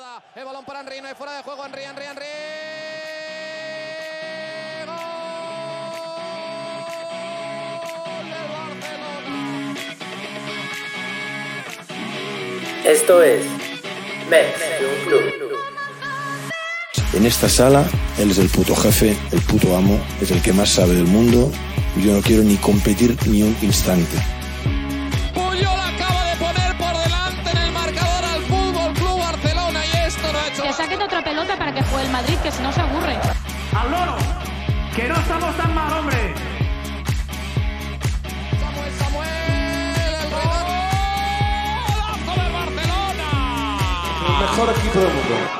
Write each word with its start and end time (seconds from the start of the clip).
jugada. 0.00 0.22
El 0.34 0.44
balón 0.44 0.64
para 0.64 0.80
Henry, 0.80 1.00
no 1.00 1.08
hay 1.08 1.14
fuera 1.14 1.36
de 1.36 1.42
juego. 1.42 1.64
Henry, 1.64 1.82
Henry, 1.82 2.04
Henry. 2.04 2.24
Esto 12.84 13.22
es 13.22 13.44
Mets 14.28 14.58
de 14.80 14.86
un 14.86 15.04
club. 15.06 15.50
En 17.12 17.26
esta 17.26 17.48
sala, 17.48 17.84
él 18.18 18.30
es 18.30 18.38
el 18.38 18.48
puto 18.48 18.74
jefe, 18.74 19.16
el 19.32 19.40
puto 19.42 19.76
amo, 19.76 20.00
es 20.20 20.30
el 20.30 20.40
que 20.42 20.52
más 20.52 20.70
sabe 20.70 20.94
del 20.94 21.06
mundo. 21.06 21.50
y 21.96 22.06
Yo 22.06 22.14
no 22.14 22.22
quiero 22.22 22.42
ni 22.42 22.56
competir 22.56 23.16
ni 23.26 23.42
un 23.42 23.56
instante. 23.62 24.39
Vamos, 45.00 45.28
vamos. 45.30 45.59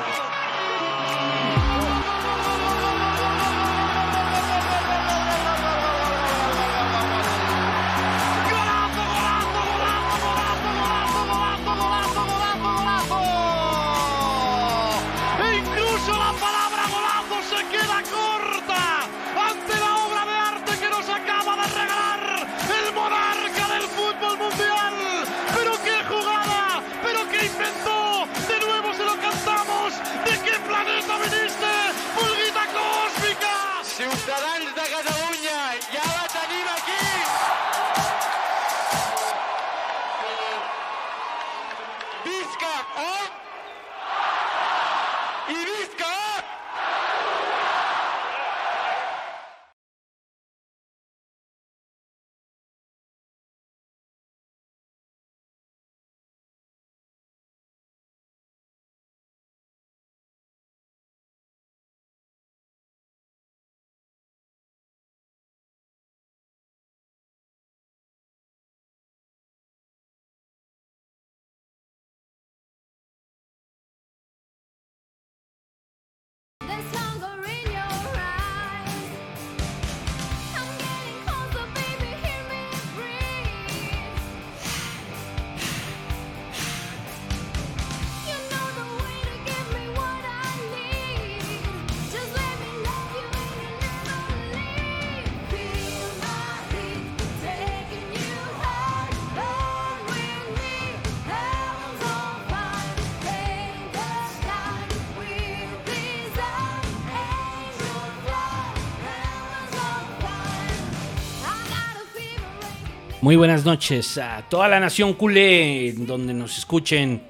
Muy 113.23 113.37
buenas 113.37 113.67
noches 113.67 114.17
a 114.17 114.43
toda 114.49 114.67
la 114.67 114.81
nación 114.81 115.13
culé, 115.13 115.93
donde 115.95 116.33
nos 116.33 116.57
escuchen. 116.57 117.21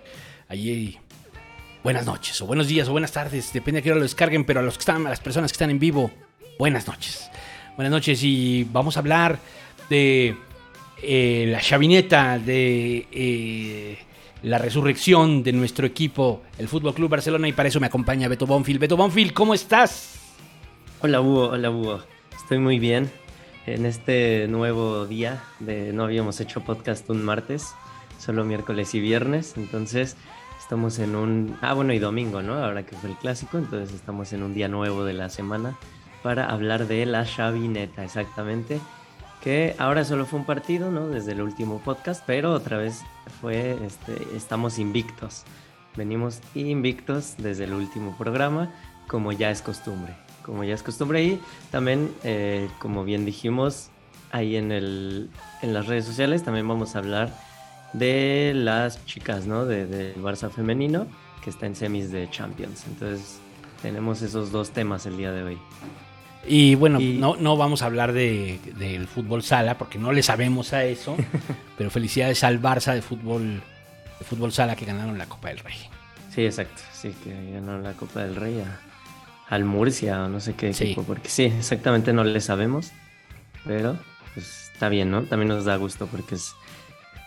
Allí, 0.49 0.97
buenas 1.83 2.07
noches, 2.07 2.41
o 2.41 2.47
buenos 2.47 2.69
días, 2.69 2.89
o 2.89 2.93
buenas 2.93 3.11
tardes, 3.11 3.53
depende 3.53 3.79
de 3.79 3.83
qué 3.83 3.91
hora 3.91 3.99
lo 3.99 4.05
descarguen, 4.05 4.45
pero 4.45 4.61
a, 4.61 4.63
los 4.63 4.75
que 4.75 4.83
están, 4.83 5.05
a 5.09 5.11
las 5.11 5.19
personas 5.19 5.51
que 5.51 5.57
están 5.57 5.71
en 5.71 5.81
vivo, 5.81 6.13
buenas 6.61 6.87
noches. 6.87 7.29
Buenas 7.75 7.91
noches, 7.91 8.23
y 8.23 8.69
vamos 8.71 8.97
a 8.97 9.01
hablar 9.01 9.41
de 9.89 10.37
eh, 11.03 11.47
la 11.49 11.61
chavineta, 11.61 12.39
de 12.39 13.09
eh, 13.11 13.99
la 14.45 14.59
resurrección 14.59 15.43
de 15.43 15.53
nuestro 15.53 15.89
equipo, 15.89 16.43
el 16.59 16.69
Fútbol 16.69 16.95
Club 16.95 17.11
Barcelona, 17.11 17.49
y 17.49 17.53
para 17.53 17.69
eso 17.69 17.81
me 17.81 17.89
acompaña 17.89 18.29
Beto 18.29 18.47
Bonfil. 18.47 18.79
Beto 18.79 18.97
Bonfil, 18.97 19.33
¿cómo 19.33 19.55
estás? 19.55 20.21
Hola 21.01 21.21
Hugo, 21.21 21.49
hola 21.49 21.69
Hugo. 21.69 22.01
Estoy 22.37 22.59
muy 22.59 22.79
bien 22.79 23.11
en 23.67 23.87
este 23.87 24.47
nuevo 24.49 25.07
día 25.07 25.43
de 25.59 25.93
no 25.93 26.05
habíamos 26.05 26.41
hecho 26.41 26.63
podcast 26.63 27.09
un 27.11 27.23
martes, 27.23 27.75
solo 28.19 28.45
miércoles 28.45 28.95
y 28.95 29.01
viernes, 29.01 29.55
entonces 29.57 30.17
estamos 30.59 30.99
en 30.99 31.17
un 31.17 31.57
ah 31.61 31.75
bueno 31.75 31.93
y 31.93 31.99
domingo, 31.99 32.43
¿no? 32.43 32.55
Ahora 32.55 32.85
que 32.85 32.97
fue 32.97 33.11
el 33.11 33.17
clásico, 33.17 33.59
entonces 33.59 33.95
estamos 33.95 34.33
en 34.33 34.43
un 34.43 34.55
día 34.55 34.69
nuevo 34.69 35.05
de 35.05 35.15
la 35.15 35.29
semana 35.29 35.77
para 36.23 36.47
hablar 36.51 36.87
de 36.87 37.07
la 37.07 37.25
chavineta, 37.25 38.05
exactamente. 38.05 38.81
Que 39.43 39.75
ahora 39.79 40.05
solo 40.05 40.27
fue 40.27 40.39
un 40.39 40.45
partido, 40.45 40.91
¿no? 40.91 41.09
Desde 41.09 41.33
el 41.33 41.41
último 41.41 41.81
podcast, 41.83 42.23
pero 42.27 42.53
otra 42.53 42.77
vez 42.77 43.03
fue, 43.41 43.79
este, 43.87 44.37
estamos 44.37 44.79
invictos. 44.79 45.45
Venimos 45.97 46.41
invictos 46.55 47.37
desde 47.39 47.65
el 47.65 47.73
último 47.73 48.15
programa, 48.19 48.71
como 49.09 49.33
ya 49.33 49.51
es 49.51 49.63
costumbre. 49.63 50.15
Como 50.51 50.65
ya 50.65 50.75
es 50.75 50.83
costumbre 50.83 51.23
y 51.23 51.41
también, 51.71 52.11
eh, 52.25 52.69
como 52.81 53.05
bien 53.05 53.25
dijimos, 53.25 53.89
ahí 54.33 54.57
en, 54.57 54.73
el, 54.73 55.31
en 55.63 55.73
las 55.73 55.87
redes 55.87 56.05
sociales 56.07 56.43
también 56.43 56.67
vamos 56.67 56.97
a 56.97 56.99
hablar 56.99 57.33
de 57.93 58.51
las 58.57 59.05
chicas, 59.07 59.47
¿no? 59.47 59.65
De, 59.65 59.87
del 59.87 60.17
Barça 60.17 60.51
femenino, 60.51 61.07
que 61.45 61.51
está 61.51 61.67
en 61.67 61.77
semis 61.77 62.11
de 62.11 62.29
Champions. 62.31 62.85
Entonces, 62.89 63.39
tenemos 63.81 64.23
esos 64.23 64.51
dos 64.51 64.71
temas 64.73 65.07
el 65.07 65.17
día 65.19 65.31
de 65.31 65.45
hoy. 65.45 65.59
Y 66.45 66.75
bueno, 66.75 67.01
Y- 67.01 67.13
No, 67.19 67.37
no 67.37 67.57
vamos 67.57 67.83
a 67.83 67.87
hablar 67.87 68.13
de, 68.13 68.59
del 68.77 69.07
fútbol 69.07 69.45
sala 69.45 69.79
porque 69.79 70.01
no 70.01 70.11
le 70.11 70.25
sabemos 70.25 70.73
a 70.73 70.83
eso, 70.85 71.17
pero 71.79 71.91
felicidades 71.91 72.43
al 72.43 72.61
Barça 72.61 72.93
de 72.95 73.03
fútbol, 73.03 73.63
de 74.19 74.25
fútbol 74.25 74.51
sala 74.51 74.75
que 74.75 74.85
ganaron 74.85 75.17
la 75.17 75.27
Copa 75.27 75.51
del 75.51 75.61
Rey. 75.61 75.77
Sí, 76.35 76.45
exacto. 76.45 76.83
Sí, 76.93 77.15
que 77.23 77.53
ganó 77.53 77.79
la 77.79 77.93
Copa 77.93 78.25
del 78.25 78.35
Rey 78.35 78.61
a- 78.61 78.81
al 79.51 79.65
Murcia 79.65 80.25
o 80.25 80.29
no 80.29 80.41
sé 80.41 80.55
qué 80.55 80.73
Sí. 80.73 80.85
equipo, 80.85 81.03
porque 81.03 81.29
sí, 81.29 81.45
exactamente 81.45 82.13
no 82.13 82.25
le 82.25 82.41
sabemos, 82.41 82.93
pero 83.67 83.99
pues 84.35 84.71
está 84.73 84.89
bien, 84.89 85.11
¿no? 85.11 85.23
También 85.25 85.49
nos 85.49 85.65
da 85.65 85.77
gusto 85.77 86.07
porque 86.07 86.37
es, 86.37 86.55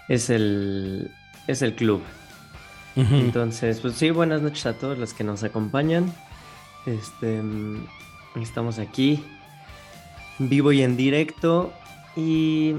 es, 0.10 0.30
el, 0.30 1.12
es 1.48 1.62
el 1.62 1.76
club. 1.76 2.02
Entonces, 2.96 3.80
pues 3.80 3.96
sí, 3.96 4.12
buenas 4.12 4.42
noches 4.42 4.66
a 4.68 4.74
todos 4.74 4.98
los 5.00 5.14
que 5.16 5.24
nos 5.24 5.44
acompañan. 5.44 6.14
Este, 6.86 7.42
mm, 7.42 7.88
estamos 8.42 8.78
aquí, 8.78 9.24
vivo 10.38 10.72
y 10.72 10.84
en 10.84 10.96
directo. 10.96 11.74
Y 12.16 12.76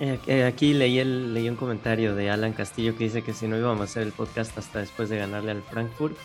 eh, 0.00 0.18
eh, 0.26 0.42
aquí 0.44 0.74
leí, 0.74 0.98
el, 0.98 1.32
leí 1.34 1.48
un 1.48 1.54
comentario 1.54 2.16
de 2.16 2.30
Alan 2.30 2.52
Castillo 2.52 2.96
que 2.96 3.04
dice 3.04 3.22
que 3.22 3.32
si 3.32 3.46
no 3.46 3.56
íbamos 3.56 3.80
a 3.80 3.84
hacer 3.84 4.02
el 4.02 4.10
podcast 4.12 4.58
hasta 4.58 4.80
después 4.80 5.08
de 5.08 5.18
ganarle 5.18 5.52
al 5.52 5.62
Frankfurt. 5.62 6.16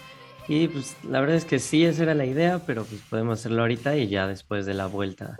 Y 0.49 0.67
pues 0.67 0.97
la 1.07 1.21
verdad 1.21 1.35
es 1.35 1.45
que 1.45 1.59
sí, 1.59 1.85
esa 1.85 2.01
era 2.03 2.15
la 2.15 2.25
idea, 2.25 2.63
pero 2.65 2.83
pues 2.83 3.01
podemos 3.07 3.39
hacerlo 3.39 3.61
ahorita 3.61 3.95
y 3.95 4.07
ya 4.07 4.25
después 4.25 4.65
de 4.65 4.73
la 4.73 4.87
vuelta 4.87 5.37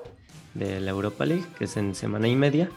de 0.54 0.80
la 0.80 0.92
Europa 0.92 1.26
League, 1.26 1.46
que 1.58 1.66
es 1.66 1.76
en 1.78 1.96
semana 1.96 2.28
y 2.28 2.36
media. 2.36 2.70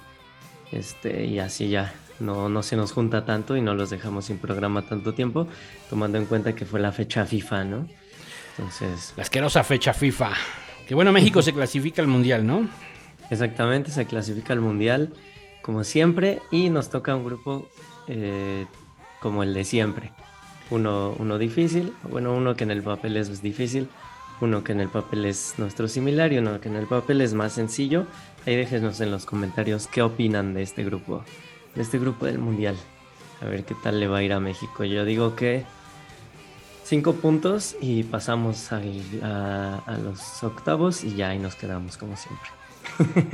Este, 0.72 1.26
y 1.26 1.38
así 1.38 1.68
ya 1.68 1.92
no, 2.20 2.48
no 2.48 2.62
se 2.62 2.74
nos 2.74 2.92
junta 2.92 3.26
tanto 3.26 3.54
y 3.54 3.60
no 3.60 3.74
los 3.74 3.90
dejamos 3.90 4.24
sin 4.24 4.38
programa 4.38 4.80
tanto 4.80 5.12
tiempo, 5.12 5.46
tomando 5.90 6.16
en 6.16 6.24
cuenta 6.24 6.54
que 6.54 6.64
fue 6.64 6.80
la 6.80 6.90
fecha 6.90 7.26
FIFA, 7.26 7.64
¿no? 7.64 7.86
Entonces, 8.56 9.12
La 9.16 9.24
asquerosa 9.24 9.62
fecha 9.62 9.92
FIFA. 9.92 10.32
Que 10.88 10.94
bueno, 10.94 11.12
México 11.12 11.42
se 11.42 11.52
clasifica 11.52 12.00
al 12.00 12.08
Mundial, 12.08 12.46
¿no? 12.46 12.66
exactamente, 13.30 13.90
se 13.90 14.04
clasifica 14.04 14.52
al 14.52 14.60
Mundial 14.60 15.12
como 15.62 15.84
siempre 15.84 16.40
y 16.50 16.68
nos 16.68 16.90
toca 16.90 17.14
un 17.14 17.24
grupo 17.24 17.68
eh, 18.08 18.66
como 19.20 19.42
el 19.42 19.54
de 19.54 19.64
siempre. 19.64 20.12
Uno, 20.72 21.14
uno 21.18 21.38
difícil, 21.38 21.92
bueno, 22.10 22.34
uno 22.34 22.54
que 22.56 22.64
en 22.64 22.70
el 22.70 22.82
papel 22.82 23.16
es 23.16 23.42
difícil, 23.42 23.88
uno 24.40 24.64
que 24.64 24.72
en 24.72 24.80
el 24.80 24.88
papel 24.88 25.24
es 25.26 25.54
nuestro 25.58 25.86
similar 25.86 26.32
y 26.32 26.38
uno 26.38 26.60
que 26.60 26.68
en 26.68 26.76
el 26.76 26.86
papel 26.86 27.20
es 27.20 27.34
más 27.34 27.52
sencillo. 27.52 28.06
Ahí 28.46 28.56
déjenos 28.56 29.00
en 29.00 29.10
los 29.10 29.24
comentarios 29.26 29.86
qué 29.86 30.02
opinan 30.02 30.54
de 30.54 30.62
este 30.62 30.82
grupo, 30.82 31.24
de 31.74 31.82
este 31.82 31.98
grupo 31.98 32.26
del 32.26 32.38
Mundial. 32.38 32.76
A 33.40 33.44
ver 33.44 33.64
qué 33.64 33.74
tal 33.82 34.00
le 34.00 34.06
va 34.08 34.18
a 34.18 34.22
ir 34.22 34.32
a 34.32 34.40
México. 34.40 34.84
Yo 34.84 35.04
digo 35.04 35.36
que 35.36 35.64
cinco 36.84 37.14
puntos 37.14 37.76
y 37.80 38.02
pasamos 38.04 38.72
al- 38.72 39.02
a, 39.22 39.78
a 39.86 39.98
los 39.98 40.42
octavos 40.42 41.04
y 41.04 41.14
ya 41.16 41.28
ahí 41.30 41.38
nos 41.38 41.54
quedamos 41.54 41.96
como 41.96 42.16
siempre. 42.16 42.48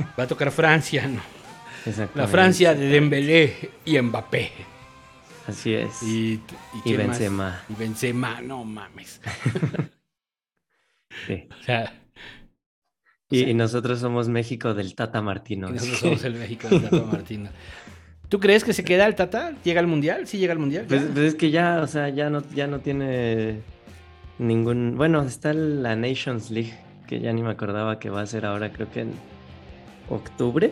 Va 0.19 0.23
a 0.23 0.27
tocar 0.27 0.51
Francia, 0.51 1.07
¿no? 1.07 1.21
La. 2.15 2.27
Francia 2.27 2.75
de 2.75 2.87
Dembélé 2.87 3.71
y 3.85 3.99
Mbappé. 3.99 4.51
Así 5.49 5.73
es. 5.73 6.01
Y, 6.03 6.41
y, 6.85 6.93
Y 6.93 6.97
más? 6.97 7.07
Benzema. 7.07 7.61
Y 7.69 7.73
Benzema, 7.73 8.41
no 8.41 8.63
mames. 8.63 9.21
Sí. 11.27 11.47
O 11.59 11.63
sea, 11.63 11.91
Y, 13.29 13.49
y 13.49 13.53
nosotros 13.53 13.99
somos 13.99 14.29
México 14.29 14.73
del 14.73 14.95
Tata 14.95 15.21
Martino. 15.21 15.69
nosotros 15.69 15.99
somos 15.99 16.23
el 16.23 16.35
México 16.35 16.67
de 16.69 16.79
Tata 16.79 17.03
Martino. 17.11 17.49
¿Tú 18.29 18.39
crees 18.39 18.63
que 18.63 18.73
se 18.73 18.83
queda 18.83 19.05
el 19.07 19.15
Tata? 19.15 19.53
¿Llega 19.63 19.79
al 19.79 19.87
Mundial? 19.87 20.27
¿Sí 20.27 20.37
llega 20.37 20.53
al 20.53 20.59
Mundial? 20.59 20.85
Pues, 20.87 21.03
pues 21.13 21.25
es 21.25 21.35
que 21.35 21.49
ya, 21.51 21.81
o 21.81 21.87
sea, 21.87 22.09
ya 22.09 22.29
no, 22.29 22.43
ya 22.53 22.67
no 22.67 22.79
tiene 22.79 23.61
ningún. 24.37 24.95
Bueno, 24.97 25.23
está 25.23 25.51
la 25.53 25.95
Nations 25.95 26.51
League, 26.51 26.73
que 27.07 27.19
ya 27.19 27.33
ni 27.33 27.41
me 27.43 27.49
acordaba 27.51 27.99
que 27.99 28.09
va 28.11 28.21
a 28.21 28.27
ser 28.27 28.45
ahora, 28.45 28.71
creo 28.71 28.89
que 28.91 29.01
en 29.01 29.13
octubre. 30.09 30.71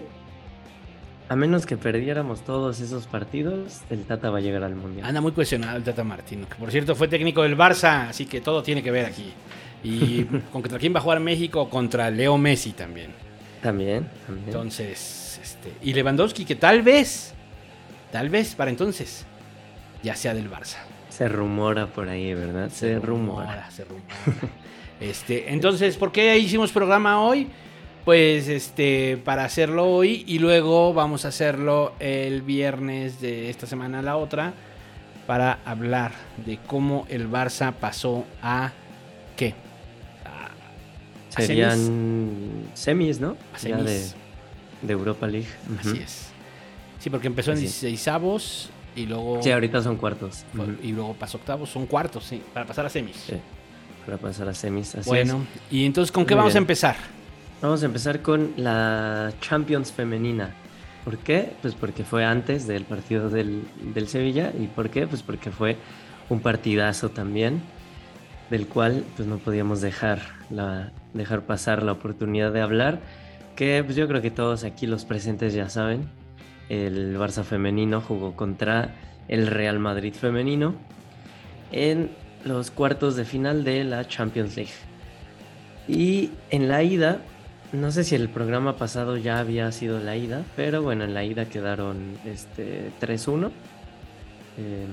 A 1.29 1.35
menos 1.35 1.65
que 1.65 1.75
perdiéramos 1.75 2.41
todos 2.41 2.79
esos 2.79 3.05
partidos, 3.05 3.81
el 3.89 4.05
Tata 4.05 4.29
va 4.29 4.37
a 4.37 4.41
llegar 4.41 4.63
al 4.63 4.75
Mundial. 4.75 5.05
Anda 5.05 5.19
muy 5.19 5.33
cuestionado 5.33 5.75
el 5.75 5.83
Tata 5.83 6.03
Martino, 6.05 6.47
que 6.47 6.55
por 6.55 6.71
cierto 6.71 6.95
fue 6.95 7.09
técnico 7.09 7.43
del 7.43 7.57
Barça, 7.57 8.07
así 8.07 8.25
que 8.25 8.39
todo 8.39 8.63
tiene 8.63 8.81
que 8.81 8.91
ver 8.91 9.05
aquí. 9.05 9.33
Y 9.83 10.23
contra 10.51 10.79
quién 10.79 10.95
va 10.95 10.99
a 10.99 11.01
jugar 11.01 11.19
México, 11.19 11.69
contra 11.69 12.09
Leo 12.09 12.37
Messi 12.37 12.71
también. 12.71 13.11
También, 13.61 14.07
también. 14.25 14.47
Entonces, 14.47 15.39
este, 15.43 15.73
y 15.81 15.93
Lewandowski, 15.93 16.45
que 16.45 16.55
tal 16.55 16.81
vez, 16.81 17.33
tal 18.11 18.29
vez 18.29 18.55
para 18.55 18.71
entonces, 18.71 19.25
ya 20.03 20.15
sea 20.15 20.33
del 20.33 20.49
Barça. 20.49 20.77
Se 21.09 21.27
rumora 21.27 21.87
por 21.87 22.07
ahí, 22.07 22.33
¿verdad? 22.33 22.69
Se, 22.69 22.99
rumora. 22.99 23.69
Se 23.71 23.83
rumora. 23.83 24.05
Este, 24.99 25.53
entonces, 25.53 25.95
¿por 25.95 26.11
qué 26.11 26.35
hicimos 26.39 26.71
programa 26.71 27.21
hoy? 27.21 27.47
Pues 28.07 28.47
este, 28.47 29.17
para 29.17 29.43
hacerlo 29.43 29.85
hoy 29.85 30.23
y 30.25 30.39
luego 30.39 30.93
vamos 30.93 31.25
a 31.25 31.27
hacerlo 31.27 31.91
el 31.99 32.41
viernes 32.41 33.19
de 33.19 33.49
esta 33.49 33.67
semana 33.67 33.99
a 33.99 34.01
la 34.01 34.15
otra 34.15 34.53
para 35.25 35.59
hablar 35.65 36.13
de 36.45 36.57
cómo 36.67 37.05
el 37.09 37.29
Barça 37.29 37.73
pasó 37.73 38.23
a 38.41 38.71
¿qué? 39.35 39.55
A- 40.23 41.41
Serían 41.41 42.69
semis, 42.75 43.19
¿no? 43.19 43.35
A 43.53 43.57
Ya 43.57 43.75
de, 43.75 43.87
semis. 43.97 44.15
de 44.83 44.93
Europa 44.93 45.27
League. 45.27 45.49
Así 45.77 45.97
es. 46.01 46.27
Sí, 46.99 47.09
porque 47.09 47.27
empezó 47.27 47.51
en 47.51 47.57
Así. 47.57 47.65
16 47.65 48.07
avos 48.07 48.69
y 48.95 49.05
luego 49.05 49.43
Sí, 49.43 49.51
ahorita 49.51 49.83
son 49.83 49.97
cuartos. 49.97 50.45
fue- 50.55 50.77
y 50.81 50.93
luego 50.93 51.13
pasó 51.13 51.39
octavos, 51.39 51.69
son 51.69 51.85
cuartos, 51.87 52.23
sí, 52.23 52.41
para 52.53 52.65
pasar 52.65 52.85
a 52.85 52.89
semis. 52.89 53.17
Sí, 53.17 53.33
para 54.05 54.17
pasar 54.17 54.47
a 54.47 54.53
semis. 54.53 54.95
Así 54.95 55.09
bueno, 55.09 55.45
y 55.69 55.83
entonces 55.85 56.09
¿con 56.09 56.25
qué 56.25 56.35
Muy 56.35 56.39
vamos 56.39 56.55
a 56.55 56.59
empezar? 56.59 56.95
Vamos 57.59 57.81
a 57.81 57.87
empezar 57.87 58.21
con 58.21 58.53
la 58.55 59.33
Champions 59.41 59.91
femenina. 59.91 60.53
¿Por 61.03 61.17
qué? 61.17 61.53
Pues 61.63 61.73
porque 61.73 62.03
fue 62.03 62.23
antes 62.23 62.67
del 62.67 62.83
partido 62.83 63.31
del, 63.31 63.63
del 63.95 64.07
Sevilla. 64.07 64.53
¿Y 64.55 64.67
por 64.67 64.91
qué? 64.91 65.07
Pues 65.07 65.23
porque 65.23 65.49
fue 65.49 65.75
un 66.29 66.39
partidazo 66.39 67.09
también, 67.09 67.63
del 68.51 68.67
cual 68.67 69.03
pues 69.15 69.27
no 69.27 69.39
podíamos 69.39 69.81
dejar, 69.81 70.19
dejar 71.15 71.47
pasar 71.47 71.81
la 71.81 71.93
oportunidad 71.93 72.51
de 72.51 72.61
hablar. 72.61 72.99
Que 73.55 73.83
pues 73.83 73.95
yo 73.95 74.07
creo 74.07 74.21
que 74.21 74.29
todos 74.29 74.63
aquí 74.63 74.85
los 74.85 75.05
presentes 75.05 75.55
ya 75.55 75.67
saben. 75.67 76.07
El 76.69 77.17
Barça 77.17 77.43
femenino 77.43 78.01
jugó 78.01 78.35
contra 78.35 78.93
el 79.29 79.47
Real 79.47 79.79
Madrid 79.79 80.13
femenino 80.13 80.75
en 81.71 82.11
los 82.45 82.69
cuartos 82.69 83.15
de 83.15 83.25
final 83.25 83.63
de 83.63 83.83
la 83.83 84.07
Champions 84.07 84.55
League. 84.55 84.73
Y 85.87 86.29
en 86.51 86.67
la 86.67 86.83
ida, 86.83 87.19
no 87.73 87.91
sé 87.91 88.03
si 88.03 88.15
el 88.15 88.29
programa 88.29 88.77
pasado 88.77 89.17
ya 89.17 89.39
había 89.39 89.71
sido 89.71 89.99
la 89.99 90.15
ida, 90.15 90.43
pero 90.55 90.81
bueno, 90.81 91.03
en 91.03 91.13
la 91.13 91.23
ida 91.23 91.45
quedaron 91.45 92.17
este 92.25 92.91
3-1. 92.99 93.51
em, 94.57 94.87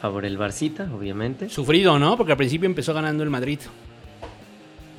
favor 0.00 0.24
el 0.24 0.36
Barcita, 0.36 0.88
obviamente. 0.94 1.48
Sufrido, 1.48 1.98
¿no? 1.98 2.16
Porque 2.16 2.32
al 2.32 2.38
principio 2.38 2.66
empezó 2.66 2.94
ganando 2.94 3.22
el 3.24 3.30
Madrid. 3.30 3.58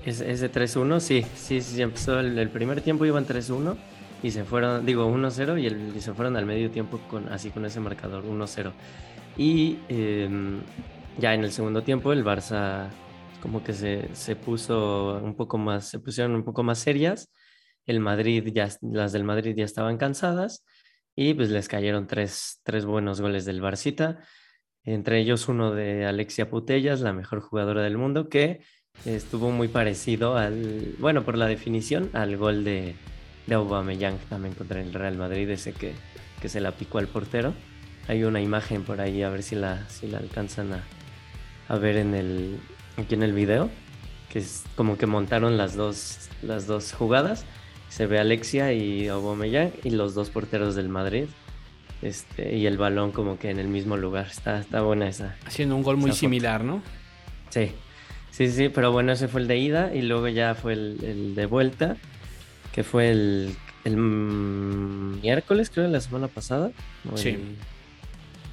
Es, 0.06 0.22
ese 0.22 0.52
3-1, 0.52 1.00
sí, 1.00 1.26
sí, 1.36 1.62
sí, 1.62 1.82
empezó 1.82 2.20
el, 2.20 2.38
el 2.38 2.50
primer 2.50 2.82
tiempo 2.82 3.06
iban 3.06 3.26
3-1 3.26 3.76
y 4.24 4.32
se 4.32 4.44
fueron, 4.44 4.86
digo 4.86 5.10
1-0 5.10 5.62
y, 5.62 5.98
y 5.98 6.02
se 6.02 6.14
fueron 6.14 6.36
al 6.36 6.46
medio 6.46 6.70
tiempo 6.70 7.00
con, 7.10 7.30
así 7.30 7.50
con 7.50 7.66
ese 7.66 7.80
marcador 7.80 8.26
1-0. 8.26 8.72
Y 9.38 9.78
em, 9.88 10.60
ya 11.18 11.34
en 11.34 11.44
el 11.44 11.52
segundo 11.52 11.82
tiempo 11.82 12.12
el 12.12 12.26
Barça 12.26 12.88
como 13.42 13.64
que 13.64 13.74
se, 13.74 14.14
se 14.14 14.36
puso 14.36 15.20
un 15.24 15.36
poco 15.36 15.58
más, 15.58 15.90
se 15.90 16.00
pusieron 16.00 16.36
un 16.36 16.44
poco 16.44 16.64
más 16.64 16.80
serias. 16.80 17.32
El 17.86 18.00
Madrid 18.00 18.52
ya, 18.54 18.70
las 18.82 19.12
del 19.12 19.24
Madrid 19.24 19.56
ya 19.56 19.66
estaban 19.66 19.98
cansadas 19.98 20.64
y 21.16 21.34
pues 21.34 21.50
les 21.50 21.68
cayeron 21.68 22.08
tres, 22.08 22.62
tres 22.64 22.86
buenos 22.86 23.20
goles 23.22 23.46
del 23.46 23.62
Barcita. 23.62 24.20
Entre 24.84 25.20
ellos 25.20 25.48
uno 25.48 25.72
de 25.72 26.06
Alexia 26.06 26.50
Putellas, 26.50 27.02
la 27.02 27.14
mejor 27.14 27.42
jugadora 27.42 27.82
del 27.84 27.98
mundo, 27.98 28.30
que 28.30 28.62
estuvo 29.06 29.52
muy 29.52 29.68
parecido 29.68 30.38
al, 30.38 30.96
bueno, 31.00 31.24
por 31.24 31.38
la 31.38 31.48
definición, 31.48 32.10
al 32.14 32.38
gol 32.38 32.64
de, 32.64 32.96
de 33.48 33.56
Aubameyang 33.56 34.18
también 34.30 34.54
contra 34.56 34.82
el 34.82 34.94
Real 34.94 35.18
Madrid, 35.18 35.50
ese 35.50 35.74
que, 35.74 35.94
que 36.42 36.50
se 36.50 36.62
la 36.62 36.72
picó 36.72 36.98
al 37.00 37.08
portero. 37.08 37.54
Hay 38.08 38.24
una 38.24 38.42
imagen 38.42 38.84
por 38.84 39.02
ahí, 39.02 39.22
a 39.22 39.30
ver 39.30 39.44
si 39.44 39.56
la, 39.56 39.88
si 39.90 40.08
la 40.08 40.18
alcanzan 40.18 40.74
a, 40.74 40.84
a 41.68 41.78
ver 41.78 41.98
en 41.98 42.16
el, 42.16 42.60
aquí 43.02 43.16
en 43.16 43.24
el 43.24 43.34
video, 43.34 43.70
que 44.32 44.40
es 44.40 44.64
como 44.76 44.98
que 44.98 45.06
montaron 45.06 45.58
las 45.58 45.76
dos, 45.76 46.30
las 46.42 46.68
dos 46.68 46.94
jugadas. 46.94 47.46
Se 47.90 48.06
ve 48.06 48.20
Alexia 48.20 48.74
y 48.74 49.08
Aubameyang 49.08 49.72
y 49.84 49.90
los 49.92 50.14
dos 50.14 50.30
porteros 50.30 50.76
del 50.76 50.90
Madrid. 50.90 51.26
Este, 52.02 52.56
y 52.56 52.66
el 52.66 52.78
balón 52.78 53.12
como 53.12 53.38
que 53.38 53.50
en 53.50 53.60
el 53.60 53.68
mismo 53.68 53.98
lugar. 53.98 54.28
Está, 54.28 54.60
está 54.60 54.82
buena 54.82 55.10
esa, 55.10 55.36
Haciendo 55.46 55.76
un 55.76 55.84
gol 55.84 55.98
muy 55.98 56.14
similar, 56.14 56.64
¿no? 56.64 56.82
Sí, 57.50 57.72
sí, 58.32 58.50
sí, 58.52 58.70
pero 58.70 58.92
bueno, 58.92 59.12
ese 59.12 59.28
fue 59.28 59.42
el 59.42 59.48
de 59.48 59.58
ida 59.58 59.94
y 59.94 60.02
luego 60.02 60.28
ya 60.28 60.56
fue 60.56 60.74
el, 60.74 60.98
el 61.04 61.36
de 61.36 61.46
vuelta, 61.46 61.98
que 62.72 62.84
fue 62.84 63.10
el, 63.10 63.56
el 63.84 63.98
mm, 63.98 65.22
miércoles, 65.22 65.70
creo, 65.70 65.88
la 65.88 66.00
semana 66.00 66.28
pasada. 66.28 66.72
Sí. 67.16 67.38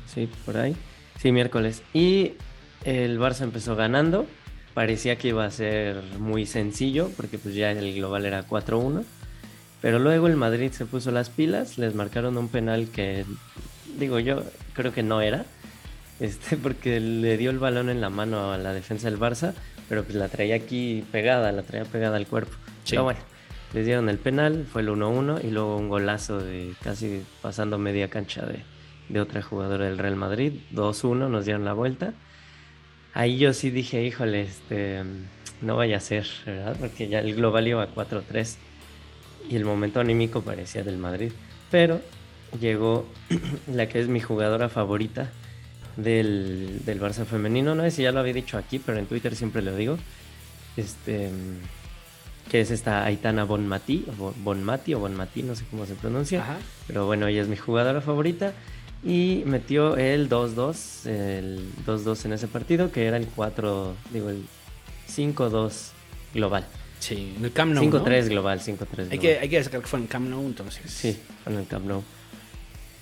sí, 0.06 0.28
por 0.44 0.56
ahí. 0.56 0.74
Sí, 1.20 1.32
miércoles. 1.32 1.82
Y 1.92 2.32
el 2.84 3.18
Barça 3.18 3.42
empezó 3.42 3.76
ganando. 3.76 4.26
Parecía 4.74 5.16
que 5.16 5.28
iba 5.28 5.44
a 5.44 5.50
ser 5.50 6.02
muy 6.18 6.46
sencillo, 6.46 7.10
porque 7.16 7.38
pues 7.38 7.54
ya 7.54 7.70
el 7.70 7.94
global 7.94 8.26
era 8.26 8.46
4-1. 8.46 9.04
Pero 9.80 9.98
luego 9.98 10.26
el 10.26 10.36
Madrid 10.36 10.72
se 10.72 10.86
puso 10.86 11.10
las 11.10 11.30
pilas, 11.30 11.78
les 11.78 11.94
marcaron 11.94 12.36
un 12.36 12.48
penal 12.48 12.88
que, 12.88 13.24
digo 13.98 14.18
yo, 14.18 14.42
creo 14.74 14.92
que 14.92 15.02
no 15.02 15.20
era. 15.20 15.44
Este, 16.18 16.56
porque 16.56 16.98
le 16.98 17.36
dio 17.36 17.50
el 17.50 17.58
balón 17.58 17.90
en 17.90 18.00
la 18.00 18.08
mano 18.08 18.50
a 18.50 18.56
la 18.56 18.72
defensa 18.72 19.10
del 19.10 19.20
Barça, 19.20 19.52
pero 19.86 20.02
pues 20.02 20.14
la 20.14 20.30
traía 20.30 20.54
aquí 20.54 21.04
pegada, 21.12 21.52
la 21.52 21.62
traía 21.62 21.84
pegada 21.84 22.16
al 22.16 22.26
cuerpo. 22.26 22.52
Sí. 22.84 22.92
Pero 22.92 23.04
bueno, 23.04 23.20
les 23.74 23.84
dieron 23.84 24.08
el 24.08 24.16
penal, 24.16 24.66
fue 24.72 24.80
el 24.80 24.88
1-1 24.88 25.44
y 25.44 25.50
luego 25.50 25.76
un 25.76 25.90
golazo 25.90 26.38
de 26.38 26.72
casi 26.82 27.22
pasando 27.42 27.76
media 27.76 28.08
cancha 28.08 28.46
de, 28.46 28.64
de 29.10 29.20
otra 29.20 29.42
jugadora 29.42 29.84
del 29.84 29.98
Real 29.98 30.16
Madrid. 30.16 30.54
2-1, 30.72 31.28
nos 31.28 31.44
dieron 31.44 31.66
la 31.66 31.74
vuelta. 31.74 32.14
Ahí 33.16 33.38
yo 33.38 33.54
sí 33.54 33.70
dije, 33.70 34.04
híjole, 34.04 34.42
este, 34.42 35.02
no 35.62 35.74
vaya 35.74 35.96
a 35.96 36.00
ser, 36.00 36.26
¿verdad? 36.44 36.76
Porque 36.78 37.08
ya 37.08 37.20
el 37.20 37.34
global 37.34 37.66
iba 37.66 37.88
4-3 37.94 38.56
y 39.48 39.56
el 39.56 39.64
momento 39.64 40.00
anímico 40.00 40.42
parecía 40.42 40.84
del 40.84 40.98
Madrid. 40.98 41.32
Pero 41.70 42.02
llegó 42.60 43.06
la 43.72 43.88
que 43.88 44.00
es 44.00 44.08
mi 44.08 44.20
jugadora 44.20 44.68
favorita 44.68 45.30
del, 45.96 46.82
del 46.84 47.00
Barça 47.00 47.24
femenino. 47.24 47.74
No 47.74 47.84
sé 47.84 47.90
si 47.90 48.02
ya 48.02 48.12
lo 48.12 48.20
había 48.20 48.34
dicho 48.34 48.58
aquí, 48.58 48.78
pero 48.78 48.98
en 48.98 49.06
Twitter 49.06 49.34
siempre 49.34 49.62
lo 49.62 49.74
digo. 49.74 49.96
Este, 50.76 51.30
que 52.50 52.60
es 52.60 52.70
esta 52.70 53.02
Aitana 53.06 53.44
Bonmati, 53.44 54.04
o 54.20 54.34
Bonmati 54.36 54.92
o 54.92 54.98
Bonmati, 54.98 55.42
no 55.42 55.54
sé 55.54 55.64
cómo 55.70 55.86
se 55.86 55.94
pronuncia. 55.94 56.42
Ajá. 56.42 56.58
Pero 56.86 57.06
bueno, 57.06 57.28
ella 57.28 57.40
es 57.40 57.48
mi 57.48 57.56
jugadora 57.56 58.02
favorita. 58.02 58.52
Y 59.06 59.44
metió 59.46 59.96
el 59.96 60.28
2-2, 60.28 61.06
el 61.06 61.70
2-2 61.86 62.24
en 62.24 62.32
ese 62.32 62.48
partido, 62.48 62.90
que 62.90 63.06
era 63.06 63.16
el 63.16 63.28
4, 63.28 63.94
digo, 64.12 64.30
el 64.30 64.44
5-2 65.08 65.90
global. 66.34 66.66
Sí, 66.98 67.34
en 67.36 67.44
el 67.44 67.52
Camp 67.52 67.72
Nou, 67.72 67.84
¿no? 67.84 68.04
5-3 68.04 68.28
global, 68.28 68.58
5-3 68.58 68.76
global. 68.78 69.08
Hay 69.12 69.18
que, 69.20 69.38
hay 69.38 69.48
que 69.48 69.62
sacar 69.62 69.80
que 69.80 69.86
fue 69.86 70.00
en 70.00 70.08
Camp 70.08 70.28
Nou, 70.28 70.44
entonces. 70.44 70.90
Sí, 70.90 71.16
con 71.44 71.54
el 71.54 71.68
Camp 71.68 71.86
Nou. 71.86 72.02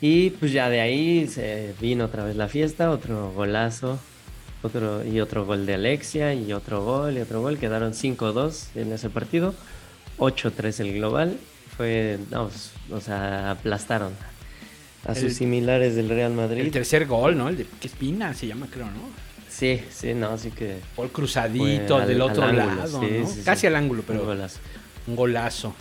Y 0.03 0.29
pues 0.31 0.53
ya 0.53 0.69
de 0.69 0.83
ahí 0.83 1.27
se 1.27 1.75
vino 1.81 2.05
otra 2.05 2.25
vez 2.25 2.37
la 2.37 2.49
fiesta, 2.49 2.91
otro 2.91 3.33
golazo, 3.33 3.99
otro 4.63 5.03
y 5.07 5.21
otro 5.21 5.47
gol 5.47 5.65
de 5.65 5.75
Alexia 5.75 6.35
y 6.35 6.53
otro 6.53 6.85
gol 6.85 7.17
y 7.17 7.21
otro 7.23 7.41
gol. 7.41 7.57
Quedaron 7.57 7.95
5-2 7.95 8.67
en 8.75 8.93
ese 8.93 9.09
partido, 9.09 9.55
8-3 10.19 10.81
el 10.81 10.95
global. 10.95 11.39
Fue, 11.79 12.19
no, 12.31 12.49
pues, 12.49 12.73
o 12.91 13.01
sea, 13.01 13.53
aplastaron 13.53 14.13
a 15.07 15.13
El- 15.13 15.17
sus 15.21 15.35
similares 15.35 15.95
del 15.97 16.09
Real 16.09 16.33
Madrid. 16.33 16.61
El 16.63 16.71
tercer 16.71 17.07
gol, 17.07 17.37
¿no? 17.37 17.49
El 17.49 17.57
de 17.59 17.67
Espina 17.83 18.33
se 18.35 18.47
llama, 18.47 18.67
creo, 18.71 18.87
¿no? 18.87 19.25
Sí, 19.49 19.81
sí, 19.91 20.15
no, 20.15 20.31
así 20.31 20.51
que 20.51 20.79
Gol 20.97 21.11
cruzadito 21.13 21.97
al- 21.97 22.09
del 22.09 22.21
otro 22.21 22.43
ángulo, 22.45 22.67
lado, 22.75 23.01
sí, 23.01 23.07
¿no? 23.21 23.27
sí, 23.29 23.35
sí. 23.37 23.43
Casi 23.45 23.67
al 23.69 23.77
ángulo, 23.77 24.01
un 24.01 24.07
pero 24.07 24.25
golazo. 24.25 24.59
un 25.07 25.15
golazo. 25.17 25.75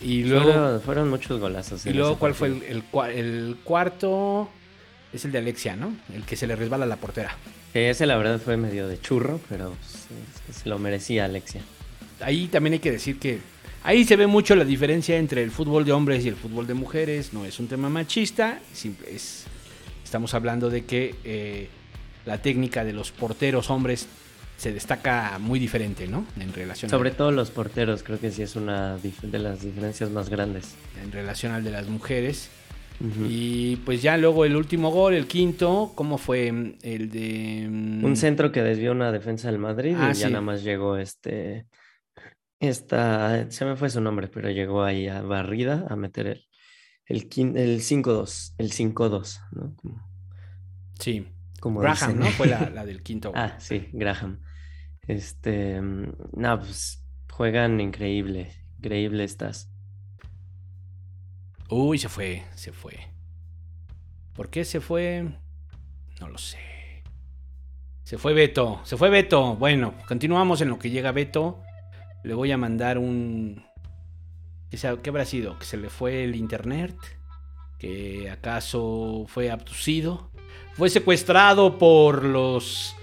Y 0.00 0.24
luego, 0.24 0.44
fueron, 0.52 0.80
fueron 0.82 1.10
muchos 1.10 1.40
golazos. 1.40 1.86
y 1.86 1.92
luego 1.92 2.18
¿cuál 2.18 2.34
fue 2.34 2.48
el, 2.48 2.62
el 2.64 2.82
el 3.16 3.56
cuarto? 3.64 4.48
Es 5.12 5.24
el 5.24 5.32
de 5.32 5.38
Alexia, 5.38 5.76
¿no? 5.76 5.94
El 6.14 6.24
que 6.24 6.36
se 6.36 6.46
le 6.46 6.56
resbala 6.56 6.84
a 6.84 6.88
la 6.88 6.96
portera. 6.96 7.36
Ese 7.74 8.04
la 8.06 8.16
verdad 8.16 8.40
fue 8.40 8.56
medio 8.56 8.88
de 8.88 9.00
churro, 9.00 9.40
pero 9.48 9.74
se 10.52 10.68
lo 10.68 10.78
merecía 10.78 11.24
Alexia. 11.26 11.62
Ahí 12.20 12.48
también 12.48 12.74
hay 12.74 12.78
que 12.80 12.90
decir 12.92 13.18
que 13.18 13.40
ahí 13.84 14.04
se 14.04 14.16
ve 14.16 14.26
mucho 14.26 14.54
la 14.56 14.64
diferencia 14.64 15.16
entre 15.16 15.42
el 15.42 15.50
fútbol 15.50 15.84
de 15.84 15.92
hombres 15.92 16.24
y 16.24 16.28
el 16.28 16.36
fútbol 16.36 16.66
de 16.66 16.74
mujeres. 16.74 17.32
No 17.32 17.44
es 17.44 17.58
un 17.60 17.68
tema 17.68 17.88
machista, 17.88 18.60
simple- 18.72 19.14
es, 19.14 19.44
estamos 20.04 20.34
hablando 20.34 20.70
de 20.70 20.84
que 20.84 21.14
eh, 21.24 21.68
la 22.26 22.38
técnica 22.38 22.84
de 22.84 22.92
los 22.92 23.10
porteros 23.12 23.70
hombres 23.70 24.06
se 24.56 24.72
destaca 24.72 25.38
muy 25.40 25.58
diferente, 25.58 26.06
¿no? 26.06 26.24
En 26.38 26.52
relación, 26.52 26.88
Sobre 26.88 27.10
todo 27.10 27.32
los 27.32 27.50
porteros, 27.50 28.02
creo 28.04 28.20
que 28.20 28.30
sí 28.30 28.42
es 28.42 28.54
una 28.54 28.96
de 28.98 29.38
las 29.40 29.62
diferencias 29.62 30.10
más 30.10 30.28
grandes. 30.28 30.74
en 31.02 31.10
relación 31.10 31.52
al 31.52 31.64
de 31.64 31.70
las 31.70 31.88
mujeres. 31.88 32.48
Y 33.28 33.76
pues 33.84 34.00
ya 34.00 34.16
luego 34.16 34.44
el 34.44 34.54
último 34.54 34.90
gol, 34.92 35.14
el 35.14 35.26
quinto, 35.26 35.90
¿cómo 35.96 36.18
fue? 36.18 36.52
mm, 36.52 36.74
El 36.82 37.10
de... 37.10 37.66
mm, 37.68 38.04
Un 38.04 38.16
centro 38.16 38.52
que 38.52 38.62
desvió 38.62 38.92
una 38.92 39.10
defensa 39.10 39.50
del 39.50 39.58
Madrid 39.58 39.96
Ah, 39.98 40.12
y 40.12 40.14
ya 40.14 40.28
nada 40.28 40.40
más 40.42 40.62
llegó 40.62 40.96
este. 40.96 41.64
Esta, 42.62 43.50
se 43.50 43.64
me 43.64 43.74
fue 43.76 43.90
su 43.90 44.00
nombre, 44.00 44.28
pero 44.28 44.48
llegó 44.48 44.84
ahí 44.84 45.08
a 45.08 45.20
Barrida 45.20 45.84
a 45.90 45.96
meter 45.96 46.28
el, 46.28 46.46
el, 47.06 47.28
quin- 47.28 47.56
el 47.58 47.82
5-2, 47.82 48.54
el 48.58 48.70
5-2, 48.70 49.40
¿no? 49.50 49.74
Como, 49.74 50.08
Sí, 50.98 51.26
como 51.60 51.80
Graham, 51.80 51.96
dicen. 51.96 52.18
¿no? 52.20 52.26
Fue 52.26 52.46
la, 52.46 52.70
la 52.74 52.86
del 52.86 53.02
quinto. 53.02 53.32
Ah, 53.34 53.56
sí, 53.58 53.88
Graham. 53.92 54.40
Este, 55.08 55.80
mm, 55.80 56.12
no, 56.36 56.58
pues 56.60 57.04
juegan 57.32 57.80
increíble, 57.80 58.52
increíble 58.78 59.24
estás. 59.24 59.68
Uy, 61.68 61.98
se 61.98 62.08
fue, 62.08 62.44
se 62.54 62.72
fue. 62.72 62.94
¿Por 64.34 64.50
qué 64.50 64.64
se 64.64 64.80
fue? 64.80 65.24
No 66.20 66.28
lo 66.28 66.38
sé. 66.38 66.58
Se 68.04 68.18
fue 68.18 68.34
Beto, 68.34 68.80
se 68.84 68.96
fue 68.96 69.10
Beto. 69.10 69.56
Bueno, 69.56 69.94
continuamos 70.06 70.60
en 70.60 70.68
lo 70.68 70.78
que 70.78 70.90
llega 70.90 71.12
Beto. 71.12 71.62
Le 72.22 72.34
voy 72.34 72.52
a 72.52 72.56
mandar 72.56 72.98
un... 72.98 73.64
¿Qué, 74.70 74.78
qué 75.02 75.10
habrá 75.10 75.24
sido? 75.24 75.58
¿Que 75.58 75.64
se 75.64 75.76
le 75.76 75.90
fue 75.90 76.24
el 76.24 76.36
internet? 76.36 76.94
¿Que 77.78 78.30
acaso 78.30 79.24
fue 79.28 79.50
abducido? 79.50 80.30
¿Fue 80.74 80.88
secuestrado 80.88 81.78
por 81.78 82.24
los 82.24 82.96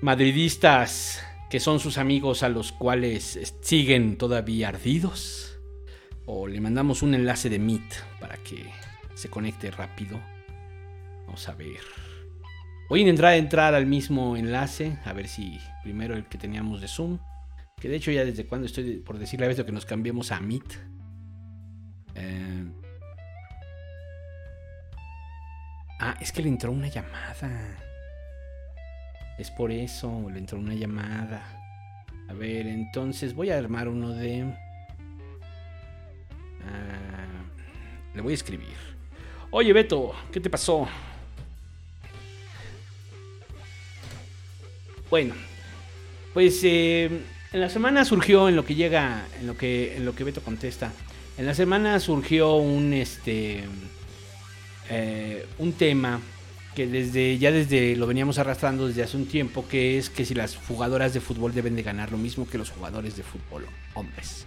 madridistas 0.00 1.24
que 1.48 1.58
son 1.58 1.80
sus 1.80 1.98
amigos 1.98 2.42
a 2.42 2.48
los 2.48 2.72
cuales 2.72 3.56
siguen 3.62 4.18
todavía 4.18 4.68
ardidos? 4.68 5.58
O 6.26 6.46
le 6.46 6.60
mandamos 6.60 7.02
un 7.02 7.14
enlace 7.14 7.48
de 7.48 7.58
Meet 7.58 7.94
para 8.20 8.36
que 8.36 8.70
se 9.14 9.30
conecte 9.30 9.70
rápido. 9.70 10.20
Vamos 11.26 11.48
a 11.48 11.54
ver. 11.54 11.80
Voy 12.88 13.02
a 13.02 13.36
entrar 13.36 13.74
al 13.74 13.86
mismo 13.86 14.36
enlace. 14.36 14.98
A 15.04 15.12
ver 15.12 15.28
si 15.28 15.58
primero 15.82 16.14
el 16.14 16.26
que 16.26 16.38
teníamos 16.38 16.80
de 16.80 16.88
Zoom. 16.88 17.18
Que 17.84 17.90
de 17.90 17.96
hecho 17.96 18.10
ya 18.10 18.24
desde 18.24 18.46
cuando 18.46 18.66
estoy 18.66 18.96
por 18.96 19.18
decirle 19.18 19.44
a 19.44 19.48
Beto 19.50 19.66
que 19.66 19.70
nos 19.70 19.84
cambiemos 19.84 20.32
a 20.32 20.40
Meet. 20.40 20.72
Eh, 22.14 22.64
Ah, 26.00 26.16
es 26.18 26.32
que 26.32 26.40
le 26.40 26.48
entró 26.48 26.72
una 26.72 26.88
llamada. 26.88 27.76
Es 29.36 29.50
por 29.50 29.70
eso, 29.70 30.30
le 30.32 30.38
entró 30.38 30.58
una 30.58 30.72
llamada. 30.72 31.44
A 32.26 32.32
ver, 32.32 32.66
entonces 32.68 33.34
voy 33.34 33.50
a 33.50 33.58
armar 33.58 33.86
uno 33.86 34.14
de... 34.14 34.50
Ah, 36.66 37.44
le 38.14 38.22
voy 38.22 38.32
a 38.32 38.34
escribir. 38.34 38.76
Oye, 39.50 39.74
Beto, 39.74 40.14
¿qué 40.32 40.40
te 40.40 40.48
pasó? 40.48 40.88
Bueno, 45.10 45.34
pues 46.32 46.60
eh, 46.64 47.33
en 47.54 47.60
la 47.60 47.68
semana 47.68 48.04
surgió 48.04 48.48
en 48.48 48.56
lo 48.56 48.64
que 48.64 48.74
llega, 48.74 49.28
en 49.38 49.46
lo 49.46 49.56
que, 49.56 49.96
en 49.96 50.04
lo 50.04 50.12
que 50.16 50.24
Beto 50.24 50.42
contesta. 50.42 50.92
En 51.38 51.46
la 51.46 51.54
semana 51.54 52.00
surgió 52.00 52.56
un 52.56 52.92
este 52.92 53.62
eh, 54.90 55.46
un 55.58 55.72
tema 55.72 56.20
que 56.74 56.88
desde 56.88 57.38
ya 57.38 57.52
desde 57.52 57.94
lo 57.94 58.08
veníamos 58.08 58.38
arrastrando 58.38 58.88
desde 58.88 59.04
hace 59.04 59.16
un 59.16 59.26
tiempo, 59.26 59.68
que 59.68 59.98
es 59.98 60.10
que 60.10 60.24
si 60.24 60.34
las 60.34 60.56
jugadoras 60.56 61.14
de 61.14 61.20
fútbol 61.20 61.54
deben 61.54 61.76
de 61.76 61.84
ganar 61.84 62.10
lo 62.10 62.18
mismo 62.18 62.48
que 62.48 62.58
los 62.58 62.70
jugadores 62.70 63.16
de 63.16 63.22
fútbol 63.22 63.66
hombres. 63.94 64.46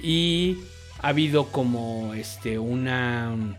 Y 0.00 0.58
ha 1.02 1.08
habido 1.08 1.48
como 1.48 2.14
este 2.14 2.60
una 2.60 3.58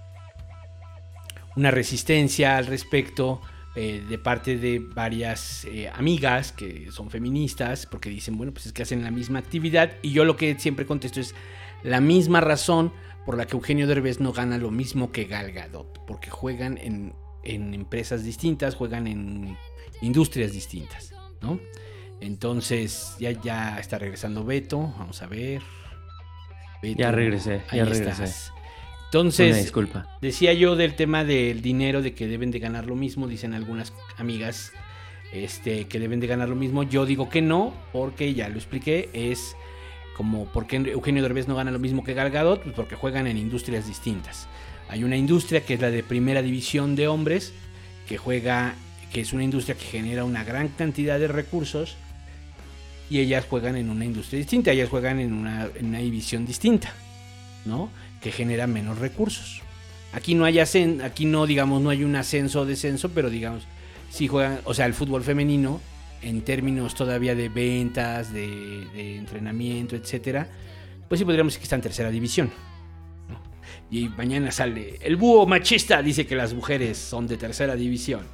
una 1.57 1.71
resistencia 1.71 2.55
al 2.55 2.67
respecto 2.67 3.41
eh, 3.75 4.03
de 4.07 4.17
parte 4.17 4.57
de 4.57 4.79
varias 4.79 5.65
eh, 5.65 5.89
amigas 5.93 6.51
que 6.51 6.91
son 6.91 7.09
feministas, 7.09 7.85
porque 7.85 8.09
dicen, 8.09 8.37
bueno, 8.37 8.51
pues 8.53 8.65
es 8.65 8.73
que 8.73 8.81
hacen 8.83 9.03
la 9.03 9.11
misma 9.11 9.39
actividad. 9.39 9.93
Y 10.01 10.11
yo 10.11 10.25
lo 10.25 10.35
que 10.35 10.57
siempre 10.59 10.85
contesto 10.85 11.19
es 11.19 11.33
la 11.83 12.01
misma 12.01 12.41
razón 12.41 12.91
por 13.25 13.37
la 13.37 13.45
que 13.45 13.55
Eugenio 13.55 13.87
Derbez 13.87 14.19
no 14.19 14.33
gana 14.33 14.57
lo 14.57 14.71
mismo 14.71 15.11
que 15.11 15.25
Gal 15.25 15.51
Gadot, 15.51 16.05
porque 16.05 16.29
juegan 16.29 16.77
en, 16.77 17.13
en 17.43 17.73
empresas 17.73 18.23
distintas, 18.23 18.75
juegan 18.75 19.07
en 19.07 19.57
industrias 20.01 20.51
distintas, 20.51 21.13
¿no? 21.41 21.59
Entonces, 22.19 23.15
ya, 23.19 23.31
ya 23.31 23.79
está 23.79 23.97
regresando 23.97 24.43
Beto, 24.43 24.79
vamos 24.97 25.21
a 25.21 25.27
ver. 25.27 25.61
Beto, 26.81 26.99
Ya 26.99 27.11
regresé, 27.11 27.61
ya 27.71 27.83
ahí 27.83 27.89
regresé. 27.89 28.23
estás. 28.23 28.53
Una 29.13 29.19
Entonces, 29.19 29.57
disculpa. 29.57 30.07
Decía 30.21 30.53
yo 30.53 30.77
del 30.77 30.95
tema 30.95 31.25
del 31.25 31.61
dinero, 31.61 32.01
de 32.01 32.13
que 32.13 32.27
deben 32.27 32.49
de 32.49 32.59
ganar 32.59 32.85
lo 32.85 32.95
mismo, 32.95 33.27
dicen 33.27 33.53
algunas 33.53 33.91
amigas 34.17 34.71
este, 35.33 35.85
que 35.87 35.99
deben 35.99 36.21
de 36.21 36.27
ganar 36.27 36.47
lo 36.47 36.55
mismo. 36.55 36.83
Yo 36.83 37.05
digo 37.05 37.27
que 37.29 37.41
no, 37.41 37.73
porque 37.91 38.33
ya 38.33 38.47
lo 38.47 38.55
expliqué, 38.55 39.09
es 39.11 39.57
como 40.15 40.45
por 40.45 40.65
qué 40.65 40.77
Eugenio 40.77 41.23
Derbez 41.23 41.47
no 41.49 41.55
gana 41.55 41.71
lo 41.71 41.79
mismo 41.79 42.05
que 42.05 42.13
Gal 42.13 42.31
Gadot, 42.31 42.63
pues 42.63 42.73
porque 42.73 42.95
juegan 42.95 43.27
en 43.27 43.37
industrias 43.37 43.85
distintas. 43.85 44.47
Hay 44.87 45.03
una 45.03 45.17
industria 45.17 45.65
que 45.65 45.73
es 45.73 45.81
la 45.81 45.91
de 45.91 46.03
primera 46.03 46.41
división 46.41 46.95
de 46.95 47.09
hombres, 47.09 47.53
que 48.07 48.17
juega, 48.17 48.75
que 49.11 49.21
es 49.21 49.33
una 49.33 49.43
industria 49.43 49.75
que 49.75 49.85
genera 49.85 50.23
una 50.23 50.45
gran 50.45 50.69
cantidad 50.69 51.19
de 51.19 51.27
recursos, 51.27 51.97
y 53.09 53.19
ellas 53.19 53.45
juegan 53.49 53.75
en 53.75 53.89
una 53.89 54.05
industria 54.05 54.37
distinta, 54.37 54.71
ellas 54.71 54.89
juegan 54.89 55.19
en 55.19 55.33
una, 55.33 55.67
en 55.75 55.87
una 55.87 55.99
división 55.99 56.45
distinta, 56.45 56.93
¿no? 57.65 57.89
Que 58.21 58.31
genera 58.31 58.67
menos 58.67 58.99
recursos. 58.99 59.61
Aquí 60.13 60.35
no 60.35 60.45
hay 60.45 60.59
ascen 60.59 61.01
aquí 61.01 61.25
no 61.25 61.45
digamos 61.45 61.81
no 61.81 61.89
hay 61.89 62.03
un 62.03 62.15
ascenso 62.15 62.61
o 62.61 62.65
descenso, 62.65 63.09
pero 63.09 63.29
digamos 63.29 63.63
sí 64.09 64.27
juegan, 64.27 64.59
o 64.65 64.73
sea, 64.73 64.85
el 64.85 64.93
fútbol 64.93 65.23
femenino 65.23 65.79
en 66.21 66.41
términos 66.41 66.93
todavía 66.95 67.33
de 67.33 67.49
ventas, 67.49 68.31
de, 68.31 68.85
de 68.93 69.17
entrenamiento, 69.17 69.95
etcétera, 69.95 70.49
pues 71.07 71.19
sí 71.19 71.25
podríamos 71.25 71.53
decir 71.53 71.61
que 71.61 71.63
está 71.63 71.75
en 71.75 71.81
tercera 71.81 72.11
división. 72.11 72.51
Y 73.89 74.07
mañana 74.09 74.51
sale 74.51 74.99
el 75.01 75.17
búho 75.17 75.45
machista 75.45 76.01
dice 76.01 76.25
que 76.25 76.35
las 76.35 76.53
mujeres 76.53 76.97
son 76.97 77.27
de 77.27 77.37
tercera 77.37 77.75
división. 77.75 78.25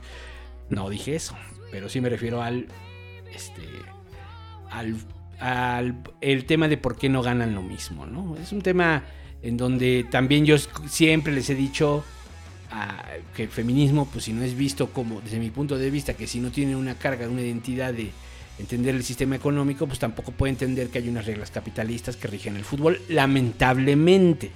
No 0.69 0.89
dije 0.89 1.15
eso, 1.15 1.35
pero 1.71 1.89
sí 1.89 2.01
me 2.01 2.09
refiero 2.09 2.41
al 2.41 2.67
este 3.33 3.63
al, 4.69 4.95
al 5.39 5.95
el 6.21 6.45
tema 6.45 6.67
de 6.67 6.77
por 6.77 6.97
qué 6.97 7.09
no 7.09 7.21
ganan 7.21 7.55
lo 7.55 7.61
mismo, 7.61 8.05
¿no? 8.05 8.35
Es 8.37 8.51
un 8.51 8.61
tema 8.61 9.03
en 9.41 9.57
donde 9.57 10.05
también 10.09 10.45
yo 10.45 10.57
siempre 10.87 11.33
les 11.33 11.49
he 11.49 11.55
dicho 11.55 12.03
ah, 12.71 13.05
que 13.35 13.43
el 13.43 13.49
feminismo, 13.49 14.07
pues 14.11 14.25
si 14.25 14.33
no 14.33 14.43
es 14.43 14.55
visto 14.55 14.91
como, 14.91 15.21
desde 15.21 15.39
mi 15.39 15.49
punto 15.49 15.77
de 15.77 15.89
vista, 15.89 16.13
que 16.13 16.27
si 16.27 16.39
no 16.39 16.51
tiene 16.51 16.75
una 16.75 16.95
carga, 16.95 17.27
una 17.27 17.41
identidad 17.41 17.93
de 17.93 18.11
entender 18.59 18.95
el 18.95 19.03
sistema 19.03 19.35
económico, 19.35 19.87
pues 19.87 19.99
tampoco 19.99 20.31
puede 20.31 20.51
entender 20.51 20.89
que 20.89 20.99
hay 20.99 21.09
unas 21.09 21.25
reglas 21.25 21.51
capitalistas 21.51 22.15
que 22.17 22.27
rigen 22.27 22.55
el 22.55 22.63
fútbol, 22.63 23.01
lamentablemente. 23.07 24.51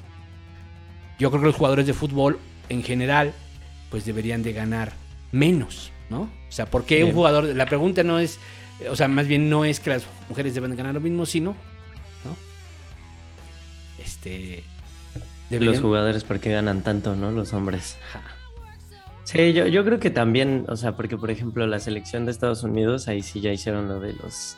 Yo 1.19 1.29
creo 1.29 1.41
que 1.41 1.47
los 1.47 1.55
jugadores 1.55 1.85
de 1.85 1.93
fútbol, 1.93 2.39
en 2.69 2.83
general, 2.83 3.33
pues 3.91 4.05
deberían 4.05 4.41
de 4.41 4.53
ganar 4.53 4.93
menos, 5.31 5.91
¿no? 6.09 6.21
O 6.21 6.51
sea, 6.51 6.65
¿por 6.65 6.85
qué 6.85 7.03
un 7.03 7.13
jugador, 7.13 7.43
la 7.43 7.65
pregunta 7.67 8.03
no 8.03 8.19
es, 8.19 8.39
o 8.89 8.95
sea, 8.95 9.07
más 9.07 9.27
bien 9.27 9.49
no 9.49 9.65
es 9.65 9.79
que 9.79 9.91
las 9.91 10.03
mujeres 10.29 10.55
deben 10.55 10.75
ganar 10.75 10.95
lo 10.95 10.99
mismo, 10.99 11.25
sino, 11.25 11.51
¿no? 12.25 12.35
Este, 14.03 14.63
Deberían- 15.51 15.73
los 15.73 15.81
jugadores 15.81 16.23
por 16.23 16.39
qué 16.39 16.51
ganan 16.51 16.81
tanto, 16.81 17.15
¿no? 17.15 17.31
Los 17.31 17.53
hombres. 17.53 17.97
Sí, 19.23 19.53
yo, 19.53 19.67
yo 19.67 19.85
creo 19.85 19.99
que 19.99 20.09
también, 20.09 20.65
o 20.67 20.75
sea, 20.75 20.95
porque 20.95 21.17
por 21.17 21.31
ejemplo 21.31 21.65
la 21.67 21.79
selección 21.79 22.25
de 22.25 22.31
Estados 22.31 22.63
Unidos, 22.63 23.07
ahí 23.07 23.21
sí 23.21 23.39
ya 23.39 23.51
hicieron 23.53 23.87
lo 23.87 23.99
de 23.99 24.13
los 24.13 24.57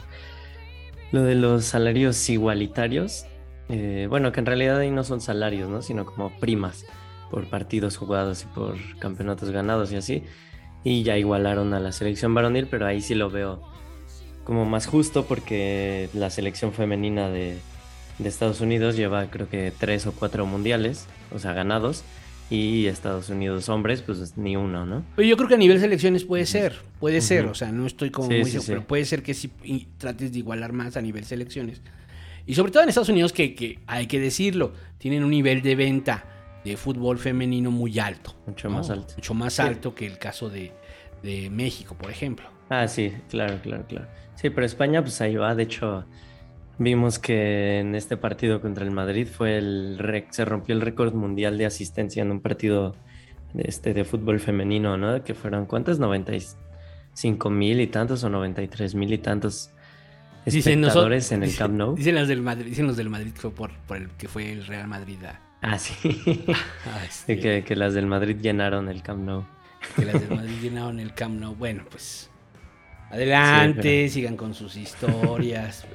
lo 1.11 1.21
de 1.23 1.35
los 1.35 1.65
salarios 1.65 2.27
igualitarios. 2.29 3.25
Eh, 3.69 4.07
bueno, 4.09 4.31
que 4.31 4.39
en 4.39 4.45
realidad 4.47 4.79
ahí 4.79 4.89
no 4.89 5.03
son 5.03 5.21
salarios, 5.21 5.69
¿no? 5.69 5.81
Sino 5.81 6.05
como 6.05 6.31
primas 6.39 6.85
por 7.29 7.45
partidos 7.47 7.97
jugados 7.97 8.43
y 8.43 8.45
por 8.47 8.75
campeonatos 8.99 9.51
ganados 9.51 9.91
y 9.91 9.95
así. 9.97 10.23
Y 10.83 11.03
ya 11.03 11.17
igualaron 11.17 11.73
a 11.73 11.79
la 11.79 11.91
selección 11.91 12.33
varonil, 12.33 12.67
pero 12.67 12.85
ahí 12.87 12.99
sí 13.01 13.13
lo 13.15 13.29
veo 13.29 13.61
como 14.43 14.65
más 14.65 14.87
justo 14.87 15.25
porque 15.25 16.09
la 16.13 16.29
selección 16.29 16.73
femenina 16.73 17.29
de, 17.29 17.57
de 18.23 18.29
Estados 18.29 18.61
Unidos 18.61 18.95
lleva 18.95 19.29
creo 19.29 19.49
que 19.49 19.71
tres 19.77 20.07
o 20.07 20.11
cuatro 20.13 20.45
mundiales, 20.45 21.05
o 21.33 21.39
sea, 21.39 21.53
ganados. 21.53 22.03
Y 22.49 22.85
Estados 22.87 23.29
Unidos 23.29 23.67
hombres, 23.69 24.01
pues 24.03 24.37
ni 24.37 24.55
uno, 24.55 24.85
¿no? 24.85 25.03
Pero 25.15 25.27
yo 25.27 25.37
creo 25.37 25.47
que 25.47 25.55
a 25.55 25.57
nivel 25.57 25.79
selecciones 25.79 26.23
puede 26.23 26.45
ser, 26.45 26.75
puede 26.99 27.21
ser, 27.21 27.45
o 27.47 27.55
sea, 27.55 27.71
no 27.71 27.87
estoy 27.87 28.11
como 28.11 28.27
Sí, 28.27 28.35
muy 28.35 28.45
sí, 28.45 28.51
seguro, 28.51 28.65
sí. 28.65 28.71
pero 28.73 28.87
puede 28.87 29.05
ser 29.05 29.23
que 29.23 29.33
sí 29.33 29.49
y 29.63 29.87
trates 29.97 30.31
de 30.33 30.39
igualar 30.39 30.71
más 30.71 30.95
a 30.97 31.01
nivel 31.01 31.23
selecciones. 31.25 31.81
Y 32.45 32.53
sobre 32.55 32.71
todo 32.71 32.83
en 32.83 32.89
Estados 32.89 33.09
Unidos, 33.09 33.31
que, 33.33 33.55
que 33.55 33.79
hay 33.87 34.05
que 34.07 34.19
decirlo, 34.19 34.73
tienen 34.99 35.23
un 35.23 35.31
nivel 35.31 35.61
de 35.61 35.75
venta 35.75 36.25
de 36.63 36.77
fútbol 36.77 37.17
femenino 37.17 37.71
muy 37.71 37.97
alto. 37.97 38.35
Mucho 38.45 38.69
¿no? 38.69 38.77
más 38.77 38.89
alto. 38.89 39.13
Mucho 39.15 39.33
más 39.33 39.59
alto 39.59 39.95
que 39.95 40.05
el 40.05 40.19
caso 40.19 40.49
de, 40.49 40.73
de 41.23 41.49
México, 41.49 41.95
por 41.97 42.11
ejemplo. 42.11 42.45
Ah, 42.69 42.87
sí, 42.87 43.13
claro, 43.29 43.59
claro, 43.63 43.85
claro. 43.87 44.07
Sí, 44.35 44.49
pero 44.49 44.65
España, 44.65 45.01
pues 45.01 45.19
ahí 45.21 45.35
va. 45.35 45.55
De 45.55 45.63
hecho, 45.63 46.05
vimos 46.77 47.19
que 47.19 47.79
en 47.79 47.95
este 47.95 48.17
partido 48.17 48.61
contra 48.61 48.83
el 48.83 48.91
Madrid 48.91 49.27
fue 49.27 49.57
el 49.57 49.97
rec- 49.99 50.31
se 50.31 50.45
rompió 50.45 50.73
el 50.75 50.81
récord 50.81 51.13
mundial 51.13 51.57
de 51.57 51.65
asistencia 51.65 52.21
en 52.23 52.31
un 52.31 52.41
partido 52.41 52.95
de, 53.53 53.63
este, 53.67 53.93
de 53.93 54.03
fútbol 54.03 54.39
femenino, 54.39 54.97
¿no? 54.97 55.23
Que 55.23 55.33
fueron, 55.33 55.65
¿cuántas? 55.65 55.99
95 55.99 57.49
mil 57.49 57.79
y 57.81 57.87
tantos 57.87 58.23
o 58.23 58.29
93 58.29 58.95
mil 58.95 59.13
y 59.13 59.17
tantos 59.19 59.69
Dicen 60.45 60.83
espectadores 60.83 61.31
en 61.31 61.43
el 61.43 61.55
Camp 61.55 61.73
Nou. 61.75 61.95
Dicen 61.95 62.15
los 62.15 62.27
del 62.27 62.41
Madrid, 62.41 62.65
dicen 62.65 62.85
los 62.87 62.97
del 62.97 63.09
Madrid 63.09 63.31
que 63.31 63.39
fue 63.39 63.51
por, 63.51 63.71
por 63.87 63.95
el 63.97 64.09
que 64.09 64.27
fue 64.27 64.51
el 64.51 64.65
Real 64.65 64.87
Madrid 64.87 65.23
a, 65.23 65.39
Ah, 65.61 65.79
sí. 65.79 65.95
a 66.93 67.05
este- 67.05 67.35
Sí, 67.35 67.41
que, 67.41 67.63
que 67.63 67.75
las 67.77 67.93
del 67.93 68.07
Madrid 68.07 68.35
llenaron 68.41 68.89
el 68.89 69.01
Camp 69.01 69.23
Nou. 69.23 69.45
que 69.95 70.03
las 70.05 70.19
del 70.19 70.29
Madrid 70.37 70.55
llenaron 70.61 70.99
el 70.99 71.13
Camp 71.13 71.39
Nou. 71.39 71.55
Bueno, 71.55 71.83
pues 71.89 72.29
adelante, 73.09 74.07
Sí, 74.09 74.15
sigan 74.15 74.35
con 74.35 74.53
sus 74.53 74.75
historias. 74.75 75.85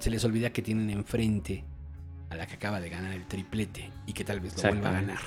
Se 0.00 0.10
les 0.10 0.24
olvida 0.24 0.50
que 0.50 0.62
tienen 0.62 0.90
enfrente 0.90 1.64
a 2.30 2.36
la 2.36 2.46
que 2.46 2.54
acaba 2.54 2.80
de 2.80 2.90
ganar 2.90 3.12
el 3.12 3.24
triplete 3.26 3.90
y 4.06 4.12
que 4.12 4.24
tal 4.24 4.40
vez 4.40 4.56
lo 4.56 4.62
vuelva 4.70 4.90
a 4.90 4.92
ganar. 4.92 5.18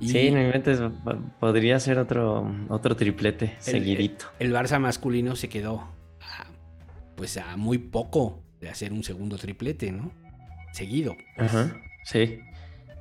Y 0.00 0.08
Sí, 0.08 0.30
no 0.30 0.40
inventes, 0.40 0.80
po- 0.80 1.18
podría 1.38 1.78
ser 1.78 1.98
otro, 1.98 2.50
otro 2.68 2.96
triplete 2.96 3.54
el- 3.58 3.60
seguidito. 3.62 4.26
El, 4.38 4.52
Barça 4.52 4.78
masculino 4.80 5.36
se 5.36 5.48
quedó 5.48 5.80
a, 6.20 6.46
pues 7.16 7.36
a 7.36 7.56
muy 7.56 7.78
poco 7.78 8.42
de 8.60 8.70
hacer 8.70 8.92
un 8.92 9.04
segundo 9.04 9.36
triplete, 9.36 9.92
¿no? 9.92 10.10
Seguido. 10.72 11.16
Ajá, 11.36 11.76
sí. 12.04 12.40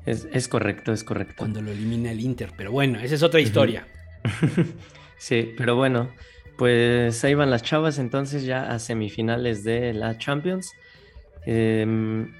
Es, 0.05 0.27
es 0.33 0.47
correcto, 0.47 0.91
es 0.91 1.03
correcto. 1.03 1.35
Cuando 1.37 1.61
lo 1.61 1.71
elimina 1.71 2.11
el 2.11 2.19
Inter. 2.19 2.51
Pero 2.57 2.71
bueno, 2.71 2.99
esa 2.99 3.15
es 3.15 3.23
otra 3.23 3.39
historia. 3.39 3.87
Sí, 5.17 5.53
pero 5.57 5.75
bueno, 5.75 6.09
pues 6.59 7.23
ahí 7.25 7.35
van 7.35 7.51
las 7.51 7.63
chavas 7.63 7.99
entonces 7.99 8.45
ya 8.45 8.71
a 8.71 8.79
semifinales 8.79 9.63
de 9.65 9.93
la 9.95 10.19
Champions. 10.19 10.73
Em, 11.45 12.33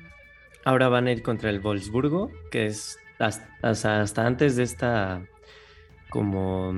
ahora 0.66 0.90
van 0.90 1.08
a 1.08 1.12
ir 1.14 1.24
contra 1.24 1.50
el 1.52 1.62
Wolfsburgo, 1.62 2.32
que 2.52 2.68
es 2.68 3.00
hasta, 3.20 4.02
hasta- 4.02 4.28
antes 4.28 4.56
de 4.58 4.64
esta 4.64 5.26
como 6.10 6.74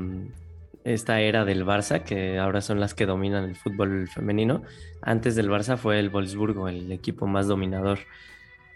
esta 0.84 1.22
era 1.22 1.46
del 1.46 1.66
Barça, 1.66 2.04
que 2.04 2.40
ahora 2.40 2.62
son 2.62 2.80
las 2.80 2.94
que 2.96 3.06
dominan 3.06 3.46
el 3.46 3.56
fútbol 3.56 4.08
femenino. 4.10 4.64
Antes 5.02 5.36
del 5.36 5.50
Barça 5.50 5.78
fue 5.78 6.00
el 6.00 6.10
Wolfsburgo, 6.10 6.70
el 6.70 6.92
equipo 6.92 7.28
más 7.28 7.48
dominador. 7.48 8.00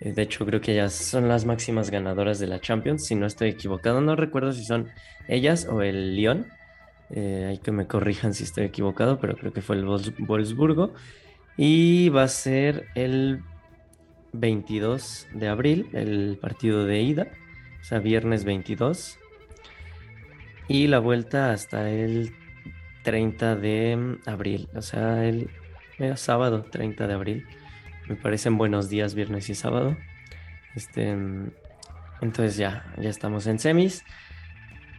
Eh, 0.01 0.13
De 0.13 0.23
hecho, 0.23 0.45
creo 0.45 0.61
que 0.61 0.73
ellas 0.73 0.93
son 0.93 1.27
las 1.29 1.45
máximas 1.45 1.91
ganadoras 1.91 2.39
de 2.39 2.47
la 2.47 2.61
Champions, 2.61 3.05
si 3.05 3.15
no 3.15 3.27
estoy 3.27 3.49
equivocado. 3.49 4.01
No 4.01 4.15
recuerdo 4.15 4.53
si 4.53 4.65
son 4.65 4.89
ellas 5.27 5.67
o 5.69 5.81
el 5.83 6.15
Lyon. 6.15 6.47
Eh, 7.11 7.45
hay 7.49 7.57
que 7.59 7.71
me 7.71 7.87
corrijan 7.87 8.33
si 8.33 8.43
estoy 8.43 8.65
equivocado, 8.65 9.19
pero 9.19 9.35
creo 9.35 9.53
que 9.53 9.61
fue 9.61 9.75
el 9.75 9.85
Wolfs- 9.85 10.15
Wolfsburgo. 10.19 10.93
Y 11.57 12.09
va 12.09 12.23
a 12.23 12.27
ser 12.27 12.87
el 12.95 13.41
22 14.33 15.27
de 15.33 15.47
abril, 15.47 15.89
el 15.93 16.37
partido 16.41 16.85
de 16.85 17.01
ida, 17.01 17.27
o 17.81 17.83
sea, 17.83 17.99
viernes 17.99 18.43
22. 18.43 19.17
Y 20.67 20.87
la 20.87 20.99
vuelta 20.99 21.51
hasta 21.51 21.89
el 21.89 22.33
30 23.03 23.55
de 23.55 24.17
abril, 24.25 24.67
o 24.75 24.81
sea, 24.81 25.25
el 25.25 25.49
eh, 25.99 26.17
sábado 26.17 26.63
30 26.63 27.07
de 27.07 27.13
abril. 27.13 27.45
Me 28.09 28.15
parecen 28.15 28.57
buenos 28.57 28.89
días, 28.89 29.15
viernes 29.15 29.49
y 29.49 29.55
sábado. 29.55 29.95
Este, 30.75 31.15
mm, 31.15 31.51
entonces 32.21 32.57
ya, 32.57 32.93
ya 32.99 33.09
estamos 33.09 33.47
en 33.47 33.59
semis. 33.59 34.03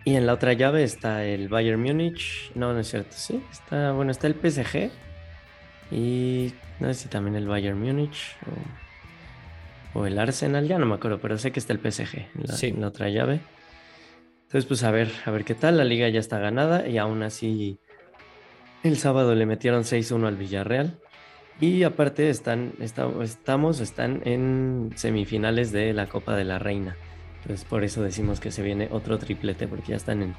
Y 0.06 0.14
en 0.14 0.24
la 0.24 0.32
otra 0.34 0.52
llave 0.54 0.84
está 0.84 1.24
el 1.24 1.48
Bayern 1.48 1.82
Múnich. 1.82 2.50
No, 2.54 2.72
no 2.72 2.78
es 2.80 2.88
cierto, 2.88 3.10
sí. 3.16 3.42
Está, 3.50 3.90
bueno, 3.92 4.10
está 4.12 4.28
el 4.28 4.36
PSG. 4.36 4.90
Y 5.90 6.54
no 6.80 6.86
sé 6.88 6.94
si 6.94 7.08
también 7.08 7.34
el 7.36 7.46
Bayern 7.48 7.78
Múnich 7.78 8.36
o, 9.94 10.00
o 10.00 10.06
el 10.06 10.18
Arsenal, 10.18 10.66
ya 10.68 10.78
no 10.78 10.86
me 10.86 10.94
acuerdo, 10.94 11.18
pero 11.20 11.36
sé 11.38 11.50
que 11.52 11.58
está 11.60 11.72
el 11.72 11.80
PSG 11.80 12.16
en 12.36 12.42
la, 12.46 12.54
Sí. 12.54 12.68
en 12.68 12.80
la 12.80 12.86
otra 12.88 13.08
llave. 13.08 13.40
Entonces, 14.46 14.64
pues 14.66 14.84
a 14.84 14.92
ver, 14.92 15.10
a 15.24 15.30
ver 15.32 15.44
qué 15.44 15.54
tal. 15.56 15.76
La 15.76 15.84
liga 15.84 16.08
ya 16.08 16.20
está 16.20 16.38
ganada 16.38 16.88
y 16.88 16.98
aún 16.98 17.22
así 17.24 17.78
el 18.84 18.96
sábado 18.98 19.34
le 19.34 19.44
metieron 19.44 19.82
6-1 19.84 20.28
al 20.28 20.36
Villarreal. 20.36 20.98
Y 21.60 21.82
aparte 21.82 22.30
están, 22.30 22.74
esta- 22.80 23.10
estamos, 23.22 23.80
están 23.80 24.22
en 24.24 24.92
semifinales 24.94 25.72
de 25.72 25.92
la 25.94 26.06
Copa 26.06 26.36
de 26.36 26.44
la 26.44 26.60
Reina. 26.60 26.96
Entonces 27.46 27.64
por 27.64 27.84
eso 27.84 28.02
decimos 28.02 28.40
que 28.40 28.50
se 28.50 28.60
viene 28.60 28.88
otro 28.90 29.18
triplete, 29.18 29.68
porque 29.68 29.90
ya 29.90 29.96
están 29.96 30.20
en 30.22 30.30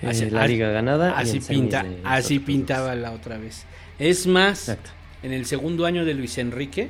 eh, 0.00 0.06
Así- 0.08 0.30
la 0.30 0.46
liga 0.46 0.70
ganada. 0.70 1.12
Así 1.18 1.40
pinta, 1.40 1.84
así 2.04 2.38
pintaba 2.38 2.94
la 2.94 3.12
otra 3.12 3.36
vez. 3.36 3.66
Es 3.98 4.26
más, 4.26 4.70
Exacto. 4.70 4.90
en 5.22 5.32
el 5.34 5.44
segundo 5.44 5.84
año 5.84 6.06
de 6.06 6.14
Luis 6.14 6.38
Enrique, 6.38 6.88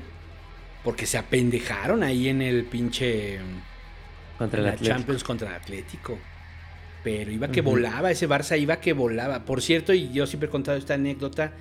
porque 0.85 1.07
se 1.07 1.19
apendejaron 1.19 2.05
ahí 2.05 2.29
en 2.29 2.41
el 2.41 2.65
pinche 2.67 3.41
Contra 4.39 4.61
el 4.61 4.65
la 4.67 4.71
Atlético. 4.75 4.97
Champions 4.97 5.25
contra 5.25 5.49
el 5.49 5.55
Atlético. 5.57 6.19
Pero 7.03 7.33
iba 7.33 7.49
que 7.51 7.63
volaba, 7.63 8.11
ese 8.13 8.29
Barça 8.29 8.59
iba 8.61 8.77
que 8.77 8.93
volaba. 8.93 9.45
Por 9.45 9.61
cierto, 9.61 9.93
y 9.93 10.13
yo 10.13 10.27
siempre 10.27 10.47
he 10.49 10.51
contado 10.51 10.79
esta 10.79 10.95
anécdota, 10.95 11.53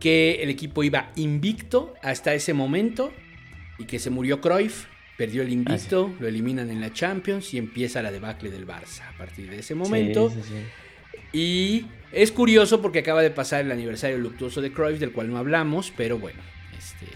que 0.00 0.42
el 0.42 0.48
equipo 0.48 0.82
iba 0.84 1.10
invicto 1.16 1.92
hasta 2.02 2.32
ese 2.32 2.54
momento 2.54 3.12
y 3.78 3.84
que 3.84 3.98
se 3.98 4.08
murió 4.10 4.40
Cruyff, 4.40 4.86
perdió 5.18 5.42
el 5.42 5.50
invicto, 5.52 6.14
lo 6.20 6.26
eliminan 6.28 6.70
en 6.70 6.80
la 6.80 6.92
Champions 6.92 7.52
y 7.52 7.58
empieza 7.58 8.00
la 8.00 8.10
debacle 8.10 8.50
del 8.50 8.66
Barça 8.66 9.02
a 9.14 9.18
partir 9.18 9.50
de 9.50 9.58
ese 9.58 9.74
momento. 9.74 10.30
Sí, 10.30 10.36
sí, 10.42 10.48
sí. 10.48 11.36
Y 11.38 11.86
es 12.12 12.32
curioso 12.32 12.80
porque 12.80 13.00
acaba 13.00 13.20
de 13.20 13.30
pasar 13.30 13.60
el 13.62 13.70
aniversario 13.72 14.16
luctuoso 14.16 14.62
de 14.62 14.72
Cruyff, 14.72 14.98
del 15.00 15.12
cual 15.12 15.28
no 15.30 15.36
hablamos, 15.36 15.92
pero 15.96 16.18
bueno, 16.18 16.40
este, 16.78 17.06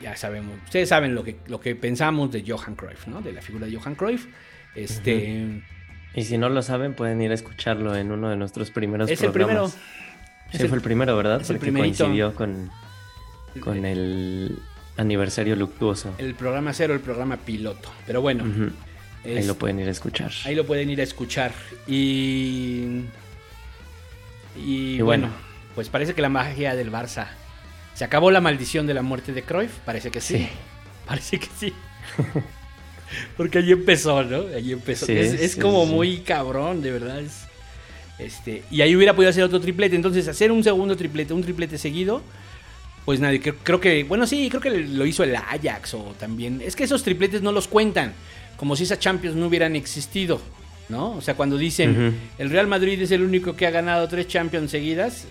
ya 0.00 0.16
sabemos, 0.16 0.54
ustedes 0.64 0.88
saben 0.88 1.14
lo 1.14 1.24
que, 1.24 1.36
lo 1.48 1.60
que 1.60 1.74
pensamos 1.74 2.30
de 2.32 2.42
Johan 2.46 2.74
Cruyff, 2.76 3.06
¿no? 3.08 3.20
De 3.20 3.32
la 3.32 3.42
figura 3.42 3.66
de 3.66 3.76
Johan 3.76 3.96
Cruyff. 3.96 4.26
Este, 4.74 5.62
Y 6.14 6.22
si 6.24 6.38
no 6.38 6.48
lo 6.48 6.62
saben, 6.62 6.94
pueden 6.94 7.20
ir 7.20 7.32
a 7.32 7.34
escucharlo 7.34 7.96
en 7.96 8.12
uno 8.12 8.30
de 8.30 8.36
nuestros 8.36 8.70
primeros 8.70 9.10
es 9.10 9.20
el 9.22 9.32
primero. 9.32 9.64
programas. 9.64 9.78
Es 10.52 10.60
el- 10.60 10.68
fue 10.68 10.78
el 10.78 10.82
primero, 10.84 11.16
¿verdad? 11.16 11.40
el 11.40 11.46
Porque 11.58 11.72
coincidió 11.72 12.32
con, 12.34 12.70
con 13.60 13.84
el 13.84 14.56
aniversario 14.96 15.56
luctuoso. 15.56 16.14
El 16.18 16.34
programa 16.34 16.72
cero, 16.72 16.94
el 16.94 17.00
programa 17.00 17.36
piloto. 17.36 17.90
Pero 18.06 18.20
bueno. 18.20 18.44
Ahí 19.24 19.38
es- 19.38 19.46
lo 19.46 19.56
pueden 19.56 19.80
ir 19.80 19.88
a 19.88 19.90
escuchar. 19.90 20.30
ahí 20.44 20.54
lo 20.54 20.64
pueden 20.66 20.88
ir 20.90 21.00
a 21.00 21.04
escuchar. 21.04 21.52
Y, 21.86 23.00
y, 24.56 24.96
Y 24.96 25.00
bueno, 25.02 25.26
bueno. 25.28 25.34
pues 25.74 25.88
parece 25.88 26.14
que 26.14 26.22
la 26.22 26.28
magia 26.28 26.74
del 26.74 26.90
Barça. 26.90 27.26
¿Se 27.94 28.04
acabó 28.04 28.30
la 28.30 28.40
maldición 28.40 28.86
de 28.86 28.94
la 28.94 29.02
muerte 29.02 29.32
de 29.32 29.42
Cruyff? 29.42 29.72
Parece 29.84 30.10
que 30.10 30.20
sí. 30.20 30.38
Sí. 30.38 30.48
Parece 31.06 31.38
que 31.38 31.48
sí. 31.58 31.72
Porque 33.36 33.58
allí 33.58 33.72
empezó, 33.72 34.22
¿no? 34.24 34.44
Allí 34.54 34.72
empezó. 34.72 35.06
Sí, 35.06 35.12
es 35.12 35.32
es 35.34 35.52
sí, 35.52 35.60
como 35.60 35.86
muy 35.86 36.18
cabrón, 36.18 36.82
de 36.82 36.90
verdad. 36.92 37.20
es- 37.20 37.44
este, 38.18 38.62
y 38.70 38.80
ahí 38.80 38.96
hubiera 38.96 39.14
podido 39.14 39.28
hacer 39.30 39.44
otro 39.44 39.60
triplete. 39.60 39.94
Entonces, 39.94 40.26
hacer 40.26 40.50
un 40.50 40.64
segundo 40.64 40.96
triplete, 40.96 41.34
un 41.34 41.42
triplete 41.42 41.76
seguido, 41.78 42.22
pues 43.06 43.20
nadie. 43.20 43.40
Creo, 43.40 43.54
creo 43.62 43.80
que, 43.80 44.04
bueno, 44.04 44.26
sí, 44.26 44.50
creo 44.50 44.60
que 44.60 44.70
lo 44.70 45.06
hizo 45.06 45.22
el 45.24 45.34
Ajax 45.34 45.94
o 45.94 46.14
también. 46.18 46.60
Es 46.62 46.76
que 46.76 46.84
esos 46.84 47.02
tripletes 47.02 47.40
no 47.40 47.52
los 47.52 47.68
cuentan. 47.68 48.12
Como 48.58 48.76
si 48.76 48.82
esas 48.82 48.98
Champions 48.98 49.36
no 49.36 49.46
hubieran 49.46 49.76
existido, 49.76 50.40
¿no? 50.88 51.12
O 51.12 51.20
sea, 51.20 51.34
cuando 51.34 51.56
dicen 51.56 52.18
el 52.38 52.50
Real 52.50 52.66
Madrid 52.66 53.00
es 53.00 53.10
el 53.12 53.22
único 53.22 53.54
que 53.54 53.66
ha 53.66 53.70
ganado 53.70 54.08
tres 54.08 54.28
Champions 54.28 54.70
seguidas, 54.70 55.26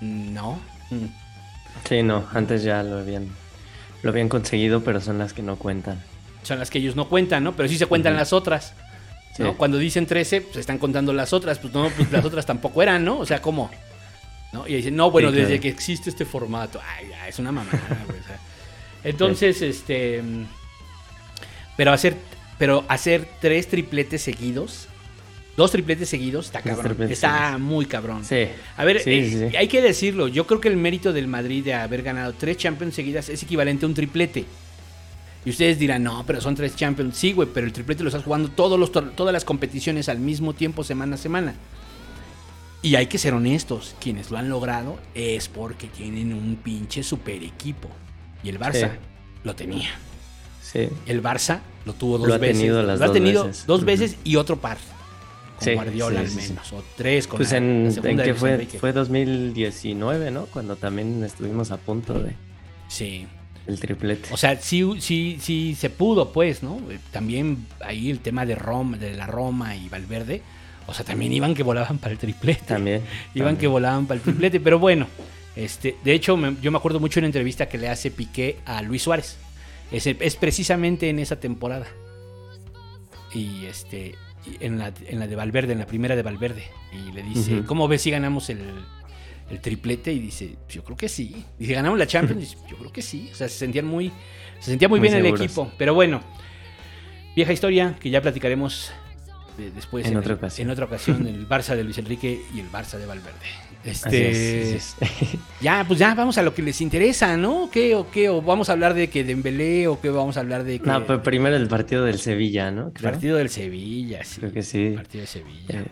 no. 0.00 0.58
Sí, 1.88 2.02
no, 2.02 2.26
antes 2.32 2.62
ya 2.62 2.82
lo 2.82 2.98
habían, 2.98 3.28
lo 4.02 4.10
habían 4.10 4.28
conseguido, 4.28 4.82
pero 4.82 5.00
son 5.00 5.18
las 5.18 5.32
que 5.32 5.42
no 5.42 5.56
cuentan. 5.56 6.00
son 6.44 6.58
las 6.58 6.70
que 6.70 6.78
ellos 6.78 6.96
no 6.96 7.08
cuentan, 7.08 7.44
¿no? 7.44 7.54
Pero 7.56 7.68
sí 7.68 7.76
se 7.76 7.86
cuentan 7.86 8.16
las 8.16 8.32
otras. 8.32 8.72
¿no? 9.38 9.50
Sí. 9.50 9.54
Cuando 9.56 9.76
dicen 9.76 10.06
13, 10.06 10.40
pues 10.40 10.56
están 10.56 10.78
contando 10.78 11.12
las 11.12 11.32
otras. 11.32 11.58
Pues 11.58 11.74
no, 11.74 11.90
pues 11.90 12.10
las 12.10 12.24
otras 12.24 12.46
tampoco 12.46 12.82
eran, 12.82 13.04
¿no? 13.04 13.18
O 13.18 13.26
sea, 13.26 13.42
¿cómo? 13.42 13.70
¿No? 14.52 14.66
Y 14.66 14.74
dicen, 14.76 14.96
no, 14.96 15.10
bueno, 15.10 15.30
Sí, 15.30 15.36
desde 15.36 15.48
claro. 15.48 15.62
que 15.62 15.68
existe 15.68 16.10
este 16.10 16.24
formato. 16.24 16.80
Ay, 16.96 17.10
es 17.28 17.38
una 17.38 17.52
mamada, 17.52 18.04
güey. 18.06 18.18
Entonces, 19.04 19.60
este. 19.62 20.22
Pero 21.76 21.92
hacer, 21.92 22.16
pero 22.58 22.84
hacer 22.88 23.28
tres 23.40 23.68
tripletes 23.68 24.22
seguidos. 24.22 24.88
Dos 25.56 25.70
tripletes 25.72 26.08
seguidos 26.08 26.46
está 26.46 26.60
cabrón. 26.60 27.10
Está 27.10 27.56
muy 27.58 27.86
cabrón. 27.86 28.24
Sí. 28.24 28.46
A 28.76 28.84
ver, 28.84 29.00
Sí, 29.00 29.10
eh, 29.10 29.52
hay 29.58 29.68
que 29.68 29.80
decirlo. 29.80 30.28
Yo 30.28 30.46
creo 30.46 30.60
que 30.60 30.68
el 30.68 30.76
mérito 30.76 31.12
del 31.14 31.28
Madrid 31.28 31.64
de 31.64 31.74
haber 31.74 32.02
ganado 32.02 32.34
tres 32.34 32.58
Champions 32.58 32.94
seguidas 32.94 33.28
es 33.30 33.42
equivalente 33.42 33.86
a 33.86 33.88
un 33.88 33.94
triplete. 33.94 34.44
Y 35.46 35.50
ustedes 35.50 35.78
dirán, 35.78 36.02
no, 36.02 36.24
pero 36.26 36.40
son 36.40 36.54
tres 36.56 36.76
Champions. 36.76 37.16
Sí, 37.16 37.32
güey, 37.32 37.48
pero 37.54 37.66
el 37.66 37.72
triplete 37.72 38.02
lo 38.02 38.08
estás 38.08 38.24
jugando 38.24 38.48
todos 38.50 38.78
los, 38.78 38.90
todas 38.92 39.32
las 39.32 39.44
competiciones 39.44 40.08
al 40.08 40.18
mismo 40.18 40.52
tiempo, 40.52 40.84
semana 40.84 41.14
a 41.14 41.18
semana. 41.18 41.54
Y 42.82 42.94
hay 42.94 43.06
que 43.06 43.18
ser 43.18 43.34
honestos. 43.34 43.94
Quienes 44.00 44.30
lo 44.30 44.38
han 44.38 44.48
logrado 44.48 44.98
es 45.14 45.48
porque 45.48 45.86
tienen 45.88 46.32
un 46.32 46.56
pinche 46.56 47.02
super 47.02 47.42
equipo. 47.42 47.88
Y 48.44 48.48
el 48.48 48.58
Barça 48.60 48.90
Sí. 48.92 48.98
lo 49.44 49.54
tenía. 49.56 49.88
Sí. 50.62 50.88
El 51.06 51.22
Barça 51.22 51.60
lo 51.84 51.94
tuvo 51.94 52.18
dos 52.18 52.28
Lo 52.28 52.34
ha 52.34 52.38
veces. 52.38 52.58
tenido 52.58 52.82
las 52.82 52.98
lo 53.00 53.06
ha 53.06 53.12
tenido 53.12 53.46
veces. 53.46 53.66
dos 53.66 53.84
veces 53.84 54.16
y 54.24 54.36
otro 54.36 54.60
par. 54.60 54.78
Con 55.58 55.64
Sí, 55.64 55.72
Guardiola 55.74 56.20
sí, 56.26 56.38
al 56.38 56.48
menos. 56.48 56.72
O 56.74 56.84
tres 56.96 57.26
con 57.26 57.38
Pues 57.38 57.50
la- 57.52 57.58
en, 57.58 57.94
la 58.02 58.10
en 58.10 58.16
que 58.18 58.34
fue, 58.34 58.52
Enrique. 58.52 58.78
fue 58.78 58.92
2019, 58.92 60.30
¿no? 60.30 60.46
Cuando 60.46 60.76
también 60.76 61.24
estuvimos 61.24 61.70
a 61.70 61.78
punto 61.78 62.14
de 62.20 62.34
Sí. 62.88 63.26
el 63.66 63.80
triplete. 63.80 64.28
O 64.32 64.36
sea, 64.36 64.60
sí, 64.60 64.84
sí, 65.00 65.38
sí 65.40 65.74
se 65.74 65.88
pudo, 65.90 66.32
pues, 66.32 66.62
¿no? 66.62 66.78
También 67.10 67.66
ahí 67.80 68.10
el 68.10 68.20
tema 68.20 68.44
de 68.44 68.54
Roma, 68.54 68.98
de 68.98 69.14
la 69.14 69.26
Roma 69.26 69.74
y 69.76 69.88
Valverde. 69.88 70.42
O 70.88 70.94
sea, 70.94 71.04
también 71.04 71.32
iban 71.32 71.54
que 71.54 71.62
volaban 71.62 71.98
para 71.98 72.12
el 72.12 72.18
triplete. 72.18 72.62
También. 72.66 73.02
Iban 73.34 73.48
también. 73.48 73.56
que 73.56 73.66
volaban 73.66 74.06
para 74.06 74.18
el 74.18 74.22
triplete. 74.24 74.60
Pero 74.60 74.78
bueno, 74.78 75.06
este, 75.56 75.96
de 76.04 76.12
hecho, 76.12 76.36
me- 76.36 76.56
yo 76.62 76.70
me 76.70 76.78
acuerdo 76.78 77.00
mucho 77.00 77.14
de 77.14 77.20
una 77.20 77.26
entrevista 77.28 77.68
que 77.68 77.78
le 77.78 77.88
hace 77.88 78.10
Piqué 78.10 78.58
a 78.64 78.82
Luis 78.82 79.02
Suárez. 79.02 79.36
Es, 79.90 80.06
es 80.06 80.36
precisamente 80.36 81.08
en 81.08 81.18
esa 81.18 81.38
temporada. 81.40 81.86
Y 83.34 83.66
este. 83.66 84.14
y 84.46 84.64
En 84.64 84.78
la, 84.78 84.92
en 85.06 85.18
la 85.18 85.26
de 85.26 85.36
Valverde, 85.36 85.72
en 85.72 85.78
la 85.80 85.86
primera 85.86 86.16
de 86.16 86.22
Valverde. 86.22 86.64
Y 86.92 87.12
le 87.12 87.22
dice. 87.22 87.62
¿cómo 87.66 87.88
ves 87.88 88.02
si 88.02 88.10
ganamos 88.10 88.48
el, 88.50 88.60
el 89.50 89.60
triplete? 89.60 90.12
Y 90.12 90.18
dice, 90.20 90.56
yo 90.68 90.84
creo 90.84 90.96
que 90.96 91.08
sí. 91.08 91.44
Dice, 91.58 91.74
¿ganamos 91.74 91.98
la 91.98 92.06
Champions? 92.06 92.40
Dice, 92.52 92.56
yo 92.70 92.76
creo 92.76 92.92
que 92.92 93.02
sí. 93.02 93.28
O 93.32 93.34
sea, 93.34 93.48
se 93.48 93.58
sentían 93.58 93.86
muy. 93.86 94.10
Se 94.60 94.70
sentía 94.70 94.88
muy, 94.88 95.00
Muy 95.00 95.08
bien 95.08 95.18
el 95.20 95.26
equipo. 95.26 95.70
Pero 95.78 95.94
bueno. 95.94 96.20
Vieja 97.34 97.52
historia 97.52 97.96
que 98.00 98.08
ya 98.08 98.22
platicaremos 98.22 98.92
después 99.56 100.06
En 100.06 100.16
otra 100.16 100.34
ocasión. 100.34 100.68
en 100.68 100.72
otra 100.72 100.84
ocasión, 100.86 101.26
el 101.26 101.48
Barça 101.48 101.74
de 101.74 101.84
Luis 101.84 101.98
Enrique 101.98 102.40
y 102.54 102.60
el 102.60 102.70
Barça 102.70 102.98
de 102.98 103.06
Valverde. 103.06 103.46
Este, 103.84 104.74
es, 104.76 104.96
así 105.00 105.14
es. 105.24 105.38
ya, 105.60 105.84
pues 105.86 105.98
ya 105.98 106.14
vamos 106.14 106.36
a 106.38 106.42
lo 106.42 106.52
que 106.54 106.62
les 106.62 106.80
interesa, 106.80 107.36
¿no? 107.36 107.70
¿Qué 107.70 107.94
o 107.94 108.10
qué? 108.10 108.28
¿O 108.28 108.42
vamos 108.42 108.68
a 108.68 108.72
hablar 108.72 108.94
de 108.94 109.08
que 109.08 109.22
Dembélé 109.22 109.86
o 109.86 110.00
qué 110.00 110.10
vamos 110.10 110.36
a 110.36 110.40
hablar 110.40 110.64
de 110.64 110.80
que 110.80 110.86
No, 110.86 111.06
pero 111.06 111.22
primero 111.22 111.56
el 111.56 111.68
partido 111.68 112.04
del 112.04 112.18
Sevilla, 112.18 112.70
¿no? 112.70 112.92
Creo. 112.92 113.12
partido 113.12 113.36
del 113.36 113.48
Sevilla, 113.48 114.24
sí. 114.24 114.40
Creo 114.40 114.52
que 114.52 114.62
sí. 114.62 114.92
Partido 114.96 115.20
de 115.22 115.26
Sevilla. 115.28 115.80
Eh, 115.80 115.86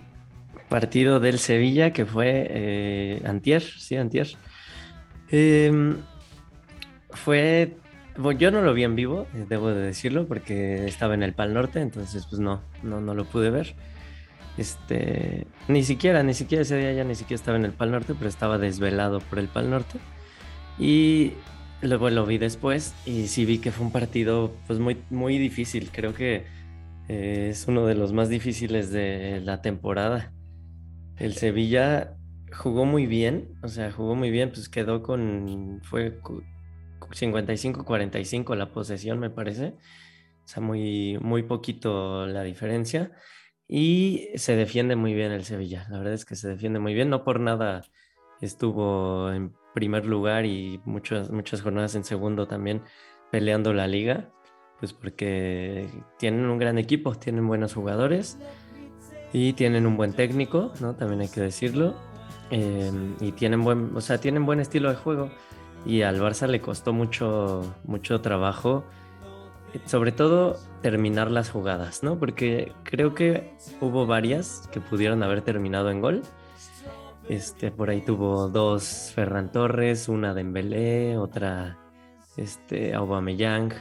partido 0.68 1.20
del 1.20 1.38
Sevilla 1.38 1.92
que 1.92 2.04
fue 2.04 2.46
eh, 2.50 3.22
antier, 3.24 3.62
sí, 3.62 3.96
antier. 3.96 4.28
Em, 5.30 5.98
fue, 7.10 7.76
yo 8.38 8.50
no 8.50 8.62
lo 8.62 8.74
vi 8.74 8.84
en 8.84 8.96
vivo, 8.96 9.26
eh, 9.34 9.46
debo 9.48 9.68
de 9.70 9.82
decirlo, 9.82 10.26
porque 10.26 10.86
estaba 10.86 11.14
en 11.14 11.22
el 11.22 11.34
Pal 11.34 11.54
Norte, 11.54 11.80
entonces 11.80 12.26
pues 12.26 12.40
no, 12.40 12.62
no, 12.82 13.00
no 13.00 13.14
lo 13.14 13.24
pude 13.24 13.50
ver. 13.50 13.74
Este, 14.56 15.46
ni 15.66 15.82
siquiera, 15.82 16.22
ni 16.22 16.32
siquiera 16.32 16.62
ese 16.62 16.76
día 16.76 16.92
ya 16.92 17.04
ni 17.04 17.16
siquiera 17.16 17.40
estaba 17.40 17.56
en 17.56 17.64
el 17.64 17.72
Pal 17.72 17.90
Norte, 17.90 18.14
pero 18.14 18.28
estaba 18.28 18.58
desvelado 18.58 19.20
por 19.20 19.38
el 19.38 19.48
Pal 19.48 19.70
Norte. 19.70 19.98
Y 20.78 21.32
luego 21.82 22.08
lo 22.10 22.26
vi 22.26 22.38
después 22.38 22.94
y 23.04 23.26
sí 23.26 23.44
vi 23.44 23.58
que 23.58 23.72
fue 23.72 23.86
un 23.86 23.92
partido 23.92 24.54
pues 24.66 24.78
muy, 24.78 24.98
muy 25.10 25.38
difícil. 25.38 25.90
Creo 25.92 26.14
que 26.14 26.44
eh, 27.08 27.48
es 27.50 27.66
uno 27.66 27.86
de 27.86 27.94
los 27.94 28.12
más 28.12 28.28
difíciles 28.28 28.90
de 28.90 29.40
la 29.40 29.60
temporada. 29.60 30.32
El 31.16 31.34
Sevilla 31.34 32.16
jugó 32.52 32.84
muy 32.86 33.06
bien, 33.06 33.48
o 33.62 33.68
sea, 33.68 33.90
jugó 33.92 34.14
muy 34.14 34.30
bien, 34.30 34.50
pues 34.50 34.68
quedó 34.68 35.02
con, 35.02 35.80
fue 35.82 36.18
55-45 37.10 38.56
la 38.56 38.72
posesión, 38.72 39.18
me 39.18 39.30
parece. 39.30 39.74
O 40.44 40.48
sea, 40.48 40.62
muy, 40.62 41.18
muy 41.20 41.42
poquito 41.42 42.26
la 42.26 42.42
diferencia. 42.42 43.12
Y 43.66 44.28
se 44.36 44.56
defiende 44.56 44.96
muy 44.96 45.14
bien 45.14 45.32
el 45.32 45.44
Sevilla. 45.44 45.86
La 45.90 45.98
verdad 45.98 46.14
es 46.14 46.24
que 46.24 46.36
se 46.36 46.48
defiende 46.48 46.78
muy 46.78 46.94
bien. 46.94 47.10
No 47.10 47.24
por 47.24 47.40
nada 47.40 47.82
estuvo 48.40 49.32
en 49.32 49.54
primer 49.74 50.06
lugar 50.06 50.44
y 50.44 50.80
muchas, 50.84 51.30
muchas 51.30 51.62
jornadas 51.62 51.94
en 51.94 52.04
segundo 52.04 52.46
también 52.46 52.82
peleando 53.30 53.72
la 53.72 53.86
liga. 53.86 54.30
Pues 54.80 54.92
porque 54.92 55.88
tienen 56.18 56.46
un 56.46 56.58
gran 56.58 56.78
equipo, 56.78 57.14
tienen 57.14 57.46
buenos 57.46 57.74
jugadores 57.74 58.38
y 59.32 59.54
tienen 59.54 59.86
un 59.86 59.96
buen 59.96 60.12
técnico, 60.12 60.72
¿no? 60.80 60.94
También 60.94 61.22
hay 61.22 61.28
que 61.28 61.40
decirlo. 61.40 61.94
Eh, 62.50 62.92
y 63.20 63.32
tienen 63.32 63.64
buen, 63.64 63.96
o 63.96 64.00
sea, 64.00 64.18
tienen 64.18 64.44
buen 64.44 64.60
estilo 64.60 64.90
de 64.90 64.96
juego. 64.96 65.30
Y 65.86 66.02
al 66.02 66.20
Barça 66.20 66.46
le 66.46 66.60
costó 66.60 66.92
mucho, 66.92 67.74
mucho 67.84 68.20
trabajo 68.20 68.84
sobre 69.86 70.12
todo 70.12 70.56
terminar 70.82 71.30
las 71.30 71.50
jugadas, 71.50 72.02
¿no? 72.02 72.18
Porque 72.18 72.72
creo 72.84 73.14
que 73.14 73.54
hubo 73.80 74.06
varias 74.06 74.68
que 74.72 74.80
pudieron 74.80 75.22
haber 75.22 75.42
terminado 75.42 75.90
en 75.90 76.00
gol. 76.00 76.22
Este, 77.28 77.70
por 77.70 77.90
ahí 77.90 78.00
tuvo 78.00 78.48
dos 78.48 79.12
Ferran 79.14 79.50
Torres, 79.50 80.08
una 80.08 80.34
Dembélé, 80.34 81.16
otra 81.16 81.78
este, 82.36 82.94
Aubameyang 82.94 83.72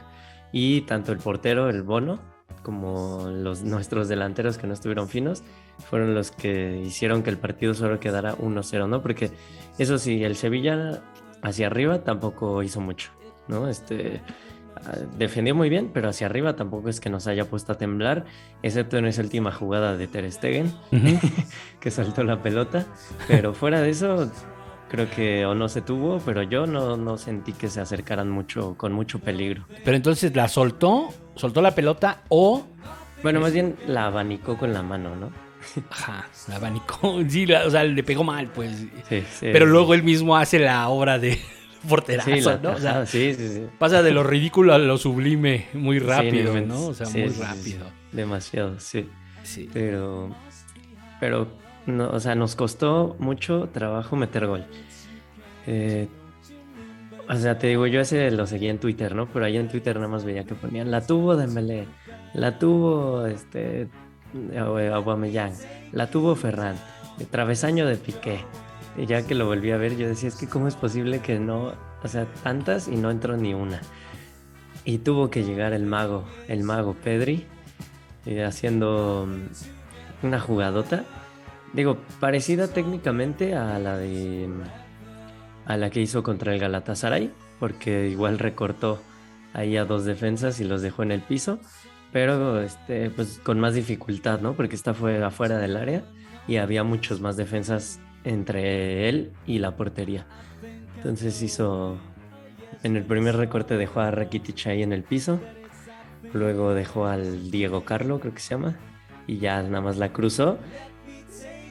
y 0.51 0.81
tanto 0.81 1.11
el 1.11 1.17
portero, 1.17 1.69
el 1.69 1.83
Bono, 1.83 2.19
como 2.63 3.29
los 3.29 3.63
nuestros 3.63 4.07
delanteros 4.07 4.57
que 4.57 4.65
no 4.65 4.73
estuvieron 4.73 5.09
finos, 5.09 5.43
fueron 5.89 6.15
los 6.15 6.31
que 6.31 6.77
hicieron 6.77 7.21
que 7.21 7.31
el 7.31 7.37
partido 7.37 7.73
solo 7.73 7.99
quedara 7.99 8.35
1-0, 8.37 8.87
¿no? 8.87 9.01
Porque 9.01 9.31
eso 9.77 9.97
sí, 9.97 10.23
el 10.23 10.37
Sevilla 10.37 11.01
hacia 11.43 11.67
arriba 11.67 12.03
tampoco 12.03 12.63
hizo 12.63 12.81
mucho, 12.81 13.11
¿no? 13.47 13.67
Este, 13.67 14.21
ah, 14.77 14.97
defendió 15.17 15.53
muy 15.53 15.69
bien, 15.69 15.91
pero 15.93 16.09
hacia 16.09 16.27
arriba 16.27 16.55
tampoco 16.55 16.89
es 16.89 16.99
que 16.99 17.09
nos 17.09 17.27
haya 17.27 17.45
puesto 17.45 17.73
a 17.73 17.77
temblar, 17.77 18.25
excepto 18.63 18.97
en 18.97 19.05
esa 19.05 19.21
última 19.21 19.51
jugada 19.51 19.95
de 19.95 20.07
Ter 20.07 20.31
Stegen, 20.31 20.73
que 21.79 21.91
saltó 21.91 22.23
la 22.23 22.41
pelota, 22.41 22.85
pero 23.27 23.53
fuera 23.53 23.81
de 23.81 23.89
eso 23.89 24.31
creo 24.89 25.09
que 25.09 25.45
o 25.45 25.55
no 25.55 25.69
se 25.69 25.81
tuvo, 25.81 26.19
pero 26.19 26.43
yo 26.43 26.67
no, 26.67 26.97
no 26.97 27.17
sentí 27.17 27.51
que 27.51 27.67
se 27.67 27.81
acercaran 27.81 28.29
mucho, 28.29 28.75
con 28.77 28.93
mucho 28.93 29.19
peligro. 29.19 29.65
Pero 29.83 29.97
entonces 29.97 30.35
la 30.35 30.47
soltó, 30.47 31.09
soltó 31.35 31.61
la 31.63 31.73
pelota 31.73 32.21
o 32.29 32.63
Bueno, 33.23 33.39
más 33.39 33.53
bien 33.53 33.75
la 33.87 34.05
abanicó 34.05 34.55
con 34.55 34.71
la 34.71 34.83
mano, 34.83 35.15
¿no? 35.15 35.31
Ajá, 35.89 36.27
la 36.47 36.55
abanicó, 36.57 37.19
sí, 37.27 37.45
la- 37.45 37.65
o 37.65 37.69
sea, 37.69 37.83
le 37.83 38.03
pegó 38.03 38.23
mal, 38.23 38.47
pues. 38.47 38.77
Sí, 39.09 39.21
sí. 39.31 39.47
Pero 39.51 39.65
luego 39.65 39.93
él 39.93 40.03
mismo 40.03 40.35
hace 40.37 40.59
la 40.59 40.87
obra 40.89 41.19
de 41.19 41.39
porterazo, 41.89 42.29
la- 42.51 42.57
¿no? 42.57 42.71
O 42.71 42.79
sea, 42.79 42.91
ajá, 42.91 43.05
sí, 43.05 43.33
sí, 43.35 43.47
sí. 43.47 43.65
pasa 43.79 44.01
de 44.01 44.11
lo 44.11 44.23
ridículo 44.23 44.73
a 44.73 44.77
lo 44.77 44.97
sublime 44.97 45.67
muy 45.73 45.99
rápido, 45.99 46.59
¿no? 46.61 46.87
O 46.87 46.93
sea, 46.93 47.07
muy 47.09 47.27
rápido. 47.29 47.85
Demasiado, 48.11 48.79
sí. 48.79 49.09
Sí. 49.43 49.69
Pero, 49.73 50.33
pero, 51.19 51.47
no, 51.85 52.09
o 52.09 52.19
sea, 52.19 52.35
nos 52.35 52.55
costó 52.55 53.15
mucho 53.19 53.69
trabajo 53.73 54.15
meter 54.15 54.47
gol. 54.47 54.65
Eh, 55.67 56.07
o 57.27 57.35
sea, 57.35 57.57
te 57.57 57.67
digo, 57.67 57.87
yo 57.87 58.01
ese 58.01 58.31
lo 58.31 58.45
seguía 58.47 58.69
en 58.69 58.79
Twitter, 58.79 59.15
¿no? 59.15 59.27
Pero 59.27 59.45
ahí 59.45 59.57
en 59.57 59.67
Twitter 59.69 59.95
nada 59.95 60.07
más 60.09 60.23
veía 60.25 60.43
que 60.43 60.55
ponían, 60.55 60.91
la 60.91 61.05
tuvo 61.05 61.35
Dembélé, 61.35 61.87
la 62.33 62.59
tuvo, 62.59 63.25
este, 63.25 63.87
Aubameyang, 64.57 65.53
la 65.91 66.09
tuvo 66.09 66.35
Ferran, 66.35 66.75
el 67.19 67.27
travesaño 67.27 67.85
de 67.87 67.97
Piqué. 67.97 68.43
Y 68.97 69.05
ya 69.05 69.25
que 69.25 69.35
lo 69.35 69.45
volví 69.45 69.71
a 69.71 69.77
ver, 69.77 69.97
yo 69.97 70.07
decía, 70.07 70.29
es 70.29 70.35
que 70.35 70.47
cómo 70.47 70.67
es 70.67 70.75
posible 70.75 71.19
que 71.19 71.39
no, 71.39 71.73
o 72.03 72.07
sea, 72.07 72.25
tantas 72.43 72.87
y 72.87 72.95
no 72.95 73.09
entró 73.09 73.37
ni 73.37 73.53
una. 73.53 73.81
Y 74.85 74.99
tuvo 74.99 75.29
que 75.29 75.43
llegar 75.43 75.73
el 75.73 75.85
mago, 75.85 76.25
el 76.47 76.63
mago 76.63 76.93
Pedri, 76.93 77.45
eh, 78.25 78.43
haciendo 78.43 79.27
mm, 79.27 80.25
una 80.27 80.39
jugadota. 80.39 81.05
Digo, 81.73 81.97
parecida 82.19 82.67
técnicamente 82.67 83.55
a 83.55 83.79
la 83.79 83.97
de 83.97 84.49
a 85.65 85.77
la 85.77 85.89
que 85.89 86.01
hizo 86.01 86.23
contra 86.23 86.53
el 86.53 86.59
Galatasaray, 86.59 87.31
porque 87.59 88.09
igual 88.09 88.37
recortó 88.37 89.01
ahí 89.53 89.77
a 89.77 89.85
dos 89.85 90.05
defensas 90.05 90.59
y 90.59 90.65
los 90.65 90.81
dejó 90.81 91.03
en 91.03 91.11
el 91.11 91.21
piso, 91.21 91.59
pero 92.13 92.61
este, 92.61 93.09
pues 93.09 93.41
con 93.43 93.59
más 93.59 93.73
dificultad, 93.73 94.39
¿no? 94.39 94.53
Porque 94.53 94.75
esta 94.75 94.93
fue 94.93 95.21
afuera 95.21 95.57
del 95.57 95.75
área 95.75 96.03
y 96.47 96.57
había 96.57 96.83
muchos 96.83 97.19
más 97.19 97.35
defensas 97.35 97.99
entre 98.23 99.09
él 99.09 99.33
y 99.45 99.59
la 99.59 99.75
portería. 99.75 100.25
Entonces 100.95 101.41
hizo 101.41 101.99
en 102.83 102.97
el 102.97 103.03
primer 103.03 103.37
recorte 103.37 103.77
dejó 103.77 104.01
a 104.01 104.11
Rakitic 104.11 104.67
ahí 104.67 104.83
en 104.83 104.91
el 104.91 105.03
piso. 105.03 105.39
Luego 106.33 106.73
dejó 106.73 107.05
al 107.07 107.49
Diego 107.49 107.85
Carlo, 107.85 108.19
creo 108.19 108.33
que 108.33 108.41
se 108.41 108.55
llama. 108.55 108.75
Y 109.25 109.37
ya 109.37 109.63
nada 109.63 109.81
más 109.81 109.97
la 109.97 110.11
cruzó. 110.11 110.57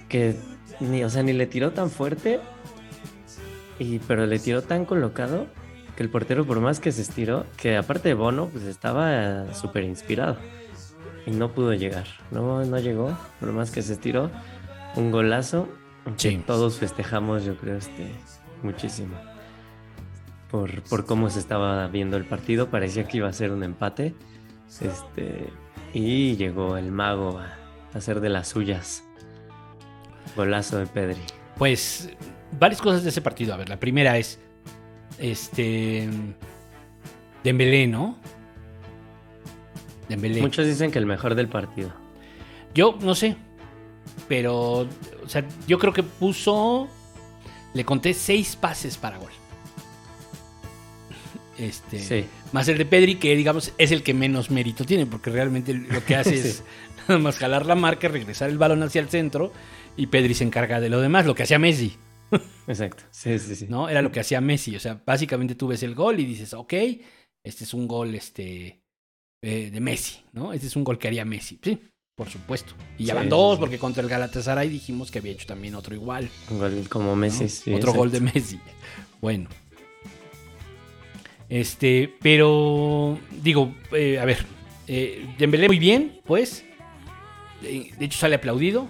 Que 0.08 0.36
ni, 0.80 1.04
o 1.04 1.10
sea, 1.10 1.22
ni 1.22 1.34
le 1.34 1.46
tiró 1.46 1.72
tan 1.72 1.90
fuerte. 1.90 2.40
Y, 3.78 3.98
pero 4.00 4.26
le 4.26 4.38
tiró 4.38 4.62
tan 4.62 4.86
colocado 4.86 5.46
que 5.96 6.02
el 6.02 6.08
portero, 6.08 6.46
por 6.46 6.60
más 6.60 6.80
que 6.80 6.92
se 6.92 7.02
estiró, 7.02 7.46
que 7.56 7.76
aparte 7.76 8.08
de 8.08 8.14
Bono, 8.14 8.48
pues 8.48 8.64
estaba 8.64 9.52
súper 9.54 9.84
inspirado. 9.84 10.36
Y 11.26 11.30
no 11.30 11.52
pudo 11.52 11.72
llegar. 11.74 12.06
No, 12.30 12.64
no 12.64 12.78
llegó, 12.78 13.16
por 13.38 13.52
más 13.52 13.70
que 13.70 13.82
se 13.82 13.92
estiró. 13.92 14.30
Un 14.96 15.10
golazo. 15.10 15.68
que 16.04 16.30
Sí. 16.30 16.42
Todos 16.46 16.78
festejamos, 16.78 17.44
yo 17.44 17.56
creo, 17.56 17.76
este, 17.76 18.10
muchísimo. 18.62 19.14
Por, 20.50 20.82
por 20.82 21.06
cómo 21.06 21.30
se 21.30 21.38
estaba 21.38 21.86
viendo 21.88 22.16
el 22.16 22.24
partido. 22.24 22.68
Parecía 22.68 23.04
que 23.04 23.18
iba 23.18 23.28
a 23.28 23.32
ser 23.32 23.52
un 23.52 23.62
empate. 23.62 24.14
Este, 24.80 25.48
y 25.92 26.36
llegó 26.36 26.76
el 26.76 26.90
mago 26.90 27.38
a 27.38 27.56
hacer 27.96 28.20
de 28.20 28.28
las 28.30 28.48
suyas. 28.48 29.04
Golazo 30.36 30.78
de 30.78 30.86
Pedri. 30.86 31.20
Pues 31.56 32.10
varias 32.58 32.80
cosas 32.80 33.02
de 33.02 33.10
ese 33.10 33.20
partido. 33.20 33.54
A 33.54 33.56
ver, 33.56 33.68
la 33.68 33.78
primera 33.78 34.18
es 34.18 34.40
este 35.18 36.08
Dembélé, 37.44 37.86
¿no? 37.86 38.16
Dembélé. 40.08 40.40
Muchos 40.40 40.66
dicen 40.66 40.90
que 40.90 40.98
el 40.98 41.06
mejor 41.06 41.34
del 41.34 41.48
partido. 41.48 41.92
Yo 42.74 42.96
no 43.00 43.14
sé, 43.14 43.36
pero 44.28 44.80
o 44.80 45.28
sea, 45.28 45.44
yo 45.66 45.78
creo 45.78 45.92
que 45.92 46.02
puso 46.02 46.88
le 47.74 47.84
conté 47.84 48.14
seis 48.14 48.56
pases 48.56 48.96
para 48.96 49.18
gol. 49.18 49.30
Este, 51.58 52.00
Sí. 52.00 52.24
más 52.52 52.66
el 52.68 52.78
de 52.78 52.86
Pedri 52.86 53.16
que 53.16 53.36
digamos 53.36 53.72
es 53.78 53.92
el 53.92 54.02
que 54.02 54.14
menos 54.14 54.50
mérito 54.50 54.84
tiene 54.84 55.06
porque 55.06 55.30
realmente 55.30 55.74
lo 55.74 56.04
que 56.04 56.16
hace 56.16 56.34
es 56.48 56.64
nada 57.06 57.20
más 57.20 57.38
jalar 57.38 57.66
la 57.66 57.74
marca, 57.74 58.08
regresar 58.08 58.50
el 58.50 58.58
balón 58.58 58.82
hacia 58.82 59.00
el 59.00 59.08
centro 59.08 59.52
y 59.96 60.06
Pedri 60.06 60.34
se 60.34 60.44
encarga 60.44 60.80
de 60.80 60.88
lo 60.88 61.00
demás, 61.00 61.26
lo 61.26 61.34
que 61.34 61.42
hacía 61.42 61.58
Messi. 61.58 61.96
Exacto. 62.66 63.04
Sí, 63.10 63.38
sí, 63.38 63.54
sí. 63.54 63.66
¿no? 63.68 63.88
Era 63.88 64.02
lo 64.02 64.10
que 64.12 64.20
hacía 64.20 64.40
Messi. 64.40 64.74
O 64.76 64.80
sea, 64.80 65.02
básicamente 65.04 65.54
tú 65.54 65.68
ves 65.68 65.82
el 65.82 65.94
gol 65.94 66.20
y 66.20 66.24
dices, 66.24 66.54
ok, 66.54 66.72
este 67.44 67.64
es 67.64 67.74
un 67.74 67.86
gol 67.88 68.14
este, 68.14 68.82
eh, 69.42 69.70
de 69.70 69.80
Messi, 69.80 70.20
¿no? 70.32 70.52
Este 70.52 70.66
es 70.66 70.76
un 70.76 70.84
gol 70.84 70.98
que 70.98 71.08
haría 71.08 71.24
Messi. 71.24 71.58
Sí, 71.62 71.78
por 72.16 72.28
supuesto. 72.28 72.74
Y 72.98 73.04
ya 73.04 73.14
Sí, 73.14 73.18
van 73.18 73.28
dos, 73.28 73.56
sí. 73.56 73.60
porque 73.60 73.78
contra 73.78 74.02
el 74.02 74.08
Galatasaray 74.08 74.68
dijimos 74.68 75.10
que 75.10 75.18
había 75.18 75.32
hecho 75.32 75.46
también 75.46 75.74
otro 75.74 75.94
igual. 75.94 76.28
Un 76.50 76.58
gol 76.58 76.88
como 76.88 77.10
¿no? 77.10 77.16
Messi. 77.16 77.48
sí, 77.48 77.70
otro 77.70 77.90
exacto. 77.90 77.98
gol 77.98 78.10
de 78.12 78.20
Messi. 78.20 78.60
Bueno. 79.20 79.48
Este, 81.48 82.14
pero 82.22 83.18
digo, 83.42 83.74
eh, 83.92 84.18
a 84.18 84.24
ver, 84.24 84.38
eh, 84.86 85.26
Dembélé 85.38 85.68
muy 85.68 85.78
bien, 85.78 86.20
pues. 86.24 86.64
De 87.60 87.92
hecho 88.06 88.18
sale 88.18 88.34
aplaudido, 88.34 88.88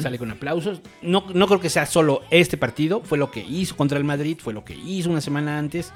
Sale 0.00 0.18
con 0.18 0.30
aplausos. 0.30 0.80
No, 1.02 1.24
no 1.34 1.46
creo 1.46 1.60
que 1.60 1.68
sea 1.70 1.86
solo 1.86 2.22
este 2.30 2.56
partido, 2.56 3.00
fue 3.02 3.18
lo 3.18 3.30
que 3.30 3.40
hizo 3.40 3.76
contra 3.76 3.98
el 3.98 4.04
Madrid, 4.04 4.38
fue 4.40 4.52
lo 4.54 4.64
que 4.64 4.74
hizo 4.74 5.10
una 5.10 5.20
semana 5.20 5.58
antes. 5.58 5.92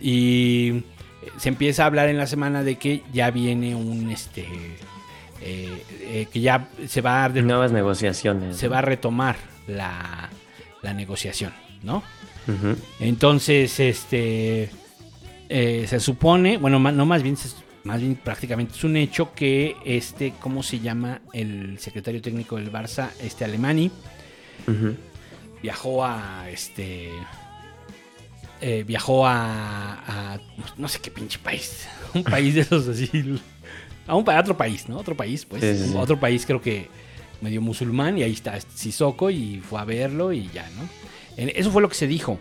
Y 0.00 0.70
eh, 0.70 0.82
se 1.36 1.48
empieza 1.48 1.82
a 1.82 1.86
hablar 1.86 2.08
en 2.08 2.16
la 2.18 2.26
semana 2.26 2.62
de 2.62 2.76
que 2.76 3.02
ya 3.12 3.30
viene 3.30 3.74
un 3.74 4.10
este 4.10 4.46
eh, 5.42 5.82
eh, 6.02 6.26
que 6.32 6.40
ya 6.40 6.68
se 6.86 7.00
va 7.00 7.24
a 7.24 7.28
Nuevas 7.28 7.72
negociaciones. 7.72 8.56
se 8.56 8.68
va 8.68 8.78
a 8.78 8.82
retomar 8.82 9.36
la, 9.66 10.28
la 10.82 10.94
negociación, 10.94 11.52
¿no? 11.82 12.02
Entonces, 12.98 13.78
este 13.80 14.70
eh, 15.48 15.84
se 15.88 16.00
supone, 16.00 16.56
bueno, 16.58 16.78
no 16.78 17.06
más 17.06 17.22
bien, 17.22 17.36
se- 17.36 17.48
más 17.84 18.00
bien 18.00 18.14
prácticamente 18.16 18.74
es 18.76 18.84
un 18.84 18.96
hecho 18.96 19.32
que 19.34 19.74
este, 19.84 20.34
¿cómo 20.40 20.62
se 20.62 20.80
llama 20.80 21.20
el 21.32 21.78
secretario 21.78 22.20
técnico 22.20 22.56
del 22.56 22.70
Barça, 22.72 23.10
este 23.20 23.44
Alemani, 23.44 23.90
viajó 25.62 26.04
a 26.04 26.48
este 26.50 27.10
eh, 28.60 28.84
viajó 28.86 29.26
a, 29.26 30.34
a 30.34 30.38
no 30.76 30.88
sé 30.88 30.98
qué 31.00 31.10
pinche 31.10 31.38
país, 31.38 31.86
un 32.14 32.22
país 32.24 32.54
de 32.54 32.60
esos 32.62 32.86
así, 32.88 33.08
a 34.06 34.14
un 34.14 34.28
a 34.28 34.40
otro 34.40 34.56
país, 34.56 34.88
¿no? 34.88 34.98
Otro 34.98 35.16
país, 35.16 35.44
pues, 35.46 35.62
Sí, 35.62 35.76
sí, 35.84 35.90
sí. 35.92 35.96
otro 35.96 36.20
país 36.20 36.44
creo 36.44 36.60
que 36.60 36.88
medio 37.40 37.62
musulmán 37.62 38.18
y 38.18 38.22
ahí 38.22 38.32
está 38.32 38.58
Sissoko 38.60 39.30
y 39.30 39.60
fue 39.60 39.80
a 39.80 39.84
verlo 39.84 40.32
y 40.32 40.50
ya, 40.52 40.68
¿no? 40.76 40.86
En- 41.38 41.50
eso 41.54 41.70
fue 41.70 41.80
lo 41.80 41.88
que 41.88 41.94
se 41.94 42.06
dijo 42.06 42.38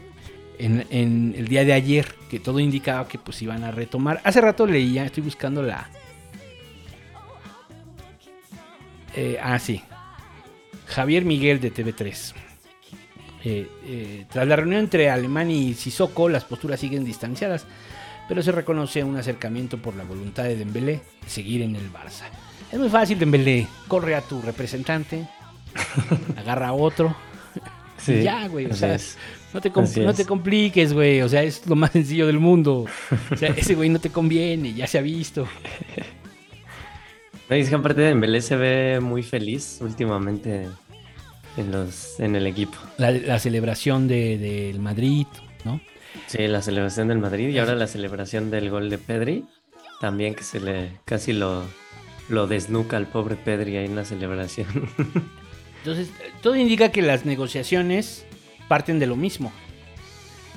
en, 0.59 0.85
en 0.89 1.33
el 1.37 1.47
día 1.47 1.63
de 1.65 1.73
ayer, 1.73 2.05
que 2.29 2.39
todo 2.39 2.59
indicaba 2.59 3.07
que 3.07 3.17
pues 3.17 3.41
iban 3.41 3.63
a 3.63 3.71
retomar. 3.71 4.21
Hace 4.23 4.41
rato 4.41 4.67
leía, 4.67 5.05
estoy 5.05 5.23
buscando 5.23 5.63
la... 5.63 5.89
Eh, 9.15 9.39
ah, 9.41 9.57
sí. 9.57 9.81
Javier 10.85 11.25
Miguel 11.25 11.59
de 11.59 11.73
TV3. 11.73 12.33
Eh, 13.45 13.67
eh, 13.85 14.25
tras 14.29 14.47
la 14.47 14.57
reunión 14.57 14.81
entre 14.81 15.09
Alemán 15.09 15.49
y 15.49 15.73
Sissoko, 15.73 16.27
las 16.27 16.43
posturas 16.43 16.79
siguen 16.79 17.05
distanciadas, 17.05 17.65
pero 18.27 18.41
se 18.41 18.51
reconoce 18.51 19.03
un 19.03 19.15
acercamiento 19.15 19.77
por 19.77 19.95
la 19.95 20.03
voluntad 20.03 20.43
de 20.43 20.57
Dembélé 20.57 21.01
de 21.23 21.29
seguir 21.29 21.61
en 21.61 21.75
el 21.75 21.91
Barça. 21.91 22.25
Es 22.71 22.77
muy 22.77 22.89
fácil, 22.89 23.17
Dembélé. 23.17 23.65
Corre 23.87 24.15
a 24.15 24.21
tu 24.21 24.41
representante, 24.41 25.27
agarra 26.37 26.67
a 26.67 26.73
otro. 26.73 27.15
Sí, 27.99 28.13
y 28.13 28.23
ya, 28.23 28.47
güey. 28.47 28.65
O 28.67 28.73
sea, 28.73 28.95
es. 28.95 29.17
no 29.53 29.61
te, 29.61 29.71
no 30.01 30.13
te 30.13 30.25
compliques, 30.25 30.93
güey. 30.93 31.21
O 31.21 31.29
sea, 31.29 31.43
es 31.43 31.65
lo 31.67 31.75
más 31.75 31.91
sencillo 31.91 32.27
del 32.27 32.39
mundo. 32.39 32.85
O 33.31 33.35
sea, 33.35 33.49
ese 33.49 33.75
güey 33.75 33.89
no 33.89 33.99
te 33.99 34.09
conviene, 34.09 34.73
ya 34.73 34.87
se 34.87 34.97
ha 34.97 35.01
visto. 35.01 35.47
No, 37.49 37.55
es 37.55 37.69
que 37.69 37.75
aparte 37.75 38.01
de 38.01 38.07
Dembélé 38.09 38.41
se 38.41 38.55
ve 38.55 38.99
muy 39.01 39.23
feliz 39.23 39.79
últimamente 39.81 40.67
en 41.57 41.71
los 41.71 42.19
en 42.19 42.35
el 42.35 42.45
equipo. 42.45 42.77
La, 42.97 43.11
la 43.11 43.39
celebración 43.39 44.07
de- 44.07 44.37
del 44.37 44.79
Madrid, 44.79 45.25
¿no? 45.65 45.81
Sí, 46.27 46.47
la 46.47 46.61
celebración 46.61 47.07
del 47.07 47.17
Madrid 47.17 47.49
y 47.49 47.57
ahora 47.57 47.75
la 47.75 47.87
celebración 47.87 48.51
del 48.51 48.69
gol 48.69 48.89
de 48.89 48.97
Pedri. 48.99 49.45
También 49.99 50.35
que 50.35 50.43
se 50.43 50.59
le 50.59 50.91
casi 51.05 51.33
lo, 51.33 51.63
lo 52.29 52.47
desnuca 52.47 52.97
al 52.97 53.07
pobre 53.07 53.35
Pedri 53.35 53.77
ahí 53.77 53.85
en 53.85 53.95
la 53.95 54.05
celebración. 54.05 54.67
Entonces, 55.79 56.09
todo 56.41 56.55
indica 56.55 56.91
que 56.91 57.01
las 57.01 57.25
negociaciones 57.25 58.25
parten 58.67 58.99
de 58.99 59.07
lo 59.07 59.15
mismo. 59.15 59.51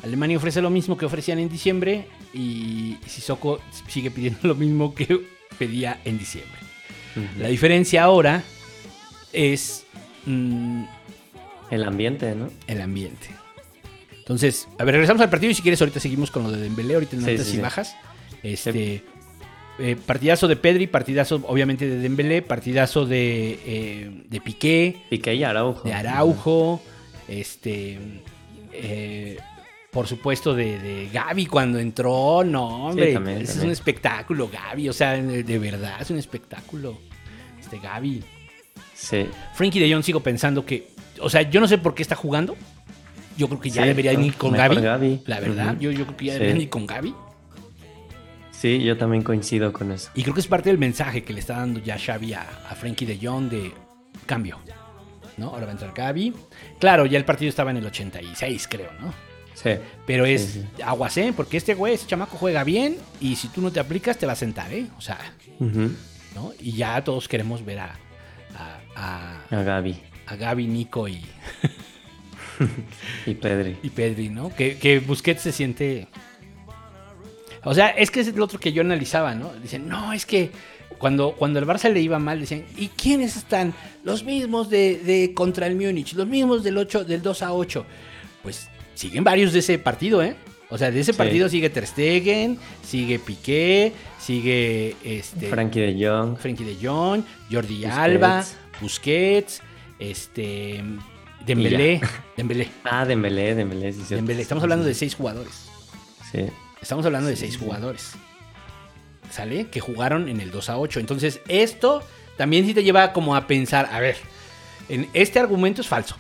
Alemania 0.02 0.36
ofrece 0.36 0.60
lo 0.60 0.70
mismo 0.70 0.96
que 0.96 1.04
ofrecían 1.06 1.38
en 1.38 1.48
diciembre 1.48 2.06
y 2.34 2.96
Sissoko 3.06 3.60
sigue 3.88 4.10
pidiendo 4.10 4.40
lo 4.48 4.54
mismo 4.54 4.94
que 4.94 5.20
pedía 5.58 6.00
en 6.04 6.18
diciembre. 6.18 6.58
La 7.38 7.48
diferencia 7.48 8.02
ahora 8.04 8.42
es 9.34 9.84
mm, 10.26 10.84
El 11.70 11.84
ambiente, 11.84 12.34
¿no? 12.34 12.48
el 12.66 12.80
ambiente. 12.80 13.28
Entonces, 14.18 14.66
a 14.78 14.84
ver, 14.84 14.94
regresamos 14.94 15.20
al 15.22 15.28
partido 15.30 15.50
y 15.50 15.54
si 15.54 15.62
quieres 15.62 15.80
ahorita 15.80 16.00
seguimos 16.00 16.30
con 16.30 16.42
lo 16.44 16.50
de 16.50 16.60
Dembélé, 16.62 16.94
ahorita 16.94 17.16
en 17.16 17.22
Sí, 17.24 17.30
altas 17.30 17.46
sí, 17.46 17.52
y 17.52 17.56
sí. 17.56 17.60
bajas. 17.60 17.96
Este, 18.42 19.04
eh, 19.82 19.96
partidazo 19.96 20.46
de 20.48 20.56
Pedri, 20.56 20.86
partidazo 20.86 21.42
obviamente 21.46 21.86
de 21.88 21.98
Dembélé, 21.98 22.40
partidazo 22.42 23.04
de, 23.04 23.58
eh, 23.66 24.22
de 24.28 24.40
Piqué, 24.40 25.02
Piqué 25.10 25.34
y 25.34 25.44
Araujo. 25.44 25.82
de 25.88 25.92
Araujo, 25.92 26.80
este, 27.28 27.98
eh, 28.72 29.38
por 29.90 30.06
supuesto 30.06 30.54
de, 30.54 30.78
de 30.78 31.08
Gaby 31.12 31.46
cuando 31.46 31.78
entró, 31.78 32.42
no, 32.44 32.86
hombre, 32.88 33.12
también, 33.12 33.42
ese 33.42 33.58
es 33.58 33.64
un 33.64 33.70
espectáculo, 33.70 34.48
Gaby, 34.48 34.88
o 34.88 34.92
sea, 34.92 35.12
de, 35.20 35.42
de 35.42 35.58
verdad 35.58 36.00
es 36.00 36.10
un 36.10 36.18
espectáculo, 36.18 36.98
este 37.60 37.78
Gaby. 37.78 38.22
Sí. 38.94 39.26
Frankie 39.54 39.80
de 39.80 39.92
Jong 39.92 40.02
sigo 40.04 40.20
pensando 40.20 40.64
que, 40.64 40.88
o 41.20 41.28
sea, 41.28 41.42
yo 41.42 41.60
no 41.60 41.66
sé 41.68 41.76
por 41.78 41.94
qué 41.94 42.02
está 42.02 42.14
jugando, 42.14 42.56
yo 43.36 43.48
creo 43.48 43.60
que 43.60 43.70
ya 43.70 43.82
Sí, 43.82 43.88
debería 43.88 44.12
¿no? 44.12 44.24
ir 44.24 44.34
con 44.34 44.52
Gaby, 44.52 44.76
la 45.26 45.40
verdad, 45.40 45.76
yo, 45.80 45.90
yo 45.90 46.04
creo 46.04 46.16
que 46.16 46.24
ya 46.26 46.32
Sí. 46.34 46.38
deberían 46.38 46.62
ir 46.62 46.68
con 46.68 46.86
Gaby. 46.86 47.14
Sí, 48.62 48.80
yo 48.80 48.96
también 48.96 49.24
coincido 49.24 49.72
con 49.72 49.90
eso. 49.90 50.08
Y 50.14 50.22
creo 50.22 50.34
que 50.34 50.40
es 50.40 50.46
parte 50.46 50.68
del 50.68 50.78
mensaje 50.78 51.24
que 51.24 51.32
le 51.32 51.40
está 51.40 51.56
dando 51.56 51.80
ya 51.80 51.98
Xavi 51.98 52.32
a, 52.34 52.42
a 52.42 52.76
Frankie 52.76 53.04
de 53.06 53.18
Jong 53.20 53.48
de 53.48 53.72
cambio. 54.24 54.60
¿No? 55.36 55.48
Ahora 55.48 55.64
va 55.64 55.70
a 55.70 55.72
entrar 55.72 55.92
Gaby. 55.92 56.32
Claro, 56.78 57.04
ya 57.06 57.18
el 57.18 57.24
partido 57.24 57.48
estaba 57.48 57.72
en 57.72 57.78
el 57.78 57.86
86, 57.86 58.68
creo, 58.68 58.92
¿no? 59.00 59.12
Sí. 59.54 59.70
Pero 60.06 60.26
es 60.26 60.42
Sí, 60.42 60.64
aguas, 60.84 61.16
¿eh? 61.16 61.32
Porque 61.36 61.56
este 61.56 61.74
güey, 61.74 61.94
ese 61.94 62.06
chamaco 62.06 62.36
juega 62.36 62.62
bien 62.62 62.98
y 63.20 63.34
si 63.34 63.48
tú 63.48 63.60
no 63.62 63.72
te 63.72 63.80
aplicas 63.80 64.16
te 64.16 64.26
va 64.26 64.34
a 64.34 64.36
sentar, 64.36 64.72
¿eh? 64.72 64.86
O 64.96 65.00
sea. 65.00 65.18
¿no? 65.58 66.52
Y 66.60 66.70
ya 66.70 67.02
todos 67.02 67.26
queremos 67.26 67.64
ver 67.64 67.80
a, 67.80 67.96
a, 68.54 68.78
a, 68.94 69.58
A 69.58 69.62
Gaby 69.64 70.00
a 70.26 70.36
Gaby, 70.36 70.68
Nico 70.68 71.08
y, 71.08 71.20
y 73.26 73.34
Pedri. 73.34 73.76
y 73.82 73.90
Pedri, 73.90 74.28
¿no? 74.28 74.54
Que, 74.54 74.78
que 74.78 75.00
Busquets 75.00 75.42
se 75.42 75.50
siente... 75.50 76.06
O 77.64 77.74
sea, 77.74 77.88
es 77.90 78.10
que 78.10 78.20
es 78.20 78.28
el 78.28 78.40
otro 78.40 78.58
que 78.58 78.72
yo 78.72 78.82
analizaba, 78.82 79.34
¿no? 79.34 79.52
Dicen, 79.54 79.88
no, 79.88 80.12
es 80.12 80.26
que 80.26 80.50
cuando, 80.98 81.32
cuando 81.32 81.58
el 81.58 81.66
Barça 81.66 81.90
le 81.92 82.00
iba 82.00 82.18
mal, 82.18 82.40
decían, 82.40 82.64
¿y 82.76 82.88
quiénes 82.88 83.36
están? 83.36 83.72
Los 84.04 84.24
mismos 84.24 84.68
de, 84.70 84.98
de 84.98 85.32
contra 85.34 85.66
el 85.66 85.76
Múnich, 85.76 86.14
los 86.14 86.26
mismos 86.26 86.64
del 86.64 86.76
8, 86.78 87.04
del 87.04 87.22
2 87.22 87.42
a 87.42 87.52
8. 87.52 87.86
Pues 88.42 88.68
siguen 88.94 89.22
varios 89.24 89.52
de 89.52 89.60
ese 89.60 89.78
partido, 89.78 90.22
¿eh? 90.22 90.34
O 90.70 90.78
sea, 90.78 90.90
de 90.90 91.00
ese 91.00 91.12
Sí. 91.12 91.18
partido 91.18 91.48
sigue 91.48 91.68
Ter 91.70 91.86
Stegen, 91.86 92.58
sigue 92.82 93.18
Piqué, 93.18 93.92
sigue 94.18 94.96
este 95.04 95.48
Frankie 95.48 95.80
de 95.80 96.06
Jong. 96.08 96.38
Frankie 96.38 96.64
de 96.64 96.76
Jong, 96.86 97.22
Jordi 97.50 97.74
Busquets. 97.74 97.94
Alba, 97.98 98.44
Busquets, 98.80 99.62
este 99.98 100.82
Dembélé, 101.46 102.00
Dembélé, 102.36 102.68
Ah, 102.84 103.04
Dembélé, 103.04 103.54
Dembélé, 103.54 103.92
sí. 103.92 104.02
Dembélé. 104.14 104.42
Estamos 104.42 104.62
hablando 104.64 104.84
de 104.84 104.94
seis 104.94 105.14
jugadores. 105.14 105.66
Sí. 106.30 106.40
Estamos 106.82 107.06
hablando 107.06 107.28
de 107.28 107.36
seis 107.36 107.56
jugadores. 107.56 108.12
¿Sale? 109.30 109.68
Que 109.68 109.80
jugaron 109.80 110.28
en 110.28 110.40
el 110.40 110.50
2 110.50 110.68
a 110.68 110.78
8. 110.78 111.00
Entonces, 111.00 111.40
esto 111.48 112.02
también 112.36 112.66
sí 112.66 112.74
te 112.74 112.82
lleva 112.84 113.12
como 113.12 113.34
a 113.36 113.46
pensar, 113.46 113.88
a 113.92 114.00
ver, 114.00 114.16
en 114.88 115.08
este 115.14 115.38
argumento 115.38 115.80
es 115.80 115.86
falso. 115.88 116.16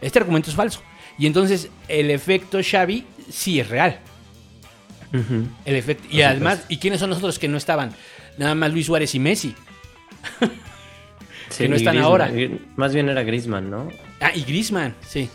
Este 0.00 0.18
argumento 0.18 0.48
es 0.50 0.56
falso. 0.56 0.80
Y 1.18 1.26
entonces 1.26 1.68
el 1.88 2.10
efecto 2.10 2.58
Xavi 2.62 3.04
sí 3.30 3.58
es 3.60 3.68
real. 3.68 3.98
El 5.64 5.74
efecto, 5.74 6.06
y 6.10 6.22
además, 6.22 6.64
¿y 6.68 6.76
quiénes 6.78 7.00
son 7.00 7.08
los 7.10 7.18
otros 7.18 7.38
que 7.38 7.48
no 7.48 7.56
estaban? 7.56 7.92
Nada 8.38 8.54
más 8.54 8.72
Luis 8.72 8.86
Suárez 8.86 9.14
y 9.14 9.18
Messi. 9.18 9.54
Sí, 11.50 11.66
no 11.66 11.76
están 11.76 11.94
Griezmann. 11.94 12.04
ahora. 12.04 12.30
Gri- 12.30 12.60
Más 12.76 12.92
bien 12.92 13.08
era 13.08 13.22
Griezmann, 13.22 13.70
¿no? 13.70 13.88
Ah, 14.20 14.30
y 14.34 14.42
Grisman, 14.42 14.94
sí. 15.00 15.30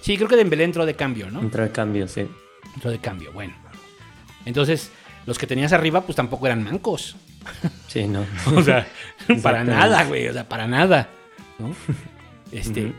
Sí, 0.00 0.16
creo 0.16 0.26
que 0.26 0.36
Dembélé 0.36 0.64
entró 0.64 0.86
de 0.86 0.94
cambio, 0.94 1.30
¿no? 1.30 1.40
Entró 1.42 1.62
de 1.62 1.70
cambio, 1.70 2.08
sí. 2.08 2.26
Entró 2.74 2.90
de 2.90 2.98
cambio, 2.98 3.30
bueno. 3.32 3.54
Entonces, 4.48 4.90
los 5.26 5.38
que 5.38 5.46
tenías 5.46 5.72
arriba, 5.72 6.00
pues 6.00 6.16
tampoco 6.16 6.46
eran 6.46 6.64
mancos. 6.64 7.16
Sí, 7.86 8.06
no. 8.06 8.26
O 8.56 8.62
sea, 8.62 8.86
para 9.42 9.64
nada, 9.64 10.04
güey. 10.04 10.28
O 10.28 10.32
sea, 10.32 10.48
para 10.48 10.66
nada. 10.66 11.08
¿no? 11.58 11.74
Este. 12.52 12.92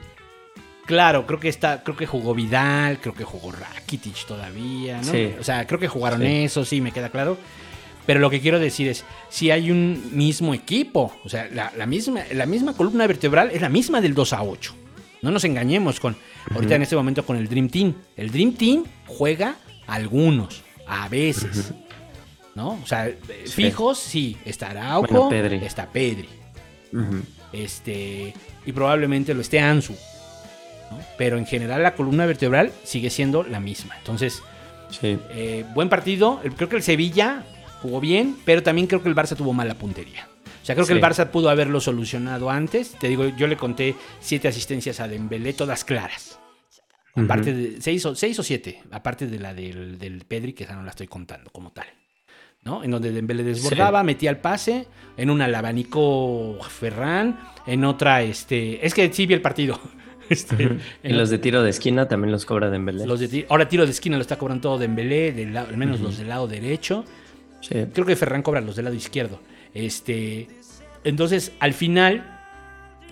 Claro, 0.85 1.27
creo 1.27 1.39
que 1.39 1.49
está, 1.49 1.83
creo 1.83 1.95
que 1.95 2.07
jugó 2.07 2.33
Vidal, 2.33 2.99
creo 2.99 3.13
que 3.13 3.23
jugó 3.23 3.51
Rakitic 3.51 4.25
todavía, 4.25 4.97
¿no? 4.97 5.03
Sí. 5.03 5.33
O 5.39 5.43
sea, 5.43 5.67
creo 5.67 5.79
que 5.79 5.87
jugaron 5.87 6.21
Sí. 6.21 6.27
eso, 6.45 6.65
sí, 6.65 6.81
me 6.81 6.91
queda 6.91 7.09
claro. 7.09 7.37
Pero 8.07 8.19
lo 8.19 8.31
que 8.31 8.41
quiero 8.41 8.57
decir 8.59 8.87
es, 8.87 9.05
si 9.29 9.51
hay 9.51 9.69
un 9.69 10.09
mismo 10.13 10.55
equipo, 10.55 11.13
o 11.23 11.29
sea, 11.29 11.47
la, 11.53 11.71
la 11.77 11.85
misma, 11.85 12.21
la 12.33 12.47
misma 12.47 12.73
columna 12.73 13.05
vertebral 13.05 13.51
es 13.53 13.61
la 13.61 13.69
misma 13.69 14.01
del 14.01 14.15
2 14.15 14.33
a 14.33 14.41
8. 14.41 14.75
No 15.21 15.29
nos 15.29 15.43
engañemos 15.43 15.99
con, 15.99 16.15
ahorita 16.55 16.75
en 16.75 16.81
este 16.81 16.95
momento 16.95 17.23
con 17.23 17.37
el 17.37 17.47
Dream 17.47 17.69
Team. 17.69 17.93
El 18.17 18.31
Dream 18.31 18.53
Team 18.53 18.83
juega 19.05 19.57
a 19.85 19.93
algunos, 19.93 20.63
a 20.89 21.07
veces. 21.09 21.73
¿No? 22.55 22.79
O 22.83 22.85
sea, 22.87 23.07
eh, 23.07 23.17
Sí. 23.45 23.51
fijos, 23.53 23.99
sí, 23.99 24.35
está 24.43 24.71
Araujo, 24.71 25.07
Bueno, 25.07 25.29
Pedri. 25.29 25.57
está 25.63 25.85
Pedri. 25.89 26.27
Este, 27.53 28.33
y 28.65 28.71
probablemente 28.71 29.33
lo 29.33 29.41
esté 29.41 29.59
Ansu. 29.59 29.93
¿no? 30.91 30.97
Pero 31.17 31.37
en 31.37 31.45
general 31.45 31.83
la 31.83 31.93
columna 31.95 32.25
vertebral 32.25 32.71
sigue 32.83 33.09
siendo 33.09 33.43
la 33.43 33.59
misma. 33.59 33.95
Entonces, 33.97 34.41
Sí. 34.89 35.17
eh, 35.29 35.63
buen 35.75 35.87
partido. 35.89 36.41
Creo 36.57 36.67
que 36.67 36.75
el 36.77 36.83
Sevilla 36.83 37.43
jugó 37.81 37.99
bien, 37.99 38.35
pero 38.43 38.63
también 38.63 38.87
creo 38.87 39.03
que 39.03 39.09
el 39.09 39.15
Barça 39.15 39.35
tuvo 39.35 39.53
mala 39.53 39.75
puntería. 39.75 40.27
O 40.61 40.65
sea, 40.65 40.75
creo 40.75 40.87
que 40.87 40.93
el 40.93 41.01
Barça 41.01 41.29
pudo 41.29 41.49
haberlo 41.49 41.79
solucionado 41.79 42.49
antes. 42.49 42.91
Te 42.99 43.07
digo, 43.07 43.27
yo 43.29 43.47
le 43.47 43.55
conté 43.57 43.95
siete 44.19 44.47
asistencias 44.47 44.99
a 44.99 45.07
Dembélé, 45.07 45.53
todas 45.53 45.83
claras. 45.85 46.39
Aparte 47.25 47.53
de 47.53 47.81
seis 47.81 48.05
o, 48.05 48.15
seis 48.15 48.37
o 48.39 48.43
siete, 48.43 48.81
aparte 48.91 49.27
de 49.27 49.39
la 49.39 49.53
del, 49.53 49.97
del 49.97 50.25
Pedri, 50.25 50.53
que 50.53 50.63
esa 50.63 50.75
no 50.75 50.83
la 50.83 50.89
estoy 50.91 51.07
contando 51.07 51.49
como 51.51 51.71
tal. 51.71 51.87
¿No? 52.63 52.83
En 52.83 52.91
donde 52.91 53.11
Dembélé 53.11 53.43
desbordaba, 53.43 54.03
metía 54.03 54.29
el 54.29 54.37
pase, 54.37 54.85
en 55.15 55.29
una 55.29 55.47
la 55.47 55.59
abanicó 55.59 56.57
Ferran, 56.67 57.39
en 57.65 57.85
otra, 57.85 58.21
este, 58.21 58.85
es 58.85 58.93
que 58.93 59.11
sí 59.13 59.25
vi 59.25 59.33
el 59.33 59.41
partido. 59.41 59.79
Este, 60.29 60.77
en 61.01 61.17
los 61.17 61.31
de 61.31 61.39
tiro 61.39 61.63
de 61.63 61.71
esquina 61.71 62.07
también 62.07 62.31
los 62.31 62.45
cobra 62.45 62.69
Dembélé. 62.69 63.07
los 63.07 63.19
de 63.19 63.27
ti- 63.29 63.45
ahora 63.49 63.67
tiro 63.67 63.83
de 63.85 63.89
esquina 63.89 64.15
lo 64.15 64.21
está 64.21 64.37
cobrando 64.37 64.61
todo 64.61 64.77
Dembélé, 64.77 65.31
del 65.31 65.55
lado- 65.55 65.69
al 65.69 65.77
menos 65.77 65.99
los 66.01 66.19
del 66.19 66.29
lado 66.29 66.47
derecho. 66.47 67.03
Sí. 67.61 67.73
Creo 67.91 68.05
que 68.05 68.15
Ferran 68.15 68.43
cobra 68.43 68.61
los 68.61 68.75
del 68.75 68.85
lado 68.85 68.95
izquierdo. 68.95 69.41
Este, 69.73 70.47
entonces, 71.03 71.51
al 71.59 71.73
final, 71.73 72.41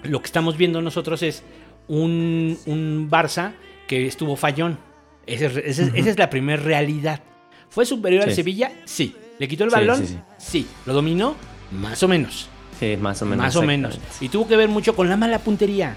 lo 0.03 0.19
que 0.19 0.27
estamos 0.27 0.57
viendo 0.57 0.79
nosotros 0.83 1.23
es 1.23 1.41
un, 1.87 2.55
un 2.67 3.09
Barça 3.09 3.53
que 3.87 4.05
estuvo 4.05 4.35
fallón. 4.35 4.79
Ese 5.25 5.45
Esa 5.65 5.91
es 5.95 6.17
la 6.17 6.29
primera 6.29 6.61
realidad. 6.61 7.21
¿Fue 7.69 7.85
superior 7.85 8.23
al. 8.23 8.33
Sevilla? 8.33 8.71
Sí. 8.85 9.15
¿Le 9.39 9.47
quitó 9.47 9.63
el 9.63 9.69
balón? 9.69 9.99
sí, 9.99 10.07
sí. 10.07 10.19
Sí. 10.37 10.67
¿Lo 10.85 10.93
dominó? 10.93 11.35
Más 11.71 12.01
o 12.03 12.07
menos. 12.07 12.49
Sí, 12.79 12.97
más 12.97 13.21
o 13.21 13.25
menos. 13.25 13.45
Más 13.45 13.55
o 13.55 13.61
menos. 13.61 13.99
Y 14.21 14.29
tuvo 14.29 14.47
que 14.47 14.55
ver 14.55 14.69
mucho 14.69 14.95
con 14.95 15.09
la 15.09 15.17
mala 15.17 15.39
puntería. 15.39 15.95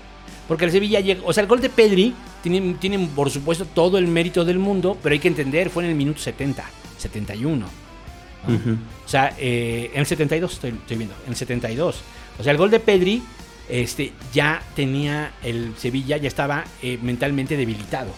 Porque 0.49 0.65
el 0.65 0.73
Sevilla 0.73 1.01
llegó. 1.01 1.27
O 1.27 1.33
sea, 1.33 1.43
el 1.43 1.49
gol 1.49 1.61
de 1.61 1.69
Pedri 1.69 2.15
tiene, 2.43 2.75
tiene, 2.81 2.99
por 3.15 3.31
supuesto, 3.31 3.67
todo 3.67 3.99
el 3.99 4.07
mérito 4.09 4.45
del 4.45 4.59
mundo, 4.59 4.97
pero 5.03 5.13
hay 5.13 5.19
que 5.19 5.29
entender, 5.29 5.71
fue 5.71 5.85
en 5.85 5.91
el 5.91 5.97
minuto 5.97 6.21
70, 6.21 6.65
71. 6.99 7.57
¿no? 7.57 8.55
Ujú. 8.55 8.71
O 9.05 9.09
sea, 9.09 9.35
eh, 9.39 9.91
en 9.93 10.01
el 10.01 10.07
72 10.07 10.53
estoy, 10.53 10.71
estoy 10.71 10.97
viendo, 10.97 11.15
en 11.25 11.31
el 11.31 11.37
72. 11.37 12.03
O 12.39 12.43
sea, 12.43 12.53
el 12.53 12.59
gol 12.59 12.71
de 12.71 12.81
Pedri 12.81 13.23
este, 13.71 14.13
ya 14.33 14.63
tenía 14.75 15.33
el 15.43 15.75
Sevilla, 15.77 16.17
ya 16.17 16.29
estaba 16.29 16.65
eh, 16.83 16.99
mentalmente 17.03 17.57
debilitado. 17.57 18.11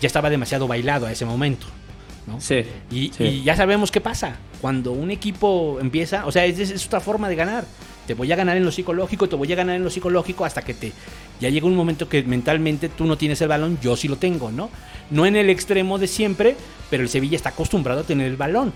Ya 0.00 0.06
estaba 0.06 0.30
demasiado 0.30 0.66
bailado 0.66 1.06
a 1.06 1.12
ese 1.12 1.24
momento. 1.24 1.66
¿no? 2.26 2.40
Sí. 2.40 2.64
Y, 2.90 3.12
sí. 3.16 3.24
y 3.24 3.42
ya 3.42 3.56
sabemos 3.56 3.90
qué 3.90 4.00
pasa. 4.00 4.36
Cuando 4.60 4.92
un 4.92 5.10
equipo 5.10 5.78
empieza, 5.80 6.26
o 6.26 6.32
sea, 6.32 6.44
es, 6.44 6.58
es 6.58 6.86
otra 6.86 7.00
forma 7.00 7.28
de 7.28 7.36
ganar. 7.36 7.64
Te 8.06 8.14
voy 8.14 8.30
a 8.30 8.36
ganar 8.36 8.56
en 8.56 8.64
lo 8.64 8.70
psicológico, 8.70 9.28
te 9.28 9.36
voy 9.36 9.52
a 9.52 9.56
ganar 9.56 9.76
en 9.76 9.84
lo 9.84 9.90
psicológico 9.90 10.44
hasta 10.44 10.62
que 10.62 10.74
te 10.74 10.92
ya 11.40 11.50
llega 11.50 11.66
un 11.66 11.76
momento 11.76 12.08
que 12.08 12.22
mentalmente 12.22 12.88
tú 12.88 13.04
no 13.04 13.18
tienes 13.18 13.40
el 13.42 13.48
balón, 13.48 13.78
yo 13.82 13.96
sí 13.96 14.08
lo 14.08 14.16
tengo, 14.16 14.50
¿no? 14.50 14.70
No 15.10 15.26
en 15.26 15.36
el 15.36 15.50
extremo 15.50 15.98
de 15.98 16.06
siempre, 16.06 16.56
pero 16.90 17.02
el 17.02 17.08
Sevilla 17.08 17.36
está 17.36 17.50
acostumbrado 17.50 18.00
a 18.00 18.04
tener 18.04 18.26
el 18.26 18.36
balón. 18.36 18.72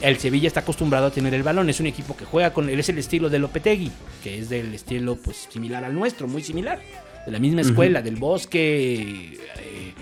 El 0.00 0.18
Sevilla 0.18 0.48
está 0.48 0.60
acostumbrado 0.60 1.06
a 1.06 1.10
tener 1.10 1.34
el 1.34 1.42
balón, 1.42 1.68
es 1.68 1.80
un 1.80 1.86
equipo 1.86 2.16
que 2.16 2.24
juega 2.24 2.52
con 2.52 2.68
él 2.68 2.80
es 2.80 2.88
el 2.88 2.98
estilo 2.98 3.28
de 3.28 3.38
Lopetegui, 3.38 3.92
que 4.22 4.38
es 4.38 4.48
del 4.48 4.74
estilo 4.74 5.16
pues 5.16 5.48
similar 5.50 5.84
al 5.84 5.94
nuestro, 5.94 6.26
muy 6.26 6.42
similar, 6.42 6.80
de 7.26 7.32
la 7.32 7.38
misma 7.38 7.60
escuela, 7.60 8.00
del 8.00 8.16
Bosque, 8.16 9.38
eh, 9.58 9.94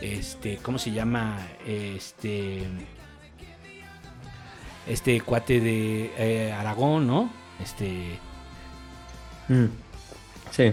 este, 0.00 0.58
¿cómo 0.58 0.78
se 0.78 0.90
llama? 0.90 1.38
Este 1.66 2.62
este 4.86 5.20
cuate 5.22 5.60
de 5.60 6.10
eh, 6.18 6.52
Aragón, 6.52 7.06
¿no? 7.06 7.30
Este, 7.62 8.18
Mm. 9.48 9.66
Sí. 10.50 10.72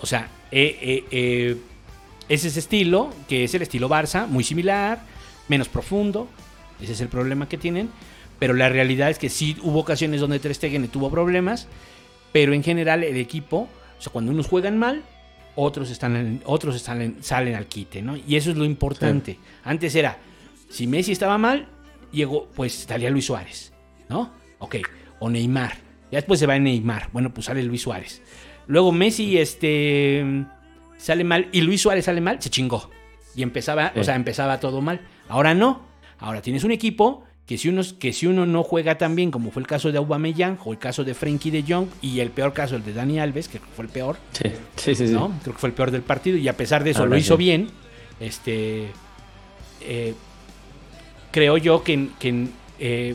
o 0.00 0.06
sea, 0.06 0.28
eh, 0.50 0.78
eh, 0.80 1.04
eh, 1.10 1.56
es 2.28 2.44
ese 2.44 2.60
estilo, 2.60 3.12
que 3.28 3.44
es 3.44 3.54
el 3.54 3.62
estilo 3.62 3.88
Barça, 3.88 4.26
muy 4.26 4.44
similar, 4.44 5.02
menos 5.48 5.68
profundo. 5.68 6.28
Ese 6.80 6.92
es 6.92 7.00
el 7.00 7.08
problema 7.08 7.48
que 7.48 7.58
tienen. 7.58 7.90
Pero 8.38 8.52
la 8.54 8.68
realidad 8.68 9.10
es 9.10 9.18
que 9.18 9.28
sí 9.28 9.56
hubo 9.62 9.78
ocasiones 9.80 10.20
donde 10.20 10.38
Ter 10.40 10.54
Stegen 10.54 10.86
tuvo 10.88 11.10
problemas, 11.10 11.68
pero 12.32 12.52
en 12.52 12.62
general 12.62 13.04
el 13.04 13.16
equipo, 13.16 13.68
o 13.98 14.02
sea, 14.02 14.12
cuando 14.12 14.32
unos 14.32 14.46
juegan 14.48 14.76
mal, 14.78 15.02
otros 15.54 15.88
están 15.90 16.16
en- 16.16 16.42
otros 16.44 16.74
están 16.74 17.00
en- 17.00 17.22
salen 17.22 17.54
al 17.54 17.66
quite, 17.66 18.02
¿no? 18.02 18.16
Y 18.16 18.34
eso 18.36 18.50
es 18.50 18.56
lo 18.56 18.64
importante. 18.64 19.38
Antes 19.62 19.94
era, 19.94 20.18
si 20.68 20.86
Messi 20.88 21.12
estaba 21.12 21.38
mal, 21.38 21.68
llegó, 22.10 22.48
pues 22.56 22.72
salía 22.88 23.08
Luis 23.10 23.26
Suárez, 23.26 23.72
¿no? 24.08 24.32
Ok, 24.58 24.76
o 25.20 25.30
Neymar. 25.30 25.74
Ya 26.10 26.18
después 26.18 26.40
se 26.40 26.46
va 26.46 26.58
Neymar. 26.58 27.10
Bueno, 27.12 27.32
pues 27.32 27.46
sale 27.46 27.62
Luis 27.62 27.82
Suárez. 27.82 28.20
Luego 28.66 28.90
Messi 28.92 29.38
este 29.38 30.24
sale 30.96 31.22
mal 31.24 31.48
y 31.52 31.60
Luis 31.60 31.82
Suárez 31.82 32.04
sale 32.06 32.20
mal, 32.20 32.42
se 32.42 32.50
chingó. 32.50 32.90
Y 33.36 33.42
empezaba, 33.42 33.92
o 33.96 34.02
sea, 34.04 34.16
empezaba 34.16 34.58
todo 34.58 34.80
mal. 34.80 35.00
Ahora 35.28 35.54
no. 35.54 35.82
Ahora 36.18 36.42
tienes 36.42 36.64
un 36.64 36.70
equipo 36.72 37.24
que 37.46 37.58
si 37.58 37.68
uno, 37.68 37.82
que 37.98 38.12
si 38.12 38.26
uno 38.26 38.46
no 38.46 38.62
juega 38.62 38.96
tan 38.96 39.14
bien 39.16 39.30
como 39.30 39.50
fue 39.50 39.60
el 39.60 39.66
caso 39.66 39.92
de 39.92 39.98
Aubameyang 39.98 40.58
o 40.64 40.72
el 40.72 40.78
caso 40.78 41.04
de 41.04 41.12
Frenkie 41.14 41.50
de 41.50 41.62
Jong 41.68 41.88
y 42.00 42.20
el 42.20 42.30
peor 42.30 42.52
caso 42.54 42.76
el 42.76 42.84
de 42.84 42.94
Dani 42.94 43.18
Alves, 43.20 43.48
que 43.48 43.58
fue 43.58 43.84
el 43.84 43.90
peor, 43.90 44.16
Sí, 44.32 44.50
sí, 44.76 44.94
sí. 44.94 45.08
sí. 45.08 45.12
¿no? 45.12 45.32
Creo 45.42 45.54
que 45.54 45.60
fue 45.60 45.68
el 45.68 45.74
peor 45.74 45.90
del 45.90 46.02
partido 46.02 46.38
y 46.38 46.48
a 46.48 46.56
pesar 46.56 46.84
de 46.84 46.90
eso 46.90 47.00
Ahora 47.00 47.10
lo 47.10 47.18
hizo 47.18 47.34
sí. 47.36 47.38
bien. 47.44 47.68
Este, 48.20 48.86
eh, 49.82 50.14
creo 51.32 51.58
yo 51.58 51.82
que, 51.82 52.08
que, 52.18 52.46
eh, 52.78 53.14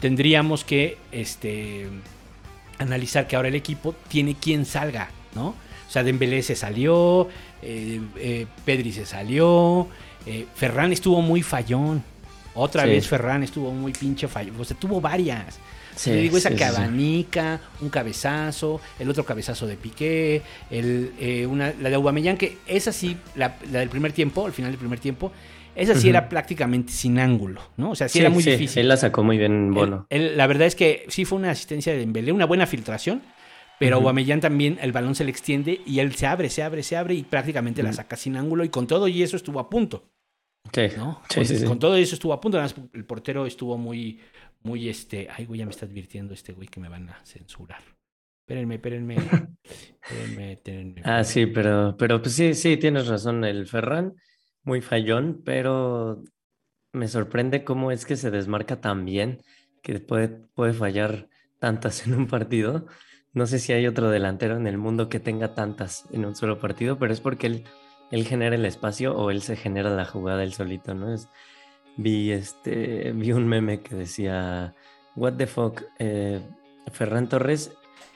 tendríamos 0.00 0.64
que 0.64 0.98
este, 1.12 1.86
analizar 2.78 3.26
que 3.26 3.36
ahora 3.36 3.48
el 3.48 3.54
equipo 3.54 3.94
tiene 4.08 4.34
quien 4.34 4.66
salga, 4.66 5.08
¿no? 5.34 5.48
O 5.48 5.90
sea, 5.90 6.02
Dembélé 6.02 6.42
se 6.42 6.54
salió, 6.54 7.28
eh, 7.62 8.46
Pedri 8.66 8.92
se 8.92 9.06
salió, 9.06 9.88
eh, 10.28 10.46
Ferran 10.54 10.92
estuvo 10.92 11.20
muy 11.22 11.42
fallón. 11.42 12.02
Otra 12.54 12.82
Sí. 12.84 12.90
vez 12.90 13.06
Ferran 13.08 13.42
estuvo 13.42 13.70
muy 13.72 13.92
pinche 13.92 14.26
fallón. 14.28 14.60
O 14.60 14.64
sea, 14.64 14.76
tuvo 14.76 15.00
varias. 15.00 15.58
Sí, 15.94 16.10
Te 16.10 16.16
digo, 16.16 16.36
esa 16.36 16.50
sí, 16.50 16.54
que 16.56 16.64
sí, 16.64 16.70
sí. 16.70 16.76
abanica, 16.76 17.60
un 17.80 17.88
cabezazo, 17.88 18.80
el 19.00 19.08
otro 19.10 19.24
cabezazo 19.24 19.66
de 19.66 19.76
Piqué, 19.76 20.42
el, 20.70 21.12
eh, 21.18 21.44
una, 21.46 21.72
la 21.80 21.88
de 21.88 21.94
Aubameyang, 21.96 22.36
que 22.36 22.58
esa 22.68 22.92
sí, 22.92 23.16
la, 23.34 23.56
la 23.72 23.80
del 23.80 23.88
primer 23.88 24.12
tiempo, 24.12 24.46
al 24.46 24.52
final 24.52 24.70
del 24.70 24.78
primer 24.78 25.00
tiempo, 25.00 25.32
esa 25.74 25.94
sí 25.96 26.08
era 26.08 26.28
prácticamente 26.28 26.92
sin 26.92 27.18
ángulo, 27.18 27.62
¿no? 27.76 27.90
O 27.90 27.94
sea, 27.96 28.08
sí, 28.08 28.14
Sí, 28.14 28.18
era 28.20 28.30
muy 28.30 28.42
sí, 28.44 28.50
difícil. 28.52 28.80
Él 28.82 28.88
la 28.88 28.96
sacó 28.96 29.22
muy 29.24 29.38
bien, 29.38 29.72
Bono. 29.72 30.06
él- 30.10 30.36
la 30.36 30.46
verdad 30.46 30.66
es 30.68 30.74
que 30.76 31.04
sí 31.08 31.24
fue 31.24 31.38
una 31.38 31.50
asistencia 31.50 31.92
de 31.92 31.98
Dembélé, 32.00 32.30
una 32.32 32.46
buena 32.46 32.66
filtración, 32.66 33.22
pero. 33.80 33.96
Aubameyang 33.96 34.40
también 34.40 34.78
el 34.82 34.90
balón 34.92 35.14
se 35.16 35.24
le 35.24 35.30
extiende 35.30 35.80
y 35.86 35.98
él 36.00 36.14
se 36.14 36.26
abre, 36.26 36.48
se 36.50 36.62
abre, 36.64 36.82
se 36.84 36.96
abre 36.96 37.14
y 37.14 37.22
prácticamente 37.22 37.82
la 37.82 37.92
saca 37.92 38.16
sin 38.16 38.36
ángulo 38.36 38.62
y 38.64 38.68
con 38.68 38.86
todo 38.88 39.06
y 39.08 39.22
eso 39.22 39.36
estuvo 39.36 39.58
a 39.60 39.68
punto. 39.70 40.04
Sí, 40.72 40.88
¿no? 40.96 41.22
sí, 41.28 41.34
con, 41.36 41.46
sí, 41.46 41.58
sí. 41.58 41.64
con 41.64 41.78
todo 41.78 41.96
eso 41.96 42.14
estuvo 42.14 42.32
a 42.32 42.40
punto. 42.40 42.58
Además, 42.58 42.74
el 42.92 43.04
portero 43.04 43.46
estuvo 43.46 43.76
muy, 43.76 44.20
muy 44.62 44.88
este. 44.88 45.28
Ay, 45.30 45.46
güey, 45.46 45.60
ya 45.60 45.66
me 45.66 45.70
está 45.70 45.86
advirtiendo 45.86 46.34
este 46.34 46.52
güey 46.52 46.68
que 46.68 46.80
me 46.80 46.88
van 46.88 47.08
a 47.08 47.24
censurar. 47.24 47.82
Espérenme, 48.40 48.76
espérenme. 48.76 49.16
espérenme, 50.02 50.52
espérenme. 50.52 51.02
Ah, 51.04 51.24
sí, 51.24 51.46
pero, 51.46 51.96
pero 51.98 52.20
pues 52.22 52.34
sí, 52.34 52.54
sí, 52.54 52.76
tienes 52.76 53.06
razón. 53.06 53.44
El 53.44 53.66
Ferran, 53.66 54.14
muy 54.62 54.80
fallón, 54.80 55.42
pero 55.44 56.22
me 56.92 57.08
sorprende 57.08 57.64
cómo 57.64 57.92
es 57.92 58.06
que 58.06 58.16
se 58.16 58.30
desmarca 58.30 58.80
tan 58.80 59.04
bien 59.04 59.42
que 59.82 60.00
puede, 60.00 60.28
puede 60.28 60.72
fallar 60.72 61.28
tantas 61.58 62.06
en 62.06 62.14
un 62.14 62.26
partido. 62.26 62.86
No 63.32 63.46
sé 63.46 63.58
si 63.58 63.72
hay 63.72 63.86
otro 63.86 64.10
delantero 64.10 64.56
en 64.56 64.66
el 64.66 64.78
mundo 64.78 65.08
que 65.08 65.20
tenga 65.20 65.54
tantas 65.54 66.06
en 66.12 66.24
un 66.24 66.34
solo 66.34 66.58
partido, 66.58 66.98
pero 66.98 67.12
es 67.12 67.20
porque 67.20 67.46
él, 67.46 67.64
él 68.10 68.24
genera 68.26 68.54
el 68.56 68.64
espacio 68.64 69.16
o 69.16 69.30
él 69.30 69.42
se 69.42 69.56
genera 69.56 69.90
la 69.90 70.04
jugada 70.04 70.42
él 70.42 70.52
solito, 70.52 70.94
¿no? 70.94 71.12
Es, 71.12 71.28
vi, 71.96 72.30
este, 72.32 73.12
vi 73.12 73.32
un 73.32 73.46
meme 73.48 73.80
que 73.80 73.94
decía, 73.94 74.74
what 75.16 75.34
the 75.34 75.46
fuck, 75.46 75.82
eh, 75.98 76.40
Ferran 76.92 77.28
Torres, 77.28 77.72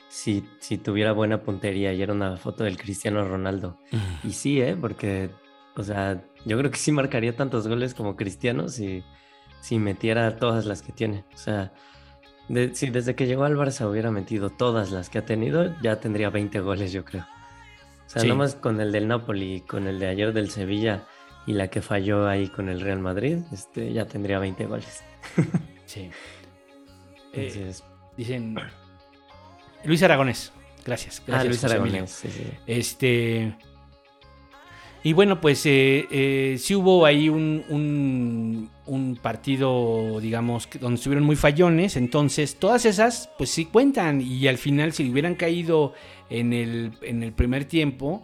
si, 0.09 0.47
si 0.59 0.77
tuviera 0.77 1.11
buena 1.11 1.41
puntería 1.41 1.93
y 1.93 2.01
era 2.01 2.13
una 2.13 2.37
foto 2.37 2.63
del 2.63 2.77
Cristiano 2.77 3.27
Ronaldo. 3.27 3.79
Y 4.23 4.31
sí, 4.33 4.61
¿eh? 4.61 4.77
Porque, 4.79 5.31
o 5.75 5.83
sea, 5.83 6.23
yo 6.45 6.57
creo 6.57 6.71
que 6.71 6.77
sí 6.77 6.91
marcaría 6.91 7.35
tantos 7.35 7.67
goles 7.67 7.93
como 7.93 8.15
Cristiano 8.15 8.69
si, 8.69 9.03
si 9.61 9.79
metiera 9.79 10.37
todas 10.37 10.65
las 10.65 10.81
que 10.81 10.91
tiene. 10.91 11.25
O 11.33 11.37
sea, 11.37 11.73
de- 12.47 12.75
si 12.75 12.89
desde 12.89 13.15
que 13.15 13.25
llegó 13.25 13.43
al 13.43 13.55
Barça 13.57 13.89
hubiera 13.89 14.11
metido 14.11 14.49
todas 14.49 14.91
las 14.91 15.09
que 15.09 15.17
ha 15.19 15.25
tenido, 15.25 15.75
ya 15.81 15.99
tendría 15.99 16.29
20 16.29 16.59
goles, 16.59 16.91
yo 16.91 17.03
creo. 17.05 17.25
O 18.13 18.19
sea, 18.19 18.21
Sí. 18.21 18.27
nomás 18.27 18.53
con 18.55 18.79
el 18.79 18.91
del 18.91 19.07
Napoli, 19.07 19.61
con 19.61 19.87
el 19.87 19.99
de 19.99 20.07
ayer 20.07 20.33
del 20.33 20.51
Sevilla 20.51 21.07
y 21.47 21.53
la 21.53 21.69
que 21.69 21.81
falló 21.81 22.27
ahí 22.27 22.47
con 22.47 22.69
el 22.69 22.79
Real 22.79 22.99
Madrid, 22.99 23.39
este, 23.51 23.91
ya 23.91 24.05
tendría 24.05 24.39
20 24.39 24.65
goles. 24.65 25.03
Sí. 25.85 26.09
Eh, 27.33 27.71
dicen. 28.17 28.55
Luis 29.83 30.01
Aragonés. 30.01 30.53
Gracias. 30.85 31.21
gracias 31.27 31.43
ah, 31.43 31.47
Luis. 31.47 31.63
Aragonés, 31.65 32.11
sí, 32.11 32.29
sí. 32.29 32.45
Este. 32.65 33.55
Y 35.05 35.11
bueno, 35.11 35.41
pues 35.41 35.65
eh, 35.65 36.07
eh, 36.11 36.55
sí 36.59 36.75
hubo 36.75 37.05
ahí 37.05 37.27
un, 37.27 37.63
un, 37.67 38.69
un 38.85 39.15
partido, 39.21 40.19
digamos, 40.21 40.69
donde 40.79 40.95
estuvieron 40.95 41.25
muy 41.25 41.35
fallones. 41.35 41.97
Entonces, 41.97 42.55
todas 42.55 42.85
esas, 42.85 43.29
pues 43.37 43.49
sí 43.49 43.65
cuentan. 43.65 44.21
Y 44.21 44.47
al 44.47 44.57
final, 44.57 44.93
si 44.93 45.09
hubieran 45.11 45.35
caído 45.35 45.93
en 46.29 46.53
el, 46.53 46.93
en 47.01 47.21
el 47.21 47.33
primer 47.33 47.65
tiempo, 47.65 48.23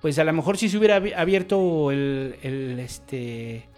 pues 0.00 0.20
a 0.20 0.24
lo 0.24 0.32
mejor 0.32 0.56
sí 0.56 0.68
se 0.68 0.78
hubiera 0.78 1.00
abi- 1.00 1.14
abierto 1.16 1.90
el, 1.90 2.36
el, 2.42 2.78
este, 2.78 3.68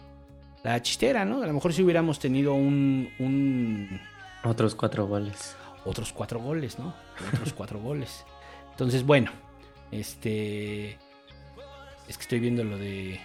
la 0.62 0.82
chistera, 0.82 1.24
¿no? 1.24 1.42
A 1.42 1.46
lo 1.46 1.54
mejor 1.54 1.72
sí 1.72 1.82
hubiéramos 1.82 2.18
tenido 2.18 2.52
un, 2.52 3.08
un 3.18 3.98
Otros 4.44 4.74
cuatro 4.74 5.06
goles. 5.06 5.56
otros 5.86 6.12
cuatro 6.12 6.38
goles, 6.38 6.78
¿no? 6.78 6.92
Otros 7.32 7.54
cuatro 7.54 7.80
goles. 7.80 8.26
Entonces, 8.72 9.06
bueno, 9.06 9.30
este. 9.90 10.98
Es 12.12 12.18
que 12.18 12.22
estoy 12.24 12.40
viendo 12.40 12.62
lo 12.62 12.76
de 12.76 13.18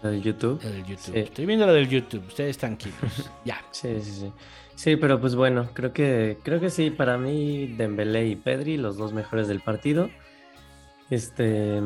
Lo 0.00 0.10
de 0.12 0.20
YouTube. 0.20 0.60
del 0.62 0.84
YouTube. 0.84 1.12
Sí. 1.12 1.18
Estoy 1.18 1.44
viendo 1.44 1.66
lo 1.66 1.72
del 1.72 1.88
YouTube. 1.88 2.24
Ustedes 2.28 2.56
tranquilos. 2.56 3.00
Ya. 3.44 3.58
Sí, 3.72 3.88
sí, 4.00 4.12
sí. 4.12 4.32
Sí, 4.76 4.94
pero 4.94 5.20
pues 5.20 5.34
bueno, 5.34 5.68
creo 5.74 5.92
que 5.92 6.38
creo 6.44 6.60
que 6.60 6.70
sí, 6.70 6.90
para 6.90 7.18
mí 7.18 7.66
Dembélé 7.76 8.28
y 8.28 8.36
Pedri, 8.36 8.76
los 8.76 8.96
dos 8.96 9.12
mejores 9.12 9.48
del 9.48 9.58
partido. 9.58 10.08
Este, 11.10 11.80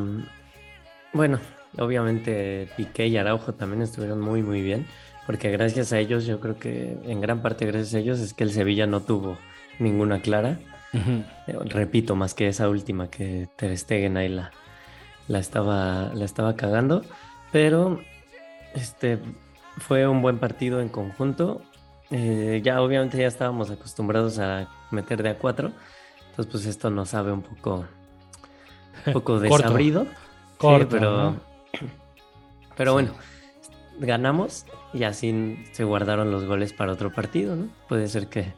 bueno, 1.14 1.40
obviamente 1.78 2.68
Piqué 2.76 3.06
y 3.06 3.16
Araujo 3.16 3.54
también 3.54 3.80
estuvieron 3.80 4.20
muy 4.20 4.42
muy 4.42 4.60
bien, 4.60 4.84
porque 5.24 5.50
gracias 5.50 5.94
a 5.94 5.98
ellos, 6.00 6.26
yo 6.26 6.38
creo 6.40 6.58
que 6.58 6.98
en 7.04 7.22
gran 7.22 7.40
parte 7.40 7.64
gracias 7.64 7.94
a 7.94 7.98
ellos 8.00 8.20
es 8.20 8.34
que 8.34 8.44
el 8.44 8.52
Sevilla 8.52 8.86
no 8.86 9.00
tuvo 9.00 9.38
ninguna 9.78 10.20
clara. 10.20 10.58
Eh, 10.92 11.56
Repito, 11.64 12.14
más 12.14 12.34
que 12.34 12.48
esa 12.48 12.68
última 12.68 13.08
que 13.08 13.48
Ter 13.56 13.78
Stegen 13.78 14.18
ahí 14.18 14.28
la, 14.28 14.50
la 15.30 15.38
estaba, 15.38 16.10
la 16.12 16.24
estaba 16.24 16.56
cagando. 16.56 17.02
Pero 17.52 18.00
este 18.74 19.20
fue 19.78 20.06
un 20.08 20.22
buen 20.22 20.38
partido 20.38 20.80
en 20.80 20.88
conjunto. 20.88 21.62
Eh, 22.10 22.60
ya 22.64 22.82
obviamente 22.82 23.16
ya 23.18 23.28
estábamos 23.28 23.70
acostumbrados 23.70 24.40
a 24.40 24.68
meter 24.90 25.22
de 25.22 25.30
a 25.30 25.38
cuatro. 25.38 25.70
Entonces, 26.30 26.50
pues 26.50 26.66
esto 26.66 26.90
nos 26.90 27.10
sabe 27.10 27.30
un 27.30 27.42
poco, 27.42 27.86
un 29.06 29.12
poco 29.12 29.38
Corto. 29.38 29.40
desabrido. 29.40 30.04
Sí, 30.04 30.10
Corto, 30.58 30.88
pero, 30.90 31.10
¿no? 31.22 31.40
pero 32.76 32.90
Sí. 32.90 32.94
bueno, 32.94 33.12
ganamos 34.00 34.66
y 34.92 35.04
así 35.04 35.64
se 35.72 35.84
guardaron 35.84 36.32
los 36.32 36.44
goles 36.44 36.72
para 36.72 36.92
otro 36.92 37.12
partido, 37.12 37.54
¿no? 37.54 37.68
Puede 37.88 38.08
ser 38.08 38.26
que, 38.26 38.52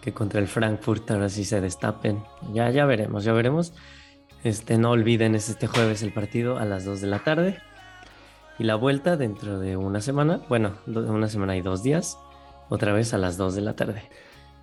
que 0.00 0.12
contra 0.12 0.40
el 0.40 0.46
Frankfurt 0.46 1.10
ahora 1.10 1.28
sí 1.28 1.44
se 1.44 1.60
destapen. 1.60 2.22
Ya, 2.52 2.70
ya 2.70 2.84
veremos, 2.86 3.24
ya 3.24 3.32
veremos. 3.32 3.72
Este, 4.42 4.78
no 4.78 4.90
olviden, 4.90 5.34
es 5.34 5.48
este 5.48 5.66
jueves 5.66 6.02
el 6.02 6.12
partido 6.12 6.58
a 6.58 6.64
las 6.64 6.84
2 6.84 7.00
de 7.00 7.06
la 7.06 7.18
tarde. 7.20 7.58
Y 8.58 8.64
la 8.64 8.74
vuelta 8.74 9.16
dentro 9.16 9.58
de 9.58 9.76
una 9.76 10.00
semana, 10.00 10.40
bueno, 10.48 10.74
una 10.86 11.28
semana 11.28 11.56
y 11.56 11.62
dos 11.62 11.82
días, 11.82 12.18
otra 12.68 12.92
vez 12.92 13.14
a 13.14 13.18
las 13.18 13.36
2 13.36 13.54
de 13.54 13.60
la 13.62 13.74
tarde. 13.74 14.02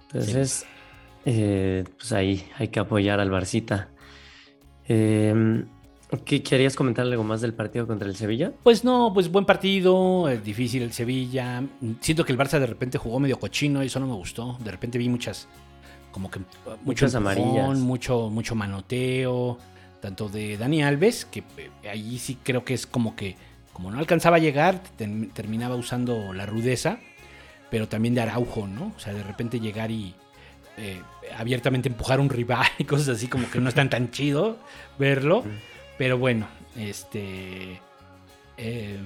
Entonces, 0.03 0.65
eh, 1.25 1.83
pues 1.97 2.11
ahí 2.11 2.47
hay 2.57 2.67
que 2.69 2.79
apoyar 2.79 3.19
al 3.19 3.31
Barcita. 3.31 3.89
Eh, 4.87 5.63
¿qué- 6.25 6.43
¿Querías 6.43 6.75
comentar 6.75 7.05
algo 7.05 7.23
más 7.23 7.41
del 7.41 7.53
partido 7.53 7.87
contra 7.87 8.07
el 8.07 8.15
Sevilla? 8.15 8.53
Pues 8.63 8.83
no, 8.83 9.11
pues 9.13 9.31
buen 9.31 9.45
partido, 9.45 10.29
es 10.29 10.43
difícil 10.43 10.83
el 10.83 10.93
Sevilla. 10.93 11.63
Siento 11.99 12.23
que 12.23 12.31
el 12.31 12.37
Barça 12.37 12.59
de 12.59 12.67
repente 12.67 12.97
jugó 12.99 13.19
medio 13.19 13.39
cochino 13.39 13.83
y 13.83 13.87
eso 13.87 13.99
no 13.99 14.07
me 14.07 14.13
gustó. 14.13 14.57
De 14.63 14.71
repente 14.71 14.97
vi 14.99 15.09
muchas, 15.09 15.47
como 16.11 16.31
que 16.31 16.39
uh, 16.39 16.43
mucho 16.43 16.79
Muchas 16.83 17.13
empujón, 17.15 17.37
amarillas. 17.39 17.77
mucho, 17.79 18.29
mucho 18.29 18.55
manoteo, 18.55 19.57
tanto 20.01 20.29
de 20.29 20.57
Dani 20.57 20.83
Alves, 20.83 21.25
que 21.25 21.43
eh, 21.57 21.89
ahí 21.89 22.17
sí 22.19 22.37
creo 22.43 22.63
que 22.65 22.73
es 22.73 22.87
como 22.87 23.15
que, 23.15 23.35
como 23.73 23.91
no 23.91 23.99
alcanzaba 23.99 24.37
a 24.37 24.39
llegar, 24.39 24.81
ten- 24.95 25.29
terminaba 25.31 25.75
usando 25.75 26.33
la 26.33 26.45
rudeza, 26.45 26.99
pero 27.69 27.87
también 27.87 28.15
de 28.15 28.21
Araujo, 28.21 28.67
¿no? 28.67 28.93
O 28.95 28.99
sea, 28.99 29.13
de 29.13 29.23
repente 29.23 29.59
llegar 29.59 29.91
y 29.91 30.15
eh, 30.77 31.01
abiertamente 31.37 31.89
empujar 31.89 32.19
a 32.19 32.21
un 32.21 32.29
rival 32.29 32.65
y 32.77 32.83
cosas 32.85 33.09
así 33.09 33.27
como 33.27 33.49
que 33.51 33.59
no 33.59 33.69
están 33.69 33.89
tan 33.89 34.11
chido 34.11 34.57
verlo. 34.97 35.43
Pero 35.97 36.17
bueno, 36.19 36.47
este. 36.77 37.81
eh, 38.57 38.99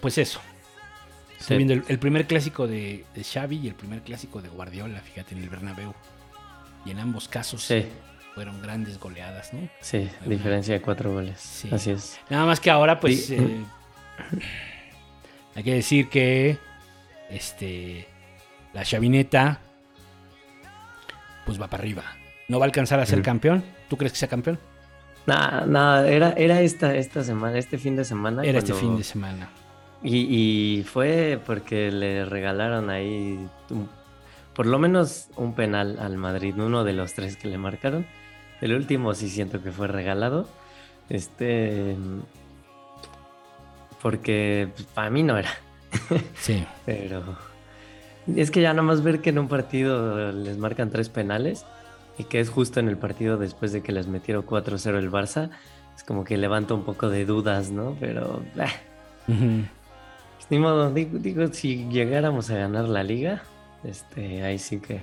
pues 0.00 0.18
eso. 0.18 0.40
Estoy 1.38 1.56
viendo 1.58 1.74
el, 1.74 1.84
el 1.88 1.98
primer 1.98 2.26
clásico 2.26 2.66
de, 2.66 3.04
de 3.14 3.24
Xavi 3.24 3.58
y 3.58 3.68
el 3.68 3.74
primer 3.74 4.02
clásico 4.02 4.42
de 4.42 4.48
Guardiola, 4.48 5.00
fíjate, 5.00 5.34
en 5.34 5.42
el 5.42 5.48
Bernabéu. 5.48 5.94
Y 6.84 6.90
en 6.90 6.98
ambos 7.00 7.28
casos 7.28 7.62
Sí, 7.62 7.86
fueron 8.34 8.60
grandes 8.62 8.98
goleadas, 8.98 9.52
¿no? 9.52 9.68
sí, 9.80 10.08
diferencia 10.26 10.74
de 10.74 10.80
cuatro 10.80 11.12
goles. 11.12 11.40
Sí. 11.40 11.68
Así 11.72 11.90
es. 11.90 12.18
Nada 12.30 12.46
más 12.46 12.60
que 12.60 12.70
ahora, 12.70 12.98
pues. 13.00 13.30
Eh, 13.30 13.64
hay 15.54 15.62
que 15.62 15.74
decir 15.74 16.08
que. 16.08 16.58
Este. 17.30 18.06
La 18.72 18.84
chavineta. 18.84 19.60
Pues 21.46 21.60
va 21.60 21.68
para 21.68 21.82
arriba. 21.82 22.04
No 22.48 22.58
va 22.58 22.64
a 22.64 22.68
alcanzar 22.68 23.00
a 23.00 23.06
ser 23.06 23.22
campeón. 23.22 23.64
¿Tú 23.88 23.96
crees 23.96 24.12
que 24.12 24.18
sea 24.18 24.28
campeón? 24.28 24.58
Nada, 25.26 25.66
nada, 25.66 26.08
era, 26.08 26.32
era 26.32 26.60
esta, 26.62 26.94
esta 26.94 27.22
semana, 27.22 27.58
este 27.58 27.76
fin 27.76 27.96
de 27.96 28.04
semana. 28.04 28.42
Era 28.44 28.58
este 28.58 28.72
fin 28.72 28.96
de 28.96 29.04
semana. 29.04 29.50
Y, 30.02 30.16
y 30.78 30.82
fue 30.84 31.40
porque 31.44 31.90
le 31.90 32.24
regalaron 32.24 32.88
ahí 32.90 33.48
un- 33.70 33.88
por 34.54 34.66
lo 34.66 34.78
menos 34.78 35.28
un 35.36 35.54
penal 35.54 35.98
al 36.00 36.16
Madrid, 36.16 36.54
uno 36.58 36.84
de 36.84 36.92
los 36.92 37.14
tres 37.14 37.36
que 37.36 37.48
le 37.48 37.58
marcaron. 37.58 38.06
El 38.60 38.74
último 38.74 39.14
sí 39.14 39.28
siento 39.28 39.62
que 39.62 39.70
fue 39.72 39.86
regalado. 39.88 40.48
Este. 41.08 41.96
Porque 44.02 44.68
para 44.94 45.10
mí 45.10 45.22
no 45.22 45.36
era. 45.38 45.50
Sí. 46.36 46.64
Pero 46.86 47.36
es 48.36 48.50
que 48.50 48.60
ya 48.60 48.70
nada 48.72 48.82
más 48.82 49.02
ver 49.02 49.20
que 49.20 49.30
en 49.30 49.38
un 49.38 49.48
partido 49.48 50.32
les 50.32 50.58
marcan 50.58 50.90
tres 50.90 51.08
penales 51.08 51.64
y 52.18 52.24
que 52.24 52.40
es 52.40 52.50
justo 52.50 52.78
en 52.80 52.88
el 52.88 52.96
partido 52.96 53.38
después 53.38 53.72
de 53.72 53.82
que 53.82 53.92
les 53.92 54.06
metieron 54.06 54.44
4-0 54.44 54.98
el 54.98 55.10
Barça, 55.10 55.50
es 55.96 56.02
como 56.04 56.24
que 56.24 56.36
levanta 56.36 56.74
un 56.74 56.84
poco 56.84 57.08
de 57.08 57.24
dudas, 57.24 57.70
¿no? 57.70 57.96
Pero 58.00 58.42
ni 60.50 60.58
modo, 60.58 60.92
digo, 60.92 61.18
digo, 61.18 61.46
si 61.52 61.88
llegáramos 61.88 62.50
a 62.50 62.56
ganar 62.56 62.88
la 62.88 63.02
liga, 63.02 63.42
este, 63.84 64.42
ahí 64.42 64.58
sí 64.58 64.80
que 64.80 65.02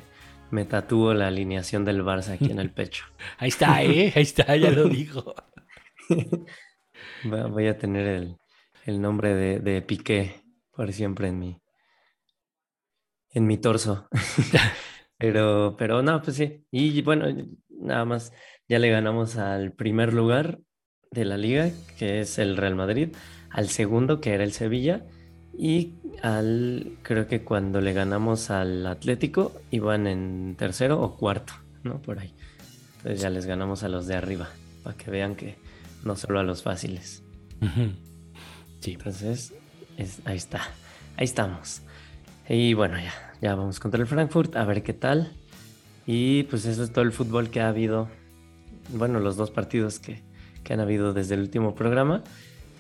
me 0.51 0.65
tatúo 0.65 1.13
la 1.13 1.27
alineación 1.27 1.85
del 1.85 2.03
Barça 2.03 2.33
aquí 2.33 2.51
en 2.51 2.59
el 2.59 2.71
pecho. 2.73 3.05
Ahí 3.37 3.49
está, 3.49 3.83
¿eh? 3.83 4.13
Ahí 4.15 4.23
está, 4.23 4.55
ya 4.55 4.71
lo 4.71 4.87
dijo. 4.89 5.33
Voy 7.23 7.67
a 7.67 7.77
tener 7.77 8.07
el, 8.07 8.37
el 8.85 9.01
nombre 9.01 9.33
de, 9.33 9.59
de 9.59 9.81
Piqué 9.81 10.43
por 10.71 10.91
siempre 10.93 11.29
en 11.29 11.39
mi, 11.39 11.61
en 13.31 13.47
mi 13.47 13.57
torso. 13.57 14.07
Pero, 15.17 15.75
pero 15.77 16.01
no, 16.03 16.21
pues 16.21 16.35
sí. 16.35 16.65
Y 16.71 17.01
bueno, 17.01 17.27
nada 17.69 18.03
más, 18.03 18.33
ya 18.67 18.79
le 18.79 18.89
ganamos 18.89 19.37
al 19.37 19.71
primer 19.71 20.11
lugar 20.13 20.59
de 21.09 21.23
la 21.23 21.37
liga, 21.37 21.71
que 21.97 22.19
es 22.19 22.37
el 22.37 22.57
Real 22.57 22.75
Madrid. 22.75 23.15
al 23.49 23.69
segundo, 23.69 24.19
que 24.19 24.33
era 24.33 24.43
el 24.43 24.51
Sevilla, 24.51 25.05
y 25.57 25.93
al, 26.21 26.93
creo 27.03 27.27
que 27.27 27.41
cuando 27.43 27.81
le 27.81 27.93
ganamos 27.93 28.49
al 28.49 28.85
Atlético, 28.87 29.53
iban 29.71 30.07
en 30.07 30.55
tercero 30.57 31.01
o 31.01 31.15
cuarto, 31.17 31.53
¿no? 31.83 32.01
Por 32.01 32.19
ahí. 32.19 32.33
Entonces 32.97 33.21
ya 33.21 33.29
les 33.29 33.45
ganamos 33.45 33.83
a 33.83 33.89
los 33.89 34.07
de 34.07 34.15
arriba, 34.15 34.49
para 34.83 34.97
que 34.97 35.11
vean 35.11 35.35
que 35.35 35.55
no 36.03 36.15
solo 36.15 36.39
a 36.39 36.43
los 36.43 36.63
fáciles. 36.63 37.23
Sí. 38.81 38.93
Entonces, 38.93 39.53
es- 39.97 40.19
ahí 40.25 40.37
está, 40.37 40.61
ahí 41.17 41.25
estamos. 41.25 41.81
Y 42.49 42.73
bueno, 42.73 42.97
ya, 42.97 43.13
ya 43.41 43.55
vamos 43.55 43.79
contra 43.79 43.99
el 44.01 44.07
Frankfurt, 44.07 44.55
a 44.55 44.65
ver 44.65 44.83
qué 44.83 44.93
tal. 44.93 45.31
Y 46.05 46.43
pues 46.43 46.65
eso 46.65 46.83
es 46.83 46.91
todo 46.91 47.03
el 47.03 47.11
fútbol 47.11 47.49
que 47.49 47.61
ha 47.61 47.69
habido, 47.69 48.07
bueno, 48.89 49.19
los 49.19 49.37
dos 49.37 49.49
partidos 49.49 49.99
que, 49.99 50.21
que 50.63 50.73
han 50.73 50.79
habido 50.79 51.13
desde 51.13 51.33
el 51.35 51.41
último 51.41 51.73
programa. 51.73 52.23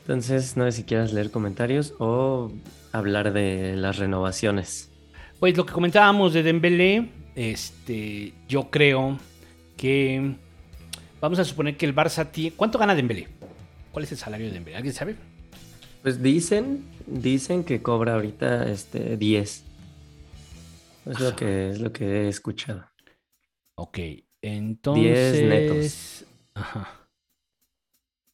Entonces, 0.05 0.55
no 0.55 0.65
sé 0.65 0.71
si 0.71 0.83
quieras 0.83 1.13
leer 1.13 1.31
comentarios 1.31 1.95
o 1.97 2.51
hablar 2.91 3.33
de 3.33 3.75
las 3.75 3.97
renovaciones. 3.97 4.91
Pues 5.39 5.57
lo 5.57 5.65
que 5.65 5.73
comentábamos 5.73 6.31
de 6.31 6.43
Dembélé, 6.43 7.09
este, 7.33 8.31
yo 8.47 8.69
creo 8.69 9.17
que 9.75 10.35
vamos 11.19 11.39
a 11.39 11.43
suponer 11.43 11.75
que 11.75 11.87
el 11.87 11.95
Barça 11.95 12.29
tiene 12.31 12.55
¿Cuánto 12.55 12.77
gana 12.77 12.93
Dembélé? 12.93 13.29
¿Cuál 13.91 14.05
es 14.05 14.11
el 14.11 14.19
salario 14.19 14.45
de 14.45 14.53
Dembélé? 14.53 14.77
¿Alguien 14.77 14.93
sabe? 14.93 15.15
Pues 16.03 16.21
dicen, 16.21 16.85
dicen 17.07 17.63
que 17.63 17.81
cobra 17.81 18.13
ahorita 18.13 18.69
este 18.69 19.17
10. 19.17 19.63
Es 21.07 21.19
lo 21.19 21.35
que, 21.35 21.69
es 21.71 21.79
lo 21.79 21.91
que 21.91 22.05
he 22.05 22.27
escuchado. 22.27 22.87
Ok, 23.75 23.97
entonces. 24.43 25.41
netos. 25.41 26.25
Ajá. 26.53 27.09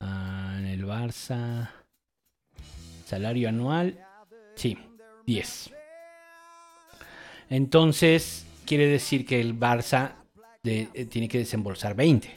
Ah, 0.02 0.31
Barça. 0.92 1.70
Salario 3.06 3.48
anual. 3.50 3.98
Sí, 4.56 4.78
10. 5.26 5.72
Entonces, 7.50 8.46
quiere 8.66 8.88
decir 8.88 9.26
que 9.26 9.40
el 9.42 9.58
Barça 9.58 10.14
de- 10.64 10.90
eh, 10.94 11.06
tiene 11.06 11.28
que 11.28 11.38
desembolsar 11.40 11.96
20. 11.96 12.30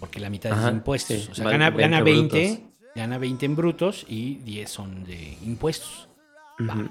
Porque 0.00 0.20
la 0.20 0.28
mitad 0.30 0.52
es 0.52 0.58
Ajá, 0.58 0.70
de 0.70 0.76
impuestos. 0.76 1.16
sí, 1.24 1.28
o 1.30 1.34
sea, 1.34 1.44
vale 1.46 1.58
gana, 1.58 1.70
20 1.70 1.82
gana 1.82 2.02
20, 2.04 2.46
brutos. 2.56 2.92
gana 2.94 3.18
20 3.18 3.46
en 3.46 3.56
brutos 3.56 4.04
y 4.08 4.34
10 4.36 4.70
son 4.70 5.04
de 5.04 5.38
impuestos. 5.42 6.08
Va. 6.60 6.74
Ujú. 6.74 6.90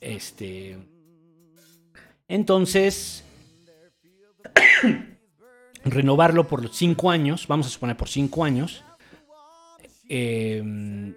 Este. 0.00 0.78
Entonces. 2.28 3.24
renovarlo 5.84 6.46
por 6.48 6.62
los 6.62 6.76
cinco 6.76 7.10
años. 7.10 7.46
Vamos 7.46 7.66
a 7.66 7.70
suponer 7.70 7.96
por 7.96 8.08
cinco 8.08 8.44
años. 8.44 8.84
Eh, 10.08 11.14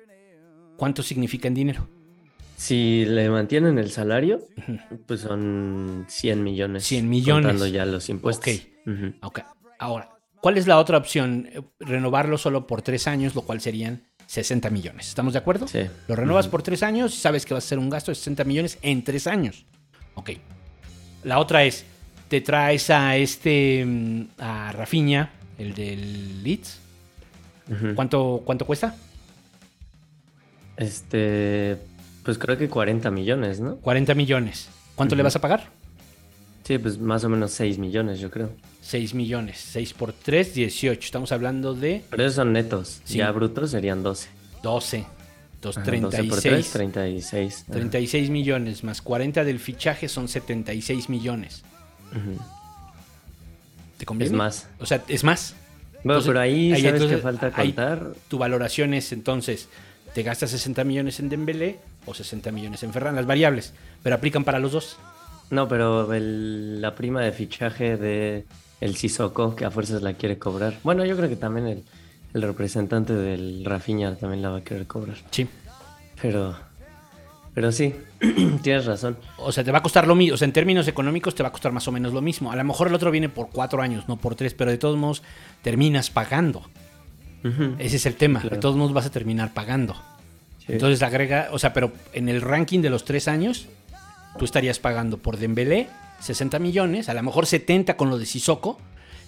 ¿Cuánto 0.78 1.04
significa 1.04 1.48
en 1.48 1.54
dinero? 1.54 1.88
Si 2.58 3.06
le 3.06 3.30
mantienen 3.30 3.78
el 3.78 3.92
salario, 3.92 4.48
pues 5.08 5.22
son 5.22 6.06
100 6.08 6.44
millones. 6.44 6.84
100 6.86 7.10
millones. 7.10 7.46
Contando 7.46 7.68
ya 7.68 7.86
los 7.86 8.10
impuestos. 8.10 8.62
Ok. 9.22 9.39
Ahora, 9.80 10.10
¿cuál 10.42 10.58
es 10.58 10.68
la 10.68 10.78
otra 10.80 10.98
opción? 10.98 11.50
Renovarlo 11.80 12.38
solo 12.38 12.68
por 12.68 12.82
tres 12.82 13.08
años, 13.08 13.34
lo 13.36 13.42
cual 13.42 13.62
serían 13.62 14.04
60 14.28 14.70
millones. 14.70 15.08
¿Estamos 15.08 15.34
de 15.34 15.39
acuerdo? 15.39 15.68
Sí. 15.68 15.82
Lo 16.08 16.16
renuevas 16.16 16.46
Ujú. 16.46 16.52
por 16.52 16.64
tres 16.64 16.84
años 16.84 17.14
y 17.16 17.18
sabes 17.18 17.46
que 17.46 17.54
vas 17.54 17.66
a 17.66 17.68
ser 17.68 17.80
un 17.80 17.89
gasto 17.89 18.12
de 18.12 18.16
60 18.16 18.44
millones 18.44 18.78
en 18.82 19.04
tres 19.04 19.28
años. 19.28 19.66
Ok. 20.16 20.32
La 21.24 21.39
otra 21.39 21.64
es, 21.64 21.86
te 22.28 22.42
traes 22.42 22.89
a 22.89 23.18
este, 23.18 23.84
mm, 23.86 24.22
a 24.39 24.72
Rafinha, 24.72 25.32
el 25.58 25.74
del 25.74 26.44
Leeds. 26.44 26.80
¿Cuánto, 27.95 28.41
cuánto 28.45 28.65
cuesta? 28.65 28.95
Este, 30.78 31.78
pues 32.24 32.38
creo 32.38 32.57
que 32.57 32.69
40 32.69 33.11
millones, 33.11 33.59
¿no? 33.59 33.78
40 33.78 34.13
millones. 34.15 34.69
¿Cuánto 34.95 35.15
le 35.15 35.22
Ujú. 35.22 35.28
vas 35.28 35.36
a 35.36 35.41
pagar? 35.41 35.69
Sí, 36.63 36.78
pues 36.78 36.97
más 36.99 37.24
o 37.24 37.30
menos 37.30 37.51
6 37.51 37.78
millones, 37.78 38.19
yo 38.19 38.30
creo. 38.30 38.51
6 38.82 39.13
millones. 39.13 39.57
6 39.72 39.93
por 39.93 40.13
3, 40.13 40.53
18. 40.53 40.99
Estamos 41.05 41.32
hablando 41.32 41.74
de 41.74 42.03
Pero 42.09 42.24
esos 42.24 42.36
son 42.36 42.53
netos. 42.53 43.01
Sí. 43.03 43.17
Ya 43.17 43.32
brutos 43.32 43.72
serían 43.72 44.03
12. 44.03 44.30
12. 44.63 45.05
Dos, 45.61 45.78
Ajá, 45.78 45.91
12 45.91 46.24
por 46.24 46.39
3, 46.41 46.72
36. 46.72 46.72
36. 46.72 47.63
Ajá. 47.63 47.72
36 47.74 48.30
millones 48.32 48.84
más 48.84 49.01
40 49.01 49.43
del 49.43 49.59
fichaje 49.59 50.07
son 50.09 50.28
76 50.28 51.09
millones. 51.09 51.63
Ujú. 52.11 52.39
¿Te 53.97 54.05
conviene? 54.05 54.32
Es 54.32 54.38
más. 54.38 54.67
O 54.80 54.86
sea, 54.86 55.03
es 55.07 55.24
más. 55.24 55.55
Bueno, 56.04 56.20
Entonces, 56.20 56.28
pero 56.30 56.39
ahí, 56.39 56.74
ahí 56.74 56.82
¿sabes 56.82 56.93
entonces, 57.02 57.18
qué 57.18 57.24
falta 57.24 57.52
contar? 57.52 58.12
Tu 58.28 58.38
valoración 58.38 58.93
es 58.93 59.12
entonces, 59.12 59.70
te 60.14 60.24
gastas 60.24 60.49
60 60.52 60.84
millones 60.84 61.20
en 61.20 61.30
Dembélé 61.30 61.80
o 62.06 62.14
60 62.14 62.52
millones 62.52 62.82
en 62.84 62.91
Ferran, 62.93 63.16
las 63.16 63.26
variables, 63.26 63.74
pero 64.04 64.16
aplican 64.16 64.43
para 64.43 64.60
los 64.60 64.72
dos. 64.72 64.97
No, 65.52 65.68
pero 65.68 66.12
el- 66.14 66.82
la 66.82 66.95
prima 66.95 67.22
de 67.22 67.32
fichaje 67.32 67.97
de 67.97 68.45
el 68.80 68.95
Sissoko, 68.95 69.56
que 69.56 69.66
a 69.66 69.70
fuerzas 69.72 70.02
la 70.02 70.14
quiere 70.14 70.38
cobrar. 70.39 70.74
Bueno, 70.84 71.06
yo 71.06 71.16
creo 71.18 71.30
que 71.30 71.36
también 71.36 71.68
el, 71.68 71.84
el 72.34 72.41
representante 72.41 73.14
del 73.14 73.64
Rafinha 73.66 74.16
también 74.16 74.41
la 74.41 74.49
va 74.49 74.58
a 74.60 74.64
querer 74.64 74.88
cobrar. 74.88 75.18
Sí. 75.30 75.47
Pero, 76.22 76.56
pero 77.54 77.72
sí, 77.72 77.93
tienes 78.62 78.86
razón. 78.86 79.18
O 79.38 79.52
sea, 79.52 79.64
te 79.64 79.72
va 79.72 79.80
a 79.80 79.84
costar 79.84 80.08
lo 80.08 80.16
mismo. 80.16 80.36
O 80.36 80.38
sea, 80.38 80.45
en 80.45 80.54
términos 80.54 80.88
económicos 80.88 81.36
te 81.36 81.43
va 81.43 81.49
a 81.49 81.52
costar 81.52 81.72
más 81.72 81.88
o 81.88 81.91
menos 81.91 82.14
lo 82.14 82.22
mismo. 82.22 82.52
A 82.52 82.56
lo 82.56 82.64
mejor 82.64 82.88
el 82.88 82.93
otro 82.93 83.12
viene 83.12 83.30
por 83.30 83.49
cuatro 83.49 83.82
años, 83.82 84.08
no 84.08 84.18
por 84.18 84.36
tres, 84.36 84.54
pero 84.54 84.72
de 84.72 84.78
todos 84.78 84.97
modos 84.97 85.24
terminas 85.62 86.10
pagando. 86.10 86.64
Ese 87.80 87.95
es 87.95 88.06
el 88.06 88.16
tema. 88.16 88.39
Claro. 88.39 88.56
De 88.56 88.62
todos 88.62 88.76
modos 88.76 88.93
vas 88.93 89.08
a 89.08 89.12
terminar 89.12 89.54
pagando. 89.54 89.95
Sí. 90.60 90.74
Entonces 90.74 91.02
agrega, 91.02 91.49
o 91.52 91.60
sea, 91.60 91.74
pero 91.74 91.91
en 92.14 92.30
el 92.30 92.41
ranking 92.41 92.82
de 92.82 92.91
los 92.91 93.04
tres 93.04 93.28
años, 93.28 93.68
tú 94.38 94.45
estarías 94.45 94.78
pagando 94.78 95.18
por 95.18 95.38
Dembélé 95.38 95.88
60 96.22 96.60
millones, 96.60 97.10
a 97.10 97.14
lo 97.14 97.24
mejor 97.24 97.47
70 97.47 97.97
con 97.97 98.10
lo 98.10 98.18
de 98.18 98.26
Sissoko, 98.26 98.80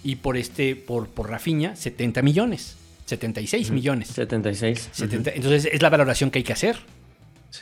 y 0.02 0.16
por 0.16 0.36
este, 0.36 0.76
por, 0.76 1.08
por 1.08 1.30
Rafinha, 1.30 1.76
70 1.76 2.22
millones. 2.22 2.76
76 3.06 3.70
millones. 3.70 4.08
76. 4.08 4.90
70 4.92 5.32
Entonces 5.34 5.68
es 5.70 5.82
la 5.82 5.90
valoración 5.90 6.30
que 6.30 6.38
hay 6.38 6.42
que 6.42 6.52
hacer. 6.52 6.78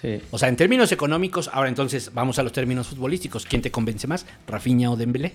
Sí. 0.01 0.20
O 0.30 0.38
sea, 0.38 0.49
en 0.49 0.57
términos 0.57 0.90
económicos, 0.90 1.51
ahora 1.53 1.68
entonces 1.68 2.12
vamos 2.14 2.38
a 2.38 2.43
los 2.43 2.53
términos 2.53 2.88
futbolísticos. 2.88 3.45
¿Quién 3.45 3.61
te 3.61 3.70
convence 3.70 4.07
más? 4.07 4.24
¿Rafinha 4.47 4.90
o 4.90 4.97
Dembélé? 4.97 5.32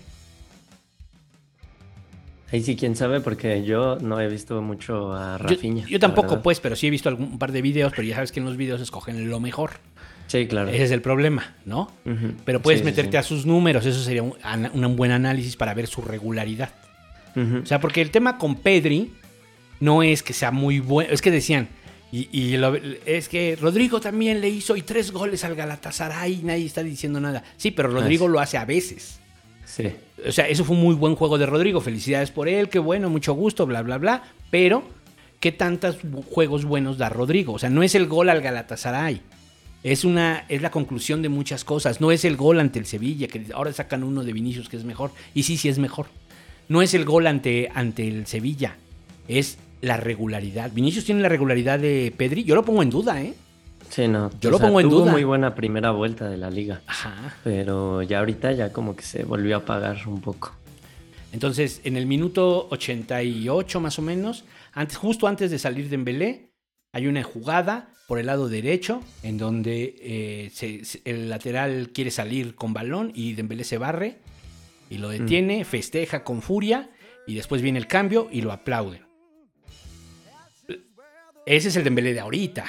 Ahí 2.51 2.63
sí, 2.63 2.75
quién 2.75 2.95
sabe, 2.95 3.19
porque 3.19 3.63
yo 3.63 3.97
no 3.99 4.19
he 4.19 4.27
visto 4.27 4.61
mucho 4.61 5.13
a 5.13 5.37
Rafinha. 5.37 5.85
Yo, 5.85 5.99
tampoco, 5.99 6.41
pues, 6.41 6.59
pero 6.59 6.75
sí 6.75 6.87
he 6.87 6.89
visto 6.89 7.09
algún 7.09 7.33
un 7.33 7.39
par 7.39 7.51
de 7.51 7.61
videos, 7.61 7.91
pero 7.91 8.03
ya 8.07 8.15
sabes 8.15 8.31
que 8.31 8.39
en 8.39 8.45
los 8.45 8.57
videos 8.57 8.81
escogen 8.81 9.29
lo 9.29 9.39
mejor. 9.39 9.71
Sí, 10.27 10.47
claro. 10.47 10.69
Ese 10.69 10.83
es 10.83 10.91
el 10.91 11.01
problema, 11.01 11.55
¿no? 11.65 11.91
Pero 12.45 12.61
puedes 12.61 12.79
Sí, 12.79 12.85
meterte 12.85 13.11
sí. 13.11 13.17
a 13.17 13.23
sus 13.23 13.45
números, 13.45 13.85
eso 13.85 14.01
sería 14.01 14.23
un, 14.23 14.95
buen 14.95 15.11
análisis 15.11 15.55
para 15.55 15.73
ver 15.73 15.87
su 15.87 16.01
regularidad. 16.01 16.69
O 17.35 17.65
sea, 17.65 17.79
porque 17.79 18.01
el 18.01 18.09
tema 18.09 18.39
con 18.39 18.55
Pedri 18.55 19.11
no 19.79 20.01
es 20.01 20.23
que 20.23 20.33
sea 20.33 20.49
muy 20.49 20.79
bueno, 20.79 21.11
es 21.13 21.21
que 21.21 21.29
decían, 21.29 21.67
y, 22.11 22.29
y 22.31 22.57
lo- 22.57 22.75
es 23.05 23.27
que 23.29 23.55
Rodrigo 23.59 23.99
también 23.99 24.39
le 24.41 24.49
hizo 24.49 24.75
y 24.75 24.81
tres 24.81 25.11
goles 25.11 25.43
al 25.43 25.55
Galatasaray 25.55 26.33
y 26.41 26.43
nadie 26.43 26.65
está 26.65 26.83
diciendo 26.83 27.19
nada. 27.19 27.43
Sí, 27.57 27.71
pero 27.71 27.89
Rodrigo 27.89 28.25
Ah, 28.25 28.27
sí. 28.27 28.31
lo 28.33 28.39
hace 28.39 28.57
a 28.57 28.65
veces. 28.65 29.19
Sí. 29.65 29.87
O 30.25 30.31
sea, 30.31 30.47
eso 30.47 30.63
fue 30.63 30.75
un 30.75 30.81
muy 30.83 30.95
buen 30.95 31.15
juego 31.15 31.37
de 31.37 31.45
Rodrigo. 31.45 31.81
Felicidades 31.81 32.31
por 32.31 32.47
él, 32.47 32.69
qué 32.69 32.79
bueno, 32.79 33.09
mucho 33.09 33.33
gusto, 33.33 33.65
bla, 33.65 33.81
bla, 33.81 33.97
bla. 33.97 34.23
Pero, 34.49 34.83
¿qué 35.39 35.51
tantos 35.51 35.97
juegos 36.31 36.63
buenos 36.65 36.97
da 36.97 37.09
Rodrigo? 37.09 37.53
O 37.53 37.59
sea, 37.59 37.69
no 37.69 37.83
es 37.83 37.93
el 37.93 38.07
gol 38.07 38.29
al 38.29 38.41
Galatasaray. 38.41 39.21
Es, 39.83 40.03
una, 40.05 40.45
es 40.49 40.61
la 40.61 40.71
conclusión 40.71 41.21
de 41.21 41.29
muchas 41.29 41.63
cosas. 41.63 42.01
No 42.01 42.11
es 42.11 42.25
el 42.25 42.35
gol 42.37 42.59
ante 42.59 42.79
el 42.79 42.85
Sevilla, 42.85 43.27
que 43.27 43.45
ahora 43.53 43.71
sacan 43.73 44.03
uno 44.03 44.23
de 44.23 44.33
Vinicius 44.33 44.69
que 44.69 44.77
es 44.77 44.83
mejor. 44.85 45.11
Y 45.33 45.43
sí, 45.43 45.57
sí 45.57 45.69
es 45.69 45.77
mejor. 45.77 46.07
No 46.69 46.81
es 46.81 46.93
el 46.93 47.05
gol 47.05 47.27
ante, 47.27 47.69
ante 47.73 48.07
el 48.07 48.25
Sevilla. 48.25 48.75
Es 49.27 49.57
la 49.81 49.97
regularidad. 49.97 50.71
Vinicius 50.71 51.05
tiene 51.05 51.21
la 51.21 51.29
regularidad 51.29 51.79
de 51.79 52.13
Pedri. 52.15 52.43
Yo 52.43 52.55
lo 52.55 52.63
pongo 52.65 52.81
en 52.83 52.89
duda, 52.89 53.21
¿eh? 53.21 53.33
Sí, 53.89 54.07
no. 54.07 54.29
Yo 54.41 54.51
lo 54.51 54.59
pongo 54.59 54.81
en 54.81 54.89
tuvo 54.89 55.01
duda. 55.01 55.11
muy 55.11 55.23
buena 55.23 55.55
primera 55.55 55.91
vuelta 55.91 56.29
de 56.29 56.37
la 56.37 56.49
liga. 56.49 56.81
Ajá. 56.87 57.37
Pero 57.43 58.01
ya 58.01 58.19
ahorita 58.19 58.51
ya 58.51 58.73
como 58.73 58.95
que 58.95 59.03
se 59.03 59.23
volvió 59.23 59.55
a 59.55 59.59
apagar 59.59 59.97
un 60.07 60.19
poco. 60.21 60.53
Entonces, 61.31 61.81
en 61.83 61.95
el 61.97 62.05
minuto 62.05 62.67
88 62.71 63.79
más 63.79 63.99
o 63.99 64.01
menos, 64.01 64.45
antes, 64.73 64.97
justo 64.97 65.27
antes 65.27 65.51
de 65.51 65.59
salir 65.59 65.89
de 65.89 65.95
Embelé, 65.95 66.51
hay 66.93 67.07
una 67.07 67.23
jugada 67.23 67.89
por 68.07 68.19
el 68.19 68.25
lado 68.27 68.47
derecho 68.49 69.01
en 69.23 69.37
donde 69.37 69.95
eh, 69.99 70.49
se- 70.53 70.85
se- 70.85 71.01
el 71.05 71.29
lateral 71.29 71.89
quiere 71.93 72.11
salir 72.11 72.55
con 72.55 72.73
balón 72.73 73.11
y 73.13 73.33
Dembélé 73.33 73.63
se 73.65 73.77
barre 73.77 74.17
y 74.89 74.97
lo 74.97 75.09
detiene, 75.09 75.65
festeja 75.65 76.23
con 76.23 76.41
furia 76.41 76.89
y 77.27 77.35
después 77.35 77.61
viene 77.61 77.77
el 77.79 77.87
cambio 77.87 78.29
y 78.31 78.41
lo 78.41 78.51
aplauden. 78.53 79.01
Ese 81.47 81.69
es 81.69 81.75
el 81.77 81.83
Dembélé 81.83 82.13
de 82.13 82.19
ahorita. 82.19 82.65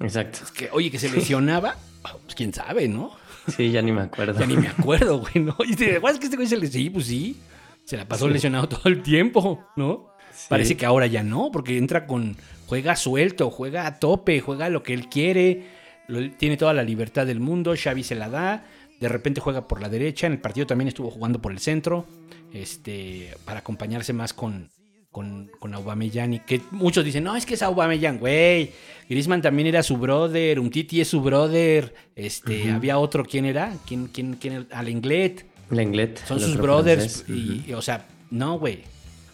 Exacto. 0.00 0.40
Que, 0.54 0.68
oye, 0.72 0.90
que 0.90 0.98
se 0.98 1.08
lesionaba, 1.10 1.74
pues 2.24 2.34
quién 2.34 2.52
sabe, 2.52 2.86
¿no? 2.86 3.12
Sí, 3.48 3.70
ya 3.70 3.80
ni 3.82 3.92
me 3.92 4.02
acuerdo. 4.02 4.38
Ya 4.38 4.46
ni 4.46 4.56
me 4.56 4.68
acuerdo, 4.68 5.18
güey, 5.32 5.44
¿no? 5.44 5.56
Y 5.66 5.74
te 5.74 5.96
¿es 5.96 6.18
que 6.18 6.24
este 6.26 6.36
güey 6.36 6.46
se 6.48 6.56
le... 6.58 6.66
Sí, 6.66 6.90
pues 6.90 7.06
sí. 7.06 7.36
Se 7.84 7.96
la 7.96 8.06
pasó 8.06 8.28
lesionado 8.28 8.68
todo 8.68 8.82
el 8.84 9.02
tiempo, 9.02 9.66
¿no? 9.76 10.08
Parece 10.50 10.76
que 10.76 10.84
ahora 10.86 11.06
ya 11.06 11.22
no, 11.22 11.50
porque 11.50 11.78
entra 11.78 12.06
con. 12.06 12.36
Juega 12.66 12.94
suelto, 12.94 13.50
juega 13.50 13.86
a 13.86 13.98
tope, 13.98 14.40
juega 14.40 14.68
lo 14.68 14.82
que 14.82 14.92
él 14.92 15.08
quiere. 15.08 15.64
lo- 16.06 16.30
tiene 16.32 16.56
toda 16.58 16.74
la 16.74 16.82
libertad 16.84 17.26
del 17.26 17.40
mundo. 17.40 17.74
Xavi 17.74 18.04
se 18.04 18.14
la 18.14 18.28
da. 18.28 18.64
De 19.00 19.08
repente 19.08 19.40
juega 19.40 19.66
por 19.66 19.80
la 19.80 19.88
derecha. 19.88 20.26
En 20.26 20.34
el 20.34 20.40
partido 20.40 20.66
también 20.66 20.86
estuvo 20.88 21.10
jugando 21.10 21.40
por 21.40 21.50
el 21.50 21.58
centro. 21.58 22.06
Este. 22.52 23.34
Para 23.46 23.60
acompañarse 23.60 24.12
más 24.12 24.32
con. 24.34 24.70
Con, 25.10 25.50
con 25.58 25.74
Aubameyang 25.74 26.34
y 26.34 26.40
que 26.40 26.60
muchos 26.70 27.04
dicen, 27.04 27.24
no, 27.24 27.34
es 27.34 27.46
que 27.46 27.54
es 27.54 27.62
Aubameyang, 27.62 28.18
güey. 28.18 28.72
Griezmann 29.08 29.40
también 29.40 29.66
era 29.66 29.82
su 29.82 29.96
brother, 29.96 30.60
Umtiti 30.60 31.00
es 31.00 31.08
su 31.08 31.22
brother. 31.22 31.94
Este, 32.14 32.70
había 32.70 32.98
otro, 32.98 33.24
¿quién 33.24 33.46
era? 33.46 33.74
¿Quién, 33.86 34.08
quién, 34.08 34.34
quién 34.34 34.52
era? 34.54 34.78
Alenglet. 34.78 35.46
Lenglet. 35.70 36.24
Son 36.26 36.38
sus 36.38 36.56
brothers. 36.56 37.24
Y, 37.28 37.64
y, 37.66 37.72
o 37.72 37.82
sea, 37.82 38.06
no, 38.30 38.58
güey. 38.58 38.82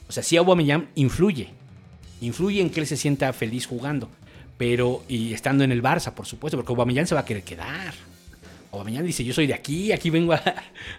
O 0.09 0.12
sea, 0.12 0.22
sí 0.22 0.37
Aubameyang 0.37 0.89
influye. 0.95 1.49
Influye 2.20 2.61
en 2.61 2.70
que 2.70 2.81
él 2.81 2.87
se 2.87 2.97
sienta 2.97 3.33
feliz 3.33 3.66
jugando. 3.66 4.09
Pero, 4.57 5.03
y 5.09 5.33
estando 5.33 5.64
en 5.64 5.72
el 5.72 5.83
Barça, 5.83 6.12
por 6.12 6.27
supuesto, 6.27 6.57
porque 6.57 6.72
Aubameyang 6.72 7.07
se 7.07 7.14
va 7.14 7.22
a 7.22 7.25
querer 7.25 7.43
quedar. 7.43 7.95
Aubameyang 8.75 9.05
dice, 9.07 9.25
yo 9.25 9.33
soy 9.33 9.47
de 9.47 9.55
aquí, 9.55 9.93
aquí 9.93 10.11
vengo 10.11 10.33
a, 10.35 10.43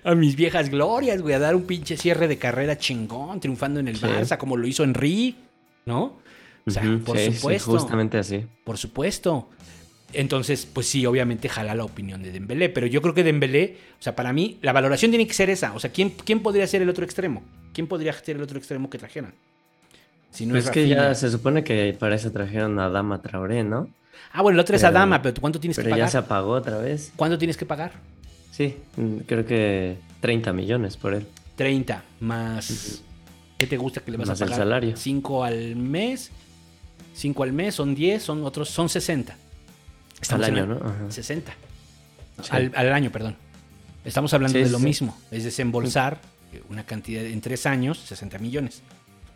a 0.03 0.15
mis 0.15 0.35
viejas 0.35 0.69
glorias, 0.69 1.21
güey, 1.21 1.35
a 1.35 1.39
dar 1.39 1.55
un 1.55 1.63
pinche 1.63 1.97
cierre 1.97 2.27
de 2.27 2.37
carrera 2.37 2.77
chingón, 2.77 3.39
triunfando 3.39 3.79
en 3.79 3.87
el 3.87 3.97
Sí. 3.97 4.05
Barça, 4.05 4.37
como 4.37 4.57
lo 4.57 4.67
hizo 4.67 4.83
Henry, 4.83 5.35
¿no? 5.85 6.17
O 6.65 6.71
sea, 6.71 6.81
por 7.05 7.17
sí, 7.17 7.27
sí, 7.31 7.35
supuesto. 7.35 7.71
justamente 7.71 8.17
así. 8.17 8.43
Por 8.63 8.77
supuesto. 8.77 9.49
Entonces, 10.13 10.65
pues 10.71 10.87
sí, 10.87 11.05
obviamente 11.05 11.49
jala 11.49 11.75
la 11.75 11.83
opinión 11.83 12.23
de 12.23 12.31
Dembélé, 12.31 12.69
pero 12.69 12.87
yo 12.87 13.01
creo 13.01 13.13
que 13.13 13.23
Dembélé, 13.23 13.77
o 13.99 14.01
sea, 14.03 14.15
para 14.15 14.31
mí 14.33 14.57
la 14.61 14.71
valoración 14.71 15.11
tiene 15.11 15.27
que 15.27 15.33
ser 15.33 15.49
esa, 15.49 15.73
o 15.73 15.79
sea, 15.79 15.91
¿quién, 15.91 16.11
quién 16.11 16.39
podría 16.41 16.65
ser 16.67 16.81
el 16.81 16.89
otro 16.89 17.03
extremo? 17.03 17.43
¿Quién 17.73 17.87
podría 17.87 18.13
ser 18.13 18.37
el 18.37 18.41
otro 18.43 18.57
extremo 18.57 18.89
que 18.89 18.97
trajeran? 18.97 19.33
Si 20.31 20.45
no 20.45 20.51
Pues 20.53 20.63
es 20.65 20.69
es 20.69 20.73
que 20.73 20.87
ya 20.87 21.13
se 21.15 21.29
supone 21.29 21.63
que 21.63 21.95
para 21.99 22.15
eso 22.15 22.31
trajeron 22.31 22.79
a 22.79 22.89
Dama 22.89 23.21
Traoré, 23.21 23.63
¿no? 23.63 23.89
Ah, 24.35 24.41
bueno, 24.41 24.55
el 24.55 24.59
otro 24.59 24.75
es 24.75 24.81
pero- 24.81 24.89
Adama, 24.97 25.21
pero 25.21 25.33
¿tú 25.33 25.41
¿cuánto 25.41 25.59
tienes 25.59 25.77
que 25.77 25.83
Pero 25.83 25.95
ya 25.95 26.01
pagar? 26.01 26.11
se 26.11 26.17
apagó 26.17 26.51
otra 26.51 26.77
vez. 26.77 27.11
¿Cuánto 27.15 27.37
tienes 27.37 27.55
que 27.57 27.65
pagar? 27.65 27.93
Sí, 28.51 28.77
mm, 28.97 29.17
creo 29.25 29.45
que 29.45 29.97
30 30.19 30.51
millones 30.53 30.97
por 30.97 31.13
él. 31.13 31.25
30 31.55 32.03
más 32.19 33.01
¿qué 33.57 33.65
te 33.67 33.77
gusta 33.77 34.01
que 34.01 34.11
le 34.11 34.17
vas 34.17 34.27
Más 34.27 34.41
a 34.41 34.43
el 34.43 34.49
pagar? 34.49 34.65
salario. 34.65 34.97
5 34.97 35.43
al 35.45 35.75
mes. 35.77 36.31
5 37.13 37.43
al 37.43 37.53
mes 37.53 37.75
son 37.75 37.95
10, 37.95 38.21
son 38.21 38.43
otros 38.43 38.69
son 38.69 38.89
60. 38.89 39.35
Al 40.29 40.43
en 40.43 40.53
año, 40.53 40.63
el- 40.63 40.69
¿no? 40.69 40.75
Ajá. 40.75 41.05
60. 41.11 41.53
Sí. 42.41 42.49
Al, 42.51 42.71
al 42.75 42.91
año, 42.93 43.11
perdón. 43.11 43.37
Estamos 44.03 44.33
hablando 44.33 44.57
Sí, 44.57 44.65
de 44.65 44.69
lo 44.69 44.79
sí. 44.79 44.83
mismo. 44.83 45.17
Es 45.31 45.43
desembolsar 45.45 46.19
una 46.69 46.85
cantidad 46.85 47.23
en 47.25 47.39
tres 47.41 47.65
años, 47.65 47.99
60 47.99 48.37
millones. 48.39 48.81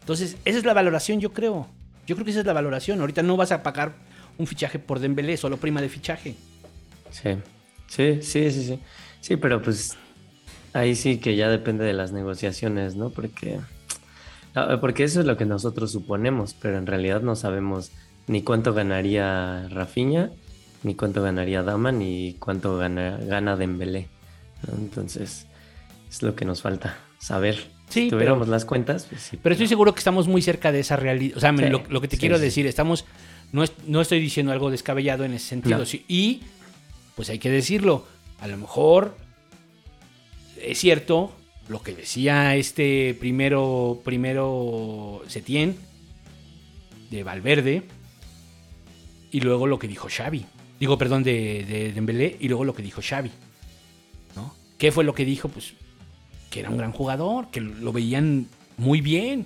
Entonces, 0.02 0.38
esa 0.46 0.58
es 0.58 0.66
la 0.66 0.74
valoración, 0.74 1.20
yo 1.22 1.32
creo. 1.34 1.68
Yo 2.08 2.16
creo 2.16 2.26
que 2.26 2.32
esa 2.32 2.42
es 2.42 2.46
la 2.46 2.54
valoración. 2.54 3.00
Ahorita 3.02 3.24
no 3.24 3.38
vas 3.38 3.52
a 3.52 3.62
pagar 3.64 3.94
un 4.40 4.48
fichaje 4.48 4.80
por 4.80 5.00
Dembélé, 5.00 5.38
solo 5.38 5.58
prima 5.58 5.82
de 5.82 5.90
fichaje. 5.90 6.34
Sí, 7.12 7.30
sí, 7.88 8.20
sí, 8.24 8.52
sí, 8.52 8.64
sí. 8.64 8.80
Sí, 9.22 9.36
pero 9.36 9.62
pues 9.62 9.96
ahí 10.74 10.96
sí 10.96 11.18
que 11.18 11.36
ya 11.36 11.50
depende 11.50 11.84
de 11.84 11.94
las 11.94 12.12
negociaciones, 12.12 12.96
¿no? 12.96 13.10
Porque, 13.10 13.60
ah, 14.56 14.78
porque 14.80 15.04
eso 15.04 15.20
es 15.20 15.26
lo 15.26 15.38
que 15.38 15.46
nosotros 15.46 15.92
suponemos, 15.92 16.56
pero 16.60 16.78
en 16.78 16.88
realidad 16.88 17.22
no 17.22 17.36
sabemos 17.36 17.92
ni 18.28 18.42
cuánto 18.44 18.74
ganaría 18.74 19.68
Rafinha, 19.70 20.32
ni 20.84 20.96
cuánto 20.96 21.22
ganaría 21.22 21.62
Dama, 21.64 21.92
ni 21.92 22.36
cuánto 22.40 22.78
gana, 22.78 23.18
gana 23.18 23.58
Dembélé. 23.58 24.08
¿no? 24.68 24.78
Entonces, 24.78 25.48
es 26.10 26.24
lo 26.24 26.36
que 26.36 26.46
nos 26.46 26.62
falta 26.62 26.98
saber. 27.20 27.56
Sí, 27.90 28.04
si 28.04 28.10
tuviéramos 28.12 28.48
las 28.48 28.66
cuentas, 28.66 29.08
pues 29.10 29.22
sí. 29.22 29.38
Pero 29.42 29.54
estoy 29.54 29.68
seguro 29.68 29.94
que 29.94 30.00
estamos 30.00 30.28
muy 30.28 30.42
cerca 30.44 30.72
de 30.72 30.80
esa 30.80 30.96
realidad. 30.96 31.36
O 31.38 31.40
sea, 31.42 31.52
Sí, 31.58 31.66
lo, 31.70 31.84
lo 31.90 32.00
que 32.02 32.08
te 32.08 32.16
sí, 32.16 32.20
quiero 32.22 32.38
sí. 32.38 32.44
decir, 32.44 32.68
estamos. 32.68 33.06
No, 33.52 33.64
es- 33.64 33.74
no 33.88 34.02
estoy 34.02 34.20
diciendo 34.20 34.52
algo 34.52 34.70
descabellado 34.72 35.24
en 35.24 35.34
ese 35.34 35.48
sentido. 35.48 35.80
No. 35.80 35.86
sí, 35.86 36.06
y, 36.08 36.42
pues 37.16 37.30
hay 37.30 37.40
que 37.40 37.50
decirlo. 37.50 38.06
A 38.40 38.48
lo 38.48 38.58
mejor 38.58 39.18
es 40.62 40.78
cierto 40.80 41.34
lo 41.68 41.82
que 41.82 41.94
decía 41.96 42.56
este 42.56 43.16
primero, 43.20 44.02
primero 44.04 45.22
Setién 45.28 45.76
de 47.12 47.24
Valverde 47.24 47.84
y 49.32 49.42
luego 49.42 49.68
lo 49.68 49.78
que 49.80 49.88
dijo 49.88 50.08
Xavi. 50.10 50.46
Digo, 50.80 50.98
perdón, 50.98 51.24
de, 51.24 51.66
de 51.66 51.92
Dembélé 51.92 52.38
y 52.40 52.48
luego 52.48 52.64
lo 52.66 52.74
que 52.74 52.82
dijo 52.84 53.02
Xavi. 53.04 53.32
¿No? 54.36 54.54
¿Qué 54.78 54.92
fue 54.92 55.04
lo 55.04 55.14
que 55.14 55.26
dijo? 55.26 55.50
Pues 55.50 55.74
que 56.50 56.62
era 56.62 56.70
un 56.70 56.78
gran 56.78 56.92
jugador, 56.92 57.52
que 57.52 57.62
lo 57.62 57.92
veían 57.92 58.48
muy 58.78 59.02
bien, 59.02 59.46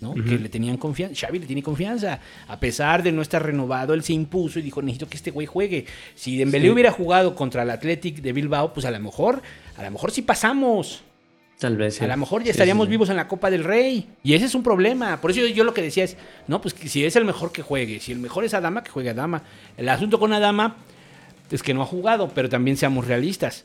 ¿no? 0.00 0.14
Que 0.14 0.38
le 0.38 0.48
tenían 0.48 0.76
confianza. 0.76 1.26
Xavi 1.26 1.38
le 1.38 1.46
tiene 1.46 1.62
confianza. 1.62 2.20
A 2.48 2.60
pesar 2.60 3.02
de 3.02 3.12
no 3.12 3.22
estar 3.22 3.42
renovado, 3.44 3.94
él 3.94 4.02
se 4.02 4.12
impuso 4.12 4.58
y 4.58 4.62
dijo, 4.62 4.82
necesito 4.82 5.08
que 5.08 5.16
este 5.16 5.30
güey 5.30 5.46
juegue. 5.46 5.86
Si 6.14 6.36
Dembélé 6.36 6.66
Sí. 6.66 6.70
hubiera 6.70 6.90
jugado 6.92 7.34
contra 7.34 7.62
el 7.62 7.70
Athletic 7.70 8.16
de 8.20 8.32
Bilbao, 8.32 8.72
pues 8.72 8.84
a 8.86 8.90
lo 8.90 9.00
mejor, 9.00 9.42
a 9.76 9.82
lo 9.82 9.90
mejor 9.90 10.10
sí 10.10 10.22
pasamos. 10.22 11.02
Tal 11.58 11.78
vez 11.78 11.94
sí. 11.94 12.04
A 12.04 12.08
lo 12.08 12.16
mejor 12.18 12.42
ya 12.44 12.50
estaríamos 12.50 12.84
sí. 12.86 12.90
vivos 12.90 13.08
en 13.08 13.16
la 13.16 13.26
Copa 13.28 13.50
del 13.50 13.64
Rey. 13.64 14.06
Y 14.22 14.34
ese 14.34 14.44
es 14.44 14.54
un 14.54 14.62
problema. 14.62 15.18
Por 15.22 15.30
eso 15.30 15.40
yo, 15.40 15.46
yo 15.46 15.64
lo 15.64 15.72
que 15.72 15.80
decía 15.80 16.04
es, 16.04 16.18
no, 16.46 16.60
pues 16.60 16.74
que 16.74 16.88
si 16.90 17.02
es 17.02 17.16
el 17.16 17.24
mejor 17.24 17.50
que 17.50 17.62
juegue. 17.62 17.98
Si 18.00 18.12
el 18.12 18.18
mejor 18.18 18.44
es 18.44 18.52
Adama, 18.52 18.84
que 18.84 18.90
juegue 18.90 19.08
Adama. 19.08 19.42
El 19.78 19.88
asunto 19.88 20.18
con 20.18 20.34
Adama 20.34 20.76
es 21.50 21.62
que 21.62 21.72
no 21.72 21.80
ha 21.80 21.86
jugado, 21.86 22.30
pero 22.34 22.50
también 22.50 22.76
seamos 22.76 23.06
realistas. 23.06 23.64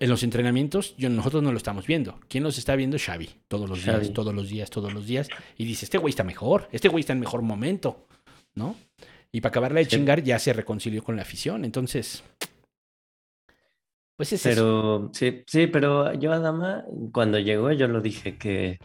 En 0.00 0.08
los 0.10 0.22
entrenamientos, 0.22 0.96
yo, 0.96 1.08
nosotros 1.10 1.42
no 1.42 1.52
lo 1.52 1.58
estamos 1.58 1.86
viendo. 1.86 2.18
¿Quién 2.28 2.42
los 2.42 2.56
está 2.58 2.74
viendo? 2.74 2.96
Xavi. 2.98 3.28
Todos 3.48 3.68
los 3.68 3.84
días, 3.84 4.12
todos 4.12 4.34
los 4.34 4.48
días, 4.48 4.70
todos 4.70 4.92
los 4.94 5.06
días. 5.06 5.28
Y 5.58 5.64
dice, 5.66 5.84
este 5.84 5.98
güey 5.98 6.10
está 6.10 6.24
mejor. 6.24 6.68
Este 6.72 6.88
güey 6.88 7.00
está 7.02 7.12
en 7.12 7.20
mejor 7.20 7.42
momento. 7.42 8.06
¿No? 8.54 8.74
Y 9.30 9.40
para 9.42 9.50
acabarla 9.50 9.78
de 9.78 9.84
Sí. 9.84 9.90
chingar, 9.92 10.22
ya 10.24 10.38
se 10.38 10.52
reconcilió 10.52 11.04
con 11.04 11.14
la 11.16 11.22
afición. 11.22 11.64
Entonces, 11.64 12.24
pues 14.16 14.32
es 14.32 14.44
eso. 14.44 14.50
Pero 14.50 15.10
sí, 15.12 15.42
sí, 15.46 15.66
pero 15.66 16.12
yo 16.14 16.32
a 16.32 16.38
Dama, 16.40 16.84
cuando 17.12 17.38
llegó, 17.38 17.70
yo 17.72 17.86
lo 17.86 18.00
dije 18.00 18.36
que 18.36 18.78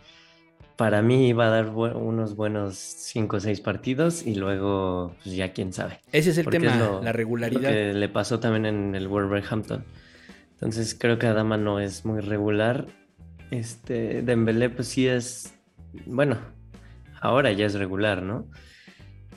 para 0.78 1.02
mí 1.02 1.30
iba 1.30 1.48
a 1.48 1.50
dar 1.50 1.72
bu- 1.72 1.96
unos 1.96 2.36
buenos 2.36 2.76
5 2.76 3.38
o 3.38 3.40
6 3.40 3.62
partidos 3.62 4.26
y 4.26 4.36
luego, 4.36 5.16
pues 5.24 5.36
ya 5.36 5.52
quién 5.54 5.74
sabe. 5.74 6.02
Ese 6.12 6.30
es 6.32 6.38
el 6.38 6.44
Porque 6.44 6.60
tema, 6.60 6.74
es 6.74 6.80
lo- 6.80 7.02
la 7.02 7.12
lo 7.12 7.14
regularidad. 7.14 7.70
que 7.72 7.94
le 7.94 8.10
pasó 8.10 8.40
también 8.40 8.66
en 8.66 8.96
el 8.96 9.08
Wolverhampton. 9.08 9.84
Entonces 10.56 10.96
creo 11.00 11.20
que 11.20 11.28
Adama 11.28 11.58
no 11.58 11.80
es 11.80 12.06
muy 12.06 12.22
regular. 12.22 12.88
Este, 13.52 14.22
Dembélé 14.22 14.70
pues 14.70 14.88
sí 14.88 15.08
es, 15.08 15.54
bueno, 16.06 16.38
ahora 17.22 17.52
ya 17.52 17.66
es 17.66 17.74
regular, 17.76 18.22
¿no? 18.24 18.48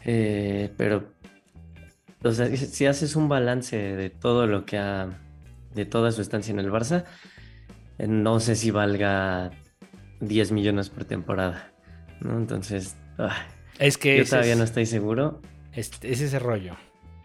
Eh, 0.05 0.73
pero, 0.77 1.13
o 2.23 2.31
sea, 2.33 2.47
si- 2.57 2.87
haces 2.87 3.17
un 3.17 3.29
balance 3.29 3.77
de 3.77 4.11
todo 4.11 4.47
lo 4.47 4.65
que 4.65 4.79
ha, 4.79 5.09
de 5.75 5.85
toda 5.85 6.13
su 6.13 6.23
estancia 6.23 6.53
en 6.53 6.61
el 6.61 6.71
Barça, 6.71 7.05
eh, 7.99 8.07
no 8.07 8.41
sé 8.41 8.55
si 8.57 8.71
valga 8.71 9.51
10 10.21 10.53
millones 10.53 10.89
por 10.89 11.05
temporada, 11.05 11.73
¿no? 12.21 12.39
Entonces, 12.39 12.97
ah, 13.19 13.37
Es 13.79 13.99
que 13.99 14.17
yo 14.19 14.25
todavía 14.25 14.53
es, 14.53 14.59
no 14.59 14.65
estoy 14.65 14.87
seguro. 14.87 15.43
es- 15.73 15.91
es 16.03 16.21
ese 16.21 16.39
rollo. 16.39 16.77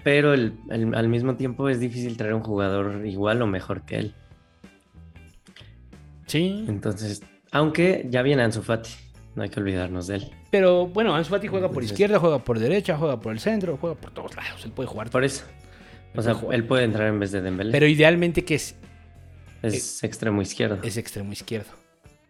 Pero 0.04 0.34
el- 0.34 0.54
el- 0.70 0.94
al 0.96 1.08
mismo 1.08 1.36
tiempo 1.36 1.70
es 1.70 1.80
difícil 1.80 2.18
traer 2.18 2.34
un 2.34 2.44
jugador 2.44 3.06
igual 3.06 3.42
o 3.42 3.48
mejor 3.48 3.84
que 3.84 3.98
él. 3.98 4.16
Sí, 6.28 6.66
Entonces, 6.68 7.22
aunque 7.52 8.08
ya 8.10 8.22
viene 8.22 8.44
Ansu 8.44 8.62
Fati, 8.62 8.90
no 9.36 9.44
hay 9.44 9.50
que 9.50 9.60
olvidarnos 9.60 10.08
de 10.08 10.16
él. 10.18 10.32
pero 10.52 10.88
bueno, 10.88 11.16
Ansu 11.16 11.30
Fati 11.32 11.48
juega 11.48 11.68
por 11.68 11.78
Entonces- 11.84 11.92
izquierda, 11.92 12.20
juega 12.20 12.40
por 12.40 12.60
derecha, 12.60 12.98
juega 12.98 13.20
por 13.20 13.34
el 13.34 13.40
centro, 13.40 13.78
juega 13.80 13.96
por 13.96 14.12
todos 14.12 14.36
lados. 14.36 14.64
Él 14.66 14.72
puede 14.72 14.88
jugar. 14.88 15.10
Por 15.10 15.24
eso. 15.24 15.44
O 16.16 16.22
sea, 16.22 16.36
él 16.52 16.66
puede 16.66 16.84
entrar 16.84 17.08
en 17.08 17.20
vez 17.20 17.32
de 17.32 17.42
Dembélé. 17.42 17.72
Pero 17.72 17.88
idealmente 17.88 18.44
que 18.46 18.56
es, 18.56 18.76
es 19.64 20.04
extremo 20.04 20.42
izquierdo. 20.42 20.80
es 20.84 20.98
extremo 20.98 21.32
izquierdo. 21.34 21.72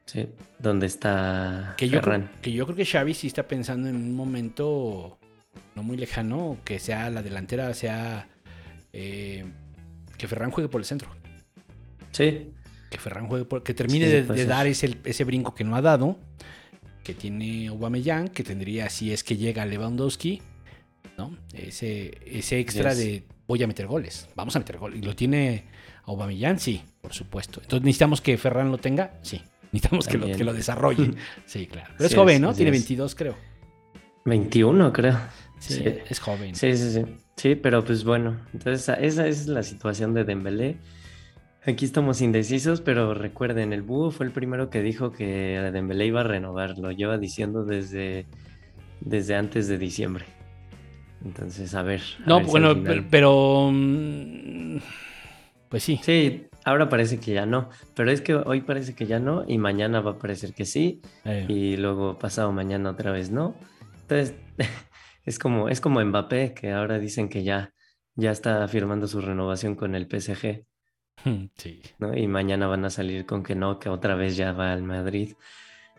Sí. 0.06 0.28
Donde 0.60 0.86
está 0.86 1.76
Que 1.78 1.88
yo, 1.90 2.00
Ferran. 2.00 2.24
creo, 2.28 2.42
que 2.42 2.52
yo 2.54 2.66
creo 2.66 2.76
que 2.78 2.86
Xavi 2.86 3.14
sí 3.14 3.28
está 3.28 3.44
pensando 3.48 3.88
en 3.90 3.96
un 3.96 4.16
momento 4.16 5.18
no 5.76 5.84
muy 5.84 5.98
lejano 5.98 6.58
que 6.64 6.80
sea 6.80 7.10
la 7.10 7.22
delantera, 7.24 7.74
sea 7.74 8.28
eh, 8.92 9.46
que 10.18 10.28
Ferran 10.28 10.52
juegue 10.52 10.70
por 10.70 10.82
el 10.82 10.86
centro. 10.86 11.10
Sí. 12.12 12.52
Que 12.90 12.98
Ferran 12.98 13.28
juegue 13.28 13.46
por, 13.46 13.64
que 13.64 13.74
termine 13.74 14.06
Sí, 14.06 14.12
de, 14.12 14.38
ser. 14.38 14.48
dar 14.48 14.68
ese, 14.68 14.98
ese 15.04 15.24
brinco 15.24 15.56
que 15.56 15.64
no 15.64 15.76
ha 15.76 15.82
dado, 15.82 16.18
que 17.04 17.14
tiene 17.14 17.68
Aubameyang, 17.68 18.30
que 18.30 18.44
tendría 18.44 18.90
si 18.90 19.12
es 19.12 19.24
que 19.24 19.36
llega 19.36 19.66
Lewandowski, 19.66 20.42
¿no? 21.18 21.36
Ese, 21.54 22.18
ese 22.26 22.60
extra 22.60 22.92
Yes. 22.92 22.98
de 23.00 23.24
voy 23.48 23.62
a 23.64 23.68
meter 23.68 23.88
goles, 23.88 24.30
vamos 24.36 24.56
a 24.56 24.60
meter 24.60 24.78
goles. 24.78 25.00
Y 25.00 25.02
lo 25.02 25.16
tiene 25.16 25.66
Aubameyang, 26.06 26.60
sí, 26.60 26.84
por 27.02 27.14
supuesto. 27.14 27.60
Entonces 27.62 27.84
necesitamos 27.84 28.22
que 28.22 28.38
Ferran 28.38 28.72
lo 28.72 28.78
tenga, 28.78 29.18
sí. 29.22 29.42
Necesitamos 29.74 30.08
que 30.08 30.18
lo, 30.20 30.28
que 30.28 30.44
lo 30.44 30.54
desarrolle. 30.54 31.12
Sí, 31.48 31.66
claro. 31.66 31.92
Pero 31.98 32.08
es 32.08 32.16
joven, 32.16 32.42
¿no? 32.44 32.54
Tiene 32.54 32.70
es. 32.70 32.78
22, 32.78 33.16
creo. 33.16 33.36
21, 34.26 34.94
creo. 34.94 35.20
Sí, 35.64 35.76
Sí. 35.76 35.84
es 36.10 36.20
joven. 36.20 36.54
Sí, 36.56 36.76
sí, 36.76 36.92
sí. 36.92 37.02
Sí, 37.38 37.56
pero 37.56 37.84
pues 37.86 38.04
bueno. 38.04 38.38
Entonces, 38.54 38.90
esa, 39.00 39.28
es 39.28 39.48
la 39.48 39.64
situación 39.64 40.14
de 40.14 40.24
Dembélé. 40.26 40.78
Aquí 41.66 41.86
estamos 41.86 42.20
indecisos, 42.22 42.82
pero 42.82 43.14
recuerden, 43.14 43.72
el 43.72 43.82
búho 43.82 44.12
fue 44.12 44.26
el 44.26 44.34
primero 44.34 44.70
que 44.70 44.82
dijo 44.82 45.14
que 45.14 45.26
Dembélé 45.72 46.08
iba 46.08 46.20
a 46.20 46.24
renovar. 46.26 46.78
Lo 46.78 46.92
lleva 46.92 47.18
diciendo 47.18 47.64
desde, 47.64 48.26
desde 49.00 49.36
antes 49.36 49.70
de 49.70 49.78
diciembre. 49.78 50.26
Entonces, 51.24 51.74
a 51.76 51.82
ver. 51.82 52.02
a 52.26 52.28
No, 52.28 52.36
ver 52.38 52.46
si 52.46 52.52
bueno, 52.52 52.68
al 52.68 52.76
final- 52.76 52.94
pero, 52.96 53.08
pero, 53.10 53.70
mm, 53.72 54.78
pues 55.70 55.84
sí. 55.84 56.02
Sí, 56.04 56.48
ahora 56.66 56.90
parece 56.90 57.20
que 57.22 57.32
ya 57.34 57.46
no. 57.46 57.70
Pero 57.96 58.12
es 58.12 58.20
que 58.20 58.36
hoy 58.36 58.60
parece 58.62 58.94
que 58.94 59.06
ya 59.06 59.20
no 59.20 59.46
y 59.48 59.58
mañana 59.58 60.02
va 60.02 60.12
a 60.12 60.20
parecer 60.20 60.54
que 60.54 60.66
sí. 60.66 61.02
Eh, 61.24 61.46
y 61.48 61.78
luego 61.78 62.20
pasado 62.20 62.52
mañana 62.52 62.90
otra 62.90 63.12
vez 63.14 63.32
no. 63.32 63.56
Entonces, 64.02 64.36
es 65.24 65.40
como, 65.40 65.70
es 65.70 65.82
como 65.82 66.04
Mbappé, 66.04 66.54
que 66.54 66.72
ahora 66.72 67.00
dicen 67.00 67.30
que 67.30 67.44
ya, 67.44 67.74
ya 68.16 68.32
está 68.32 68.68
firmando 68.68 69.08
su 69.08 69.22
renovación 69.22 69.76
con 69.76 69.96
el 69.96 70.08
PSG, 70.08 70.66
sí. 71.56 71.82
¿no? 72.00 72.16
Y 72.16 72.28
mañana 72.28 72.68
van 72.68 72.86
a 72.86 72.90
salir 72.90 73.26
con 73.26 73.44
que 73.44 73.56
no, 73.56 73.80
que 73.80 73.90
otra 73.90 74.16
vez 74.16 74.36
ya 74.36 74.52
va 74.52 74.74
al 74.74 74.84
Madrid. 74.84 75.34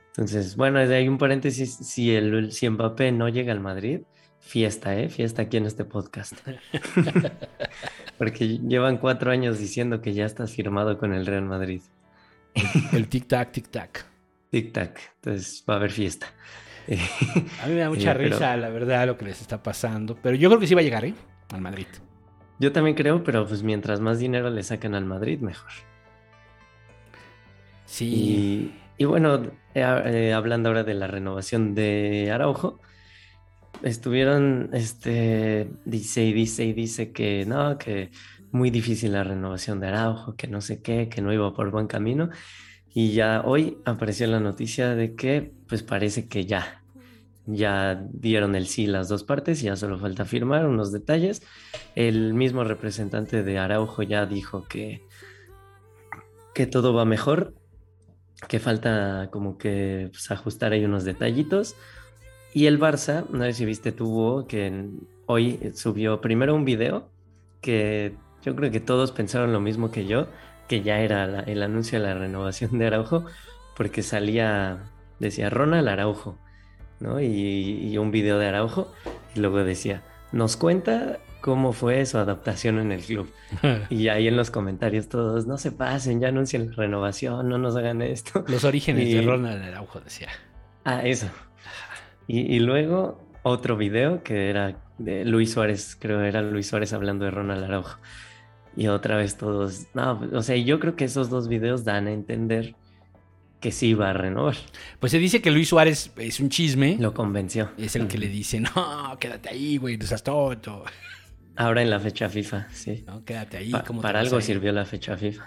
Entonces, 0.09 0.57
bueno, 0.57 0.79
desde 0.79 0.97
ahí 0.97 1.09
un 1.09 1.19
paréntesis, 1.19 1.75
si, 1.75 2.15
el, 2.15 2.53
si 2.53 2.69
Mbappé 2.69 3.13
no 3.13 3.29
llega 3.29 3.53
al 3.53 3.61
Madrid, 3.61 4.03
fiesta, 4.39 4.97
¿eh? 4.97 5.09
Fiesta 5.09 5.43
aquí 5.43 5.57
en 5.57 5.67
este 5.67 5.85
podcast. 5.85 6.35
Porque 8.19 8.59
llevan 8.59 8.99
cuatro 8.99 9.33
años 9.33 9.59
diciendo 9.59 10.01
que 10.01 10.13
ya 10.13 10.27
estás 10.27 10.53
firmado 10.53 10.99
con 10.99 11.13
el 11.13 11.27
Real 11.27 11.45
Madrid. 11.45 11.83
El 12.93 13.09
tic-tac, 13.09 13.51
tic-tac. 13.51 14.05
Tic-tac. 14.53 15.01
Entonces 15.17 15.65
va 15.69 15.75
a 15.75 15.77
haber 15.79 15.91
fiesta. 15.91 16.29
A 17.63 17.67
mí 17.67 17.75
me 17.75 17.81
da 17.81 17.89
mucha 17.89 18.13
Eh, 18.13 18.15
pero- 18.19 18.31
risa, 18.31 18.57
la 18.57 18.69
verdad, 18.69 19.07
lo 19.07 19.17
que 19.17 19.25
les 19.27 19.41
está 19.41 19.63
pasando. 19.63 20.17
Pero 20.23 20.37
yo 20.37 20.49
creo 20.49 20.61
que 20.61 20.67
sí 20.67 20.75
va 20.75 20.81
a 20.81 20.85
llegar, 20.85 21.05
¿eh? 21.05 21.15
Al 21.53 21.61
Madrid. 21.61 21.87
Yo 22.61 22.73
también 22.73 22.95
creo, 22.97 23.23
pero 23.25 23.47
pues 23.47 23.63
mientras 23.63 24.01
más 24.01 24.19
dinero 24.19 24.49
le 24.51 24.63
saquen 24.63 24.95
al 24.95 25.05
Madrid, 25.05 25.41
mejor. 25.41 25.71
Sí. 27.87 28.73
Y, 28.99 29.03
y 29.03 29.05
bueno, 29.05 29.43
eh, 29.75 30.03
eh, 30.07 30.33
hablando 30.33 30.69
ahora 30.69 30.85
de 30.85 30.95
la 30.95 31.07
renovación 31.07 31.75
de 31.75 32.31
Araujo, 32.33 32.81
estuvieron, 33.83 34.71
este, 34.73 35.69
dice 35.85 36.25
y 36.25 36.33
dice 36.33 36.65
y 36.65 36.73
dice 36.73 37.13
que 37.13 37.45
no, 37.47 37.77
que 37.79 38.11
muy 38.53 38.71
difícil 38.71 39.13
la 39.13 39.25
renovación 39.25 39.81
de 39.81 39.89
Araujo, 39.89 40.37
que 40.37 40.47
no 40.47 40.61
sé 40.61 40.81
qué, 40.81 41.09
que 41.09 41.21
no 41.23 41.33
iba 41.33 41.53
por 41.55 41.71
buen 41.71 41.87
camino. 41.87 42.31
Y 42.95 43.13
ya 43.13 43.43
hoy 43.45 43.79
apareció 43.85 44.29
la 44.29 44.39
noticia 44.39 44.95
de 44.95 45.17
que, 45.17 45.53
pues 45.69 45.83
parece 45.83 46.29
que 46.29 46.47
ya, 46.47 46.85
ya 47.45 48.01
dieron 48.13 48.55
el 48.55 48.69
sí 48.69 48.87
las 48.87 49.09
dos 49.09 49.25
partes, 49.25 49.61
ya 49.61 49.75
solo 49.75 49.99
falta 49.99 50.25
firmar 50.25 50.67
unos 50.67 50.93
detalles. 50.93 51.43
El 51.97 52.35
mismo 52.35 52.63
representante 52.63 53.43
de 53.43 53.59
Araujo 53.59 54.05
ya 54.05 54.27
dijo 54.27 54.65
que, 54.69 55.03
que 56.55 56.69
todo 56.69 56.95
va 56.95 57.05
mejor, 57.05 57.55
que 58.47 58.61
falta 58.61 59.29
como 59.33 59.59
que 59.59 60.09
pues, 60.13 60.31
ajustar 60.31 60.73
ahí 60.73 60.85
unos 60.85 61.05
detallitos. 61.05 61.75
Y 62.53 62.67
el 62.67 62.79
Barça, 62.79 63.29
no 63.31 63.43
sé 63.43 63.55
si 63.55 63.65
viste 63.65 63.91
tuvo 63.91 64.47
que 64.47 64.89
hoy 65.27 65.73
subió 65.75 66.21
primero 66.21 66.55
un 66.55 66.65
video 66.65 67.11
que 67.61 68.15
yo 68.45 68.55
creo 68.55 68.71
que 68.71 68.79
todos 68.79 69.11
pensaron 69.11 69.53
lo 69.53 69.59
mismo 69.59 69.91
que 69.91 70.07
yo, 70.07 70.29
que 70.69 70.83
ya 70.83 71.01
era 71.01 71.27
la- 71.27 71.41
el 71.41 71.63
anuncio 71.63 72.01
de 72.01 72.07
la 72.07 72.15
renovación 72.15 72.79
de 72.79 72.87
Araujo, 72.87 73.25
porque 73.77 74.03
salía, 74.03 74.79
decía 75.21 75.51
Ronald 75.51 75.89
Araujo, 75.89 76.39
¿no? 77.01 77.21
Y, 77.21 77.27
y 77.91 77.99
un 77.99 78.11
video 78.11 78.39
de 78.39 78.47
Araujo, 78.49 78.93
y 79.35 79.41
luego 79.41 79.59
decía, 79.65 80.03
nos 80.33 80.57
cuenta 80.57 81.19
cómo 81.41 81.73
fue 81.73 82.07
su 82.07 82.17
adaptación 82.19 82.79
en 82.79 82.93
el 82.93 83.03
club. 83.03 83.31
Y 83.91 84.09
ahí 84.09 84.29
en 84.29 84.37
los 84.37 84.51
comentarios 84.51 85.09
todos, 85.09 85.47
no 85.47 85.59
se 85.59 85.73
pasen, 85.73 86.21
ya 86.21 86.29
anuncien 86.29 86.71
la 86.71 86.77
renovación, 86.77 87.49
no 87.49 87.59
nos 87.59 87.77
hagan 87.77 88.01
esto. 88.01 88.45
Los 88.49 88.65
orígenes 88.65 89.09
Y- 89.09 89.15
de 89.15 89.23
Ronald 89.23 89.63
Araujo, 89.63 90.01
decía. 90.01 90.29
Ah, 90.85 91.03
eso. 91.05 91.27
Y, 92.27 92.41
y 92.55 92.61
luego 92.61 93.21
otro 93.43 93.77
video 93.77 94.23
que 94.23 94.49
era 94.49 94.77
de 94.97 95.25
Luis 95.27 95.53
Suárez, 95.53 95.97
creo 96.01 96.23
era 96.23 96.41
Luis 96.41 96.69
Suárez 96.69 96.93
hablando 96.95 97.25
de 97.27 97.31
Ronald 97.31 97.65
Araujo. 97.65 97.99
Y 98.77 98.89
otra 98.89 99.17
vez 99.17 99.37
todos, 99.37 99.87
no, 99.95 100.21
o 100.33 100.43
sea, 100.43 100.57
yo 100.57 100.81
creo 100.81 100.97
que 100.97 101.05
esos 101.05 101.31
dos 101.31 101.47
videos 101.49 101.85
dan 101.85 102.07
a 102.09 102.13
entender 102.13 102.75
que 103.61 103.71
sí 103.73 103.95
va 103.95 104.11
a 104.11 104.13
renovar. 104.13 104.57
Pues 105.01 105.13
se 105.13 105.19
dice 105.19 105.41
que 105.41 105.51
Luis 105.51 105.69
Suárez 105.69 106.11
es 106.17 106.41
un 106.41 106.49
chisme. 106.49 106.97
Lo 106.99 107.15
convenció. 107.15 107.71
Es 107.79 107.95
el 107.97 108.09
que 108.09 108.19
le 108.19 108.29
dice, 108.29 108.61
no, 108.61 109.17
quédate 109.21 109.49
ahí, 109.51 109.77
güey, 109.77 109.97
no 109.97 110.07
seas 110.07 110.23
tonto. 110.23 110.85
Ahora 111.57 111.83
en 111.83 111.91
la 111.91 112.01
fecha 112.01 112.29
FIFA, 112.29 112.67
sí. 112.73 113.05
No, 113.07 113.25
quédate 113.25 113.59
ahí. 113.59 113.71
Pa- 113.71 113.85
¿cómo 113.85 114.01
te 114.01 114.03
para 114.03 114.21
algo 114.21 114.41
sirvió 114.41 114.73
la 114.73 114.85
fecha 114.85 115.17
FIFA. 115.17 115.45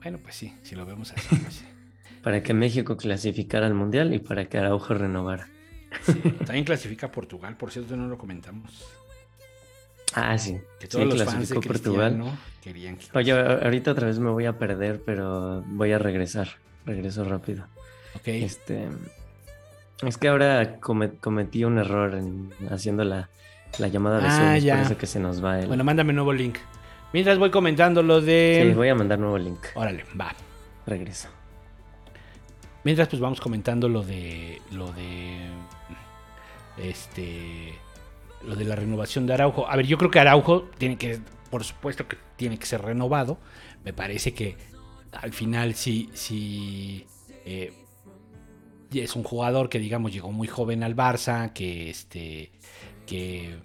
Bueno, 0.00 0.18
pues 0.22 0.34
sí, 0.36 0.54
si 0.62 0.74
lo 0.74 0.86
vemos 0.86 1.12
así. 1.12 1.36
pues 1.36 1.54
sí. 1.54 1.64
Para 2.22 2.42
que 2.42 2.52
México 2.54 2.96
clasificara 2.96 3.66
al 3.66 3.72
Mundial 3.74 4.12
y 4.14 4.18
para 4.18 4.46
que 4.46 4.58
Araujo 4.58 4.92
renovara. 4.94 5.48
También 6.46 6.64
clasifica 6.64 7.10
Portugal, 7.10 7.56
por 7.56 7.70
cierto, 7.72 7.96
no 7.96 8.06
lo 8.08 8.16
comentamos. 8.18 8.84
Ah, 10.14 10.36
sí. 10.38 10.58
Que 10.78 10.86
Sí, 10.86 10.92
todos 10.92 11.06
los 11.18 11.24
fans 11.24 11.48
de 11.48 11.60
Portugal. 11.60 12.22
Querían 12.62 12.96
que... 12.96 13.06
Oye, 13.16 13.32
ahorita 13.32 13.92
otra 13.92 14.06
vez 14.06 14.18
me 14.18 14.30
voy 14.30 14.46
a 14.46 14.58
perder, 14.58 15.00
pero 15.04 15.62
voy 15.66 15.92
a 15.92 15.98
regresar. 15.98 16.48
Regreso 16.84 17.24
rápido. 17.24 17.64
Ok. 18.16 18.26
Este, 18.28 18.88
es 20.02 20.18
que 20.18 20.28
ahora 20.28 20.78
come- 20.80 21.12
cometí 21.20 21.64
un 21.64 21.78
error 21.78 22.14
en 22.14 22.50
haciendo 22.70 23.04
la, 23.04 23.28
la 23.78 23.88
llamada 23.88 24.18
de 24.18 24.26
Ah, 24.26 24.36
Zoom, 24.36 24.56
ya. 24.64 24.76
por 24.76 24.86
eso 24.86 24.98
que 24.98 25.06
se 25.06 25.20
nos 25.20 25.44
va 25.44 25.60
el... 25.60 25.68
Bueno, 25.68 25.84
mándame 25.84 26.12
nuevo 26.12 26.32
link. 26.32 26.56
Mientras 27.12 27.38
voy 27.38 27.50
comentando 27.50 28.02
lo 28.02 28.20
de... 28.20 28.66
sí, 28.68 28.74
voy 28.74 28.88
a 28.88 28.94
mandar 28.94 29.18
nuevo 29.18 29.38
link. 29.38 29.58
Órale, 29.74 30.04
va. 30.20 30.34
Regreso. 30.86 31.28
Mientras 32.84 33.08
pues 33.08 33.20
vamos 33.20 33.40
comentando 33.40 33.88
lo 33.88 34.02
de 34.02 34.60
lo 34.72 34.90
de 34.92 35.48
este 36.78 37.74
lo 38.44 38.56
de 38.56 38.64
la 38.64 38.76
renovación 38.76 39.26
de 39.26 39.34
Araujo. 39.34 39.68
A 39.68 39.76
ver, 39.76 39.86
yo 39.86 39.98
creo 39.98 40.10
que 40.10 40.18
Araujo 40.18 40.68
tiene 40.78 40.96
que 40.96 41.20
por 41.50 41.64
supuesto 41.64 42.06
que 42.06 42.16
tiene 42.36 42.58
que 42.58 42.66
ser 42.66 42.82
renovado. 42.82 43.38
Me 43.84 43.92
parece 43.92 44.32
que 44.32 44.56
al 45.12 45.32
final 45.32 45.74
sí 45.74 46.10
sí 46.14 47.06
eh, 47.44 47.72
es 48.92 49.16
un 49.16 49.24
jugador 49.24 49.68
que 49.68 49.78
digamos 49.78 50.12
llegó 50.12 50.32
muy 50.32 50.48
joven 50.48 50.82
al 50.82 50.96
Barça, 50.96 51.52
que 51.52 51.90
este 51.90 52.52
que 53.06 53.56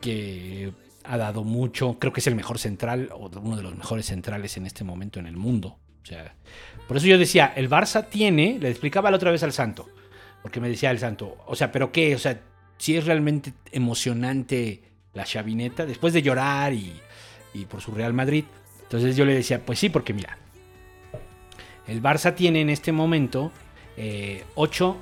que 0.00 0.72
ha 1.04 1.16
dado 1.18 1.44
mucho, 1.44 1.98
creo 1.98 2.12
que 2.12 2.20
es 2.20 2.26
el 2.26 2.34
mejor 2.34 2.58
central 2.58 3.10
o 3.12 3.30
uno 3.40 3.56
de 3.56 3.62
los 3.62 3.76
mejores 3.76 4.06
centrales 4.06 4.56
en 4.56 4.66
este 4.66 4.84
momento 4.84 5.18
en 5.18 5.26
el 5.26 5.36
mundo. 5.36 5.78
O 6.02 6.06
sea, 6.06 6.34
por 6.86 6.96
eso 6.96 7.06
yo 7.06 7.18
decía, 7.18 7.52
el 7.56 7.70
Barça 7.70 8.08
tiene, 8.08 8.58
le 8.58 8.70
explicaba 8.70 9.10
la 9.10 9.16
otra 9.16 9.30
vez 9.30 9.42
al 9.42 9.52
Santo, 9.52 9.88
porque 10.42 10.60
me 10.60 10.68
decía 10.68 10.90
el 10.90 10.98
Santo, 10.98 11.36
o 11.46 11.54
sea, 11.54 11.72
pero 11.72 11.92
qué, 11.92 12.14
o 12.14 12.18
sea, 12.18 12.40
si 12.84 12.98
es 12.98 13.06
realmente 13.06 13.54
emocionante 13.72 14.82
la 15.14 15.24
chavineta, 15.24 15.86
después 15.86 16.12
de 16.12 16.20
llorar 16.20 16.74
y, 16.74 17.00
por 17.66 17.80
su 17.80 17.92
Real 17.92 18.12
Madrid. 18.12 18.44
Entonces 18.82 19.16
yo 19.16 19.24
le 19.24 19.32
decía, 19.32 19.64
pues 19.64 19.78
sí, 19.78 19.88
porque 19.88 20.12
mira, 20.12 20.36
el 21.86 22.02
Barça 22.02 22.34
tiene 22.34 22.60
en 22.60 22.68
este 22.68 22.92
momento 22.92 23.52
eh, 23.96 24.44
ocho 24.54 24.98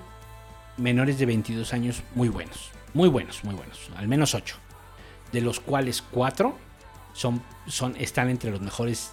menores 0.76 1.18
de 1.18 1.26
22 1.26 1.74
años 1.74 2.04
muy 2.14 2.28
buenos, 2.28 2.70
muy 2.94 3.08
buenos, 3.08 3.42
muy 3.42 3.56
buenos, 3.56 3.90
al 3.96 4.06
menos 4.06 4.36
ocho, 4.36 4.58
de 5.32 5.40
los 5.40 5.58
cuales 5.58 6.02
cuatro 6.02 6.56
son, 7.14 7.42
son, 7.66 7.96
están 7.98 8.28
entre 8.28 8.52
los 8.52 8.60
mejores, 8.60 9.10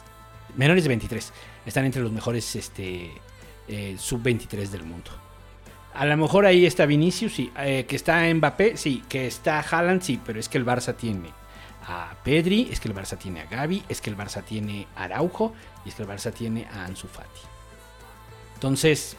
menores 0.55 0.83
de 0.83 0.89
23, 0.89 1.33
están 1.65 1.85
entre 1.85 2.03
los 2.03 2.11
mejores 2.11 2.55
este, 2.55 3.13
eh, 3.67 3.95
sub-23 3.97 4.67
del 4.67 4.83
mundo. 4.83 5.09
A 5.99 6.05
lo 6.05 6.15
mejor 6.15 6.45
ahí 6.45 6.65
está 6.65 6.85
Vinicius, 6.85 7.33
sí, 7.33 7.51
eh, 7.57 7.85
que 7.85 7.97
está 7.97 8.23
Mbappé, 8.33 8.77
sí, 8.77 9.03
que 9.09 9.27
está 9.27 9.59
Haaland, 9.59 10.01
sí, 10.01 10.17
pero 10.25 10.39
es 10.39 10.47
que 10.47 10.57
el 10.57 10.65
Barça 10.65 10.95
tiene 10.95 11.29
a 11.85 12.15
Pedri, 12.23 12.69
es 12.71 12.79
que 12.79 12.87
el 12.87 12.95
Barça 12.95 13.17
tiene 13.17 13.41
a 13.41 13.45
Gaby, 13.47 13.83
es 13.89 13.99
que 13.99 14.09
el 14.09 14.15
Barça 14.15 14.41
tiene 14.41 14.87
a 14.95 15.03
Araujo 15.03 15.53
y 15.83 15.89
es 15.89 15.95
que 15.95 16.03
el 16.03 16.07
Barça 16.07 16.31
tiene 16.31 16.69
a 16.73 16.85
Ansu 16.85 17.09
Fati. 17.09 17.41
Entonces, 18.53 19.17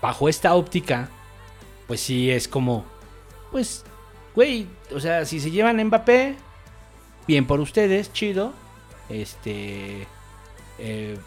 bajo 0.00 0.30
esta 0.30 0.54
óptica, 0.54 1.10
pues 1.86 2.00
sí 2.00 2.30
es 2.30 2.48
como, 2.48 2.86
pues, 3.52 3.84
güey, 4.34 4.66
o 4.94 5.00
sea, 5.00 5.26
si 5.26 5.40
se 5.40 5.50
llevan 5.50 5.76
Mbappé, 5.76 6.36
bien 7.26 7.46
por 7.46 7.60
ustedes, 7.60 8.14
chido. 8.14 8.54
Este, 9.10 10.06
eh, 10.78 11.18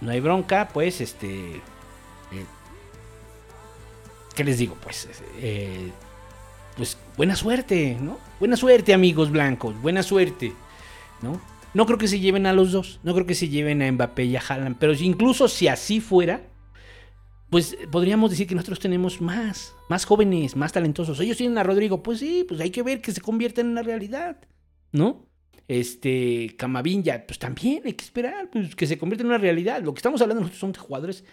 no 0.00 0.10
hay 0.10 0.18
bronca, 0.18 0.70
pues, 0.72 1.00
este, 1.00 1.62
¿qué 4.34 4.44
les 4.44 4.58
digo? 4.58 4.76
Pues, 4.82 5.08
eh, 5.40 5.90
pues, 6.76 6.98
buena 7.16 7.36
suerte, 7.36 7.96
¿no? 8.00 8.18
Buena 8.38 8.56
suerte, 8.56 8.94
amigos 8.94 9.30
blancos, 9.30 9.80
buena 9.80 10.02
suerte, 10.02 10.52
¿no? 11.22 11.40
No 11.72 11.86
creo 11.86 11.98
que 11.98 12.08
se 12.08 12.20
lleven 12.20 12.46
a 12.46 12.52
los 12.52 12.72
dos, 12.72 13.00
no 13.02 13.14
creo 13.14 13.26
que 13.26 13.34
se 13.34 13.48
lleven 13.48 13.82
a 13.82 13.90
Mbappé 13.90 14.24
y 14.24 14.36
a 14.36 14.42
Haaland, 14.46 14.76
pero 14.78 14.92
incluso 14.94 15.48
si 15.48 15.66
así 15.66 16.00
fuera, 16.00 16.46
pues 17.50 17.76
podríamos 17.90 18.30
decir 18.30 18.46
que 18.46 18.54
nosotros 18.54 18.78
tenemos 18.78 19.20
más, 19.20 19.74
más 19.88 20.04
jóvenes, 20.04 20.56
más 20.56 20.72
talentosos. 20.72 21.18
Ellos 21.20 21.36
tienen 21.36 21.58
a 21.58 21.62
Rodrigo, 21.62 22.02
pues 22.02 22.20
sí, 22.20 22.44
pues 22.46 22.60
hay 22.60 22.70
que 22.70 22.82
ver 22.82 23.00
que 23.00 23.12
se 23.12 23.20
convierta 23.20 23.60
en 23.60 23.68
una 23.68 23.82
realidad, 23.82 24.38
¿no? 24.92 25.26
Este, 25.66 26.54
Camavinga, 26.58 27.24
pues 27.26 27.38
también 27.38 27.82
hay 27.84 27.94
que 27.94 28.04
esperar 28.04 28.50
pues, 28.50 28.76
que 28.76 28.86
se 28.86 28.98
convierta 28.98 29.22
en 29.22 29.28
una 29.28 29.38
realidad. 29.38 29.82
Lo 29.82 29.94
que 29.94 29.98
estamos 29.98 30.20
hablando 30.20 30.42
nosotros 30.42 30.60
son 30.60 30.72
de 30.72 30.78
jugadores 30.78 31.24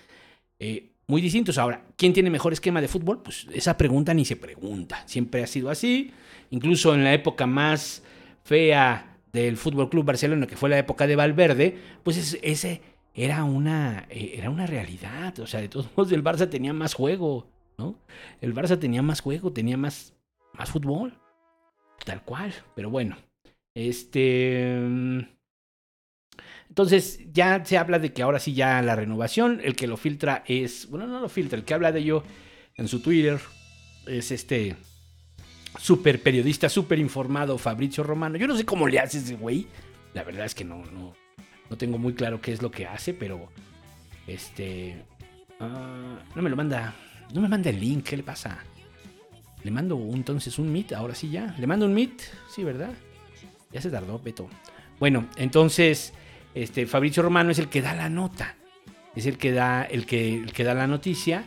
eh, 0.59 0.90
muy 1.11 1.21
distintos. 1.21 1.57
Ahora, 1.57 1.83
¿quién 1.97 2.13
tiene 2.13 2.29
mejor 2.29 2.53
esquema 2.53 2.79
de 2.81 2.87
fútbol? 2.87 3.21
Pues 3.21 3.45
esa 3.53 3.77
pregunta 3.77 4.13
ni 4.13 4.25
se 4.25 4.37
pregunta. 4.37 5.03
Siempre 5.05 5.43
ha 5.43 5.47
sido 5.47 5.69
así. 5.69 6.11
Incluso 6.49 6.93
en 6.95 7.03
la 7.03 7.13
época 7.13 7.45
más 7.45 8.01
fea 8.43 9.17
del 9.33 9.57
Fútbol 9.57 9.89
Club 9.89 10.05
Barcelona, 10.05 10.47
que 10.47 10.55
fue 10.55 10.69
la 10.69 10.77
época 10.79 11.05
de 11.07 11.15
Valverde, 11.15 11.77
pues 12.03 12.17
es- 12.17 12.39
ese 12.41 12.81
era 13.13 13.43
una, 13.43 14.07
eh, 14.09 14.35
era 14.37 14.49
una 14.49 14.65
realidad. 14.65 15.37
O 15.39 15.47
sea, 15.47 15.59
de 15.61 15.67
todos 15.69 15.87
modos, 15.95 16.11
el 16.13 16.23
Barça 16.23 16.49
tenía 16.49 16.73
más 16.73 16.93
juego, 16.93 17.45
¿no? 17.77 17.95
El 18.39 18.53
Barça 18.55 18.79
tenía 18.79 19.01
más 19.01 19.19
juego, 19.21 19.51
tenía 19.51 19.77
más, 19.77 20.13
más 20.53 20.69
fútbol. 20.69 21.13
Tal 22.05 22.23
cual. 22.23 22.53
Pero 22.75 22.89
bueno, 22.89 23.15
este. 23.75 25.27
Entonces 26.71 27.19
ya 27.33 27.65
se 27.65 27.77
habla 27.77 27.99
de 27.99 28.13
que 28.13 28.21
ahora 28.21 28.39
sí 28.39 28.53
ya 28.53 28.81
la 28.81 28.95
renovación, 28.95 29.59
el 29.61 29.75
que 29.75 29.87
lo 29.87 29.97
filtra 29.97 30.45
es, 30.47 30.87
bueno, 30.89 31.05
no 31.05 31.19
lo 31.19 31.27
filtra, 31.27 31.59
el 31.59 31.65
que 31.65 31.73
habla 31.73 31.91
de 31.91 31.99
ello 31.99 32.23
en 32.77 32.87
su 32.87 33.01
Twitter 33.01 33.41
es 34.07 34.31
este 34.31 34.77
super 35.77 36.23
periodista, 36.23 36.69
súper 36.69 36.97
informado 36.97 37.57
Fabrizio 37.57 38.05
Romano. 38.05 38.37
Yo 38.37 38.47
no 38.47 38.55
sé 38.55 38.63
cómo 38.63 38.87
le 38.87 39.01
hace 39.01 39.17
ese 39.17 39.35
güey, 39.35 39.67
la 40.13 40.23
verdad 40.23 40.45
es 40.45 40.55
que 40.55 40.63
no, 40.63 40.85
no, 40.93 41.13
no 41.69 41.77
tengo 41.77 41.97
muy 41.97 42.13
claro 42.13 42.39
qué 42.39 42.53
es 42.53 42.61
lo 42.61 42.71
que 42.71 42.87
hace, 42.87 43.13
pero 43.13 43.49
este, 44.25 45.03
ah, 45.59 46.19
no 46.33 46.41
me 46.41 46.49
lo 46.49 46.55
manda, 46.55 46.95
no 47.33 47.41
me 47.41 47.49
manda 47.49 47.69
el 47.69 47.81
link, 47.81 48.05
¿qué 48.05 48.15
le 48.15 48.23
pasa? 48.23 48.63
Le 49.61 49.71
mando 49.71 49.99
entonces 50.13 50.57
un 50.57 50.71
meet, 50.71 50.93
ahora 50.93 51.15
sí 51.15 51.29
ya, 51.29 51.53
le 51.59 51.67
mando 51.67 51.85
un 51.85 51.93
meet, 51.93 52.21
sí, 52.49 52.63
¿verdad? 52.63 52.93
Ya 53.73 53.81
se 53.81 53.91
tardó, 53.91 54.19
Beto. 54.19 54.49
Bueno, 55.01 55.27
entonces, 55.35 56.13
este, 56.53 56.85
Fabricio 56.85 57.23
Romano 57.23 57.51
es 57.51 57.59
el 57.59 57.69
que 57.69 57.81
da 57.81 57.93
la 57.93 58.09
nota. 58.09 58.55
Es 59.15 59.25
el 59.25 59.37
que 59.37 59.51
da, 59.51 59.83
el 59.83 60.05
que, 60.05 60.35
el 60.35 60.53
que 60.53 60.63
da 60.63 60.73
la 60.73 60.87
noticia. 60.87 61.45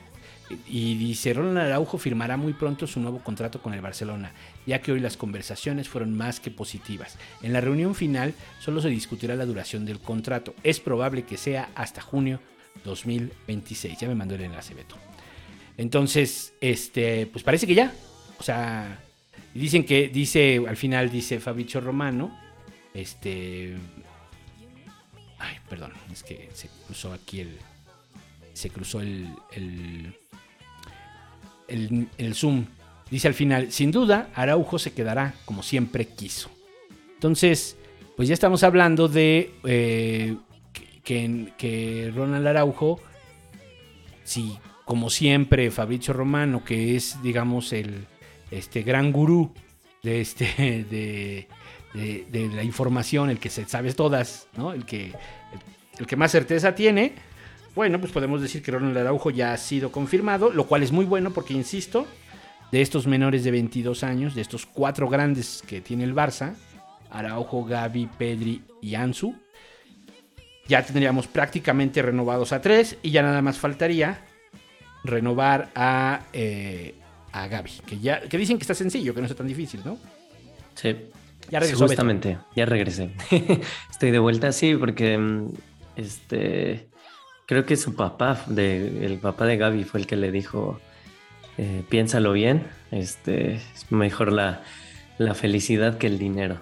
Y 0.68 0.96
dice, 0.96 1.32
Ronald 1.32 1.59
Araujo 1.59 1.96
firmará 1.96 2.36
muy 2.36 2.52
pronto 2.52 2.86
su 2.86 3.00
nuevo 3.00 3.20
contrato 3.20 3.62
con 3.62 3.72
el 3.72 3.80
Barcelona, 3.80 4.32
ya 4.66 4.80
que 4.82 4.92
hoy 4.92 5.00
las 5.00 5.16
conversaciones 5.16 5.88
fueron 5.88 6.14
más 6.14 6.38
que 6.38 6.50
positivas. 6.50 7.16
En 7.42 7.55
la 7.55 7.62
reunión 7.62 7.94
final 7.94 8.34
solo 8.61 8.82
se 8.82 8.90
discutirá 8.90 9.36
la 9.36 9.46
duración 9.46 9.86
del 9.86 10.00
contrato. 10.00 10.55
Es 10.62 10.80
probable 10.80 11.24
que 11.24 11.38
sea 11.38 11.70
hasta 11.74 12.02
junio 12.02 12.40
2026. 12.84 13.98
Ya 13.98 14.09
me 14.09 14.14
mandó 14.14 14.34
el 14.34 14.42
enlace, 14.42 14.74
Beto. 14.74 14.96
Entonces, 15.76 16.52
este, 16.61 17.26
pues 17.26 17.42
parece 17.42 17.66
que 17.66 17.74
ya. 17.74 17.92
O 18.38 18.42
sea, 18.42 18.98
dicen 19.55 19.84
que, 19.84 20.09
dice, 20.09 20.62
al 20.68 20.76
final 20.76 21.11
dice 21.11 21.40
Fabricio 21.40 21.80
Romano, 21.80 22.38
este... 22.92 23.76
Ay, 25.45 25.57
perdón, 25.68 25.92
es 26.12 26.22
que 26.22 26.49
se 26.55 26.68
cruzó 26.86 27.12
aquí 27.12 27.40
el... 27.40 27.59
Se 28.55 28.70
cruzó 28.70 29.01
el... 29.01 29.28
el, 31.68 32.34
Zoom. 32.34 32.66
Dice 33.11 33.28
al 33.28 33.34
final, 33.34 33.70
sin 33.72 33.90
duda, 33.90 34.30
Araujo 34.34 34.78
se 34.78 34.92
quedará 34.92 35.34
como 35.45 35.62
siempre 35.62 36.07
quiso. 36.07 36.51
Entonces, 37.14 37.76
pues 38.16 38.28
ya 38.28 38.34
estamos 38.34 38.62
hablando 38.62 39.09
de 39.09 39.53
eh, 39.64 40.36
que, 40.72 41.01
que- 41.03 41.53
que 41.59 42.12
Ronald 42.14 42.47
Araujo, 42.47 43.01
si 44.24 44.57
como 44.84 45.11
siempre 45.11 45.70
Fabricio 45.70 46.12
Romano, 46.14 46.64
que 46.64 46.97
es, 46.97 47.20
digamos, 47.22 47.72
el 47.72 48.07
este 48.51 48.82
gran 48.82 49.12
gurú 49.12 49.53
de 50.03 50.20
este 50.20 50.84
de, 50.90 51.49
de- 51.95 52.26
de 52.30 52.49
la 52.49 52.62
información, 52.62 53.30
el 53.30 53.38
que 53.38 53.49
se 53.51 53.64
sabe 53.66 53.92
todas, 53.95 54.49
¿no? 54.57 54.72
El 54.72 54.84
que, 54.84 55.12
el, 55.99 56.07
que 56.07 56.16
más 56.16 56.32
certeza 56.32 56.74
tiene. 56.74 57.12
Bueno, 57.74 57.99
pues 58.01 58.12
podemos 58.12 58.40
decir 58.42 58.62
que 58.62 58.70
Ronald 58.70 58.97
Araujo 58.99 59.30
ya 59.30 59.53
ha 59.53 59.57
sido 59.57 59.90
confirmado, 59.90 60.51
lo 60.53 60.66
cual 60.66 60.82
es 60.82 60.92
muy 60.92 61.05
bueno 61.07 61.32
porque, 61.32 61.55
insisto, 61.55 62.07
de 62.70 62.82
estos 62.82 63.07
menores 63.07 63.42
de 63.45 63.51
22 63.51 64.05
años, 64.05 64.34
de 64.34 64.42
estos 64.42 64.66
cuatro 64.66 65.09
grandes 65.09 65.62
que 65.66 65.80
tiene 65.80 66.05
el 66.05 66.14
Barça, 66.14 66.55
Araujo, 67.11 67.64
Gaby, 67.64 68.09
Pedri 68.18 68.62
y 68.80 68.95
Ansu, 68.97 69.34
ya 70.66 70.84
tendríamos 70.84 71.26
prácticamente 71.26 72.01
renovados 72.03 72.53
a 72.53 72.61
tres 72.61 72.97
y 73.03 73.11
ya 73.11 73.22
nada 73.22 73.42
más 73.42 73.59
faltaría 73.59 74.20
renovar 75.05 75.70
a, 75.74 76.22
eh, 76.32 76.95
a 77.32 77.47
Gaby, 77.47 77.70
que 77.86 77.99
ya 78.01 78.20
que 78.22 78.38
dicen 78.38 78.57
que 78.57 78.62
está 78.62 78.74
sencillo, 78.74 79.14
que 79.14 79.20
no 79.20 79.26
es 79.26 79.36
tan 79.36 79.47
difícil, 79.47 79.80
¿no? 79.84 79.99
Sí. 80.74 80.97
Ya 81.51 81.61
regresó 81.61 81.80
Beto. 81.84 81.88
justamente, 81.88 82.38
ya 82.57 82.64
regresé. 82.66 83.11
Estoy 83.90 84.11
de 84.11 84.18
vuelta, 84.18 84.53
sí, 84.53 84.74
porque 84.76 85.18
mm, 85.18 85.49
este 85.97 86.88
creo 87.47 87.66
que 87.66 87.76
su 87.76 87.95
papá, 87.95 88.42
de, 88.47 89.05
el 89.07 89.18
papá 89.18 89.45
de 89.47 89.57
Gaby, 89.57 89.84
fue 89.84 90.01
el 90.01 90.07
que 90.07 90.16
le 90.16 90.32
dijo 90.32 90.80
eh, 91.59 91.82
piénsalo 91.88 92.32
bien, 92.32 92.66
este 92.90 93.55
es 93.57 93.86
mejor 93.90 94.32
la, 94.32 94.62
la 95.18 95.34
felicidad 95.34 95.99
que 95.99 96.07
el 96.07 96.18
dinero. 96.18 96.57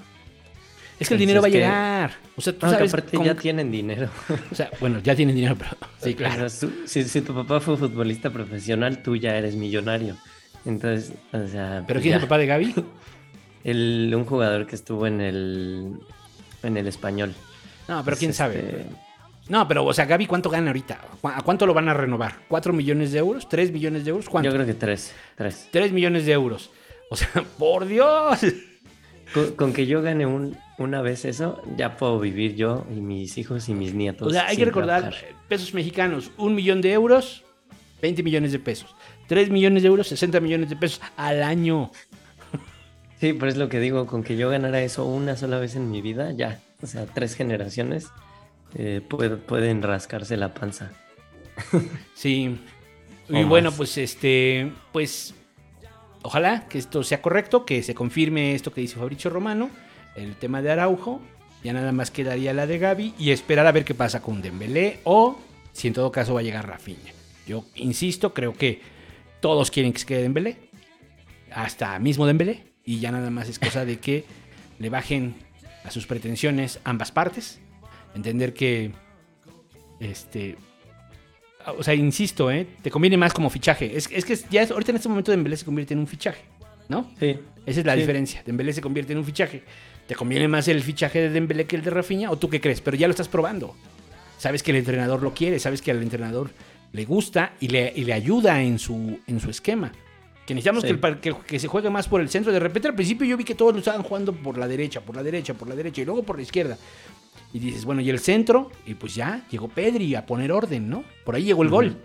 Es 0.99 1.09
que 1.09 1.15
el 1.15 1.21
Entonces, 1.23 1.27
dinero 1.29 1.43
va 1.43 1.49
a 1.49 1.51
que- 1.51 1.59
llegar. 1.59 2.13
O 2.37 2.41
sea, 2.41 2.53
tú 2.53 2.61
que 2.61 2.73
sabes 2.73 2.93
aparte 2.95 3.19
ya 3.25 3.35
tienen 3.35 3.71
dinero. 3.71 4.09
O 4.51 4.55
sea, 4.55 4.71
bueno, 4.81 4.99
ya 5.03 5.15
tienen 5.15 5.35
dinero, 5.37 5.57
pero 5.57 5.71
sí, 6.03 6.15
claro. 6.15 6.49
si, 6.49 7.05
si 7.05 7.21
tu 7.23 7.35
papá 7.35 7.61
fue 7.61 7.77
futbolista 7.77 8.31
profesional, 8.31 9.03
tú 9.03 9.17
ya 9.17 9.37
eres 9.37 9.55
millonario. 9.57 10.17
Entonces, 10.65 11.13
o 11.33 11.47
sea, 11.49 11.85
¿Pero 11.87 11.99
pues 11.99 12.03
quién 12.03 12.15
es 12.15 12.23
el 12.23 12.29
papá 12.29 12.39
de 12.39 12.47
Gaby? 12.47 12.75
El- 13.65 14.13
un 14.17 14.25
jugador 14.25 14.67
que 14.67 14.75
estuvo 14.77 15.07
en 15.07 15.21
el 15.21 15.93
en 16.63 16.77
el 16.77 16.87
español. 16.87 17.35
No, 17.89 18.05
pero 18.05 18.17
quién 18.17 18.33
sabe. 18.33 18.59
este, 18.59 18.87
No, 19.49 19.67
pero, 19.67 19.85
o 19.85 19.93
sea, 19.93 20.05
Gaby, 20.07 20.27
¿cuánto 20.27 20.49
gana 20.51 20.69
ahorita? 20.69 21.01
¿Cu- 21.21 21.29
¿A 21.29 21.43
cuánto 21.43 21.67
lo 21.67 21.75
van 21.75 21.89
a 21.89 21.95
renovar? 21.95 22.37
¿Cuatro 22.49 22.73
millones 22.73 23.11
de 23.13 23.19
euros? 23.19 23.49
¿Tres 23.49 23.73
millones 23.73 24.05
de 24.05 24.11
euros? 24.11 24.29
¿Cuánto? 24.29 24.49
Yo 24.49 24.55
creo 24.55 24.65
que 24.67 24.75
tres, 24.75 25.13
tres. 25.37 25.69
Tres 25.73 25.91
millones 25.93 26.25
de 26.27 26.33
euros. 26.33 26.71
O 27.11 27.17
sea, 27.17 27.29
por 27.59 27.87
Dios. 27.87 28.39
Con, 29.35 29.53
con 29.57 29.73
que 29.73 29.87
yo 29.87 30.03
gane 30.03 30.27
un, 30.27 30.57
una 30.79 31.01
vez 31.03 31.25
eso, 31.25 31.63
ya 31.77 31.97
puedo 31.97 32.21
vivir 32.21 32.55
yo 32.55 32.85
y 32.95 33.01
mis 33.01 33.37
hijos 33.39 33.69
y 33.69 33.75
mis 33.75 33.95
nietos. 33.95 34.29
O 34.29 34.31
sea, 34.31 34.47
hay 34.47 34.57
que 34.57 34.65
recordar, 34.67 35.01
trabajar. 35.01 35.25
pesos 35.49 35.73
mexicanos, 35.75 36.31
un 36.37 36.55
millón 36.55 36.81
de 36.83 36.93
euros, 36.93 37.43
20 38.03 38.23
millones 38.23 38.53
de 38.53 38.59
pesos. 38.59 38.95
3 39.29 39.49
millones 39.51 39.83
de 39.83 39.89
euros, 39.89 40.07
60 40.09 40.39
millones 40.41 40.69
de 40.69 40.77
pesos 40.77 41.01
al 41.17 41.43
año. 41.43 41.91
Sí, 43.23 43.35
pero 43.35 43.53
es 43.53 43.57
lo 43.57 43.69
que 43.69 43.79
digo, 43.79 44.09
con 44.09 44.25
que 44.25 44.37
yo 44.37 44.51
ganara 44.51 44.83
eso 44.83 45.05
una 45.05 45.37
sola 45.37 45.61
vez 45.61 45.77
en 45.77 45.93
mi 45.93 46.03
vida, 46.03 46.33
ya. 46.33 46.61
O 46.83 46.89
sea, 46.89 47.07
tres 47.07 47.37
generaciones 47.37 48.09
eh, 48.75 49.01
puede- 49.09 49.37
pueden 49.37 49.81
rascarse 49.81 50.37
la 50.37 50.53
panza. 50.55 50.91
Sí. 52.17 52.59
Y 53.29 53.45
bueno, 53.45 53.71
pues 53.71 53.97
este, 53.97 54.73
pues 54.91 55.37
ojalá 56.23 56.67
que 56.69 56.79
esto 56.79 57.05
sea 57.05 57.23
correcto, 57.23 57.65
que 57.65 57.85
se 57.85 57.95
confirme 57.95 58.57
esto 58.57 58.73
que 58.73 58.81
dice 58.81 58.97
Fabricio 58.97 59.31
Romano, 59.31 59.71
el 60.17 60.35
tema 60.35 60.61
de 60.61 60.73
Araujo, 60.73 61.23
ya 61.63 61.73
nada 61.73 61.93
más 61.93 62.11
quedaría 62.11 62.53
la 62.53 62.67
de 62.67 62.79
Gaby 62.81 63.15
y 63.21 63.31
esperar 63.31 63.69
a 63.69 63.73
ver 63.73 63.85
qué 63.85 63.95
pasa 63.95 64.21
con 64.21 64.43
Dembélé 64.43 64.99
o 65.05 65.39
si 65.71 65.87
en 65.87 65.95
todo 65.95 66.11
caso 66.11 66.35
va 66.35 66.41
a 66.41 66.43
llegar 66.43 66.67
Rafinha. 66.67 67.13
Yo 67.47 67.65
insisto, 67.77 68.35
creo 68.35 68.53
que 68.53 68.81
todos 69.39 69.71
quieren 69.71 69.93
que 69.93 70.01
se 70.01 70.07
quede 70.07 70.23
Dembélé, 70.23 70.57
hasta 71.53 71.97
mismo 72.01 72.27
Dembélé 72.27 72.72
y 72.85 72.99
ya 73.01 73.13
nada 73.13 73.31
más 73.31 73.49
es 73.49 73.59
cosa 73.59 73.85
de 73.85 73.99
que 73.99 74.25
le 74.79 74.89
bajen 74.91 75.35
a 75.85 75.91
sus 75.91 76.07
pretensiones 76.07 76.81
ambas 76.85 77.11
partes, 77.13 77.61
entender 78.15 78.53
que 78.55 78.93
este 80.01 80.57
o 81.77 81.83
sea, 81.85 81.95
insisto, 81.95 82.51
¿eh? 82.51 82.67
Te 82.83 82.91
conviene 82.91 83.17
más 83.17 83.33
como 83.33 83.49
fichaje. 83.49 83.97
Es, 83.97 84.09
es 84.11 84.25
que 84.25 84.37
ya 84.51 84.63
es- 84.63 84.73
ahorita 84.73 84.91
en 84.91 84.97
este 84.97 85.09
momento 85.09 85.31
Dembélé 85.31 85.57
se 85.57 85.65
convierte 85.65 85.95
en 85.95 86.01
un 86.01 86.09
fichaje, 86.09 86.43
¿no? 86.89 87.09
Sí. 87.21 87.39
Esa 87.65 87.81
es 87.81 87.87
la 87.87 87.95
Sí. 87.95 88.01
diferencia. 88.01 88.43
Dembélé 88.45 88.73
se 88.73 88.81
convierte 88.81 89.13
en 89.13 89.21
un 89.21 89.25
fichaje. 89.25 89.63
¿Te 90.09 90.17
conviene 90.17 90.49
más 90.49 90.67
el 90.67 90.83
fichaje 90.83 91.21
de 91.21 91.31
Dembélé 91.31 91.67
que 91.67 91.77
el 91.77 91.83
de 91.83 91.91
Rafinha? 91.91 92.33
¿O 92.33 92.37
tú 92.37 92.49
qué 92.51 92.61
crees? 92.61 92.81
Pero 92.81 92.97
ya 92.97 93.07
lo 93.07 93.13
estás 93.13 93.29
probando. 93.29 93.77
Sabes 94.39 94.65
que 94.65 94.73
el 94.73 94.79
entrenador 94.79 95.23
lo 95.23 95.35
quiere, 95.35 95.61
sabes 95.61 95.81
que 95.83 95.93
al 95.93 96.03
entrenador 96.03 96.51
le 96.91 97.05
gusta 97.05 97.53
y 97.61 97.69
le, 97.69 97.93
y 97.95 98.05
le 98.07 98.13
ayuda 98.13 98.61
en 98.61 98.81
su, 98.81 99.21
en 99.29 99.39
su 99.39 99.49
esquema. 99.49 99.93
Que 100.47 100.55
necesitamos 100.55 100.83
Sí. 100.83 100.89
que, 100.97 101.07
el 101.09 101.21
que- 101.21 101.37
que 101.47 101.59
se 101.59 101.69
juegue 101.69 101.89
más 101.91 102.09
por 102.09 102.21
el 102.21 102.29
centro. 102.29 102.53
De 102.53 102.59
repente 102.59 102.89
al 102.89 102.95
principio 102.95 103.27
yo 103.27 103.37
vi 103.37 103.45
que 103.45 103.55
todos 103.55 103.73
lo 103.73 103.79
estaban 103.79 104.03
jugando 104.03 104.33
por 104.33 104.59
la 104.59 104.67
derecha, 104.67 105.01
por 105.01 105.15
la 105.17 105.23
derecha, 105.23 105.55
por 105.55 105.69
la 105.69 105.75
derecha 105.77 106.03
y 106.03 106.05
luego 106.05 106.23
por 106.25 106.37
la 106.37 106.43
izquierda. 106.43 106.77
Y 107.53 107.59
dices, 107.59 107.85
bueno, 107.85 108.01
y 108.01 108.11
el 108.11 108.19
centro, 108.19 108.71
y 108.87 108.95
pues 108.95 109.15
ya 109.15 109.47
llegó 109.51 109.69
Pedri 109.69 110.15
a 110.15 110.27
poner 110.27 110.51
orden, 110.53 110.89
¿no? 110.91 111.05
Por 111.25 111.35
ahí 111.37 111.45
llegó 111.45 111.63
el 111.63 111.69
gol. 111.69 111.97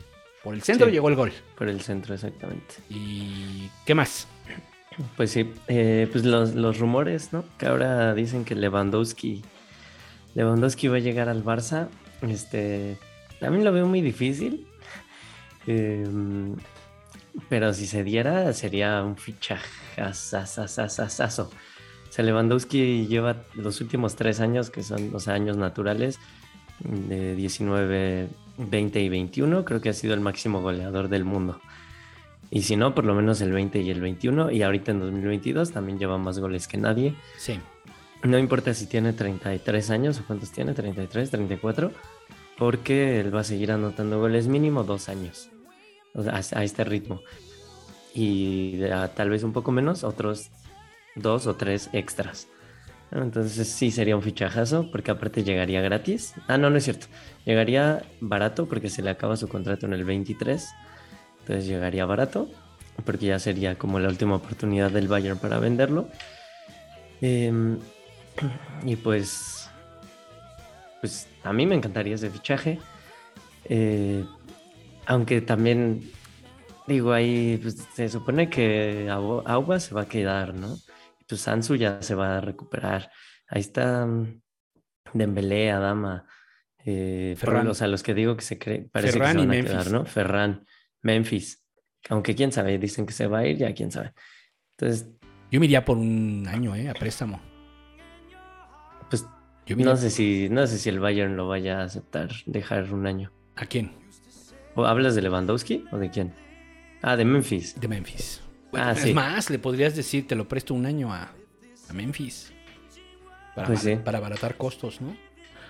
Por 0.43 0.53
el 0.53 0.61
centro 0.61 0.87
Sí. 0.87 0.93
llegó 0.93 1.09
el 1.09 1.15
gol. 1.15 1.31
Por 1.57 1.67
el 1.67 1.81
centro, 1.81 2.13
exactamente. 2.13 2.75
¿Y 2.89 3.69
qué 3.85 3.95
más? 3.95 4.27
Pues 5.15 5.31
sí, 5.31 5.49
eh, 5.67 6.07
pues 6.11 6.23
los, 6.25 6.53
los 6.55 6.79
rumores, 6.79 7.31
¿no? 7.33 7.43
Que 7.57 7.65
ahora 7.67 8.13
dicen 8.13 8.45
que 8.45 8.55
Lewandowski, 8.55 9.41
Lewandowski 10.35 10.87
va 10.87 10.97
a 10.97 10.99
llegar 10.99 11.29
al 11.29 11.43
Barça. 11.43 11.87
Este, 12.21 12.97
también 13.39 13.63
lo 13.63 13.71
veo 13.71 13.87
muy 13.87 14.01
difícil. 14.01 14.67
Em, 15.67 16.55
pero 17.49 17.73
si 17.73 17.87
se 17.87 18.03
diera, 18.03 18.53
sería 18.53 19.01
un 19.03 19.17
fichajazazazazazazo. 19.17 21.49
sea, 22.09 22.25
Lewandowski 22.25 23.07
lleva 23.07 23.37
los 23.55 23.81
últimos 23.81 24.15
tres 24.15 24.39
años, 24.39 24.69
que 24.69 24.83
son 24.83 25.11
los 25.11 25.27
años 25.27 25.57
naturales, 25.57 26.19
de 26.79 27.35
19, 27.35 28.29
20 28.57 29.01
y 29.01 29.09
21, 29.09 29.65
creo 29.65 29.81
que 29.81 29.89
ha 29.89 29.93
sido 29.93 30.13
el 30.13 30.21
máximo 30.21 30.61
goleador 30.61 31.09
del 31.09 31.25
mundo. 31.25 31.59
Y 32.49 32.61
si 32.61 32.75
no, 32.75 32.93
por 32.95 33.05
lo 33.05 33.13
menos 33.13 33.41
el 33.41 33.51
20 33.51 33.81
y 33.81 33.89
el 33.89 33.99
21. 33.99 34.51
Y 34.51 34.63
ahorita 34.63 34.91
en 34.91 35.01
2022 35.01 35.71
también 35.71 35.99
lleva 35.99 36.17
más 36.17 36.39
goles 36.39 36.69
que 36.69 36.77
nadie. 36.77 37.13
Sí. 37.37 37.59
No 38.23 38.37
importa 38.37 38.73
si 38.73 38.87
tiene 38.87 39.11
33 39.11 39.89
años 39.89 40.17
o 40.19 40.23
cuántos 40.25 40.51
tiene, 40.51 40.73
33, 40.73 41.29
34, 41.29 41.91
porque 42.57 43.19
él 43.19 43.35
va 43.35 43.41
a 43.41 43.43
seguir 43.43 43.73
anotando 43.73 44.19
goles 44.19 44.47
mínimo 44.47 44.83
dos 44.83 45.09
años 45.09 45.49
o 45.49 45.49
sea, 45.49 45.56
a, 46.17 46.63
este 46.63 46.83
ritmo. 46.83 47.21
Y 48.13 48.79
tal 49.15 49.29
vez 49.29 49.43
un 49.43 49.53
poco 49.53 49.71
menos, 49.71 50.03
otros 50.03 50.49
dos 51.15 51.47
o 51.47 51.55
tres 51.55 51.89
extras. 51.93 52.47
Entonces 53.11 53.67
sí 53.67 53.91
sería 53.91 54.15
un 54.15 54.21
fichajazo, 54.21 54.89
porque 54.91 55.11
aparte 55.11 55.43
llegaría 55.43 55.81
gratis. 55.81 56.33
Ah, 56.47 56.57
no, 56.57 56.69
no 56.69 56.77
es 56.77 56.83
cierto. 56.83 57.07
Llegaría 57.45 58.03
barato 58.19 58.67
porque 58.67 58.89
se 58.89 59.01
le 59.01 59.09
acaba 59.09 59.37
su 59.37 59.47
contrato 59.47 59.85
en 59.85 59.93
el 59.93 60.03
23. 60.03 60.67
Entonces 61.39 61.67
llegaría 61.67 62.05
barato, 62.05 62.49
porque 63.05 63.27
ya 63.27 63.39
sería 63.39 63.77
como 63.77 63.99
la 63.99 64.09
última 64.09 64.35
oportunidad 64.35 64.91
del 64.91 65.07
Bayern 65.07 65.37
para 65.37 65.59
venderlo. 65.59 66.09
Em, 67.21 67.79
y 68.83 68.95
pues, 68.97 69.69
pues 70.99 71.27
a 71.43 71.53
mí 71.53 71.65
me 71.65 71.75
encantaría 71.75 72.15
ese 72.15 72.29
fichaje. 72.29 72.79
Eh, 73.65 74.25
aunque 75.07 75.41
también, 75.41 76.01
digo, 76.85 77.11
ahí 77.13 77.57
pues, 77.61 77.75
se 77.95 78.09
supone 78.09 78.49
que 78.49 79.07
Agu- 79.09 79.41
Agua 79.45 79.79
se 79.79 79.95
va 79.95 80.01
a 80.03 80.07
quedar, 80.07 80.53
¿no? 80.53 80.77
Pues 81.27 81.47
Ansu 81.47 81.75
ya 81.75 82.01
se 82.01 82.13
va 82.15 82.37
a 82.37 82.41
recuperar. 82.41 83.09
Ahí 83.47 83.61
está 83.61 84.05
mm, 84.05 84.41
Dembélé, 85.13 85.71
Adama, 85.71 86.25
eh, 86.85 87.35
por- 87.39 87.49
Ferran. 87.49 87.67
o 87.67 87.73
sea, 87.73 87.87
los 87.87 88.03
que 88.03 88.13
digo 88.13 88.35
que 88.37 88.43
se 88.43 88.57
cree, 88.59 88.87
parece 88.91 89.13
Ferran 89.13 89.27
que 89.27 89.31
se 89.33 89.37
van 89.39 89.49
a 89.49 89.53
Memphis. 89.53 89.71
quedar, 89.71 89.91
¿no? 89.91 90.05
Ferran, 90.05 90.65
Memphis. 91.01 91.63
Aunque 92.09 92.35
quién 92.35 92.51
sabe, 92.51 92.77
dicen 92.77 93.05
que 93.05 93.13
se 93.13 93.27
va 93.27 93.39
a 93.39 93.47
ir, 93.47 93.57
ya 93.57 93.73
quién 93.73 93.91
sabe. 93.91 94.13
Entonces, 94.77 95.09
Yo 95.51 95.59
me 95.59 95.65
iría 95.65 95.83
por 95.85 95.97
un 95.97 96.45
año, 96.47 96.75
¿eh? 96.75 96.89
A 96.89 96.93
préstamo. 96.93 97.41
pues 99.09 99.25
Yo 99.65 99.75
no 99.77 99.95
sé 99.97 100.09
si, 100.09 100.49
no 100.49 100.67
sé 100.67 100.77
si 100.77 100.89
el 100.89 100.99
Bayern 100.99 101.35
lo 101.37 101.47
vaya 101.47 101.79
a 101.81 101.83
aceptar, 101.83 102.29
dejar 102.45 102.93
un 102.93 103.07
año. 103.07 103.31
¿A 103.55 103.65
quién? 103.65 103.91
¿O 104.77 104.85
hablas 104.85 105.15
de 105.15 105.21
Lewandowski 105.23 105.83
o 105.91 105.97
de 105.97 106.09
quién? 106.09 106.33
Ah, 107.01 107.15
de 107.17 107.25
Memphis. 107.25 107.77
De 107.79 107.87
Memphis. 107.89 108.41
Bueno, 108.71 108.87
Ah, 108.87 108.91
es 108.93 108.99
sí. 109.01 109.13
más, 109.13 109.49
le 109.49 109.59
podrías 109.59 109.95
decir, 109.95 110.27
te 110.27 110.35
lo 110.35 110.47
presto 110.47 110.73
un 110.73 110.85
año 110.85 111.11
a, 111.13 111.31
a 111.89 111.93
Memphis. 111.93 112.53
Para, 113.55 113.67
Pues 113.67 113.79
sí. 113.81 113.95
para 113.95 114.19
abaratar 114.19 114.55
costos, 114.55 115.01
¿no? 115.01 115.09
O 115.09 115.13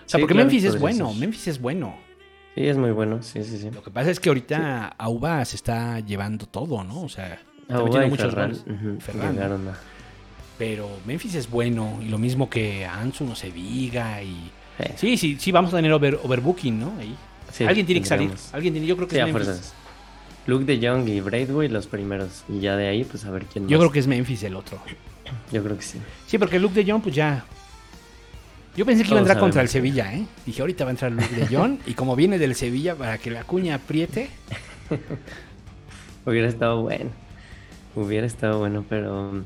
sea, 0.06 0.18
Sí, 0.18 0.18
porque 0.20 0.34
claro, 0.34 0.46
Memphis 0.48 0.64
es 0.64 0.78
bueno. 0.78 1.12
Memphis 1.14 1.48
es 1.48 1.60
bueno. 1.60 1.96
Sí, 2.54 2.66
es 2.66 2.76
muy 2.76 2.90
bueno, 2.90 3.22
sí, 3.22 3.42
sí, 3.44 3.56
sí. 3.58 3.70
Lo 3.70 3.82
que 3.82 3.90
pasa 3.90 4.10
es 4.10 4.20
que 4.20 4.28
ahorita 4.30 4.88
Auba 4.98 5.44
se 5.44 5.56
está 5.56 6.00
llevando 6.00 6.46
todo, 6.46 6.82
¿no? 6.84 7.02
O 7.02 7.08
sea, 7.08 7.34
está 7.62 7.76
Auba 7.76 8.04
y 8.06 8.10
muchos 8.10 8.30
Ferran, 8.34 8.50
goles. 8.50 8.64
ujú, 8.66 9.00
Ferran. 9.00 9.32
llegaron 9.32 9.68
a- 9.68 9.78
Pero 10.58 10.88
Memphis 11.06 11.34
es 11.36 11.48
bueno, 11.50 11.98
y 12.02 12.08
lo 12.08 12.18
mismo 12.18 12.50
que 12.50 12.84
Ansu, 12.84 13.24
no 13.24 13.36
se 13.36 13.50
diga, 13.52 14.22
y... 14.22 14.50
eh, 14.80 14.94
Sí, 14.96 15.16
sí, 15.16 15.36
sí, 15.38 15.52
vamos 15.52 15.72
a 15.72 15.76
tener 15.76 15.92
over- 15.92 16.18
overbooking, 16.22 16.78
¿no? 16.80 16.92
Ahí. 16.98 17.14
Sí, 17.52 17.64
Alguien 17.64 17.86
tiene 17.86 18.00
que 18.02 18.06
salir. 18.08 18.30
Alguien 18.52 18.74
tiene, 18.74 18.86
yo 18.86 18.96
creo 18.96 19.08
que 19.08 19.16
Sí, 19.16 19.20
es 19.20 19.32
Memphis. 19.32 19.72
Luke 20.46 20.64
de 20.64 20.88
Jong 20.88 21.08
y 21.08 21.20
Braithwaite 21.20 21.72
los 21.72 21.86
primeros. 21.86 22.44
Y 22.48 22.60
ya 22.60 22.76
de 22.76 22.88
ahí, 22.88 23.04
pues 23.04 23.24
a 23.24 23.30
ver 23.30 23.44
quién 23.44 23.64
más. 23.64 23.70
Yo 23.70 23.78
creo 23.78 23.90
que 23.92 23.98
es 23.98 24.06
Memphis 24.06 24.42
el 24.44 24.56
otro. 24.56 24.78
Yo 25.52 25.62
creo 25.62 25.76
que 25.76 25.82
sí. 25.82 25.98
Sí, 26.26 26.38
porque 26.38 26.58
Luke 26.58 26.74
de 26.82 26.90
Jong, 26.90 27.02
pues 27.02 27.14
ya. 27.14 27.44
Yo 28.76 28.86
pensé 28.86 29.02
que 29.02 29.08
iba 29.10 29.18
a 29.18 29.20
entrar 29.20 29.38
contra 29.38 29.60
el. 29.60 29.68
Sevilla, 29.68 30.14
¿eh? 30.14 30.24
Dije, 30.46 30.60
ahorita 30.62 30.84
va 30.84 30.90
a 30.90 30.92
entrar 30.92 31.12
Luke 31.12 31.34
de 31.34 31.54
Jong. 31.54 31.78
y 31.86 31.94
como 31.94 32.16
viene 32.16 32.38
del 32.38 32.54
Sevilla, 32.54 32.94
para 32.94 33.18
que 33.18 33.30
la 33.30 33.44
cuña 33.44 33.74
apriete. 33.74 34.30
Hubiera 36.24 36.48
estado 36.48 36.82
bueno. 36.82 37.10
Hubiera 37.94 38.26
estado 38.26 38.58
bueno, 38.60 38.84
pero. 38.88 39.32
mm, 39.32 39.44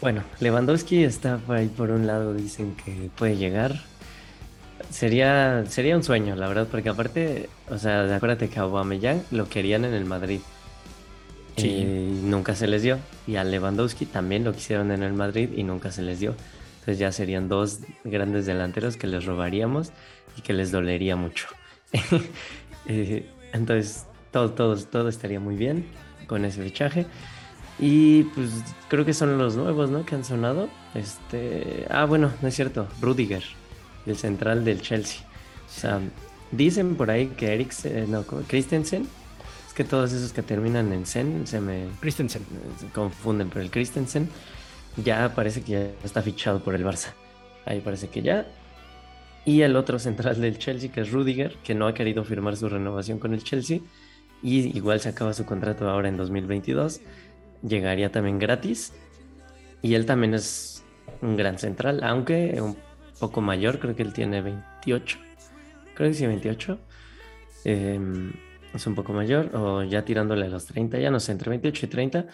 Bueno, 0.00 0.22
Lewandowski 0.40 1.02
está 1.04 1.38
por 1.38 1.56
ahí 1.56 1.66
por 1.68 1.90
un 1.90 2.06
lado, 2.06 2.32
dicen 2.34 2.74
que 2.84 3.10
puede 3.16 3.36
llegar. 3.36 3.82
Sería, 4.94 5.64
sería 5.66 5.96
un 5.96 6.04
sueño, 6.04 6.36
la 6.36 6.46
verdad, 6.46 6.68
porque 6.70 6.88
aparte, 6.88 7.48
o 7.68 7.78
sea, 7.78 8.14
acuérdate 8.14 8.48
que 8.48 8.60
a 8.60 8.62
Aubameyang 8.62 9.24
lo 9.32 9.48
querían 9.48 9.84
en 9.84 9.92
el 9.92 10.04
Madrid. 10.04 10.38
Sí. 11.56 11.68
Eh, 11.68 12.12
y 12.22 12.26
nunca 12.26 12.54
se 12.54 12.68
les 12.68 12.82
dio. 12.84 13.00
Y 13.26 13.34
a 13.34 13.42
Lewandowski 13.42 14.06
también 14.06 14.44
lo 14.44 14.52
quisieron 14.52 14.92
en 14.92 15.02
el 15.02 15.12
Madrid 15.12 15.48
y 15.56 15.64
nunca 15.64 15.90
se 15.90 16.02
les 16.02 16.20
dio. 16.20 16.36
Entonces 16.74 17.00
ya 17.00 17.10
serían 17.10 17.48
dos 17.48 17.80
grandes 18.04 18.46
delanteros 18.46 18.96
que 18.96 19.08
les 19.08 19.24
robaríamos 19.24 19.90
y 20.38 20.42
que 20.42 20.52
les 20.52 20.70
dolería 20.70 21.16
mucho. 21.16 21.48
Eh, 22.86 23.24
entonces 23.54 24.04
todo, 24.30 24.50
todo, 24.50 24.76
todo 24.76 25.08
estaría 25.08 25.40
muy 25.40 25.56
bien 25.56 25.86
con 26.26 26.44
ese 26.44 26.62
fichaje. 26.62 27.06
Y 27.78 28.24
pues 28.34 28.50
creo 28.88 29.06
que 29.06 29.14
son 29.14 29.38
los 29.38 29.56
nuevos, 29.56 29.88
¿no? 29.88 30.04
Que 30.04 30.14
han 30.14 30.22
sonado. 30.22 30.68
Este. 30.94 31.86
Ah, 31.88 32.04
bueno, 32.04 32.30
no 32.42 32.48
es 32.48 32.54
cierto. 32.54 32.86
Rudiger, 33.00 33.42
el 34.06 34.16
central 34.16 34.64
del 34.64 34.80
Chelsea. 34.80 35.22
O 35.66 35.80
sea, 35.80 36.00
dicen 36.50 36.96
por 36.96 37.10
ahí 37.10 37.28
que 37.28 37.52
Eriksen, 37.54 38.10
no, 38.10 38.24
¿cómo? 38.24 38.42
Christensen. 38.42 39.06
Es 39.66 39.74
que 39.74 39.84
todos 39.84 40.12
esos 40.12 40.32
que 40.32 40.42
terminan 40.42 40.92
en 40.92 41.06
Sen 41.06 41.46
se 41.46 41.60
me 41.60 41.86
Christensen. 42.00 42.42
se 42.78 42.86
confunden, 42.88 43.48
pero 43.48 43.60
el 43.62 43.70
Christensen 43.70 44.28
ya 45.02 45.34
parece 45.34 45.62
que 45.62 45.72
ya 45.72 45.86
está 46.04 46.22
fichado 46.22 46.62
por 46.62 46.74
el 46.74 46.84
Barça. 46.84 47.12
Ahí 47.66 47.80
parece 47.80 48.08
que 48.08 48.22
ya. 48.22 48.46
Y 49.44 49.62
el 49.62 49.76
otro 49.76 49.98
central 49.98 50.40
del 50.40 50.58
Chelsea, 50.58 50.90
que 50.90 51.02
es 51.02 51.10
Rudiger, 51.10 51.56
que 51.64 51.74
no 51.74 51.86
ha 51.86 51.94
querido 51.94 52.24
firmar 52.24 52.56
su 52.56 52.68
renovación 52.68 53.18
con 53.18 53.34
el 53.34 53.42
Chelsea. 53.42 53.80
Y 54.42 54.76
igual 54.76 55.00
se 55.00 55.08
acaba 55.10 55.32
su 55.32 55.44
contrato 55.44 55.88
ahora 55.88 56.08
en 56.08 56.16
2022. 56.16 57.00
Llegaría 57.62 58.10
también 58.10 58.38
gratis. 58.38 58.92
Y 59.82 59.94
él 59.94 60.06
también 60.06 60.34
es 60.34 60.82
un 61.20 61.36
gran 61.36 61.58
central, 61.58 62.02
aunque 62.02 62.60
un 62.60 62.76
poco 63.24 63.40
mayor, 63.40 63.78
creo 63.78 63.96
que 63.96 64.02
él 64.02 64.12
tiene 64.12 64.42
28. 64.42 65.18
Creo 65.94 66.10
que 66.10 66.14
sí, 66.14 66.26
28. 66.26 66.78
Em, 67.64 68.32
es 68.74 68.86
un 68.86 68.94
poco 68.94 69.14
mayor, 69.14 69.50
o 69.56 69.82
ya 69.82 70.04
tirándole 70.04 70.44
a 70.44 70.48
los 70.50 70.66
30, 70.66 70.98
ya 70.98 71.10
no 71.10 71.20
sé, 71.20 71.32
entre 71.32 71.48
28 71.48 71.86
y 71.86 71.88
30. 71.88 72.26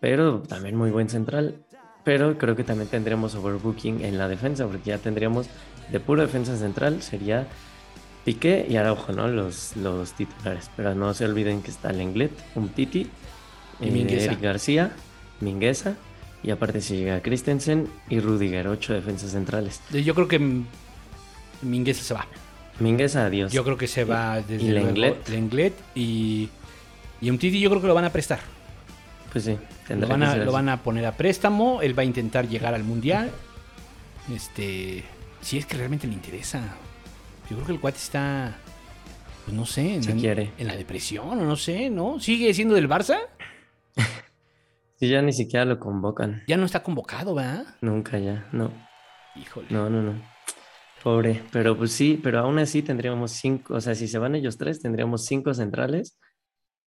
Pero 0.00 0.40
también 0.40 0.76
muy 0.76 0.90
buen 0.90 1.10
central. 1.10 1.56
Pero 2.04 2.38
creo 2.38 2.56
que 2.56 2.64
también 2.64 2.88
tendremos 2.88 3.34
overbooking 3.34 4.02
en 4.02 4.16
la 4.16 4.28
defensa, 4.28 4.66
porque 4.66 4.90
ya 4.90 4.98
tendríamos 4.98 5.48
de 5.92 6.00
pura 6.00 6.22
defensa 6.22 6.56
central, 6.56 7.02
sería 7.02 7.46
Piqué 8.24 8.66
y 8.66 8.76
Araujo, 8.76 9.12
¿no? 9.12 9.28
Los, 9.28 9.76
los 9.76 10.14
titulares. 10.14 10.70
Pero 10.74 10.94
no 10.94 11.12
se 11.12 11.26
olviden 11.26 11.60
que 11.60 11.70
está 11.70 11.92
Lenglet, 11.92 12.32
Umtiti, 12.54 13.10
eh, 13.80 13.90
Mingueza. 13.90 14.24
Eric 14.24 14.40
García, 14.40 14.92
Mingueza, 15.40 15.96
y 16.42 16.50
aparte 16.50 16.80
si 16.80 16.96
llega 16.96 17.20
Christensen 17.22 17.88
y 18.08 18.20
Rudiger, 18.20 18.68
ocho 18.68 18.92
defensas 18.94 19.32
centrales. 19.32 19.80
Yo 19.90 20.14
creo 20.14 20.28
que 20.28 20.62
Mingueza 21.62 22.02
se 22.02 22.14
va. 22.14 22.26
Mingueza, 22.78 23.26
adiós. 23.26 23.52
Yo 23.52 23.62
creo 23.64 23.76
que 23.76 23.86
se 23.86 24.04
va 24.04 24.40
desde 24.40 24.64
y 24.64 24.70
luego 24.70 24.86
Lenglet. 24.86 25.28
Lenglet 25.28 25.74
y, 25.94 26.48
y 27.20 27.30
Umtiti 27.30 27.60
yo 27.60 27.68
creo 27.68 27.82
que 27.82 27.88
lo 27.88 27.94
van 27.94 28.06
a 28.06 28.10
prestar. 28.10 28.40
Pues 29.32 29.44
sí, 29.44 29.56
Lo 29.90 30.08
van, 30.08 30.20
que 30.20 30.26
a, 30.26 30.36
lo 30.36 30.50
van 30.50 30.68
a 30.68 30.82
poner 30.82 31.06
a 31.06 31.16
préstamo, 31.16 31.82
él 31.82 31.96
va 31.96 32.02
a 32.02 32.06
intentar 32.06 32.48
llegar 32.48 32.74
al 32.74 32.82
Mundial. 32.82 33.30
Este, 34.34 35.04
si 35.40 35.58
es 35.58 35.66
que 35.66 35.76
realmente 35.76 36.06
le 36.06 36.14
interesa. 36.14 36.60
Yo 37.48 37.56
creo 37.56 37.66
que 37.66 37.72
el 37.72 37.80
cuate 37.80 37.98
está, 37.98 38.56
pues 39.44 39.56
no 39.56 39.66
sé, 39.66 39.96
en, 39.96 40.02
Si 40.02 40.12
quiere. 40.14 40.52
en 40.58 40.66
la 40.66 40.76
depresión 40.76 41.28
o 41.28 41.44
no 41.44 41.56
sé, 41.56 41.90
¿no? 41.90 42.18
¿Sigue 42.18 42.52
siendo 42.54 42.74
del 42.74 42.88
Barça? 42.88 43.18
Sí, 45.00 45.08
ya 45.08 45.22
ni 45.22 45.32
siquiera 45.32 45.64
lo 45.64 45.80
convocan. 45.80 46.42
Ya 46.46 46.58
no 46.58 46.66
está 46.66 46.82
convocado, 46.82 47.34
¿verdad? 47.34 47.64
Nunca 47.80 48.18
ya, 48.18 48.46
no. 48.52 48.70
Híjole. 49.34 49.66
No, 49.70 49.88
no, 49.88 50.02
no. 50.02 50.22
Pobre, 51.02 51.42
pero 51.50 51.74
pues 51.74 51.92
sí, 51.92 52.20
pero 52.22 52.40
aún 52.40 52.58
así 52.58 52.82
tendríamos 52.82 53.30
cinco, 53.30 53.76
o 53.76 53.80
sea, 53.80 53.94
si 53.94 54.06
se 54.06 54.18
van 54.18 54.34
ellos 54.34 54.58
tres, 54.58 54.82
tendríamos 54.82 55.24
cinco 55.24 55.54
centrales, 55.54 56.18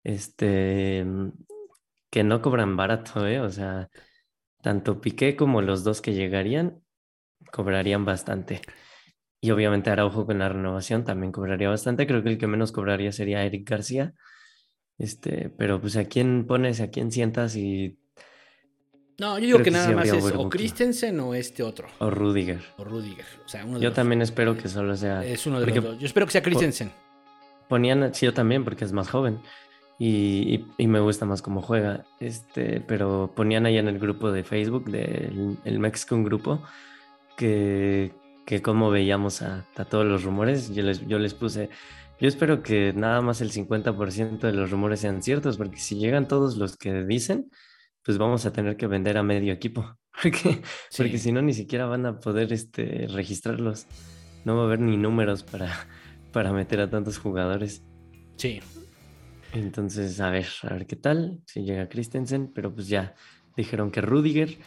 este, 0.03 1.05
que 2.09 2.23
no 2.25 2.41
cobran 2.41 2.75
barato, 2.75 3.25
¿eh? 3.25 3.39
O 3.39 3.49
sea, 3.49 3.87
tanto 4.61 4.99
Piqué 4.99 5.37
como 5.37 5.61
los 5.61 5.85
dos 5.85 6.01
que 6.01 6.13
llegarían 6.13 6.81
cobrarían 7.53 8.03
bastante. 8.03 8.59
Y 9.39 9.51
obviamente 9.51 9.89
Araujo 9.89 10.25
con 10.25 10.39
la 10.39 10.49
renovación 10.49 11.05
también 11.05 11.31
cobraría 11.31 11.69
bastante. 11.69 12.05
Creo 12.05 12.23
que 12.23 12.29
el 12.29 12.37
que 12.37 12.47
menos 12.47 12.73
cobraría 12.73 13.13
sería 13.13 13.45
Eric 13.45 13.69
García. 13.69 14.13
Este, 14.97 15.49
pero 15.49 15.79
pues 15.79 15.95
a 15.95 16.05
quién 16.05 16.45
pones, 16.45 16.81
a 16.81 16.91
quién 16.91 17.11
sientas 17.11 17.55
y 17.55 18.00
No, 19.21 19.37
yo 19.39 19.45
digo 19.45 19.57
que 19.59 19.65
que 19.65 19.71
nada 19.71 19.87
sí 19.87 19.93
más 19.95 20.07
es 20.09 20.33
o. 20.35 20.49
Christensen 20.49 21.19
o 21.19 21.33
este 21.35 21.61
otro, 21.63 21.87
o 21.99 22.09
Rudiger. 22.09 22.59
o 22.77 22.83
Rudiger. 22.83 23.25
O 23.45 23.47
sea, 23.47 23.63
uno 23.63 23.75
de 23.77 23.83
Yo 23.83 23.89
los- 23.89 23.95
también 23.95 24.21
espero 24.21 24.57
que 24.57 24.67
solo 24.67 24.95
sea. 24.97 25.23
Es 25.25 25.45
uno 25.45 25.59
de 25.59 25.67
los 25.67 25.83
dos. 25.83 25.99
Yo 25.99 26.05
espero 26.07 26.25
que 26.25 26.31
sea 26.31 26.41
Christensen. 26.41 26.91
ponían, 27.69 28.13
sí, 28.13 28.25
yo 28.25 28.33
también, 28.33 28.63
porque 28.63 28.83
es 28.83 28.91
más 28.91 29.09
joven. 29.09 29.39
y, 29.99 30.55
y- 30.55 30.65
y 30.79 30.87
me 30.87 30.99
gusta 30.99 31.25
más 31.27 31.43
cómo 31.43 31.61
juega. 31.61 32.05
Este, 32.19 32.81
pero 32.81 33.31
ponían 33.35 33.67
ahí 33.67 33.77
en 33.77 33.87
el 33.87 33.99
grupo 33.99 34.31
de 34.31 34.43
Facebook 34.43 34.85
del 34.89 35.57
el 35.63 35.79
Mexican 35.79 36.23
Grupo 36.23 36.59
que, 37.37 38.11
que 38.45 38.61
cómo 38.63 38.89
veíamos 38.89 39.41
a, 39.43 39.65
a 39.75 39.85
todos 39.85 40.05
los 40.05 40.23
rumores. 40.23 40.73
Yo 40.73 40.83
les, 40.83 41.05
yo 41.07 41.19
les 41.19 41.33
puse, 41.35 41.69
yo 42.19 42.27
espero 42.27 42.63
que 42.63 42.93
nada 42.93 43.21
más 43.21 43.41
el 43.41 43.51
50% 43.51 44.39
de 44.39 44.53
los 44.53 44.71
rumores 44.71 44.99
sean 45.01 45.21
ciertos, 45.21 45.57
porque 45.57 45.77
si 45.77 45.95
llegan 45.99 46.27
todos 46.27 46.57
los 46.57 46.77
que 46.77 47.03
dicen, 47.03 47.51
pues 48.03 48.17
vamos 48.17 48.45
a 48.45 48.53
tener 48.53 48.77
que 48.77 48.87
vender 48.87 49.17
a 49.17 49.23
medio 49.23 49.53
equipo, 49.53 49.97
porque, 50.21 50.61
Sí. 50.89 50.97
porque 51.03 51.17
si 51.17 51.31
no 51.31 51.41
ni 51.41 51.53
siquiera 51.53 51.85
van 51.85 52.05
a 52.05 52.19
poder 52.19 52.51
este, 52.53 53.07
registrarlos. 53.11 53.87
No 54.43 54.55
va 54.55 54.63
a 54.63 54.65
haber 54.65 54.79
ni 54.79 54.97
números 54.97 55.43
para, 55.43 55.69
para 56.31 56.51
meter 56.51 56.81
a 56.81 56.89
tantos 56.89 57.17
jugadores. 57.19 57.83
Sí. 58.37 58.59
Entonces, 59.53 60.19
a 60.21 60.29
ver, 60.29 60.47
a 60.63 60.73
ver 60.73 60.87
qué 60.87 60.95
tal, 60.95 61.41
si 61.45 61.63
llega 61.63 61.89
Christensen, 61.89 62.51
pero 62.53 62.73
pues 62.73 62.87
ya 62.87 63.13
dijeron 63.57 63.91
que 63.91 64.01
Rudiger, 64.01 64.57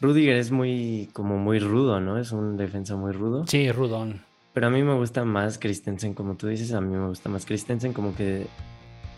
Rudiger 0.00 0.36
es 0.36 0.50
muy, 0.50 1.08
como 1.12 1.38
muy 1.38 1.60
rudo, 1.60 2.00
¿no? 2.00 2.18
Es 2.18 2.32
un 2.32 2.56
defensa 2.56 2.96
muy 2.96 3.12
rudo. 3.12 3.46
Sí, 3.46 3.70
Rudón. 3.70 4.22
Pero 4.52 4.66
a 4.66 4.70
mí 4.70 4.82
me 4.82 4.94
gusta 4.94 5.24
más 5.24 5.58
Christensen, 5.58 6.14
como 6.14 6.36
tú 6.36 6.48
dices, 6.48 6.72
a 6.72 6.80
mí 6.80 6.94
me 6.96 7.06
gusta 7.08 7.28
más 7.28 7.46
Christensen, 7.46 7.92
como 7.92 8.14
que, 8.14 8.46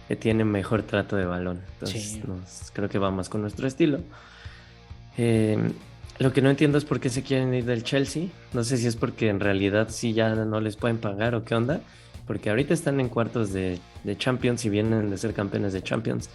que 0.09 0.17
tiene 0.17 0.45
mejor 0.45 0.83
trato 0.83 1.17
de 1.17 1.25
balón. 1.27 1.61
Entonces, 1.75 2.03
Sí. 2.13 2.23
nos- 2.27 2.71
creo 2.73 2.89
que 2.89 2.99
va 2.99 3.11
más 3.11 3.29
con 3.29 3.41
nuestro 3.43 3.67
estilo. 3.67 4.01
Eh, 5.19 5.59
lo 6.19 6.33
que 6.33 6.41
no 6.43 6.51
entiendo 6.51 6.79
es 6.79 6.85
por 6.85 7.01
qué 7.01 7.09
se 7.11 7.23
quieren 7.23 7.53
ir 7.55 7.65
del 7.65 7.83
Chelsea. 7.83 8.29
No 8.53 8.65
sé 8.65 8.77
si 8.77 8.87
es 8.87 8.97
porque 8.97 9.29
en 9.29 9.41
realidad 9.41 9.89
sí 9.91 10.13
ya 10.13 10.35
no 10.35 10.61
les 10.61 10.77
pueden 10.77 10.99
pagar 10.99 11.35
o 11.35 11.45
qué 11.45 11.55
onda. 11.55 11.81
Porque 12.27 12.51
ahorita 12.51 12.75
están 12.75 12.99
en 13.01 13.09
cuartos 13.09 13.53
de, 13.53 13.79
de 14.05 14.17
Champions 14.19 14.65
y 14.65 14.69
vienen 14.71 15.11
de 15.11 15.19
ser 15.19 15.33
campeones 15.35 15.73
de 15.73 15.83
Champions. 15.83 16.29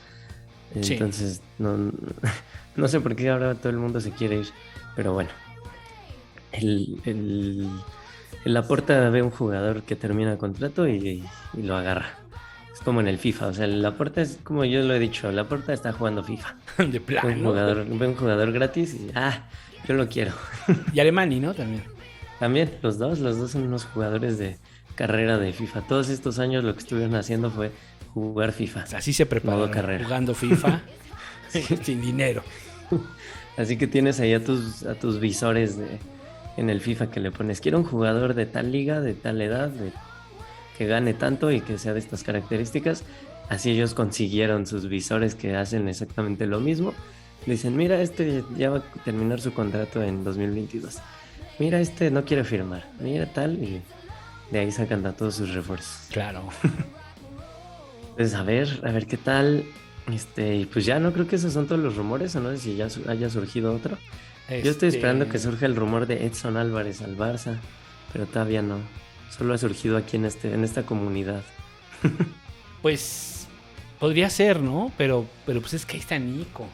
Sí. 0.82 0.94
Entonces, 0.94 1.42
no, 1.60 1.92
no 2.76 2.88
sé 2.88 3.00
por 3.02 3.16
qué 3.16 3.30
ahora 3.30 3.56
todo 3.56 3.70
el 3.70 3.78
mundo 3.78 4.00
se 4.00 4.12
quiere 4.12 4.38
ir. 4.40 4.48
Pero 4.96 5.14
bueno. 5.14 5.30
El, 6.52 7.00
el, 7.06 7.70
el 8.46 8.54
Laporta 8.54 9.10
ve 9.10 9.22
un 9.22 9.32
jugador 9.32 9.84
que 9.84 9.96
termina 9.96 10.38
contrato 10.38 10.88
y, 10.88 11.24
y 11.58 11.62
lo 11.62 11.76
agarra. 11.78 12.18
Es 12.82 12.86
como 12.86 13.00
en 13.00 13.08
el 13.08 13.20
FIFA. 13.20 13.48
O 13.48 13.54
sea, 13.54 13.66
el 13.66 13.84
Laporta 13.84 14.22
es 14.22 14.40
como 14.44 14.66
yo 14.66 14.82
lo 14.82 14.96
he 14.96 15.00
dicho. 15.00 15.30
El 15.30 15.36
Laporta 15.36 15.72
está 15.72 15.94
jugando 15.94 16.24
FIFA. 16.24 16.56
De 16.78 16.86
Ve 16.86 16.98
un 16.98 17.04
plano. 17.06 17.50
jugador, 17.50 17.86
ve 17.88 18.08
un 18.08 18.16
jugador 18.16 18.52
gratis 18.52 18.96
y 18.96 19.12
ah, 19.14 19.44
yo 19.88 19.94
lo 19.94 20.10
quiero. 20.10 20.34
Y 20.92 21.00
Alemani, 21.00 21.40
¿no? 21.40 21.54
También. 21.54 21.84
También, 22.40 22.72
los 22.82 22.98
dos, 22.98 23.20
los 23.20 23.38
dos 23.38 23.52
son 23.52 23.64
unos 23.64 23.86
jugadores 23.86 24.40
de 24.40 24.58
carrera 24.96 25.38
de 25.38 25.54
FIFA. 25.54 25.82
Todos 25.82 26.10
estos 26.10 26.40
años 26.40 26.64
lo 26.64 26.74
que 26.74 26.80
estuvieron 26.80 27.14
haciendo 27.14 27.52
fue 27.52 27.72
jugar 28.16 28.52
FIFA. 28.52 28.86
Así 28.96 29.14
se 29.14 29.28
preparó. 29.28 29.70
Carrera. 29.70 30.04
Jugando 30.04 30.34
FIFA. 30.34 30.82
sin 31.84 32.02
dinero. 32.02 32.44
Así 33.58 33.78
que 33.78 33.86
tienes 33.86 34.20
ahí 34.20 34.34
a 34.34 34.44
tus, 34.44 34.84
a 34.88 34.96
tus 34.96 35.20
visores 35.20 35.78
de, 35.78 36.00
en 36.58 36.70
el 36.70 36.82
FIFA 36.82 37.12
que 37.12 37.20
le 37.20 37.32
pones, 37.32 37.62
quiero 37.62 37.78
un 37.78 37.84
jugador 37.84 38.34
de 38.34 38.46
tal 38.46 38.72
liga, 38.72 39.02
de 39.02 39.14
tal 39.14 39.42
edad, 39.42 39.70
de, 39.70 39.92
que 40.78 40.86
gane 40.88 41.14
tanto 41.14 41.52
y 41.52 41.62
que 41.62 41.78
sea 41.78 41.94
de 41.94 42.00
estas 42.00 42.24
características. 42.24 43.04
Así 43.50 43.72
ellos 43.72 43.94
consiguieron 43.94 44.66
sus 44.66 44.88
visores 44.88 45.36
que 45.36 45.56
hacen 45.56 45.88
exactamente 45.88 46.46
lo 46.48 46.60
mismo. 46.60 46.94
Dicen, 47.46 47.76
mira, 47.76 48.02
este 48.02 48.44
ya 48.58 48.70
va 48.70 48.78
a 48.78 49.04
terminar 49.04 49.42
su 49.42 49.54
contrato 49.54 50.02
en 50.04 50.24
2022. 50.24 51.00
Mira, 51.60 51.80
este 51.80 52.12
no 52.12 52.24
quiere 52.24 52.44
firmar. 52.44 52.86
Mira 53.00 53.26
tal 53.26 53.56
y 53.62 53.82
de 54.52 54.60
ahí 54.60 54.72
sacan 54.72 55.06
a 55.06 55.14
todos 55.14 55.36
sus 55.36 55.54
refuerzos. 55.54 56.08
Claro. 56.12 56.44
Pues 58.16 58.34
a 58.34 58.44
ver, 58.44 58.82
a 58.84 58.92
ver 58.92 59.08
qué 59.08 59.18
tal. 59.18 59.64
Este, 60.12 60.56
y 60.58 60.66
pues 60.66 60.86
ya 60.86 61.00
no 61.00 61.14
creo 61.14 61.28
que 61.28 61.38
esos 61.38 61.54
son 61.54 61.68
todos 61.68 61.82
los 61.82 61.96
rumores, 61.96 62.36
o 62.36 62.40
no 62.42 62.50
sé 62.52 62.58
si 62.58 62.76
ya 62.76 62.90
su- 62.90 63.10
haya 63.10 63.30
surgido 63.30 63.74
otro. 63.74 63.98
Yo 64.50 64.56
estoy 64.58 64.70
Este, 64.70 64.88
esperando 64.90 65.30
que 65.30 65.40
surja 65.40 65.66
el 65.66 65.76
rumor 65.76 66.08
de 66.08 66.26
Edson 66.26 66.58
Álvarez 66.58 67.02
al 67.02 67.16
Barça, 67.18 67.56
pero 68.12 68.26
todavía 68.26 68.62
no. 68.62 68.80
Solo 69.36 69.54
ha 69.54 69.58
surgido 69.58 69.98
aquí 69.98 70.18
en 70.18 70.26
este, 70.26 70.54
en 70.54 70.64
esta 70.64 70.84
comunidad. 70.84 71.44
Pues 72.82 73.48
podría 74.00 74.28
ser, 74.32 74.60
¿no? 74.60 74.92
Pero, 74.98 75.28
pero 75.46 75.62
pues 75.62 75.76
es 75.76 75.86
que 75.86 75.98
ahí 75.98 76.00
está 76.00 76.18
Nico. 76.18 76.66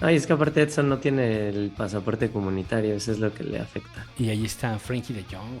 Ay, 0.00 0.16
es 0.16 0.26
que 0.26 0.32
aparte 0.32 0.62
Edson 0.62 0.88
no 0.88 0.98
tiene 0.98 1.48
el 1.48 1.70
pasaporte 1.70 2.28
comunitario, 2.30 2.94
eso 2.94 3.12
es 3.12 3.20
lo 3.20 3.32
que 3.32 3.44
le 3.44 3.60
afecta. 3.60 4.04
Y 4.18 4.28
ahí 4.28 4.44
está 4.44 4.78
Frankie 4.78 5.14
de 5.14 5.22
Jong. 5.22 5.60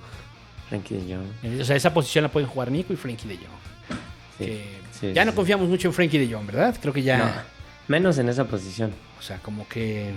Frankie 0.68 0.96
de 0.96 1.14
Jong. 1.14 1.60
O 1.60 1.64
sea, 1.64 1.76
esa 1.76 1.94
posición 1.94 2.24
la 2.24 2.30
pueden 2.30 2.48
jugar 2.48 2.70
Nico 2.70 2.92
y 2.92 2.96
Frankie 2.96 3.28
de 3.28 3.36
Jong. 3.36 3.98
Sí, 4.38 4.44
Que 4.44 4.64
sí, 5.00 5.12
ya 5.14 5.22
sí, 5.22 5.26
no 5.26 5.34
confiamos 5.34 5.68
mucho 5.68 5.88
en 5.88 5.94
Frankie 5.94 6.18
de 6.18 6.34
Jong, 6.34 6.46
¿verdad? 6.46 6.76
Creo 6.80 6.92
que 6.92 7.02
ya. 7.02 7.18
No, 7.18 7.32
menos 7.88 8.18
en 8.18 8.28
esa 8.28 8.44
posición. 8.44 8.92
O 9.18 9.22
sea, 9.22 9.38
como 9.38 9.66
que. 9.68 10.12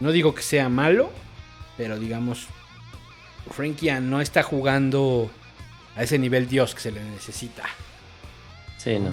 No 0.00 0.10
digo 0.10 0.34
que 0.34 0.42
sea 0.42 0.68
malo, 0.68 1.10
pero 1.76 1.98
digamos. 1.98 2.46
Frankie 3.50 3.90
no 4.00 4.20
está 4.20 4.42
jugando 4.42 5.30
a 5.96 6.02
ese 6.02 6.18
nivel 6.18 6.48
Dios 6.48 6.74
que 6.74 6.80
se 6.80 6.92
le 6.92 7.02
necesita. 7.04 7.64
Sí, 8.78 8.98
no. 8.98 9.10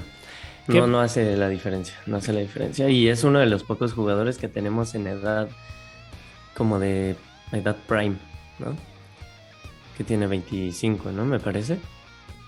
¿Qué- 0.68 0.80
No, 0.80 0.88
no 0.88 1.02
hace 1.02 1.36
la 1.36 1.50
diferencia, 1.50 1.96
no 2.06 2.18
hace 2.18 2.32
la 2.34 2.40
diferencia. 2.40 2.90
Y 2.90 3.08
es 3.10 3.24
uno 3.24 3.40
de 3.40 3.46
los 3.48 3.64
pocos 3.64 3.94
jugadores 3.94 4.38
que 4.38 4.48
tenemos 4.48 4.96
en 4.96 5.08
edad 5.08 5.50
como 6.56 6.80
de 6.80 7.16
edad 7.52 7.76
prime, 7.88 8.16
¿no? 8.60 8.76
Que 9.98 10.04
tiene 10.04 10.26
25, 10.28 11.12
¿no? 11.12 11.26
Me 11.26 11.40
parece. 11.40 11.80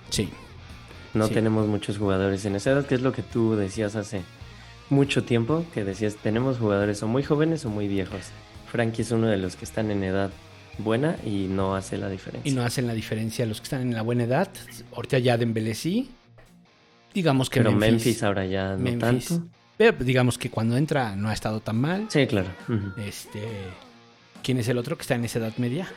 Sí. 0.09 0.29
No 1.13 1.27
Sí. 1.27 1.33
tenemos 1.33 1.67
muchos 1.67 1.97
jugadores 1.97 2.45
en 2.45 2.55
esa 2.55 2.71
edad, 2.71 2.86
que 2.86 2.95
es 2.95 3.01
lo 3.01 3.11
que 3.11 3.21
tú 3.21 3.55
decías 3.55 3.95
hace 3.95 4.21
mucho 4.89 5.23
tiempo, 5.23 5.65
que 5.73 5.83
decías, 5.83 6.15
tenemos 6.15 6.57
jugadores 6.57 7.01
o 7.03 7.07
muy 7.07 7.23
jóvenes 7.23 7.65
o 7.65 7.69
muy 7.69 7.88
viejos. 7.88 8.21
Frankie 8.71 9.01
es 9.01 9.11
uno 9.11 9.27
de 9.27 9.38
los 9.38 9.55
que 9.55 9.65
están 9.65 9.91
en 9.91 10.03
edad 10.03 10.29
buena 10.78 11.15
y 11.26 11.47
no 11.49 11.76
hace 11.76 11.97
la 11.97 12.09
diferencia. 12.09 12.49
Y 12.51 12.53
no 12.55 12.63
hacen 12.63 12.88
la 12.88 12.93
diferencia 12.93 13.45
los 13.45 13.59
que 13.61 13.65
están 13.65 13.82
en 13.82 13.93
la 13.93 14.01
buena 14.01 14.23
edad. 14.23 14.49
Ahorita 14.95 15.19
ya 15.19 15.38
Dembélé 15.38 15.73
sí. 15.76 16.09
Digamos 17.13 17.49
que 17.49 17.59
Pero 17.61 17.71
Memphis, 17.71 18.05
Memphis. 18.05 18.23
ahora 18.23 18.45
ya 18.45 18.71
no 18.73 18.80
Memphis. 18.80 19.28
tanto. 19.30 19.47
Pero 19.78 20.03
digamos 20.03 20.38
que 20.38 20.49
cuando 20.49 20.78
entra 20.78 21.15
no 21.15 21.30
ha 21.30 21.34
estado 21.34 21.59
tan 21.61 21.78
mal. 21.78 22.05
Sí, 22.09 22.26
claro. 22.28 22.47
Este. 22.97 23.41
¿Quién 24.43 24.59
es 24.59 24.67
el 24.67 24.78
otro 24.78 24.95
que 24.97 25.01
está 25.01 25.15
en 25.15 25.26
esa 25.26 25.39
edad 25.39 25.53
media? 25.57 25.88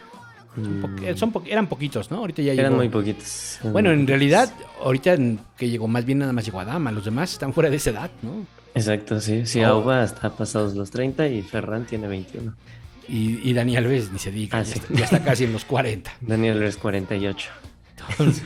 Son 0.54 0.80
po- 0.80 0.88
Mm, 0.88 1.16
son 1.16 1.30
po- 1.32 1.42
eran 1.46 1.66
poquitos, 1.68 2.10
¿no? 2.10 2.18
Ahorita 2.18 2.42
ya 2.42 2.52
Eran 2.52 2.66
llegó. 2.72 2.76
muy 2.76 2.88
poquitos. 2.88 3.58
eran 3.60 3.72
Bueno, 3.72 3.90
muy 3.90 3.94
en 4.00 4.06
poquitos. 4.06 4.08
realidad, 4.18 4.52
ahorita 4.82 5.16
que 5.56 5.68
llegó 5.68 5.86
más 5.86 6.04
bien 6.04 6.18
nada 6.18 6.32
más 6.32 6.44
llegó 6.44 6.58
Adama. 6.60 6.90
Los 6.90 7.04
demás 7.04 7.32
están 7.32 7.52
fuera 7.52 7.68
de 7.70 7.76
esa 7.76 7.90
edad, 7.90 8.10
¿no? 8.22 8.46
Exacto, 8.74 9.20
sí. 9.20 9.44
Sí, 9.46 9.60
Oh. 9.62 9.68
Auba 9.68 10.02
está 10.04 10.30
pasados 10.30 10.74
los 10.74 10.90
30 10.90 11.28
y 11.28 11.42
Ferran 11.42 11.84
tiene 11.84 12.08
21. 12.08 12.54
Y, 13.08 13.48
y 13.48 13.52
Dani 13.54 13.76
Alves 13.76 14.12
ni 14.12 14.18
se 14.18 14.30
diga, 14.30 14.58
Ah, 14.58 14.62
ya, 14.62 14.72
sí. 14.74 14.78
está, 14.80 14.94
ya 14.94 15.04
está 15.04 15.24
casi 15.24 15.44
en 15.44 15.52
los 15.52 15.64
40. 15.64 16.12
Daniel 16.20 16.62
es 16.62 16.76
48. 16.76 17.50
Entonces, 18.08 18.42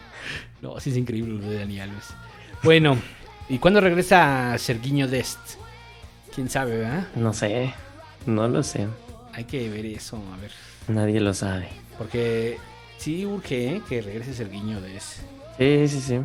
no, 0.62 0.78
sí 0.80 0.90
es 0.90 0.96
increíble 0.96 1.34
lo 1.42 1.48
de 1.50 1.58
Dani 1.58 1.80
Alves. 1.80 2.08
Bueno, 2.62 2.96
¿y 3.48 3.58
cuándo 3.58 3.80
regresa 3.80 4.56
Sergiño 4.58 5.08
Dest? 5.08 5.38
¿Quién 6.34 6.48
sabe, 6.50 6.78
verdad? 6.78 7.06
No 7.16 7.32
sé, 7.32 7.72
no 8.26 8.48
lo 8.48 8.62
sé. 8.62 8.88
Hay 9.32 9.44
que 9.44 9.68
ver 9.68 9.86
eso, 9.86 10.22
a 10.32 10.36
ver. 10.36 10.50
Nadie 10.88 11.20
lo 11.20 11.32
sabe. 11.34 11.68
Porque 11.98 12.58
sí 12.98 13.24
urge 13.24 13.76
¿eh? 13.76 13.82
que 13.88 14.02
regrese 14.02 14.34
Sergiño 14.34 14.80
Dest. 14.80 15.20
Sí, 15.58 15.88
sí, 15.88 16.00
sí. 16.00 16.20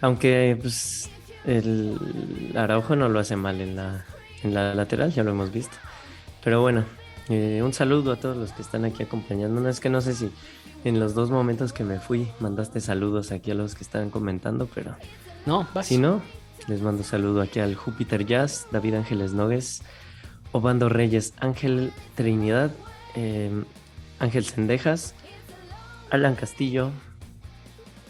Aunque, 0.00 0.56
pues, 0.60 1.10
el 1.44 2.52
Araujo 2.56 2.96
no 2.96 3.08
lo 3.08 3.18
hace 3.18 3.36
mal 3.36 3.60
en 3.60 3.76
la, 3.76 4.04
en 4.42 4.54
la 4.54 4.74
lateral, 4.74 5.12
ya 5.12 5.22
lo 5.22 5.32
hemos 5.32 5.52
visto. 5.52 5.76
Pero 6.42 6.60
bueno, 6.62 6.84
eh, 7.28 7.60
un 7.62 7.72
saludo 7.72 8.12
a 8.12 8.16
todos 8.16 8.36
los 8.36 8.52
que 8.52 8.62
están 8.62 8.84
aquí 8.84 9.02
acompañándonos. 9.02 9.68
Es 9.68 9.80
que 9.80 9.90
no 9.90 10.00
sé 10.00 10.14
si 10.14 10.30
en 10.84 10.98
los 10.98 11.14
dos 11.14 11.30
momentos 11.30 11.72
que 11.72 11.84
me 11.84 12.00
fui 12.00 12.28
mandaste 12.40 12.80
saludos 12.80 13.32
aquí 13.32 13.50
a 13.50 13.54
los 13.54 13.74
que 13.74 13.84
estaban 13.84 14.10
comentando, 14.10 14.66
pero 14.74 14.96
No, 15.46 15.66
vas. 15.74 15.86
si 15.86 15.98
no, 15.98 16.22
les 16.68 16.80
mando 16.80 17.02
saludo 17.02 17.42
aquí 17.42 17.60
al 17.60 17.74
Júpiter 17.74 18.24
Jazz, 18.26 18.66
David 18.70 18.94
Ángeles 18.94 19.32
Nogues, 19.32 19.82
Obando 20.52 20.88
Reyes, 20.88 21.34
Ángel 21.38 21.92
Trinidad, 22.16 22.70
eh, 23.14 23.50
Ángel 24.18 24.44
Sendejas, 24.44 25.14
Alan 26.10 26.34
Castillo, 26.34 26.90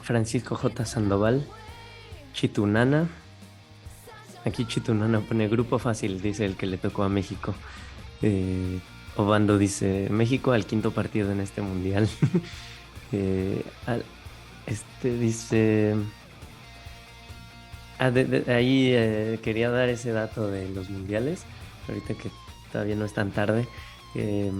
Francisco 0.02 0.54
J. 0.56 0.86
Sandoval, 0.86 1.44
Chitunana. 2.32 3.08
Aquí 4.46 4.64
Chitunana 4.64 5.20
pone 5.20 5.48
grupo 5.48 5.78
fácil, 5.78 6.22
dice 6.22 6.46
el 6.46 6.56
que 6.56 6.66
le 6.66 6.78
tocó 6.78 7.02
a 7.02 7.08
México. 7.10 7.54
Eh, 8.22 8.78
Obando 9.16 9.58
dice 9.58 10.08
México 10.10 10.52
al 10.52 10.66
quinto 10.66 10.92
partido 10.92 11.32
en 11.32 11.40
este 11.40 11.62
mundial. 11.62 12.08
Eh, 13.12 13.64
este 14.66 15.18
dice. 15.18 15.96
Ah, 17.98 18.12
ahí 18.46 18.92
eh, 18.94 19.40
quería 19.42 19.68
dar 19.68 19.88
ese 19.88 20.12
dato 20.12 20.46
de 20.46 20.68
los 20.68 20.90
mundiales, 20.90 21.42
ahorita 21.88 22.14
que 22.14 22.30
todavía 22.70 22.94
no 22.94 23.04
es 23.04 23.12
tan 23.12 23.32
tarde. 23.32 23.66
Eh, 24.14 24.52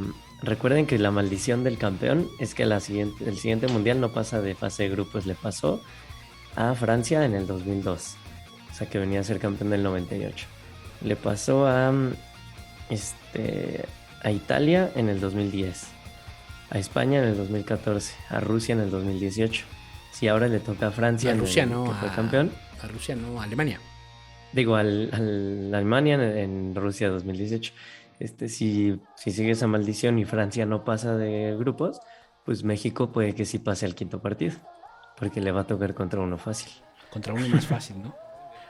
recuerden 0.43 0.87
que 0.87 0.99
la 0.99 1.13
maldición 1.13 1.63
del 1.63 1.79
campeón 1.79 2.27
es 2.41 2.57
que 2.57 2.67
siguiente, 2.81 3.25
el 3.25 3.39
siguiente 3.39 3.69
mundial 3.69 4.01
no 4.01 4.13
pasa 4.13 4.43
de 4.43 4.57
fase 4.57 4.83
de 4.83 4.89
grupos, 4.89 5.27
le 5.27 5.37
pasó 5.37 5.81
a 6.57 6.75
Francia 6.75 7.25
en 7.25 7.35
el 7.35 7.47
2002. 7.47 8.17
O 8.69 8.75
sea 8.75 8.91
que 8.91 8.99
venía 8.99 9.21
a 9.21 9.23
ser 9.23 9.39
campeón 9.39 9.71
del 9.71 9.85
98. 9.85 10.47
Le 11.05 11.15
pasó 11.15 11.69
a, 11.69 11.93
este, 12.91 13.85
a 14.23 14.31
Italia 14.31 14.91
en 14.97 15.09
el 15.09 15.21
2010. 15.21 15.89
A 16.71 16.79
España 16.79 17.19
en 17.21 17.25
el 17.31 17.37
2014. 17.37 18.15
A 18.29 18.41
Rusia 18.41 18.75
en 18.75 18.81
el 18.81 18.91
2018. 18.91 19.65
Si 20.13 20.29
ahora 20.29 20.49
le 20.49 20.61
toca 20.61 20.89
a 20.89 20.91
Francia, 20.91 21.31
A 21.31 21.33
en 21.33 21.39
el 21.41 21.45
Rusia 21.47 21.67
no, 21.67 21.85
que 21.85 21.91
fue 21.93 22.09
a- 22.09 22.15
campeón. 22.15 22.53
A 22.83 22.87
Rusia 22.89 23.17
no, 23.17 23.41
a 23.41 23.45
Alemania. 23.45 23.81
Digo, 24.53 24.75
al, 24.77 25.11
al- 25.13 25.75
Alemania 25.75 26.15
en, 26.15 26.21
en 26.23 26.75
Rusia 26.75 27.09
2018. 27.09 27.73
Este, 28.19 28.49
si, 28.49 29.01
si 29.17 29.31
sigue 29.31 29.53
esa 29.53 29.67
maldición 29.67 30.19
y 30.19 30.25
Francia 30.25 30.67
no 30.67 30.85
pasa 30.85 31.17
de 31.17 31.57
grupos, 31.59 32.01
pues 32.45 32.65
México 32.65 33.13
puede 33.13 33.35
que 33.35 33.45
sí 33.47 33.59
pase 33.59 33.87
al 33.87 33.95
quinto 33.95 34.21
partido. 34.21 34.57
Porque 35.17 35.41
le 35.41 35.53
va 35.53 35.63
a 35.63 35.67
tocar 35.67 35.95
contra 35.95 36.21
uno 36.21 36.37
fácil. 36.39 36.71
Contra 37.11 37.33
uno 37.35 37.47
más 37.49 37.67
fácil, 37.67 38.03
¿no? 38.03 38.15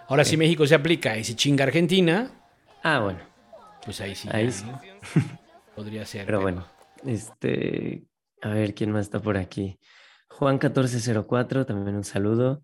Ahora, 0.09 0.25
si 0.25 0.37
México 0.37 0.67
se 0.67 0.75
aplica 0.75 1.17
y 1.17 1.25
se 1.25 1.35
chinga 1.37 1.65
Argentina, 1.65 2.31
Ah, 2.83 3.01
bueno. 3.01 3.19
Pues 3.85 4.01
ahí 4.01 4.15
sí. 4.15 4.29
Ahí 4.33 4.47
ya, 4.47 4.53
sí. 4.53 4.67
¿no? 4.67 4.81
Podría 5.77 6.05
ser. 6.07 6.27
Pero 6.27 6.41
bueno, 6.41 6.67
este, 7.05 8.05
a 8.43 8.51
ver 8.51 8.75
quién 8.75 8.93
más 8.93 9.07
está 9.07 9.21
por 9.21 9.37
aquí. 9.37 9.79
Juan 10.29 10.55
1404, 10.55 11.67
también 11.67 11.97
un 11.97 12.05
saludo. 12.05 12.63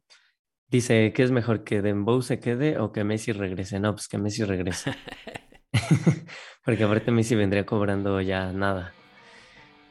Dice, 0.69 1.13
¿qué 1.15 1.23
es 1.23 1.31
mejor 1.31 1.63
que 1.65 1.83
Dembow 1.83 2.23
se 2.23 2.41
quede 2.41 2.79
o 2.79 2.93
que 2.93 3.05
Messi 3.05 3.33
regrese? 3.33 3.79
No, 3.79 3.93
pues 3.93 4.09
que 4.09 4.19
Messi 4.19 4.45
regrese. 4.45 4.95
Porque 6.65 6.85
aparte 6.85 7.11
Messi 7.11 7.35
vendría 7.35 7.67
cobrando 7.67 8.21
ya 8.21 8.53
nada. 8.53 8.93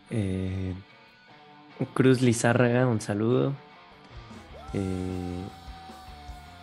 Eh, 0.10 0.74
Cruz 1.94 2.22
Lizárraga, 2.22 2.88
un 2.88 3.02
saludo. 3.02 3.54
Eh, 4.74 5.44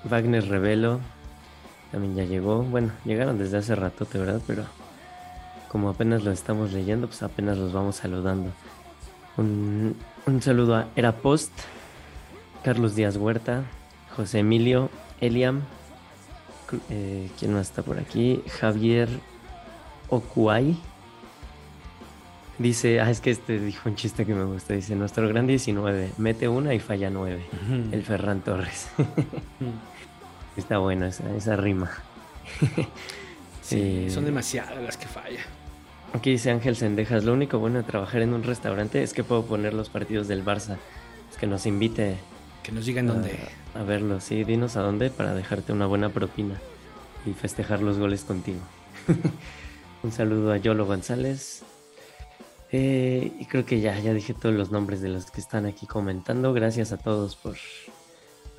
Wagner 0.04 0.46
Revelo, 0.46 1.00
también 1.92 2.16
ya 2.16 2.24
llegó. 2.24 2.62
Bueno, 2.62 2.90
llegaron 3.04 3.38
desde 3.38 3.58
hace 3.58 3.74
rato, 3.76 4.06
¿verdad? 4.12 4.40
Pero 4.46 4.64
como 5.68 5.90
apenas 5.90 6.24
lo 6.24 6.32
estamos 6.32 6.72
leyendo, 6.72 7.06
pues 7.06 7.22
apenas 7.22 7.56
los 7.58 7.72
vamos 7.72 7.96
saludando. 7.96 8.50
Un, 9.36 9.94
un 10.26 10.42
saludo 10.42 10.74
a 10.76 10.88
Era 10.96 11.12
Post, 11.12 11.52
Carlos 12.64 12.94
Díaz 12.96 13.16
Huerta, 13.16 13.64
José 14.16 14.40
Emilio, 14.40 14.90
Eliam, 15.20 15.62
eh, 16.90 17.30
¿quién 17.38 17.52
más 17.52 17.68
está 17.68 17.82
por 17.82 17.98
aquí? 17.98 18.42
Javier 18.60 19.08
Okuay. 20.08 20.76
Dice, 22.58 23.00
ah, 23.00 23.10
es 23.10 23.20
que 23.20 23.30
este 23.30 23.58
dijo 23.58 23.88
un 23.88 23.96
chiste 23.96 24.24
que 24.24 24.34
me 24.34 24.44
gusta. 24.44 24.74
Dice, 24.74 24.94
nuestro 24.94 25.28
gran 25.28 25.46
19, 25.46 26.12
mete 26.18 26.48
una 26.48 26.74
y 26.74 26.80
falla 26.80 27.10
9. 27.10 27.44
Ujú. 27.64 27.94
El 27.94 28.02
Ferran 28.02 28.40
Torres. 28.40 28.88
está 30.56 30.78
bueno 30.78 31.06
esa, 31.06 31.34
esa 31.36 31.56
rima. 31.56 31.90
Sí, 33.62 34.06
Eh, 34.06 34.10
son 34.10 34.24
demasiadas 34.24 34.82
las 34.82 34.96
que 34.96 35.06
fallan. 35.06 35.44
Aquí 36.12 36.32
dice 36.32 36.50
Ángel 36.50 36.74
Sendejas, 36.76 37.22
lo 37.24 37.32
único 37.32 37.58
bueno 37.60 37.78
de 37.78 37.84
trabajar 37.84 38.20
en 38.20 38.34
un 38.34 38.42
restaurante 38.42 39.02
es 39.04 39.14
que 39.14 39.22
puedo 39.24 39.44
poner 39.46 39.72
los 39.72 39.88
partidos 39.88 40.26
del 40.28 40.44
Barça. 40.44 40.76
Es 41.30 41.38
que 41.38 41.46
nos 41.46 41.64
invite 41.64 42.16
Que 42.64 42.72
nos 42.72 42.84
digan 42.86 43.06
dónde. 43.06 43.38
a, 43.74 43.80
a 43.80 43.82
verlo. 43.84 44.20
Sí, 44.20 44.42
dinos 44.44 44.76
a 44.76 44.80
dónde 44.82 45.10
para 45.10 45.32
dejarte 45.34 45.72
una 45.72 45.86
buena 45.86 46.08
propina 46.10 46.60
y 47.24 47.32
festejar 47.32 47.80
los 47.80 47.98
goles 47.98 48.24
contigo. 48.24 48.60
un 50.02 50.10
saludo 50.12 50.52
a 50.52 50.56
Yolo 50.56 50.84
González. 50.84 51.62
Eh, 52.72 53.32
y 53.38 53.46
creo 53.46 53.64
que 53.64 53.80
ya, 53.80 53.96
ya 54.00 54.12
dije 54.12 54.34
todos 54.34 54.54
los 54.54 54.70
nombres 54.72 55.00
de 55.02 55.08
los 55.08 55.30
que 55.30 55.40
están 55.40 55.66
aquí 55.66 55.86
comentando. 55.86 56.52
Gracias 56.52 56.90
a 56.92 56.96
todos 56.98 57.36
por... 57.36 57.56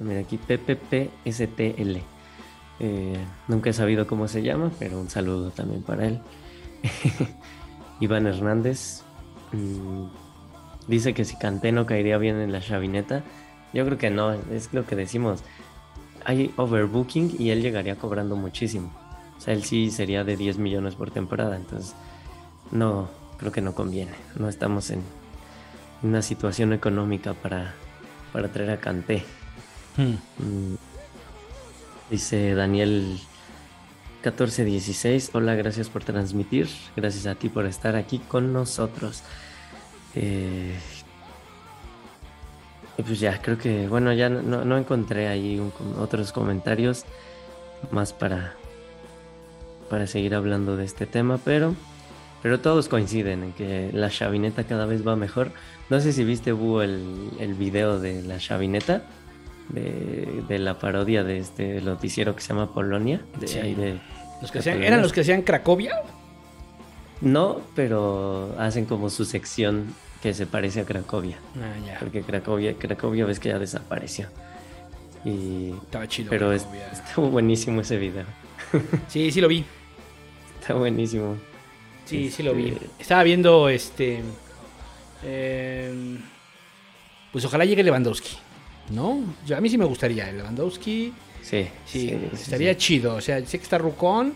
Mira 0.04 0.22
aquí, 0.22 0.38
PPPSTL. 0.38 2.02
Eh, 2.80 3.18
nunca 3.48 3.70
he 3.70 3.74
sabido 3.74 4.08
cómo 4.08 4.28
se 4.28 4.42
llama, 4.42 4.72
pero 4.80 5.00
un 5.00 5.10
saludo 5.10 5.52
también 5.52 5.84
para 5.84 6.06
él. 6.08 6.22
Iván 8.00 8.28
Hernández 8.28 9.04
mm, 9.54 10.06
dice 10.88 11.14
que 11.14 11.24
si 11.24 11.38
Canté 11.38 11.72
no 11.72 11.86
caería 11.86 12.18
bien 12.18 12.40
en 12.40 12.52
la 12.52 12.62
chavineta. 12.62 13.24
Yo 13.74 13.86
creo 13.86 13.98
que 13.98 14.10
no, 14.10 14.34
es 14.34 14.74
lo 14.74 14.86
que 14.86 14.96
decimos. 14.96 15.44
Hay 16.26 16.54
overbooking 16.58 17.36
y 17.40 17.50
él 17.50 17.62
llegaría 17.62 17.96
cobrando 17.96 18.36
muchísimo. 18.36 18.92
O 19.38 19.42
sea, 19.42 19.54
él 19.54 19.64
sí 19.64 19.90
sería 19.90 20.24
de 20.24 20.38
10 20.38 20.58
millones 20.58 20.96
por 20.96 21.12
temporada. 21.12 21.56
Entonces, 21.56 21.96
no, 22.72 23.10
creo 23.38 23.52
que 23.52 23.62
no 23.62 23.74
conviene. 23.74 24.14
No 24.36 24.50
estamos 24.50 24.90
en 24.92 25.02
una 26.02 26.22
situación 26.22 26.74
económica 26.74 27.34
para, 27.34 27.74
para 28.32 28.50
traer 28.50 28.72
a 28.72 28.80
Canté. 28.80 29.24
Hmm. 29.96 30.16
Mm. 30.40 30.76
Dice 32.10 32.56
Daniel 32.56 33.20
1416, 34.24 35.32
hola, 35.34 35.56
gracias 35.56 35.90
por 35.90 36.04
transmitir, 36.04 36.68
gracias 36.96 37.26
a 37.28 37.36
ti 37.36 37.50
por 37.50 37.66
estar 37.66 37.96
aquí 37.96 38.20
con 38.20 38.54
nosotros. 38.54 39.24
Eh, 40.16 40.76
y 42.98 43.04
pues 43.04 43.20
ya, 43.20 43.42
creo 43.42 43.58
que, 43.58 43.88
bueno, 43.88 44.14
ya 44.14 44.30
no, 44.30 44.64
no 44.64 44.78
encontré 44.78 45.28
ahí 45.28 45.62
otros 46.00 46.32
comentarios 46.32 47.06
más 47.92 48.14
para, 48.14 48.54
para 49.90 50.08
seguir 50.08 50.36
hablando 50.36 50.78
de 50.78 50.86
este 50.86 51.06
tema, 51.06 51.40
pero, 51.44 51.76
pero 52.42 52.60
todos 52.60 52.88
coinciden 52.88 53.44
en 53.44 53.54
que 53.54 53.92
la 53.94 54.10
chavineta 54.10 54.64
cada 54.64 54.86
vez 54.86 55.06
va 55.06 55.16
mejor. 55.16 55.52
No 55.90 56.00
sé 56.00 56.14
si 56.14 56.24
viste, 56.24 56.52
Búho, 56.52 56.82
el, 56.82 57.32
el 57.40 57.56
video 57.56 58.00
de 58.00 58.22
la 58.22 58.38
chavineta 58.38 59.04
de, 59.70 60.44
de 60.48 60.60
la 60.60 60.78
parodia 60.80 61.24
de 61.24 61.40
este 61.40 61.82
noticiero 61.82 62.36
que 62.36 62.42
se 62.42 62.50
llama 62.50 62.74
Polonia. 62.74 63.22
De, 63.40 63.48
Sí. 63.48 63.60
ahí 63.60 63.76
de- 63.76 64.00
Los 64.42 64.52
que. 64.52 64.60
¿Eran 64.70 65.02
los 65.02 65.14
que 65.14 65.22
hacían 65.22 65.42
Cracovia? 65.42 66.02
No, 67.22 67.62
pero 67.76 68.54
hacen 68.60 68.86
como 68.86 69.10
su 69.10 69.24
sección 69.26 69.94
que 70.22 70.34
se 70.34 70.46
parece 70.46 70.82
a 70.82 70.86
Cracovia. 70.86 71.38
Ah, 71.56 71.74
ya. 71.86 72.00
Porque 72.00 72.22
Cracovia, 72.22 72.74
Cracovia 72.76 73.26
ves 73.26 73.40
que 73.40 73.50
ya 73.50 73.60
desapareció. 73.60 74.28
Y, 75.26 75.72
Estaba 75.84 76.08
chido. 76.08 76.30
pero 76.30 76.52
es- 76.52 76.68
estuvo 76.92 77.30
buenísimo 77.30 77.82
ese 77.82 77.98
video. 77.98 78.26
Sí, 79.08 79.32
sí 79.32 79.40
lo 79.40 79.48
vi. 79.48 79.64
Está 80.60 80.74
buenísimo. 80.74 81.38
Sí, 82.06 82.30
sí 82.30 82.44
lo 82.44 82.54
vi. 82.54 82.70
Este- 82.70 82.88
Estaba 83.00 83.24
viendo 83.24 83.70
este. 83.70 84.22
eh, 85.24 86.18
pues 87.32 87.46
ojalá 87.46 87.64
llegue 87.66 87.84
Lewandowski. 87.84 88.38
¿No? 88.94 89.20
Yo, 89.46 89.58
a 89.58 89.62
mí 89.62 89.70
sí 89.70 89.78
me 89.78 89.86
gustaría. 89.86 90.30
el 90.30 90.38
Lewandowski. 90.38 91.14
Sí, 91.42 91.68
Sí, 91.86 92.30
estaría 92.34 92.72
sí. 92.74 92.80
chido. 92.80 93.16
O 93.16 93.22
sea, 93.22 93.44
sé 93.46 93.58
que 93.58 93.64
está 93.64 93.78
Rucón. 93.78 94.34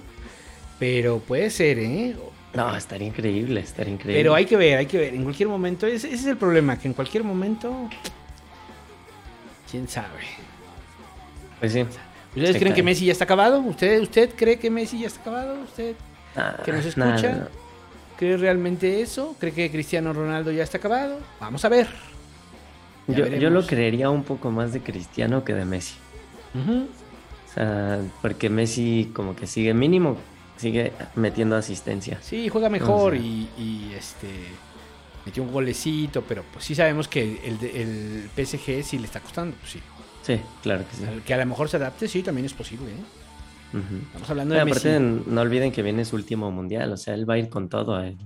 Pero 0.80 1.20
puede 1.20 1.50
ser, 1.50 1.80
¿eh? 1.80 2.16
No, 2.54 2.76
estaría 2.76 3.08
increíble, 3.08 3.62
estaría 3.62 3.94
increíble. 3.94 4.20
Pero 4.22 4.36
hay 4.36 4.46
que 4.46 4.56
ver, 4.58 4.78
hay 4.78 4.86
que 4.86 4.98
ver. 4.98 5.14
En 5.14 5.24
cualquier 5.24 5.50
momento, 5.50 5.86
ese, 5.88 6.08
ese 6.08 6.16
es 6.16 6.26
el 6.26 6.38
problema, 6.38 6.78
que 6.78 6.88
en 6.88 6.94
cualquier 6.94 7.24
momento. 7.24 7.90
¿Quién 9.70 9.88
sabe? 9.88 10.08
Pues 11.60 11.74
sí. 11.74 11.82
¿Ustedes 12.36 12.58
creen 12.58 12.74
que. 12.76 12.84
Messi 12.84 13.06
ya 13.06 13.12
está 13.12 13.24
acabado? 13.24 13.60
¿Usted, 13.62 14.02
¿Usted 14.02 14.30
cree 14.36 14.60
que 14.60 14.70
Messi 14.70 15.00
ya 15.00 15.08
está 15.08 15.22
acabado? 15.22 15.60
¿Usted 15.62 15.96
Ah, 16.36 16.56
que 16.64 16.72
nos 16.72 16.86
escucha? 16.86 17.48
cree 18.18 18.38
realmente 18.38 19.02
eso? 19.02 19.36
¿Cree 19.40 19.52
que 19.54 19.72
Cristiano 19.72 20.14
Ronaldo 20.14 20.52
ya 20.52 20.64
está 20.64 20.78
acabado? 20.78 21.20
Vamos 21.40 21.66
a 21.66 21.70
ver. 21.70 21.88
Yo, 23.08 23.26
yo 23.28 23.50
lo 23.50 23.66
creería 23.66 24.10
un 24.10 24.24
poco 24.24 24.52
más 24.52 24.74
de 24.74 24.82
Cristiano 24.82 25.44
que 25.44 25.54
de 25.54 25.66
Messi. 25.66 25.96
O 26.54 27.54
sea, 27.54 28.02
porque 28.22 28.50
Messi 28.50 29.12
como 29.14 29.36
que 29.36 29.48
sigue 29.48 29.74
mínimo, 29.74 30.18
sigue 30.58 30.92
metiendo 31.16 31.56
asistencia. 31.56 32.20
Sí, 32.22 32.50
juega 32.50 32.70
mejor 32.70 33.14
O 33.14 33.16
sea. 33.16 33.26
y, 33.26 33.50
y, 33.58 33.94
este 33.98 34.28
metió 35.26 35.44
un 35.44 35.52
golecito, 35.52 36.22
pero 36.22 36.44
pues 36.54 36.64
sí 36.66 36.74
sabemos 36.74 37.08
que 37.08 37.42
el, 37.44 37.58
el 37.64 38.30
PSG 38.36 38.84
sí 38.84 38.98
le 38.98 39.06
está 39.06 39.20
costando, 39.20 39.56
pues 39.58 39.74
sí. 39.74 39.82
Sí, 40.22 40.40
claro 40.62 40.84
que 40.90 40.96
sí. 40.96 41.04
Que 41.26 41.34
a 41.34 41.38
lo 41.38 41.46
mejor 41.46 41.70
se 41.70 41.78
adapte, 41.78 42.08
sí, 42.08 42.24
también 42.24 42.46
es 42.46 42.54
posible. 42.54 42.92
¿eh? 42.92 43.82
Estamos 44.08 44.30
hablando 44.30 44.56
de 44.56 44.66
Messi. 44.66 44.90
aparte, 44.90 45.00
no 45.00 45.42
olviden 45.42 45.72
que 45.72 45.82
viene 45.82 46.06
su 46.06 46.16
último 46.16 46.52
mundial, 46.52 46.92
o 46.92 46.98
sea, 46.98 47.14
él 47.14 47.30
va 47.30 47.36
a 47.36 47.38
ir 47.38 47.50
con 47.50 47.70
todo. 47.70 48.02
En, 48.04 48.18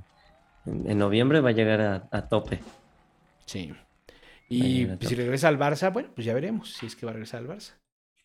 en 0.65 0.97
noviembre 0.97 1.41
va 1.41 1.49
a 1.49 1.53
llegar 1.53 1.81
a, 1.81 2.07
a 2.11 2.27
tope. 2.27 2.59
Sí. 3.45 3.73
Y 4.53 4.85
pues, 4.85 5.07
si 5.09 5.15
regresa 5.15 5.47
al 5.47 5.57
Barça, 5.57 5.91
bueno, 5.93 6.09
pues 6.13 6.25
ya 6.25 6.33
veremos. 6.33 6.73
Si 6.73 6.85
es 6.85 6.95
que 6.95 7.05
va 7.05 7.11
a 7.11 7.13
regresar 7.13 7.39
al 7.41 7.47
Barça. 7.47 7.73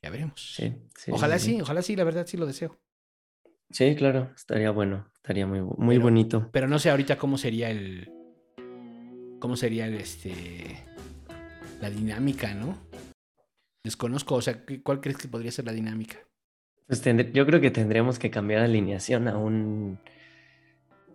Ya 0.03 0.11
veremos. 0.11 0.55
Sí, 0.55 0.74
sí, 0.97 1.11
ojalá 1.12 1.39
sí, 1.39 1.61
ojalá 1.61 1.82
sí, 1.82 1.97
la 1.97 2.05
verdad 2.05 2.27
sí 2.27 2.36
lo 2.36 2.47
deseo. 2.47 2.78
Sí, 3.70 3.94
claro, 3.97 4.31
estaría 4.36 4.70
bueno, 4.70 5.11
estaría 5.16 5.47
muy, 5.47 5.61
muy 5.61 5.97
Pero- 5.97 6.03
bonito. 6.03 6.51
Pero 6.53 6.69
no 6.69 6.78
sé 6.78 6.90
ahorita 6.90 7.16
cómo 7.19 7.39
sería 7.39 7.70
el. 7.70 8.09
cómo 9.40 9.57
sería 9.57 9.86
el 9.86 9.94
este. 9.94 10.85
la 11.81 11.90
dinámica, 11.90 12.55
¿no? 12.55 12.77
Desconozco, 13.85 14.35
o 14.36 14.43
sea, 14.43 14.65
¿qué- 14.65 14.82
¿cuál 14.82 15.01
crees 15.01 15.19
que 15.19 15.28
podría 15.28 15.53
ser 15.53 15.65
la 15.66 15.73
dinámica? 15.73 16.16
Pues 16.86 17.03
yo 17.32 17.47
creo 17.47 17.61
que 17.61 17.70
tendríamos 17.70 18.19
que 18.19 18.31
cambiar 18.31 18.62
alineación 18.62 19.28
a 19.28 19.36
un. 19.39 19.98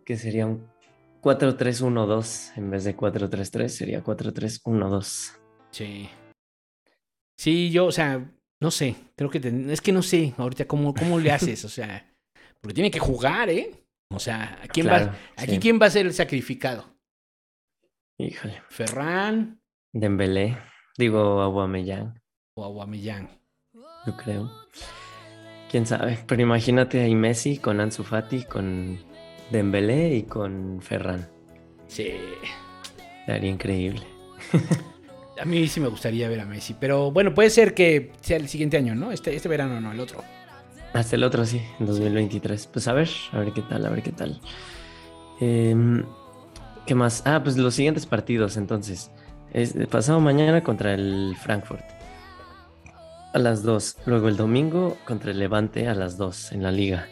que 0.06 0.18
sería 0.18 0.46
un 0.46 0.68
4-3-1-2 1.22 2.58
en 2.58 2.70
vez 2.72 2.84
de 2.84 2.96
4-3-3, 2.96 3.68
sería 3.70 4.04
4-3-1-2. 4.04 5.38
Sí. 5.72 6.10
Sí, 7.38 7.72
yo, 7.72 7.86
o 7.86 7.92
sea, 7.92 8.30
no 8.60 8.72
sé. 8.72 8.96
Creo 9.16 9.30
que 9.30 9.40
ten- 9.40 9.70
es 9.70 9.82
que 9.82 9.92
no 9.92 10.02
sé 10.02 10.34
ahorita 10.38 10.66
cómo, 10.66 10.94
cómo 10.94 11.20
le 11.20 11.32
haces, 11.32 11.64
o 11.66 11.70
sea, 11.70 12.14
porque 12.60 12.74
tiene 12.76 12.92
que 12.92 13.00
jugar, 13.00 13.50
¿eh? 13.50 13.72
O 14.14 14.20
sea, 14.20 14.60
¿a 14.62 14.68
quién 14.68 14.88
Claro, 14.88 15.08
va, 15.08 15.16
aquí 15.38 15.54
sí. 15.54 15.60
quién 15.60 15.80
va 15.82 15.86
a 15.86 15.90
ser 15.92 16.06
el 16.06 16.14
sacrificado? 16.14 16.86
Híjole. 18.20 18.62
¿Ferran 18.70 19.62
Dembélé. 19.94 20.58
Digo 20.98 21.42
Aubameyang, 21.42 22.22
o 22.56 22.64
Aubameyang? 22.66 23.30
yo 24.06 24.18
creo. 24.18 24.52
Quién 25.72 25.86
sabe. 25.86 26.20
Pero 26.28 26.42
imagínate 26.42 27.02
ahí 27.02 27.16
Messi 27.16 27.58
con 27.58 27.80
Ansu 27.80 28.04
Fati, 28.04 28.44
con 28.44 29.00
Dembélé 29.52 30.16
y 30.16 30.24
con 30.24 30.80
Ferran. 30.82 31.28
Sí. 31.88 32.14
Sería 33.26 33.50
increíble. 33.50 34.02
A 35.42 35.46
mí 35.46 35.68
sí 35.68 35.80
me 35.80 35.88
gustaría 35.88 36.30
ver 36.30 36.40
a 36.40 36.46
Messi, 36.46 36.76
pero 36.80 37.12
bueno, 37.12 37.34
puede 37.34 37.50
ser 37.50 37.74
que 37.74 38.12
sea 38.22 38.38
el 38.38 38.48
siguiente 38.48 38.78
año, 38.78 38.96
¿no? 38.96 39.12
Este, 39.12 39.36
este 39.36 39.50
verano 39.50 39.82
no, 39.82 39.92
el 39.92 40.00
otro. 40.00 40.24
Hasta 40.94 41.16
el 41.16 41.24
otro 41.24 41.46
sí, 41.46 41.62
en 41.80 41.86
2023. 41.86 42.68
Pues 42.68 42.88
a 42.88 42.94
ver, 42.94 43.10
a 43.32 43.40
ver 43.40 43.52
qué 43.54 43.62
tal, 43.62 43.86
a 43.86 43.90
ver 43.90 44.04
qué 44.04 44.12
tal. 44.12 44.40
Em, 45.40 46.04
¿Qué 46.86 46.96
más? 46.96 47.24
Ah, 47.26 47.42
pues 47.44 47.58
los 47.58 47.76
siguientes 47.76 48.06
partidos, 48.06 48.58
entonces. 48.58 49.12
Es 49.54 49.74
pasado 49.88 50.20
mañana 50.20 50.64
contra 50.64 50.94
el 50.94 51.36
Frankfurt. 51.42 51.84
A 53.34 53.40
las 53.40 53.64
2. 53.64 53.98
Luego 54.06 54.28
el 54.28 54.38
domingo 54.38 54.98
contra 55.06 55.32
el 55.32 55.40
Levante 55.40 55.88
a 55.88 55.96
las 55.96 56.18
2 56.18 56.52
en 56.54 56.64
la 56.64 56.72
liga. 56.72 57.08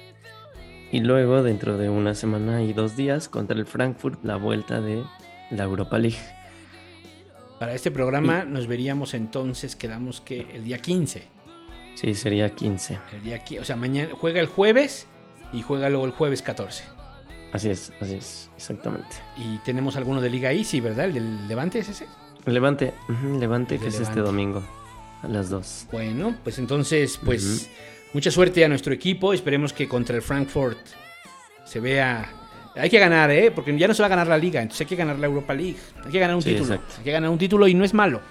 Y 0.91 1.02
luego, 1.02 1.44
dentro 1.44 1.78
de 1.78 1.90
una 1.90 2.16
semana 2.16 2.64
y 2.64 2.74
dos 2.74 2.95
días, 2.95 3.30
contra 3.30 3.56
el 3.56 3.66
Frankfurt, 3.66 4.24
la 4.24 4.38
vuelta 4.38 4.82
de 4.82 5.03
la 5.52 5.64
Europa 5.64 5.99
League. 5.99 6.18
Para 7.60 7.74
este 7.76 7.91
programa 7.91 8.45
nos 8.45 8.68
veríamos 8.68 9.14
entonces, 9.14 9.76
quedamos 9.76 10.22
que 10.22 10.48
el 10.53 10.64
día 10.64 10.80
15. 10.80 11.24
Sí, 11.95 12.16
sería 12.16 12.56
15. 12.56 12.98
El 13.14 13.24
día 13.24 13.44
o 13.60 13.66
sea, 13.66 13.76
mañana 13.76 14.11
juega 14.14 14.40
el 14.40 14.48
jueves 14.48 15.07
y 15.52 15.61
juega 15.61 15.90
luego 15.90 16.06
el 16.06 16.11
jueves 16.11 16.41
14. 16.41 16.86
Así 17.52 17.70
es, 17.70 17.91
así 17.99 18.16
es, 18.16 18.49
exactamente. 18.56 19.18
Y 19.38 19.57
tenemos 19.60 19.95
alguno 19.95 20.22
de 20.22 20.30
Liga 20.30 20.53
Easy, 20.53 20.80
¿verdad? 20.80 21.06
¿El 21.06 21.14
del 21.14 21.48
Levante 21.48 21.80
es 21.80 21.90
ese? 21.90 22.07
Levante, 22.45 22.94
Levante, 23.40 23.78
que 23.78 23.88
es 23.88 23.99
este 23.99 24.22
domingo 24.22 24.64
a 25.22 25.28
las 25.28 25.49
2. 25.49 25.88
Bueno, 25.91 26.36
pues 26.44 26.57
entonces, 26.60 27.20
pues 27.24 27.70
mucha 28.14 28.31
suerte 28.31 28.64
a 28.64 28.68
nuestro 28.68 28.94
equipo. 28.94 29.34
Esperemos 29.34 29.73
que 29.73 29.88
contra 29.88 30.15
el 30.15 30.22
Frankfurt 30.22 30.77
se 31.65 31.80
vea. 31.80 32.34
Hay 32.76 32.90
que 32.90 32.99
ganar, 32.99 33.30
¿eh? 33.31 33.52
Porque 33.52 33.77
ya 33.77 33.88
no 33.88 33.94
se 33.94 34.02
va 34.02 34.06
a 34.07 34.10
ganar 34.10 34.27
la 34.27 34.38
liga, 34.38 34.61
entonces 34.61 34.81
hay 34.81 34.88
que 34.88 34.95
ganar 34.95 35.18
la 35.19 35.26
Europa 35.27 35.53
League. 35.53 35.77
Hay 36.06 36.11
que 36.11 36.19
ganar 36.19 36.36
un 36.36 36.41
Sí, 36.41 36.52
título. 36.53 36.76
exacto. 36.76 36.95
Hay 36.99 37.03
que 37.03 37.11
ganar 37.11 37.30
un 37.30 37.38
título 37.38 37.68
y 37.68 37.73
no 37.73 37.84
es 37.84 37.94
malo. 37.94 38.22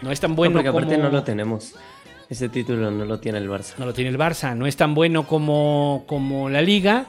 No 0.00 0.10
es 0.10 0.18
tan 0.18 0.34
bueno 0.34 0.54
porque 0.54 0.68
aparte 0.68 0.94
como... 0.96 1.04
no 1.04 1.10
lo 1.10 1.22
tenemos. 1.22 1.74
Ese 2.28 2.48
título 2.48 2.90
no 2.90 3.04
lo 3.04 3.20
tiene 3.20 3.38
el 3.38 3.48
Barça. 3.48 3.74
No 3.78 3.84
lo 3.86 3.92
tiene 3.92 4.10
el 4.10 4.18
Barça. 4.18 4.56
No 4.56 4.66
es 4.66 4.76
tan 4.76 4.94
bueno 4.94 5.26
como, 5.26 6.04
como 6.08 6.48
la 6.48 6.62
liga, 6.62 7.06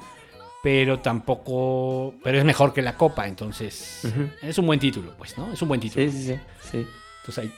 pero 0.62 1.00
tampoco... 1.00 2.14
Pero 2.24 2.38
es 2.38 2.44
mejor 2.44 2.74
que 2.74 2.82
la 2.82 2.96
Copa, 2.98 3.26
entonces... 3.28 4.02
Es 4.42 4.58
un 4.58 4.68
buen 4.68 4.80
título, 4.82 5.14
pues, 5.18 5.38
¿no? 5.38 5.52
Es 5.54 5.62
un 5.62 5.70
buen 5.70 5.80
título. 5.80 6.06
Sí, 6.12 6.12
sí, 6.12 6.24
sí. 6.28 6.40
sí. 6.72 6.88
Entonces 7.22 7.38
ahí... 7.46 7.54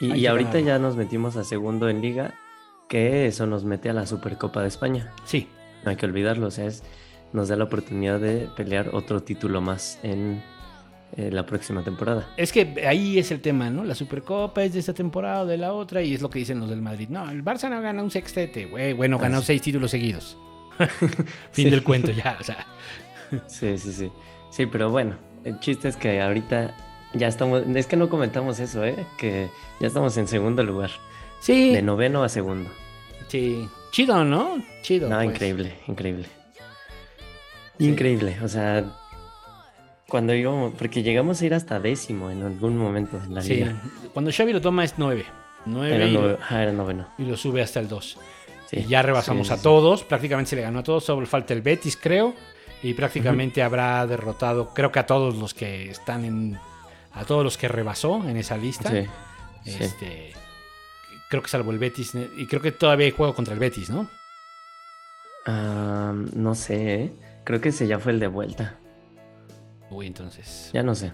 Y, 0.00 0.12
Hay 0.12 0.20
y 0.20 0.26
ahorita 0.26 0.60
ya 0.60 0.78
nos 0.78 0.94
metimos 0.96 1.36
a 1.36 1.42
segundo 1.44 1.88
en 1.88 2.00
liga, 2.00 2.34
que 2.88 3.26
eso 3.26 3.46
nos 3.46 3.64
mete 3.64 3.90
a 3.90 3.92
la 3.92 4.06
Supercopa 4.06 4.62
de 4.62 4.68
España. 4.68 5.12
Sí, 5.24 5.48
No 5.84 5.90
hay 5.90 5.96
que 5.96 6.06
olvidarlo, 6.06 6.46
o 6.46 6.50
sea, 6.50 6.66
es, 6.66 6.82
nos 7.32 7.48
da 7.48 7.56
la 7.56 7.64
oportunidad 7.64 8.18
de 8.20 8.48
pelear 8.56 8.90
otro 8.92 9.22
título 9.22 9.60
más 9.60 9.98
en 10.02 10.42
eh, 11.16 11.30
la 11.30 11.46
próxima 11.46 11.82
temporada. 11.84 12.28
Es 12.36 12.52
que 12.52 12.84
ahí 12.88 13.18
es 13.18 13.30
el 13.30 13.40
tema, 13.40 13.70
¿no? 13.70 13.84
La 13.84 13.94
Supercopa 13.94 14.62
es 14.64 14.72
de 14.72 14.80
esta 14.80 14.94
temporada 14.94 15.42
o 15.42 15.46
de 15.46 15.56
la 15.56 15.72
otra 15.72 16.02
y 16.02 16.14
es 16.14 16.20
lo 16.22 16.30
que 16.30 16.38
dicen 16.40 16.58
los 16.60 16.68
del 16.70 16.82
Madrid. 16.82 17.08
No, 17.08 17.28
el 17.30 17.44
Barça 17.44 17.68
no 17.70 17.80
gana 17.80 18.02
un 18.02 18.10
sextete, 18.10 18.66
güey. 18.66 18.92
Bueno, 18.92 19.18
ganó 19.18 19.40
seis 19.42 19.62
títulos 19.62 19.90
seguidos. 19.92 20.36
fin 21.52 21.64
Sí. 21.66 21.70
del 21.70 21.82
cuento 21.82 22.10
ya, 22.12 22.36
o 22.40 22.44
sea. 22.44 22.66
Sí, 23.46 23.78
sí, 23.78 23.92
sí. 23.92 24.10
Sí, 24.50 24.66
pero 24.66 24.90
bueno, 24.90 25.16
el 25.44 25.58
chiste 25.60 25.88
es 25.88 25.96
que 25.96 26.20
ahorita 26.20 26.74
ya 27.14 27.28
estamos, 27.28 27.62
es 27.74 27.86
que 27.86 27.96
no 27.96 28.08
comentamos 28.08 28.58
eso, 28.60 28.84
¿eh? 28.84 29.06
Que 29.18 29.48
ya 29.80 29.86
estamos 29.88 30.16
en 30.16 30.28
segundo 30.28 30.62
lugar, 30.64 30.90
Sí, 31.46 31.72
de 31.74 31.82
noveno 31.82 32.22
a 32.24 32.28
segundo. 32.28 32.70
sí. 33.28 33.68
Chido, 33.92 34.24
¿no? 34.24 34.62
Chido. 34.82 35.08
No, 35.08 35.16
pues. 35.16 35.28
increíble, 35.28 35.74
increíble. 35.86 36.26
Sí. 37.78 37.86
Increíble, 37.88 38.36
o 38.42 38.48
sea, 38.48 38.84
cuando 40.08 40.34
íbamos, 40.34 40.74
porque 40.76 41.02
llegamos 41.02 41.40
a 41.40 41.46
ir 41.46 41.54
hasta 41.54 41.80
décimo 41.80 42.30
en 42.30 42.42
algún 42.42 42.76
momento 42.76 43.16
en 43.24 43.34
la 43.34 43.42
Sí, 43.42 43.54
liga. 43.54 43.80
cuando 44.12 44.30
Xavi 44.32 44.52
lo 44.52 44.60
toma 44.60 44.84
es 44.84 44.94
nueve. 44.98 45.24
Nueve 45.64 45.94
Era, 45.96 46.04
y, 46.06 46.12
lo, 46.12 46.22
nove- 46.22 46.38
ah, 46.50 46.62
era 46.62 46.72
noveno. 46.72 47.08
y 47.18 47.24
lo 47.24 47.36
sube 47.36 47.62
hasta 47.62 47.80
el 47.80 47.88
dos. 47.88 48.18
Sí, 48.68 48.78
Y 48.80 48.86
ya 48.86 49.00
rebasamos 49.02 49.46
sí, 49.48 49.52
a 49.54 49.56
todos, 49.62 50.02
prácticamente 50.04 50.50
se 50.50 50.56
le 50.56 50.62
ganó 50.62 50.80
a 50.80 50.82
todos, 50.82 51.04
solo 51.04 51.24
falta 51.26 51.54
el 51.54 51.62
Betis, 51.62 51.96
creo. 51.96 52.34
Y 52.82 52.92
prácticamente 52.94 53.62
habrá 53.62 54.06
derrotado, 54.06 54.74
creo 54.74 54.92
que 54.92 54.98
a 54.98 55.06
todos 55.06 55.36
los 55.36 55.54
que 55.54 55.90
están 55.90 56.24
en. 56.24 56.58
A 57.12 57.24
todos 57.24 57.42
los 57.42 57.56
que 57.56 57.66
rebasó 57.68 58.22
en 58.28 58.36
esa 58.36 58.56
lista. 58.58 58.92
Este, 59.64 60.32
creo 61.28 61.42
que 61.42 61.48
salvo 61.48 61.70
el 61.72 61.78
Betis. 61.78 62.14
Y 62.36 62.46
creo 62.46 62.60
que 62.62 62.72
todavía 62.72 63.06
hay 63.06 63.12
juego 63.12 63.34
contra 63.34 63.54
el 63.54 63.60
Betis, 63.60 63.90
¿no? 63.90 64.08
No 65.46 66.54
sé, 66.54 66.94
¿eh? 67.04 67.12
creo 67.44 67.60
que 67.60 67.68
ese 67.70 67.86
ya 67.86 67.98
fue 67.98 68.12
el 68.12 68.20
de 68.20 68.26
vuelta. 68.26 68.74
Uy, 69.90 70.06
entonces. 70.08 70.70
Ya 70.72 70.82
no 70.82 70.94
sé. 70.94 71.12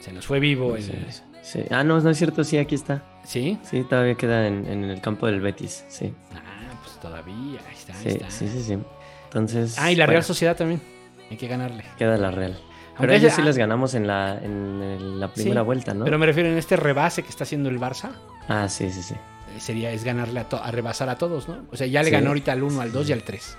Se 0.00 0.12
nos 0.12 0.26
fue 0.26 0.40
vivo 0.40 0.70
No 0.70 0.76
el. 0.76 0.82
sé, 0.82 1.22
sí. 1.42 1.64
Ah, 1.70 1.82
no, 1.84 2.00
no 2.00 2.10
es 2.10 2.18
cierto, 2.18 2.44
sí, 2.44 2.58
aquí 2.58 2.74
está. 2.74 3.02
¿Sí? 3.24 3.58
Sí, 3.62 3.84
todavía 3.84 4.14
queda 4.16 4.46
en, 4.46 4.66
en 4.66 4.84
el 4.84 5.00
campo 5.00 5.26
del 5.26 5.40
Betis, 5.40 5.84
sí. 5.88 6.12
Ah, 6.34 6.70
pues 6.82 6.98
todavía. 7.00 7.60
Ahí 7.68 7.74
está, 7.74 7.94
ahí 7.94 8.02
Sí, 8.02 8.08
está. 8.08 8.30
sí, 8.30 8.48
sí, 8.48 8.62
sí. 8.62 8.78
Entonces. 9.24 9.76
Ah, 9.78 9.90
y 9.90 9.96
la 9.96 10.06
Real 10.06 10.24
Sociedad 10.24 10.56
también. 10.56 10.82
Hay 11.30 11.36
que 11.38 11.48
ganarle. 11.48 11.84
Queda 11.96 12.18
la 12.18 12.30
Real. 12.30 12.58
Pero 12.98 13.14
ellos 13.14 13.32
sí 13.32 13.40
ah, 13.40 13.44
les 13.46 13.56
ganamos 13.56 13.94
en 13.94 14.06
la, 14.06 14.36
en 14.42 14.82
el- 14.82 15.18
la 15.18 15.28
primera 15.32 15.62
Sí, 15.62 15.64
vuelta, 15.64 15.94
¿no? 15.94 16.04
Pero 16.04 16.18
me 16.18 16.26
refiero 16.26 16.50
en 16.50 16.58
este 16.58 16.76
rebase 16.76 17.22
que 17.22 17.30
está 17.30 17.44
haciendo 17.44 17.70
el 17.70 17.80
Barça. 17.80 18.10
Ah, 18.48 18.68
sí, 18.68 18.90
sí, 18.92 19.02
sí. 19.02 19.14
Eh, 19.56 19.60
Sería 19.60 19.90
es 19.92 20.04
ganarle 20.04 20.40
a, 20.40 20.48
to- 20.48 20.62
a 20.62 20.70
rebasar 20.70 21.08
a 21.08 21.16
todos, 21.18 21.48
¿no? 21.48 21.66
O 21.70 21.76
sea, 21.76 21.86
ya 21.86 22.00
le 22.02 22.06
Sí. 22.08 22.12
ganó 22.12 22.28
ahorita 22.28 22.52
al 22.52 22.62
1, 22.62 22.80
al 22.80 22.92
2 22.92 23.08
y 23.08 23.12
al 23.12 23.22
3. 23.22 23.56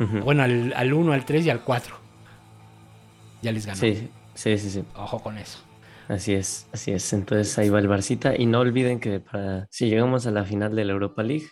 Ujú. 0.00 0.20
Bueno, 0.20 0.42
al, 0.42 0.72
al 0.74 0.92
1, 0.92 1.12
al 1.12 1.24
3 1.24 1.46
y 1.46 1.50
al 1.50 1.62
4. 1.62 1.96
Ya 3.42 3.52
les 3.52 3.66
ganó. 3.66 3.78
Sí, 3.80 4.08
sí, 4.34 4.58
sí, 4.58 4.70
sí. 4.70 4.84
Ojo 4.96 5.20
con 5.22 5.38
eso. 5.38 5.58
Así 6.08 6.34
es, 6.34 6.66
así 6.72 6.92
es. 6.92 7.12
Entonces 7.12 7.56
ahí 7.58 7.68
va 7.70 7.78
el 7.78 7.88
Barcita. 7.88 8.34
Y 8.36 8.46
no 8.46 8.60
olviden 8.60 9.00
que 9.00 9.20
para 9.20 9.66
si 9.70 9.88
llegamos 9.88 10.26
a 10.26 10.30
la 10.30 10.44
final 10.44 10.74
de 10.74 10.84
la 10.84 10.92
Europa 10.92 11.22
League, 11.22 11.46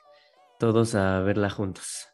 todos 0.59 0.94
a 0.94 1.20
verla 1.20 1.51
juntos. 1.51 2.09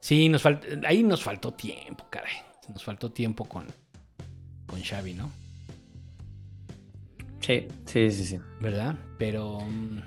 Sí, 0.00 0.28
nos 0.28 0.44
ahí 0.84 1.02
nos 1.02 1.22
faltó 1.22 1.52
tiempo, 1.52 2.06
caray. 2.10 2.34
Nos 2.68 2.82
faltó 2.84 3.10
tiempo 3.12 3.44
con, 3.44 3.66
con 4.66 4.82
Xavi, 4.82 5.14
¿no? 5.14 5.30
Sí, 7.40 7.66
sí, 7.86 8.10
sí, 8.10 8.24
sí. 8.24 8.38
¿Verdad? 8.60 8.94
Pero, 9.18 9.60
mm, 9.60 9.98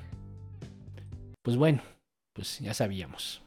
pues 1.45 1.57
bueno, 1.57 1.83
pues 2.33 2.59
ya 2.59 2.73
sabíamos. 2.73 3.43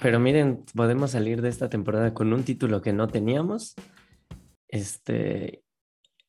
Pero 0.00 0.18
miren, 0.18 0.64
podemos 0.74 1.10
salir 1.10 1.42
de 1.42 1.50
esta 1.50 1.68
temporada 1.68 2.14
con 2.14 2.32
un 2.32 2.44
título 2.44 2.80
que 2.80 2.94
no 2.94 3.08
teníamos. 3.08 3.74
Este. 4.68 5.62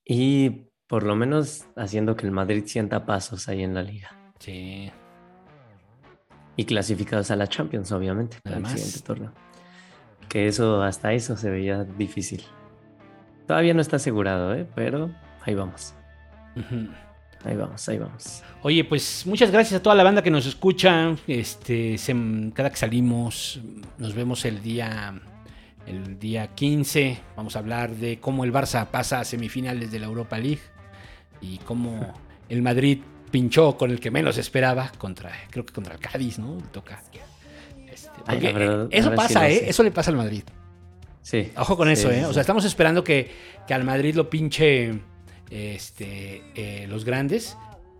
Y 0.04 0.68
por 0.86 1.04
lo 1.04 1.16
menos 1.16 1.66
haciendo 1.78 2.18
que 2.18 2.26
el 2.26 2.34
Madrid 2.34 2.64
sienta 2.66 3.06
pasos 3.06 3.48
ahí 3.48 3.64
en 3.64 3.74
la 3.74 3.84
liga. 3.84 4.34
Sí. 4.40 4.92
Y 6.58 6.66
clasificados 6.66 7.32
a 7.32 7.38
la 7.38 7.48
Champions, 7.48 7.94
obviamente, 7.94 8.40
para 8.44 8.58
el 8.58 8.66
siguiente 8.68 9.00
torneo. 9.00 9.34
Que 10.28 10.48
eso, 10.48 10.82
hasta 10.82 11.14
eso 11.14 11.38
se 11.38 11.50
veía 11.50 11.86
difícil. 11.86 12.44
Todavía 13.48 13.74
no 13.74 13.80
está 13.80 13.96
asegurado, 13.96 14.54
¿eh? 14.54 14.68
Pero 14.76 15.10
ahí 15.46 15.56
vamos. 15.56 15.96
Ujú. 16.58 16.90
Ahí 17.43 17.55
vamos, 17.55 17.88
ahí 17.88 17.97
vamos. 17.97 18.43
Oye, 18.64 18.84
pues 18.84 19.23
muchas 19.26 19.51
gracias 19.51 19.80
a 19.80 19.84
toda 19.84 19.95
la 19.95 20.03
banda 20.03 20.22
que 20.22 20.31
nos 20.31 20.45
escucha. 20.45 21.15
Este, 21.27 21.97
se- 21.97 22.15
cada 22.53 22.69
que 22.69 22.76
salimos, 22.77 23.59
nos 23.97 24.14
vemos 24.15 24.43
el 24.45 24.61
día, 24.61 25.14
el 25.85 26.19
día 26.19 26.47
15. 26.47 27.19
Vamos 27.35 27.55
a 27.55 27.59
hablar 27.59 27.91
de 27.95 28.19
cómo 28.19 28.43
el 28.43 28.51
Barça 28.51 28.88
pasa 28.88 29.19
a 29.19 29.23
semifinales 29.26 29.91
de 29.91 29.99
la 29.99 30.07
Europa 30.07 30.38
League 30.38 30.59
y 31.39 31.59
cómo 31.59 32.14
el 32.49 32.61
Madrid 32.61 32.99
pinchó 33.31 33.77
con 33.77 33.91
el 33.91 33.99
que 33.99 34.09
menos 34.11 34.38
esperaba 34.38 34.91
contra, 34.97 35.31
creo 35.49 35.65
que 35.65 35.73
contra 35.73 35.93
el 35.93 35.99
Cádiz, 35.99 36.39
¿no? 36.39 36.57
Toca. 36.72 37.01
Este, 37.91 38.09
Ay, 38.26 38.39
verdad, 38.39 38.88
eso 38.91 39.09
si 39.11 39.15
pasa, 39.15 39.49
¿eh? 39.49 39.55
sé. 39.59 39.69
Eso 39.69 39.84
le 39.84 39.91
pasa 39.91 40.11
al 40.11 40.18
Madrid. 40.18 40.43
Sí. 41.22 41.51
Ojo 41.57 41.76
con 41.77 41.88
sí, 41.88 41.93
eso, 41.93 42.09
sí, 42.09 42.15
¿eh? 42.15 42.26
O 42.26 42.34
sea, 42.34 42.41
estamos 42.41 42.64
esperando 42.65 43.03
que, 43.03 43.30
que 43.68 43.73
al 43.73 43.84
Madrid 43.84 44.15
lo 44.15 44.30
pinche 44.30 44.99
este, 45.49 46.44
eh, 46.56 46.86
los 46.88 47.06
grandes. 47.06 47.57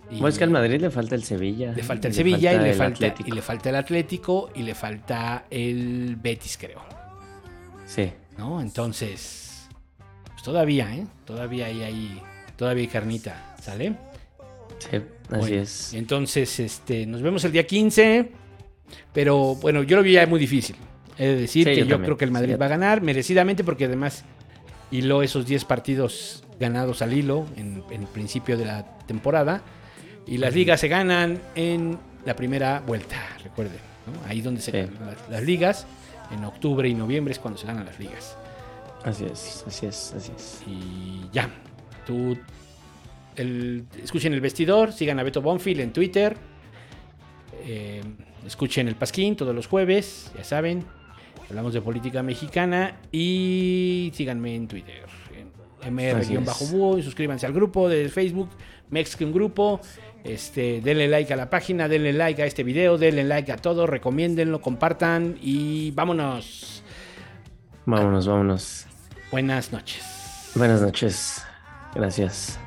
y- 0.10 0.14
Bueno, 0.16 0.28
es 0.30 0.38
que 0.38 0.44
al 0.46 0.50
Madrid 0.52 0.80
le 0.80 0.90
falta 0.90 1.16
el 1.16 1.24
Sevilla. 1.24 1.74
le 1.74 1.84
falta 1.84 2.08
el 2.08 2.14
Sevilla 2.14 2.54
y, 2.54 2.60
le 2.60 2.70
el 2.72 2.76
falta, 2.76 3.06
Atlético. 3.08 3.30
y 3.30 3.32
le 3.34 3.42
falta 3.42 3.70
el 3.70 3.76
Atlético 3.76 4.50
y 4.56 4.64
le 4.64 4.74
falta 4.76 5.46
el 5.50 6.16
Betis, 6.22 6.58
creo. 6.58 6.82
Sí, 7.86 8.12
¿No? 8.38 8.62
Entonces, 8.62 9.68
pues 10.28 10.44
todavía, 10.44 10.94
¿eh? 10.96 11.06
Todavía 11.26 11.66
hay 11.66 11.82
ahí, 11.84 12.22
todavía 12.56 12.82
hay 12.84 12.88
carnita, 12.88 13.56
¿sale? 13.62 13.96
Sí, 14.78 14.98
así 14.98 15.02
Bueno, 15.30 15.46
es. 15.62 15.94
Entonces, 15.94 16.60
este, 16.60 17.06
nos 17.08 17.22
vemos 17.24 17.44
el 17.46 17.52
día 17.52 17.66
15. 17.66 18.30
Pero 19.12 19.56
bueno, 19.56 19.84
yo 19.84 19.98
lo 19.98 20.04
vi 20.04 20.14
ya 20.14 20.26
muy 20.28 20.40
difícil. 20.40 20.76
He 21.18 21.26
de 21.28 21.36
decir 21.36 21.68
Sí, 21.68 21.74
que 21.76 21.86
yo 21.86 22.00
creo 22.02 22.16
que 22.16 22.24
el 22.26 22.32
Madrid 22.32 22.54
Sí. 22.54 22.58
va 22.60 22.68
a 22.68 22.70
ganar 22.70 23.02
merecidamente 23.02 23.64
porque 23.64 23.86
además 23.86 24.24
hiló 24.92 25.22
esos 25.24 25.46
10 25.46 25.66
partidos 25.66 26.44
ganados 26.60 27.02
al 27.02 27.14
hilo 27.14 27.46
en, 27.56 27.84
en 27.92 28.02
el 28.02 28.08
principio 28.08 28.58
de 28.58 28.66
la 28.66 28.86
temporada. 29.08 29.62
Y 30.26 30.38
las 30.38 30.54
ligas 30.54 30.80
se 30.80 30.88
ganan 30.88 31.40
en 31.56 31.98
la 32.26 32.36
primera 32.36 32.82
vuelta, 32.86 33.16
recuerden. 33.44 33.80
¿no? 34.06 34.28
Ahí 34.30 34.42
donde 34.42 34.62
se 34.62 34.72
Sí. 34.72 34.78
ganan 34.78 35.06
las, 35.08 35.30
las 35.30 35.44
ligas. 35.44 35.86
En 36.32 36.44
octubre 36.44 36.88
y 36.90 36.94
noviembre 36.94 37.32
es 37.32 37.40
cuando 37.40 37.58
se 37.58 37.68
ganan 37.68 37.86
las 37.86 37.98
ligas. 38.00 38.38
Así 39.04 39.24
es, 39.26 39.64
así 39.66 39.86
es, 39.86 40.14
así 40.18 40.32
es. 40.36 40.62
Y 40.68 41.22
ya. 41.32 41.50
Tú. 42.06 42.38
el- 43.36 43.86
escuchen 44.04 44.34
el 44.34 44.42
vestidor, 44.42 44.92
sigan 44.92 45.20
a 45.20 45.24
Beto 45.24 45.42
Bonfil 45.42 45.80
en 45.80 45.94
Twitter. 45.94 46.36
eh, 47.66 48.02
escuchen 48.46 48.88
el 48.88 48.96
Pasquín 48.96 49.36
todos 49.36 49.54
los 49.54 49.68
jueves, 49.68 50.32
ya 50.38 50.44
saben. 50.44 50.86
Hablamos 51.50 51.74
de 51.74 51.82
política 51.82 52.24
mexicana. 52.24 53.00
Y 53.12 54.12
síganme 54.14 54.56
en 54.56 54.68
Twitter. 54.68 55.06
en 55.84 55.96
MR-Búho. 55.96 56.98
Y 56.98 57.04
suscríbanse 57.04 57.46
al 57.46 57.54
grupo 57.54 57.90
de 57.90 58.10
Facebook, 58.10 58.50
Mexican 58.90 59.32
Grupo. 59.32 59.80
Este, 60.24 60.82
denle 60.82 61.08
like 61.08 61.32
a 61.34 61.38
la 61.38 61.50
página, 61.50 61.88
denle 61.88 62.12
like 62.12 62.42
a 62.42 62.46
este 62.46 62.64
video, 62.64 62.98
denle 62.98 63.24
like 63.24 63.52
a 63.52 63.56
todo, 63.58 63.88
recomiéndenlo, 63.88 64.62
compartan 64.62 65.38
y 65.42 65.92
vámonos. 65.92 66.84
Vámonos, 67.86 68.28
vámonos. 68.28 68.88
Buenas 69.32 69.72
noches. 69.72 70.52
Buenas 70.56 70.82
noches. 70.82 71.46
Gracias. 71.96 72.60